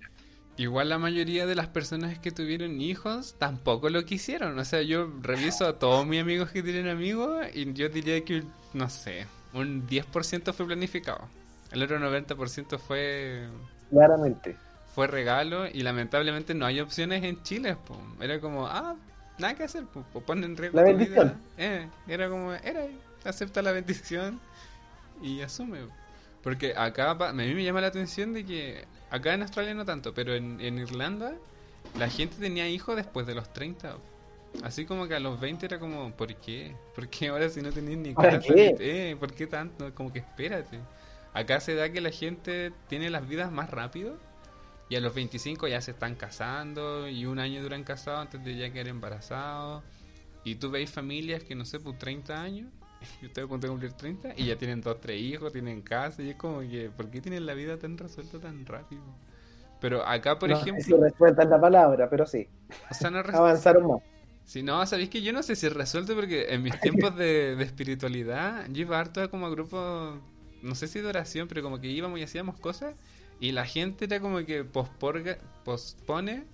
Igual 0.57 0.87
la 0.87 0.97
mayoría 0.97 1.45
de 1.45 1.55
las 1.55 1.67
personas 1.67 2.17
que 2.19 2.31
tuvieron 2.31 2.79
hijos 2.79 3.35
tampoco 3.37 3.89
lo 3.89 4.05
quisieron. 4.05 4.57
O 4.57 4.63
sea, 4.63 4.81
yo 4.81 5.11
reviso 5.21 5.67
a 5.67 5.79
todos 5.79 6.05
mis 6.07 6.21
amigos 6.21 6.49
que 6.51 6.63
tienen 6.63 6.87
amigos 6.87 7.45
y 7.53 7.73
yo 7.73 7.89
diría 7.89 8.23
que, 8.23 8.43
no 8.73 8.89
sé, 8.89 9.27
un 9.53 9.85
10% 9.85 10.53
fue 10.53 10.65
planificado. 10.65 11.27
El 11.71 11.83
otro 11.83 11.99
90% 11.99 12.77
fue 12.79 13.47
Claramente. 13.89 14.55
fue 14.93 15.07
regalo 15.07 15.67
y 15.67 15.81
lamentablemente 15.81 16.53
no 16.53 16.65
hay 16.65 16.79
opciones 16.79 17.23
en 17.23 17.43
Chile. 17.43 17.75
po. 17.75 17.99
Era 18.21 18.39
como, 18.39 18.65
ah, 18.65 18.95
nada 19.37 19.55
que 19.55 19.63
hacer, 19.63 19.83
po, 19.85 20.03
po, 20.13 20.21
pon 20.21 20.41
en 20.45 20.55
riesgo 20.55 20.77
La 20.77 20.83
bendición. 20.83 21.35
Eh, 21.57 21.87
era 22.07 22.29
como, 22.29 22.53
era, 22.53 22.85
acepta 23.25 23.61
la 23.61 23.73
bendición 23.73 24.39
y 25.21 25.41
asume. 25.41 25.79
Porque 26.45 26.75
acá, 26.77 27.09
a 27.09 27.33
mí 27.33 27.55
me 27.55 27.63
llama 27.63 27.81
la 27.81 27.87
atención 27.87 28.31
de 28.31 28.45
que 28.45 28.85
acá 29.09 29.33
en 29.33 29.41
Australia 29.41 29.73
no 29.73 29.83
tanto, 29.83 30.13
pero 30.13 30.35
en, 30.35 30.61
en 30.61 30.77
Irlanda 30.77 31.33
la 31.97 32.07
gente 32.07 32.35
tenía 32.39 32.69
hijos 32.69 32.95
después 32.95 33.25
de 33.25 33.33
los 33.33 33.51
30. 33.51 33.97
Así 34.61 34.85
como 34.85 35.07
que 35.07 35.15
a 35.15 35.19
los 35.19 35.39
20 35.39 35.65
era 35.65 35.79
como, 35.79 36.15
¿por 36.15 36.35
qué? 36.35 36.75
¿Por 36.93 37.09
qué 37.09 37.29
ahora 37.29 37.49
si 37.49 37.63
no 37.63 37.71
tenías 37.71 37.97
ni 37.97 38.13
¿Para 38.13 38.33
casa? 38.33 38.53
qué? 38.53 38.75
Eh, 38.79 39.15
¿Por 39.19 39.33
qué 39.33 39.47
tanto? 39.47 39.91
Como 39.95 40.13
que 40.13 40.19
espérate. 40.19 40.79
Acá 41.33 41.59
se 41.59 41.73
da 41.73 41.91
que 41.91 41.99
la 41.99 42.11
gente 42.11 42.71
tiene 42.87 43.09
las 43.09 43.27
vidas 43.27 43.51
más 43.51 43.71
rápido 43.71 44.15
y 44.87 44.97
a 44.97 44.99
los 45.01 45.15
25 45.15 45.67
ya 45.67 45.81
se 45.81 45.91
están 45.91 46.13
casando 46.13 47.09
y 47.09 47.25
un 47.25 47.39
año 47.39 47.63
duran 47.63 47.83
casados 47.83 48.21
antes 48.21 48.43
de 48.43 48.55
ya 48.55 48.71
quedar 48.71 48.89
embarazados. 48.89 49.83
Y 50.43 50.55
tú 50.55 50.69
veis 50.69 50.91
familias 50.91 51.43
que 51.43 51.55
no 51.55 51.65
sé, 51.65 51.79
por 51.79 51.97
30 51.97 52.39
años, 52.39 52.71
yo 53.21 53.27
estoy 53.27 53.43
a 53.43 53.47
punto 53.47 53.67
de 53.67 53.71
cumplir 53.71 53.93
30 53.93 54.33
y 54.37 54.47
ya 54.47 54.57
tienen 54.57 54.81
dos, 54.81 54.99
tres 54.99 55.21
hijos, 55.21 55.51
tienen 55.51 55.81
casa 55.81 56.21
y 56.21 56.31
es 56.31 56.35
como 56.35 56.59
que, 56.61 56.89
¿por 56.95 57.09
qué 57.09 57.21
tienen 57.21 57.45
la 57.45 57.53
vida 57.53 57.77
tan 57.77 57.97
resuelta 57.97 58.39
tan 58.39 58.65
rápido? 58.65 59.03
Pero 59.81 60.05
acá, 60.05 60.39
por 60.39 60.49
no 60.49 60.57
ejemplo, 60.57 60.97
resuelta 61.01 61.43
es 61.43 61.49
la 61.49 61.59
palabra, 61.59 62.09
pero 62.09 62.25
sí, 62.25 62.47
o 62.89 62.93
sea, 62.93 63.09
no 63.09 63.19
avanzaron 63.33 63.87
más. 63.87 64.01
si 64.45 64.63
no, 64.63 64.85
sabéis 64.85 65.09
que 65.09 65.21
yo 65.21 65.33
no 65.33 65.43
sé 65.43 65.55
si 65.55 65.67
es 65.67 65.73
resuelto 65.73 66.15
porque 66.15 66.53
en 66.53 66.63
mis 66.63 66.79
tiempos 66.81 67.15
de, 67.15 67.55
de 67.55 67.63
espiritualidad 67.63 68.65
yo 68.69 68.81
iba 68.81 68.99
harto 68.99 69.21
a 69.21 69.27
como 69.27 69.45
a 69.45 69.49
grupos, 69.49 70.19
no 70.61 70.75
sé 70.75 70.87
si 70.87 71.01
de 71.01 71.07
oración, 71.07 71.47
pero 71.47 71.61
como 71.61 71.79
que 71.79 71.87
íbamos 71.87 72.19
y 72.19 72.23
hacíamos 72.23 72.57
cosas 72.57 72.95
y 73.39 73.51
la 73.51 73.65
gente 73.65 74.05
era 74.05 74.19
como 74.19 74.45
que 74.45 74.63
posporga, 74.63 75.37
pospone 75.63 76.45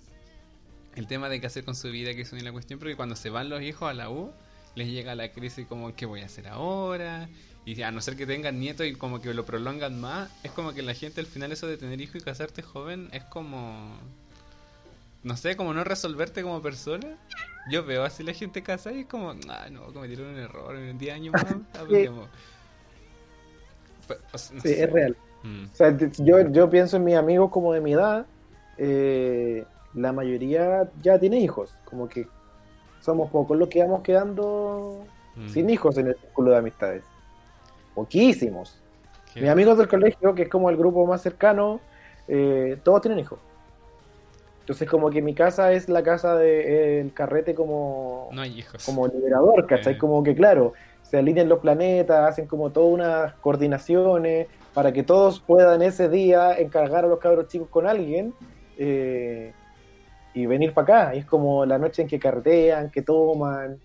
el 0.94 1.06
tema 1.06 1.28
de 1.28 1.40
qué 1.40 1.46
hacer 1.46 1.64
con 1.64 1.74
su 1.74 1.90
vida, 1.90 2.14
que 2.14 2.22
es 2.22 2.32
la 2.32 2.52
cuestión, 2.52 2.78
porque 2.78 2.96
cuando 2.96 3.16
se 3.16 3.30
van 3.30 3.48
los 3.48 3.62
hijos 3.62 3.88
a 3.88 3.94
la 3.94 4.10
U, 4.10 4.32
les 4.74 4.88
llega 4.88 5.14
la 5.14 5.30
crisis 5.32 5.66
como 5.66 5.94
qué 5.94 6.06
voy 6.06 6.20
a 6.20 6.26
hacer 6.26 6.48
ahora, 6.48 7.28
y 7.64 7.80
a 7.82 7.90
no 7.90 8.00
ser 8.00 8.16
que 8.16 8.26
tengan 8.26 8.58
nietos 8.58 8.86
y 8.86 8.94
como 8.94 9.20
que 9.20 9.32
lo 9.34 9.44
prolongan 9.44 10.00
más, 10.00 10.30
es 10.42 10.50
como 10.50 10.72
que 10.72 10.82
la 10.82 10.94
gente 10.94 11.20
al 11.20 11.26
final 11.26 11.52
eso 11.52 11.66
de 11.66 11.76
tener 11.76 12.00
hijos 12.00 12.16
y 12.16 12.20
casarte 12.20 12.62
joven 12.62 13.08
es 13.12 13.22
como 13.24 13.96
no 15.22 15.36
sé, 15.36 15.56
como 15.56 15.72
no 15.72 15.84
resolverte 15.84 16.42
como 16.42 16.60
persona. 16.60 17.16
Yo 17.70 17.84
veo 17.84 18.02
así 18.02 18.24
la 18.24 18.32
gente 18.34 18.64
casada 18.64 18.96
y 18.96 19.02
es 19.02 19.06
como, 19.06 19.30
ah, 19.48 19.68
no, 19.70 19.84
cometieron 19.92 20.26
un 20.30 20.36
error 20.40 20.74
en 20.74 20.98
10 20.98 21.14
años 21.14 21.32
más, 21.34 21.44
aprendemos. 21.80 22.28
Pe- 24.08 24.16
o 24.32 24.38
sea, 24.38 24.56
no 24.56 24.62
Sí, 24.62 24.68
sé. 24.68 24.82
es 24.84 24.90
real. 24.92 25.16
Mm, 25.44 25.64
O 25.72 25.74
sea, 25.76 25.96
t- 25.96 26.10
yo, 26.18 26.50
yo 26.50 26.68
pienso 26.70 26.96
en 26.96 27.04
mis 27.04 27.14
amigos 27.14 27.50
como 27.52 27.72
de 27.72 27.80
mi 27.80 27.92
edad, 27.92 28.26
eh, 28.78 29.64
la 29.94 30.12
mayoría 30.12 30.90
ya 31.02 31.18
tiene 31.20 31.38
hijos, 31.38 31.72
como 31.84 32.08
que 32.08 32.26
somos 33.02 33.30
pocos 33.30 33.58
los 33.58 33.68
que 33.68 33.80
vamos 33.82 34.00
quedando 34.02 35.04
mm. 35.36 35.48
sin 35.48 35.68
hijos 35.68 35.98
en 35.98 36.06
el 36.06 36.16
círculo 36.16 36.52
de 36.52 36.56
amistades. 36.56 37.04
Poquísimos. 37.94 38.80
Qué- 39.34 39.40
Mis 39.42 39.50
amigos 39.50 39.76
del 39.78 39.88
colegio, 39.88 40.34
que 40.34 40.42
es 40.42 40.48
como 40.48 40.70
el 40.70 40.76
grupo 40.76 41.04
más 41.06 41.20
cercano, 41.22 41.80
eh, 42.28 42.78
todos 42.82 43.02
tienen 43.02 43.18
hijos. 43.20 43.38
Entonces 44.60 44.88
como 44.88 45.10
que 45.10 45.20
mi 45.20 45.34
casa 45.34 45.72
es 45.72 45.88
la 45.88 46.02
casa 46.02 46.36
del 46.36 47.12
carrete 47.12 47.54
como, 47.54 48.28
No 48.32 48.42
hay 48.42 48.60
hijos. 48.60 48.84
como 48.86 49.06
liberador, 49.08 49.66
¿cachai? 49.66 49.94
Eh. 49.94 49.98
Como 49.98 50.22
que 50.22 50.34
claro, 50.34 50.72
se 51.02 51.18
alinean 51.18 51.48
los 51.48 51.58
planetas, 51.58 52.28
hacen 52.28 52.46
como 52.46 52.70
todas 52.70 52.92
unas 52.94 53.34
coordinaciones 53.34 54.46
para 54.72 54.92
que 54.92 55.02
todos 55.02 55.40
puedan 55.40 55.82
ese 55.82 56.08
día 56.08 56.56
encargar 56.58 57.04
a 57.04 57.08
los 57.08 57.18
cabros 57.18 57.48
chicos 57.48 57.68
con 57.68 57.86
alguien 57.88 58.32
eh, 58.78 59.52
y 60.34 60.46
venir 60.46 60.72
para 60.72 60.84
acá. 60.84 61.14
Y 61.14 61.18
es 61.18 61.26
como 61.26 61.64
la 61.66 61.78
noche 61.78 62.02
en 62.02 62.08
que 62.08 62.18
carretean, 62.18 62.90
que 62.90 63.02
toman, 63.02 63.78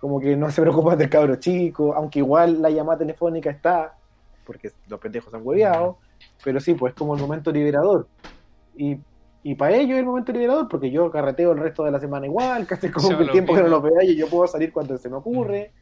como 0.00 0.20
que 0.20 0.36
no 0.36 0.50
se 0.50 0.60
preocupan 0.62 0.98
del 0.98 1.10
cabro 1.10 1.36
chico, 1.36 1.94
aunque 1.94 2.20
igual 2.20 2.60
la 2.60 2.70
llamada 2.70 2.98
telefónica 2.98 3.50
está, 3.50 3.96
porque 4.44 4.70
los 4.88 5.00
pendejos 5.00 5.32
han 5.34 5.46
hueveado, 5.46 5.98
pero 6.42 6.60
sí, 6.60 6.74
pues 6.74 6.92
es 6.92 6.98
como 6.98 7.14
el 7.14 7.20
momento 7.20 7.50
liberador. 7.50 8.08
Y, 8.76 8.98
y 9.42 9.54
para 9.54 9.76
ellos 9.76 9.92
es 9.92 9.98
el 10.00 10.06
momento 10.06 10.32
liberador, 10.32 10.68
porque 10.68 10.90
yo 10.90 11.10
carreteo 11.10 11.52
el 11.52 11.58
resto 11.58 11.84
de 11.84 11.90
la 11.90 12.00
semana 12.00 12.26
igual, 12.26 12.66
casi 12.68 12.90
como 12.90 13.10
Yo 13.10 13.18
el 13.18 13.26
lo 13.26 13.32
tiempo 13.32 13.54
que 13.54 13.62
no 13.62 13.68
los 13.68 13.82
vea 13.82 14.04
y 14.04 14.16
yo 14.16 14.28
puedo 14.28 14.46
salir 14.46 14.72
cuando 14.72 14.96
se 14.98 15.08
me 15.08 15.16
ocurre. 15.16 15.72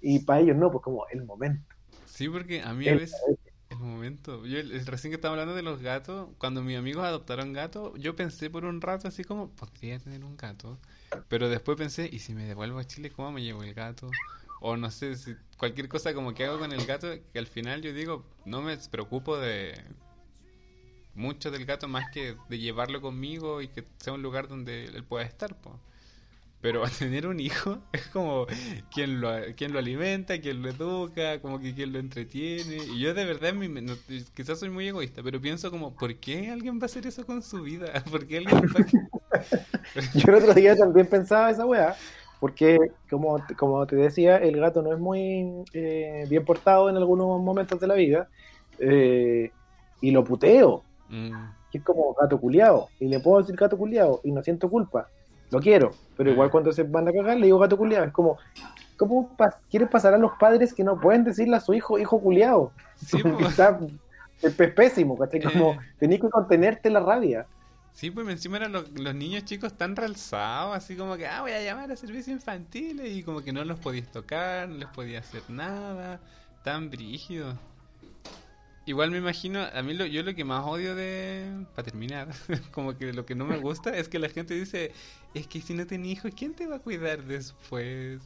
Y 0.00 0.20
para 0.20 0.40
ellos 0.40 0.56
no, 0.56 0.70
pues 0.70 0.82
como 0.82 1.06
el 1.10 1.24
momento. 1.24 1.74
Sí, 2.06 2.28
porque 2.28 2.62
a 2.62 2.72
mí 2.72 2.88
a 2.88 2.94
veces 2.94 3.20
el 3.70 3.78
momento. 3.78 4.44
Yo 4.46 4.58
recién 4.86 5.10
que 5.10 5.16
estaba 5.16 5.34
hablando 5.34 5.54
de 5.54 5.62
los 5.62 5.80
gatos, 5.80 6.28
cuando 6.38 6.62
mis 6.62 6.76
amigos 6.76 7.04
adoptaron 7.04 7.52
gato, 7.52 7.96
yo 7.96 8.16
pensé 8.16 8.50
por 8.50 8.64
un 8.64 8.80
rato 8.80 9.08
así 9.08 9.24
como, 9.24 9.50
podría 9.50 9.98
tener 9.98 10.24
un 10.24 10.36
gato. 10.36 10.78
Pero 11.28 11.48
después 11.48 11.76
pensé, 11.76 12.08
¿y 12.10 12.18
si 12.18 12.34
me 12.34 12.44
devuelvo 12.44 12.78
a 12.78 12.84
Chile, 12.84 13.10
cómo 13.10 13.32
me 13.32 13.42
llevo 13.42 13.62
el 13.62 13.74
gato? 13.74 14.10
O 14.60 14.76
no 14.76 14.90
sé, 14.90 15.16
si 15.16 15.36
cualquier 15.56 15.88
cosa 15.88 16.14
como 16.14 16.34
que 16.34 16.44
hago 16.44 16.58
con 16.58 16.72
el 16.72 16.84
gato, 16.86 17.08
que 17.32 17.38
al 17.38 17.46
final 17.46 17.82
yo 17.82 17.92
digo, 17.92 18.24
no 18.44 18.62
me 18.62 18.76
preocupo 18.76 19.36
de 19.38 19.74
mucho 21.14 21.50
del 21.50 21.64
gato 21.64 21.88
más 21.88 22.10
que 22.10 22.36
de 22.48 22.58
llevarlo 22.58 23.00
conmigo 23.00 23.60
y 23.60 23.68
que 23.68 23.84
sea 23.98 24.12
un 24.12 24.22
lugar 24.22 24.48
donde 24.48 24.86
él 24.86 25.04
pueda 25.04 25.24
estar, 25.24 25.56
pues. 25.60 25.74
Pero 26.60 26.82
tener 26.98 27.26
un 27.26 27.40
hijo 27.40 27.78
es 27.92 28.06
como 28.08 28.46
quien 28.92 29.20
lo, 29.20 29.30
quien 29.56 29.72
lo 29.72 29.78
alimenta, 29.78 30.40
quien 30.40 30.62
lo 30.62 30.70
educa, 30.70 31.40
como 31.40 31.60
que 31.60 31.74
quien 31.74 31.92
lo 31.92 31.98
entretiene. 31.98 32.76
Y 32.76 33.00
yo 33.00 33.14
de 33.14 33.24
verdad, 33.24 33.54
quizás 34.34 34.58
soy 34.58 34.70
muy 34.70 34.88
egoísta, 34.88 35.22
pero 35.22 35.40
pienso 35.40 35.70
como, 35.70 35.94
¿por 35.94 36.14
qué 36.16 36.50
alguien 36.50 36.78
va 36.78 36.82
a 36.82 36.86
hacer 36.86 37.06
eso 37.06 37.24
con 37.24 37.42
su 37.42 37.62
vida? 37.62 37.86
¿Por 38.10 38.26
qué 38.26 38.38
alguien 38.38 38.62
yo 40.14 40.28
el 40.28 40.34
otro 40.34 40.54
día 40.54 40.76
también 40.76 41.06
pensaba 41.06 41.50
esa 41.50 41.64
weá, 41.64 41.94
porque 42.40 42.78
como, 43.08 43.42
como 43.56 43.86
te 43.86 43.96
decía, 43.96 44.38
el 44.38 44.58
gato 44.58 44.82
no 44.82 44.92
es 44.92 44.98
muy 44.98 45.64
eh, 45.72 46.26
bien 46.28 46.44
portado 46.44 46.90
en 46.90 46.96
algunos 46.96 47.40
momentos 47.40 47.78
de 47.80 47.86
la 47.86 47.94
vida. 47.94 48.28
Eh, 48.80 49.50
y 50.00 50.12
lo 50.12 50.22
puteo. 50.22 50.84
Mm. 51.08 51.32
Es 51.72 51.82
como 51.82 52.14
gato 52.14 52.40
culiado. 52.40 52.88
Y 53.00 53.08
le 53.08 53.18
puedo 53.18 53.38
decir 53.40 53.56
gato 53.56 53.76
culiado 53.76 54.20
y 54.22 54.30
no 54.30 54.42
siento 54.42 54.70
culpa 54.70 55.08
lo 55.50 55.60
quiero, 55.60 55.92
pero 56.16 56.30
igual 56.30 56.50
cuando 56.50 56.72
se 56.72 56.82
van 56.82 57.08
a 57.08 57.12
cagar 57.12 57.38
le 57.38 57.46
digo 57.46 57.58
gato 57.58 57.76
culiado. 57.76 58.04
Es 58.04 58.12
como, 58.12 58.38
¿cómo 58.96 59.36
quiere 59.70 59.86
pasar 59.86 60.14
a 60.14 60.18
los 60.18 60.32
padres 60.38 60.74
que 60.74 60.84
no 60.84 61.00
pueden 61.00 61.24
decirle 61.24 61.56
a 61.56 61.60
su 61.60 61.74
hijo 61.74 61.98
hijo 61.98 62.20
culiado? 62.20 62.72
Sí, 62.96 63.22
pues. 63.22 63.58
es 64.42 64.72
pésimo, 64.72 65.16
¿cachai? 65.16 65.40
Como 65.40 65.72
eh. 65.72 65.78
tenés 65.98 66.20
que 66.20 66.28
contenerte 66.28 66.90
la 66.90 67.00
rabia. 67.00 67.46
Sí, 67.98 68.12
pues 68.12 68.28
encima 68.28 68.58
eran 68.58 68.72
los, 68.72 68.92
niños 69.16 69.44
chicos 69.44 69.76
tan 69.76 69.96
realzados, 69.96 70.76
así 70.76 70.94
como 70.94 71.16
que, 71.16 71.26
ah, 71.26 71.40
voy 71.40 71.50
a 71.50 71.60
llamar 71.60 71.90
a 71.90 71.96
servicios 71.96 72.28
infantiles 72.28 73.10
y 73.10 73.24
como 73.24 73.42
que 73.42 73.52
no 73.52 73.64
los 73.64 73.80
podías 73.80 74.08
tocar, 74.12 74.68
no 74.68 74.76
les 74.76 74.88
podías 74.90 75.26
hacer 75.26 75.42
nada, 75.48 76.20
tan 76.62 76.90
brígidos. 76.90 77.56
Igual 78.88 79.10
me 79.10 79.18
imagino, 79.18 79.60
a 79.60 79.82
mí 79.82 79.92
lo, 79.92 80.06
yo 80.06 80.22
lo 80.22 80.34
que 80.34 80.44
más 80.44 80.64
odio 80.66 80.94
de... 80.94 81.66
Para 81.74 81.84
terminar, 81.84 82.28
como 82.72 82.96
que 82.96 83.12
lo 83.12 83.26
que 83.26 83.34
no 83.34 83.44
me 83.44 83.58
gusta 83.58 83.94
es 83.94 84.08
que 84.08 84.18
la 84.18 84.30
gente 84.30 84.54
dice, 84.54 84.92
es 85.34 85.46
que 85.46 85.60
si 85.60 85.74
no 85.74 85.86
tienes 85.86 86.08
hijos, 86.08 86.32
¿quién 86.34 86.54
te 86.54 86.66
va 86.66 86.76
a 86.76 86.78
cuidar 86.78 87.22
después? 87.24 88.22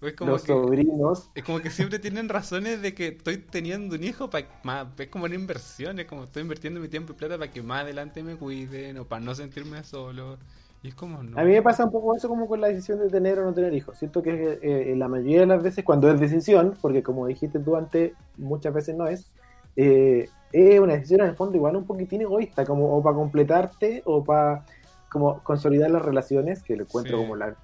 Es 0.00 0.14
como 0.14 0.30
Los 0.30 0.42
sobrinos. 0.42 1.30
Es 1.34 1.42
como 1.42 1.58
que 1.58 1.70
siempre 1.70 1.98
tienen 1.98 2.28
razones 2.28 2.80
de 2.80 2.94
que 2.94 3.08
estoy 3.08 3.38
teniendo 3.38 3.96
un 3.96 4.04
hijo 4.04 4.30
para 4.30 4.46
es 4.98 5.08
como 5.08 5.24
una 5.24 5.34
inversión, 5.34 5.98
es 5.98 6.06
como 6.06 6.22
estoy 6.22 6.42
invirtiendo 6.42 6.78
mi 6.78 6.86
tiempo 6.86 7.12
y 7.12 7.16
plata 7.16 7.36
para 7.36 7.50
que 7.50 7.60
más 7.62 7.82
adelante 7.82 8.22
me 8.22 8.36
cuiden 8.36 8.98
o 8.98 9.06
para 9.06 9.20
no 9.24 9.34
sentirme 9.34 9.82
solo. 9.82 10.38
Y 10.84 10.88
es 10.88 10.94
como 10.94 11.24
no. 11.24 11.36
A 11.36 11.42
mí 11.42 11.50
me 11.50 11.62
pasa 11.62 11.84
un 11.84 11.90
poco 11.90 12.14
eso 12.14 12.28
como 12.28 12.46
con 12.46 12.60
la 12.60 12.68
decisión 12.68 13.00
de 13.00 13.08
tener 13.08 13.40
o 13.40 13.44
no 13.44 13.52
tener 13.52 13.74
hijos. 13.74 13.98
Siento 13.98 14.22
que 14.22 14.60
eh, 14.62 14.94
la 14.96 15.08
mayoría 15.08 15.40
de 15.40 15.46
las 15.46 15.60
veces 15.60 15.82
cuando 15.84 16.08
es 16.08 16.20
decisión, 16.20 16.76
porque 16.80 17.02
como 17.02 17.26
dijiste 17.26 17.58
tú 17.58 17.74
antes, 17.74 18.12
muchas 18.36 18.72
veces 18.72 18.94
no 18.94 19.08
es, 19.08 19.32
eh, 19.76 20.28
es 20.52 20.80
una 20.80 20.94
decisión 20.94 21.20
en 21.22 21.28
el 21.28 21.36
fondo 21.36 21.56
igual 21.56 21.76
un 21.76 21.86
poquitín 21.86 22.22
egoísta, 22.22 22.64
como 22.64 22.96
o 22.96 23.02
para 23.02 23.16
completarte 23.16 24.02
o 24.04 24.22
para 24.22 24.64
como 25.10 25.40
consolidar 25.42 25.90
las 25.90 26.02
relaciones, 26.02 26.62
que 26.62 26.76
lo 26.76 26.84
encuentro 26.84 27.18
como 27.18 27.36
la, 27.36 27.54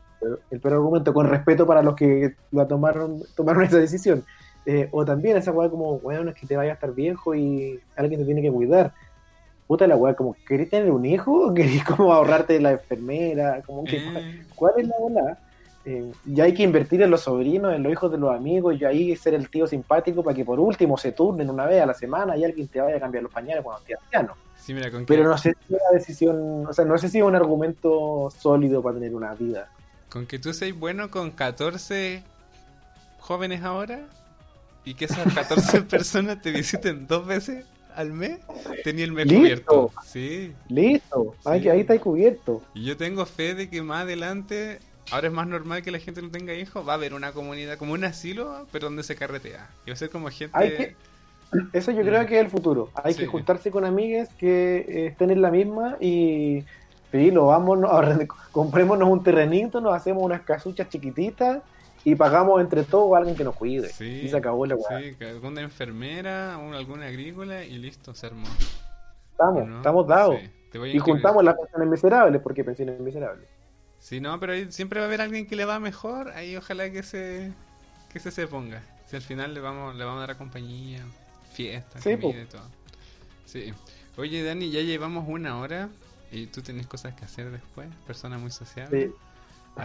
el 0.50 0.60
peor 0.60 0.74
argumento, 0.74 1.12
con 1.12 1.28
respeto 1.28 1.66
para 1.66 1.82
los 1.82 1.94
que 1.96 2.34
la 2.52 2.66
tomaron, 2.66 3.22
tomaron 3.34 3.64
esa 3.64 3.78
decisión. 3.78 4.24
Eh, 4.66 4.88
o 4.92 5.04
también 5.04 5.36
esa 5.36 5.52
weá 5.52 5.70
como, 5.70 5.98
bueno, 6.00 6.30
es 6.30 6.36
que 6.36 6.46
te 6.46 6.56
vaya 6.56 6.72
a 6.72 6.74
estar 6.74 6.92
viejo 6.92 7.34
y 7.34 7.80
alguien 7.96 8.20
te 8.20 8.26
tiene 8.26 8.42
que 8.42 8.52
cuidar. 8.52 8.92
Puta 9.66 9.86
la 9.86 9.96
weá, 9.96 10.14
como, 10.14 10.36
¿querés 10.46 10.68
tener 10.68 10.90
un 10.90 11.04
hijo? 11.04 11.48
¿O 11.48 11.54
querés 11.54 11.84
como 11.84 12.12
ahorrarte 12.12 12.54
de 12.54 12.60
la 12.60 12.72
enfermera? 12.72 13.62
Como 13.62 13.84
que, 13.84 13.98
mm. 13.98 14.54
¿Cuál 14.54 14.74
es 14.78 14.88
la 14.88 14.94
bola? 14.98 15.38
Eh, 15.84 16.12
ya 16.26 16.44
hay 16.44 16.52
que 16.52 16.62
invertir 16.62 17.00
en 17.00 17.10
los 17.10 17.22
sobrinos, 17.22 17.74
en 17.74 17.82
los 17.82 17.92
hijos 17.92 18.12
de 18.12 18.18
los 18.18 18.34
amigos, 18.34 18.78
y 18.78 18.84
ahí 18.84 19.16
ser 19.16 19.34
el 19.34 19.48
tío 19.48 19.66
simpático 19.66 20.22
para 20.22 20.36
que 20.36 20.44
por 20.44 20.60
último 20.60 20.98
se 20.98 21.12
turnen 21.12 21.48
una 21.48 21.66
vez 21.66 21.82
a 21.82 21.86
la 21.86 21.94
semana 21.94 22.36
y 22.36 22.44
alguien 22.44 22.68
te 22.68 22.80
vaya 22.80 22.96
a 22.96 23.00
cambiar 23.00 23.22
los 23.22 23.32
pañales 23.32 23.64
cuando 23.64 23.80
estés 23.80 23.98
anciano. 24.04 24.34
Pero 25.06 25.24
no 25.24 25.38
sé 25.38 25.54
si 25.54 25.74
es 25.74 25.80
una 25.80 25.98
decisión, 25.98 26.66
o 26.66 26.72
sea, 26.72 26.84
no 26.84 26.98
sé 26.98 27.08
si 27.08 27.18
es 27.18 27.24
un 27.24 27.34
argumento 27.34 28.30
sólido 28.38 28.82
para 28.82 28.96
tener 28.96 29.14
una 29.14 29.34
vida. 29.34 29.70
Con 30.08 30.26
que 30.26 30.38
tú 30.38 30.52
seas 30.52 30.78
bueno 30.78 31.10
con 31.10 31.30
14 31.30 32.22
jóvenes 33.18 33.62
ahora 33.62 34.00
y 34.84 34.94
que 34.94 35.06
esas 35.06 35.32
14 35.34 35.82
personas 35.82 36.42
te 36.42 36.52
visiten 36.52 37.06
dos 37.06 37.26
veces 37.26 37.64
al 37.94 38.12
mes, 38.12 38.38
tenía 38.84 39.04
el 39.04 39.12
mes 39.12 39.26
cubierto. 39.26 39.90
Sí. 40.04 40.52
Listo, 40.68 41.34
Ahí, 41.44 41.68
ahí 41.68 41.80
está 41.80 41.98
cubierto. 41.98 42.62
Y 42.74 42.84
yo 42.84 42.96
tengo 42.96 43.26
fe 43.26 43.54
de 43.54 43.68
que 43.68 43.82
más 43.82 44.02
adelante 44.02 44.78
ahora 45.10 45.28
es 45.28 45.32
más 45.32 45.46
normal 45.46 45.82
que 45.82 45.90
la 45.90 45.98
gente 45.98 46.22
no 46.22 46.30
tenga 46.30 46.54
hijos, 46.54 46.86
va 46.86 46.92
a 46.92 46.96
haber 46.96 47.14
una 47.14 47.32
comunidad, 47.32 47.78
como 47.78 47.94
un 47.94 48.04
asilo, 48.04 48.66
pero 48.72 48.86
donde 48.86 49.02
se 49.02 49.16
carretea. 49.16 49.68
Y 49.86 49.90
va 49.90 49.94
a 49.94 49.96
ser 49.96 50.10
como 50.10 50.28
gente... 50.30 50.96
Eso 51.72 51.90
yo 51.90 52.02
creo 52.02 52.24
que 52.26 52.36
es 52.36 52.44
el 52.44 52.50
futuro. 52.50 52.90
Hay 52.94 53.14
que 53.14 53.26
juntarse 53.26 53.72
con 53.72 53.84
amigas 53.84 54.28
que 54.34 54.86
eh, 54.88 55.06
estén 55.06 55.30
en 55.30 55.42
la 55.42 55.50
misma 55.50 55.96
y 56.00 56.64
lo 57.12 57.46
vamos, 57.46 57.78
comprémonos 58.52 59.08
un 59.08 59.22
terrenito, 59.22 59.80
nos 59.80 59.94
hacemos 59.94 60.22
unas 60.22 60.42
casuchas 60.42 60.88
chiquititas 60.88 61.62
y 62.04 62.14
pagamos 62.14 62.60
entre 62.60 62.84
todos 62.84 63.14
a 63.14 63.18
alguien 63.18 63.36
que 63.36 63.44
nos 63.44 63.56
cuide. 63.56 63.90
y 63.98 64.28
se 64.28 64.36
acabó 64.36 64.64
la 64.66 64.76
weá. 64.76 65.00
Sí, 65.00 65.24
alguna 65.24 65.60
enfermera, 65.60 66.54
alguna 66.54 67.06
agrícola 67.06 67.64
y 67.64 67.78
listo, 67.78 68.14
se 68.14 68.26
armó. 68.26 68.46
Estamos, 69.32 69.68
estamos 69.76 70.06
dados. 70.06 70.36
y 70.72 70.98
juntamos 70.98 71.42
las 71.42 71.56
pensiones 71.56 71.88
miserables, 71.88 72.40
porque 72.42 72.64
pensiones 72.64 73.00
miserables. 73.00 73.48
Sí, 74.00 74.20
no, 74.20 74.40
pero 74.40 74.54
ahí 74.54 74.72
siempre 74.72 74.98
va 74.98 75.04
a 75.04 75.08
haber 75.08 75.20
alguien 75.20 75.46
que 75.46 75.54
le 75.56 75.64
va 75.64 75.78
mejor, 75.78 76.30
ahí 76.30 76.56
ojalá 76.56 76.90
que 76.90 77.02
se 77.02 77.52
que 78.12 78.18
se, 78.18 78.30
se 78.30 78.46
ponga. 78.46 78.82
Si 79.06 79.14
al 79.14 79.22
final 79.22 79.54
le 79.54 79.60
vamos 79.60 79.94
le 79.94 80.04
vamos 80.04 80.24
a 80.24 80.26
dar 80.26 80.36
compañía, 80.36 81.00
fiesta, 81.52 82.00
comida 82.00 82.42
y 82.42 82.46
todo. 82.46 82.62
Sí. 83.44 83.72
Oye, 84.16 84.42
Dani, 84.42 84.70
ya 84.70 84.80
llevamos 84.80 85.26
una 85.28 85.58
hora 85.58 85.90
y 86.32 86.46
tú 86.46 86.62
tenés 86.62 86.86
cosas 86.86 87.14
que 87.14 87.24
hacer 87.24 87.50
después, 87.50 87.88
persona 88.06 88.38
muy 88.38 88.50
sociable. 88.50 89.12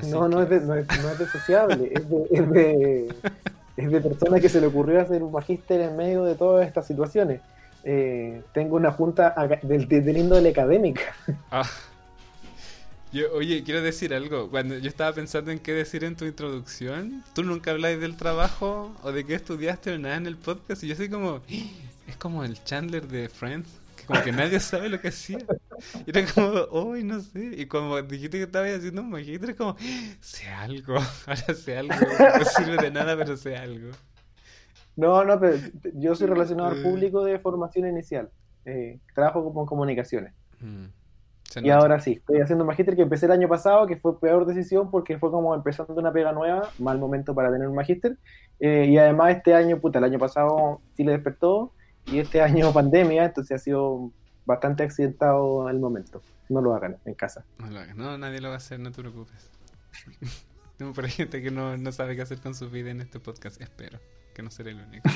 no, 0.10 0.28
no, 0.28 0.42
es 0.42 0.50
de, 0.50 0.62
no, 0.62 0.76
es, 0.76 0.88
de 0.88 1.28
sociable, 1.28 1.92
es 1.92 2.10
de, 2.10 2.28
es 2.32 2.52
de, 2.52 3.16
es 3.78 3.92
de 3.92 4.02
persona 4.02 4.40
que 4.40 4.50
se 4.50 4.62
le 4.62 4.68
ocurrió 4.68 5.02
hacer 5.02 5.24
un 5.24 5.32
magíster 5.32 5.82
en 5.82 5.98
medio 5.98 6.24
de 6.24 6.36
todas 6.36 6.66
estas 6.66 6.88
situaciones. 6.88 7.42
Eh, 7.84 8.42
tengo 8.54 8.78
una 8.78 8.92
junta 8.92 9.36
del, 9.62 9.88
del 9.88 10.18
índole 10.18 10.50
académica. 10.50 11.14
Ah 11.52 11.70
oye, 13.24 13.64
quiero 13.64 13.82
decir 13.82 14.14
algo. 14.14 14.50
Cuando 14.50 14.78
yo 14.78 14.90
estaba 14.90 15.14
pensando 15.14 15.52
en 15.52 15.60
qué 15.60 15.74
decir 15.74 16.04
en 16.04 16.16
tu 16.16 16.26
introducción, 16.26 17.24
tú 17.34 17.44
nunca 17.44 17.72
habláis 17.72 18.00
del 18.00 18.18
trabajo 18.18 18.94
o 19.04 19.12
de 19.12 19.26
qué 19.26 19.36
estudiaste 19.36 19.94
o 19.94 19.98
nada 19.98 20.18
en 20.18 20.28
el 20.28 20.38
podcast. 20.38 20.84
Y 20.84 20.88
yo 20.88 20.96
soy 20.96 21.10
como, 21.10 21.42
es 22.08 22.18
como 22.18 22.44
el 22.44 22.62
Chandler 22.64 23.08
de 23.08 23.30
Friends, 23.30 23.70
que 23.96 24.06
como 24.06 24.22
que 24.22 24.32
nadie 24.32 24.60
sabe 24.60 24.90
lo 24.90 25.00
que 25.00 25.10
hacía. 25.10 25.40
Y 26.06 26.10
era 26.10 26.26
como, 26.26 26.66
uy, 26.72 27.04
no 27.04 27.22
sé. 27.22 27.54
Y 27.58 27.66
como 27.68 28.02
dijiste 28.02 28.38
que 28.38 28.44
estabas 28.44 28.72
haciendo 28.72 29.02
un 29.02 29.10
magíster, 29.10 29.56
como, 29.56 29.78
sé 30.20 30.50
algo, 30.50 30.96
ahora 31.26 31.54
sé 31.54 31.78
algo. 31.78 31.96
No 31.96 32.46
sirve 32.46 32.78
de 32.78 32.92
nada, 32.92 33.16
pero 33.18 33.38
sé 33.38 33.56
algo. 33.56 33.92
No, 34.96 35.24
no, 35.26 35.40
pero 35.40 35.58
yo 35.94 36.16
soy 36.16 36.28
relacionado 36.28 36.70
al 36.70 36.82
público 36.82 37.24
de 37.24 37.40
formación 37.40 37.88
inicial. 37.88 38.30
Eh, 38.66 39.00
trabajo 39.14 39.44
como 39.44 39.66
comunicaciones. 39.66 40.34
Mm. 40.60 40.86
Y 41.62 41.70
ahora 41.70 42.00
sí, 42.00 42.14
estoy 42.14 42.42
haciendo 42.42 42.66
magíster 42.66 42.96
que 42.96 43.04
empecé 43.04 43.28
el 43.28 43.32
año 43.32 43.48
pasado, 43.48 43.88
que 43.88 43.96
fue 43.96 44.20
peor 44.20 44.46
decisión 44.46 44.92
porque 44.92 45.18
fue 45.18 45.32
como 45.32 45.56
empezando 45.56 45.94
una 45.94 46.12
pega 46.12 46.32
nueva, 46.32 46.70
mal 46.80 47.00
momento 47.00 47.34
para 47.34 47.52
tener 47.52 47.68
un 47.68 47.76
magíster. 47.76 48.18
Eh, 48.60 48.88
y 48.90 48.98
además 48.98 49.38
este 49.38 49.54
año, 49.54 49.80
puta, 49.80 50.00
el 50.00 50.06
año 50.06 50.20
pasado 50.20 50.82
sí 50.96 51.04
le 51.04 51.14
despertó 51.14 51.72
y 52.06 52.20
este 52.20 52.42
año 52.42 52.74
pandemia, 52.74 53.26
entonces 53.26 53.56
ha 53.56 53.64
sido 53.64 54.12
bastante 54.46 54.84
accidentado 54.84 55.70
el 55.70 55.80
momento. 55.80 56.22
No 56.50 56.62
lo 56.62 56.76
hagan 56.76 56.98
en 57.06 57.14
casa. 57.14 57.46
No 57.60 57.68
lo 57.68 57.80
hagan, 57.80 57.98
no, 57.98 58.18
nadie 58.18 58.42
lo 58.42 58.50
va 58.50 58.56
a 58.56 58.58
hacer, 58.58 58.80
no 58.80 58.92
te 58.92 59.02
preocupes. 59.02 59.50
Tengo 60.78 60.92
por 60.92 61.08
gente 61.08 61.42
que 61.42 61.52
no, 61.52 61.78
no 61.78 61.92
sabe 61.94 62.16
qué 62.18 62.22
hacer 62.22 62.40
con 62.40 62.54
su 62.54 62.70
vida 62.70 62.92
en 62.92 63.00
este 63.00 63.20
podcast, 63.20 63.62
espero 63.62 63.98
que 64.36 64.44
no 64.44 64.52
seré 64.52 64.72
el 64.72 64.82
único. 64.82 65.10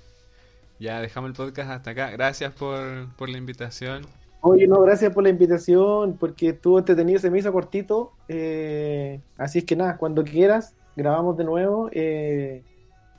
ya, 0.78 1.00
dejamos 1.00 1.30
el 1.30 1.36
podcast 1.36 1.70
hasta 1.70 1.90
acá. 1.90 2.10
Gracias 2.10 2.52
por, 2.54 3.12
por 3.16 3.28
la 3.28 3.36
invitación. 3.36 4.06
Oye, 4.48 4.68
no, 4.68 4.80
gracias 4.80 5.12
por 5.12 5.24
la 5.24 5.28
invitación, 5.28 6.16
porque 6.20 6.50
estuvo 6.50 6.78
entretenido, 6.78 7.18
se 7.18 7.30
me 7.30 7.40
hizo 7.40 7.52
cortito. 7.52 8.12
Eh, 8.28 9.20
así 9.36 9.58
es 9.58 9.64
que 9.64 9.74
nada, 9.74 9.96
cuando 9.96 10.22
quieras, 10.22 10.72
grabamos 10.94 11.36
de 11.36 11.42
nuevo. 11.42 11.90
Eh, 11.90 12.62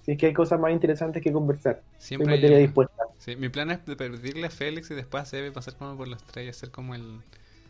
si 0.06 0.14
es 0.14 0.18
que 0.18 0.28
hay 0.28 0.34
cosas 0.34 0.58
más 0.58 0.72
interesantes 0.72 1.22
que 1.22 1.34
conversar. 1.34 1.82
Siempre 1.98 2.34
Estoy 2.36 2.56
dispuesta. 2.62 3.04
Sí, 3.18 3.36
mi 3.36 3.50
plan 3.50 3.72
es 3.72 3.80
pedirle 3.80 4.48
a 4.48 4.50
Félix 4.50 4.90
y 4.92 4.96
después 4.96 5.24
a 5.24 5.26
Sebe 5.26 5.52
pasar 5.52 5.76
como 5.76 5.98
por 5.98 6.08
los 6.08 6.24
tres 6.24 6.46
y 6.46 6.50
hacer 6.50 6.72
como 6.72 6.96
el. 6.96 7.20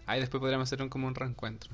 Ahí 0.06 0.20
después 0.20 0.40
podríamos 0.40 0.70
hacer 0.70 0.84
un, 0.84 0.90
como 0.90 1.08
un 1.08 1.16
reencuentro. 1.16 1.72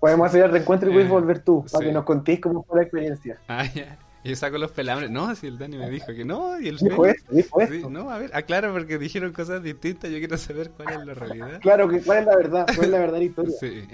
Podemos 0.00 0.26
hacer 0.26 0.44
el 0.44 0.50
reencuentro 0.50 0.90
y 0.90 0.92
puedes 0.92 1.08
eh, 1.08 1.12
volver 1.12 1.38
tú, 1.38 1.64
para 1.70 1.86
que 1.86 1.92
nos 1.92 2.02
contéis 2.02 2.40
cómo 2.40 2.64
fue 2.64 2.78
la 2.78 2.82
experiencia. 2.82 3.38
Ah, 3.46 3.64
ya. 3.72 3.96
Y 4.26 4.30
yo 4.30 4.36
saco 4.36 4.58
los 4.58 4.72
pelambres. 4.72 5.10
No, 5.10 5.34
si 5.36 5.46
el 5.46 5.56
Dani 5.58 5.76
me 5.78 5.88
dijo 5.88 6.06
que 6.08 6.24
no. 6.24 6.60
Y 6.60 6.68
el 6.68 6.76
Dijo 6.78 7.02
Félix. 7.04 7.20
esto, 7.22 7.34
dijo 7.34 7.60
Sí, 7.66 7.76
esto. 7.76 7.90
no, 7.90 8.10
a 8.10 8.18
ver, 8.18 8.30
aclaro 8.34 8.72
porque 8.72 8.98
dijeron 8.98 9.32
cosas 9.32 9.62
distintas. 9.62 10.10
Yo 10.10 10.18
quiero 10.18 10.36
saber 10.36 10.70
cuál 10.70 10.94
es 11.00 11.06
la 11.06 11.14
realidad. 11.14 11.60
Claro, 11.60 11.88
que 11.88 12.00
cuál 12.00 12.18
es 12.18 12.26
la 12.26 12.36
verdad, 12.36 12.66
cuál 12.74 12.84
es 12.86 12.90
la 12.90 12.98
verdadera 12.98 13.24
historia. 13.24 13.54
Sí, 13.60 13.86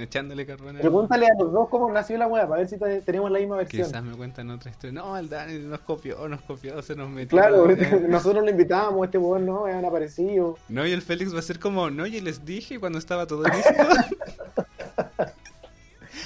echándole 0.00 0.46
carbón. 0.46 0.76
al- 0.76 0.80
Pregúntale 0.82 1.26
a 1.26 1.34
los 1.38 1.52
dos 1.52 1.68
cómo 1.68 1.90
nació 1.92 2.16
la 2.18 2.26
wea, 2.26 2.48
para 2.48 2.60
ver 2.60 2.68
si 2.68 2.78
te- 2.78 3.02
tenemos 3.02 3.30
la 3.30 3.38
misma 3.38 3.56
versión. 3.56 3.86
Quizás 3.86 4.02
me 4.02 4.16
cuentan 4.16 4.50
otra 4.50 4.70
historia. 4.70 5.00
No, 5.02 5.16
el 5.18 5.28
Dani 5.28 5.58
nos 5.58 5.80
copió, 5.80 6.26
nos 6.28 6.40
copió, 6.42 6.80
se 6.82 6.94
nos 6.96 7.10
metió. 7.10 7.36
Claro, 7.38 7.66
nosotros 8.08 8.42
lo 8.42 8.50
invitábamos, 8.50 9.04
este 9.04 9.18
weón 9.18 9.44
no, 9.44 9.66
habían 9.66 9.84
aparecido. 9.84 10.56
No, 10.68 10.86
y 10.86 10.92
el 10.92 11.02
Félix 11.02 11.34
va 11.34 11.40
a 11.40 11.42
ser 11.42 11.58
como, 11.58 11.90
no, 11.90 12.06
y 12.06 12.20
les 12.20 12.44
dije 12.44 12.80
cuando 12.80 12.98
estaba 12.98 13.26
todo 13.26 13.44
listo. 13.44 13.70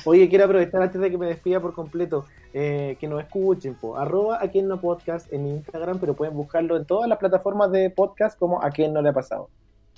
Oye, 0.04 0.28
quiero 0.28 0.44
aprovechar 0.44 0.82
antes 0.82 1.00
de 1.00 1.10
que 1.10 1.18
me 1.18 1.26
despida 1.26 1.60
por 1.60 1.74
completo, 1.74 2.24
eh, 2.54 2.96
que 2.98 3.06
nos 3.08 3.20
escuchen, 3.22 3.74
po. 3.74 3.96
arroba 3.96 4.42
a 4.42 4.48
quien 4.50 4.68
no 4.68 4.80
podcast 4.80 5.32
en 5.32 5.46
Instagram, 5.46 5.98
pero 5.98 6.14
pueden 6.14 6.34
buscarlo 6.34 6.76
en 6.76 6.84
todas 6.86 7.08
las 7.08 7.18
plataformas 7.18 7.70
de 7.72 7.90
podcast 7.90 8.38
como 8.38 8.62
a 8.62 8.70
quien 8.70 8.92
no 8.92 9.02
le 9.02 9.10
ha 9.10 9.12
pasado. 9.12 9.48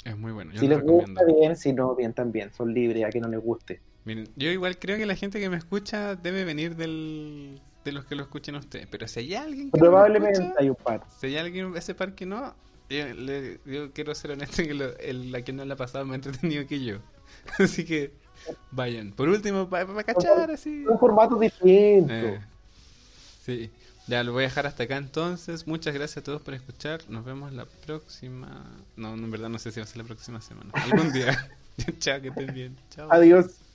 es 0.05 0.17
muy 0.17 0.33
bueno, 0.33 0.53
yo 0.53 0.61
si 0.61 0.69
les 0.69 0.79
recomiendo. 0.81 1.13
gusta 1.23 1.25
bien, 1.41 1.57
si 1.57 1.73
no, 1.73 1.95
bien 1.95 2.13
también, 2.13 2.53
son 2.53 2.73
libres, 2.75 3.05
a 3.05 3.09
quien 3.11 3.23
no 3.23 3.29
les 3.29 3.41
guste. 3.41 3.81
Miren, 4.05 4.29
yo 4.37 4.51
igual 4.51 4.79
creo 4.79 4.97
que 4.97 5.07
la 5.07 5.15
gente 5.15 5.39
que 5.41 5.51
me 5.51 5.57
escucha 5.59 6.17
debe 6.17 6.45
venir 6.45 6.75
del, 6.75 7.61
de 7.85 7.93
los 7.93 8.07
que 8.07 8.15
lo 8.15 8.23
escuchen 8.23 8.55
a 8.55 8.59
ustedes. 8.59 8.87
Pero 8.91 9.07
si 9.07 9.21
hay 9.21 9.35
alguien 9.35 9.71
que 9.71 9.79
no 9.79 9.85
me 9.85 9.89
Probablemente 9.91 10.41
escucha, 10.41 10.55
hay 10.59 10.69
un 10.71 10.77
par. 10.77 11.03
si 11.19 11.27
hay 11.27 11.37
alguien 11.37 11.77
ese 11.77 11.95
par 11.95 12.15
que 12.15 12.25
no, 12.27 12.55
yo, 12.89 13.07
le- 13.15 13.61
yo 13.67 13.93
quiero 13.93 14.15
ser 14.15 14.31
honesto 14.33 14.63
que 14.63 14.73
lo, 14.75 14.97
el, 14.99 15.35
a 15.35 15.43
quien 15.43 15.59
no 15.59 15.65
le 15.67 15.73
ha 15.75 15.77
pasado 15.77 16.05
más 16.07 16.15
entretenido 16.17 16.67
que 16.67 16.83
yo. 16.83 16.97
Así 17.59 17.85
que 17.85 18.13
vayan. 18.71 19.13
Por 19.13 19.29
último, 19.29 19.69
para 19.69 20.03
cachar 20.05 20.51
así. 20.51 20.85
Un 20.87 20.99
formato 20.99 21.37
distinto. 21.37 22.13
Eh, 22.13 22.41
sí, 23.45 23.71
ya 24.07 24.23
lo 24.25 24.33
voy 24.33 24.45
a 24.45 24.49
dejar 24.49 24.67
hasta 24.67 24.85
acá 24.85 24.97
entonces. 24.97 25.67
Muchas 25.67 25.95
gracias 25.95 26.19
a 26.19 26.23
todos 26.23 26.43
por 26.43 26.55
escuchar. 26.55 27.01
Nos 27.09 27.25
vemos 27.25 27.53
la 27.53 27.67
próxima. 27.67 28.67
No, 28.97 29.15
en 29.15 29.31
verdad 29.31 29.49
no 29.49 29.59
sé 29.59 29.71
si 29.71 29.81
va 29.81 29.85
a 29.85 29.87
ser 29.87 29.99
la 29.99 30.05
próxima 30.05 30.41
semana. 30.41 30.71
Algún 30.73 31.13
día. 31.13 31.49
Chao, 31.99 32.21
que 32.21 32.29
estén 32.29 32.55
bien. 32.55 32.77
Chao. 32.91 33.09
Adiós. 33.11 33.70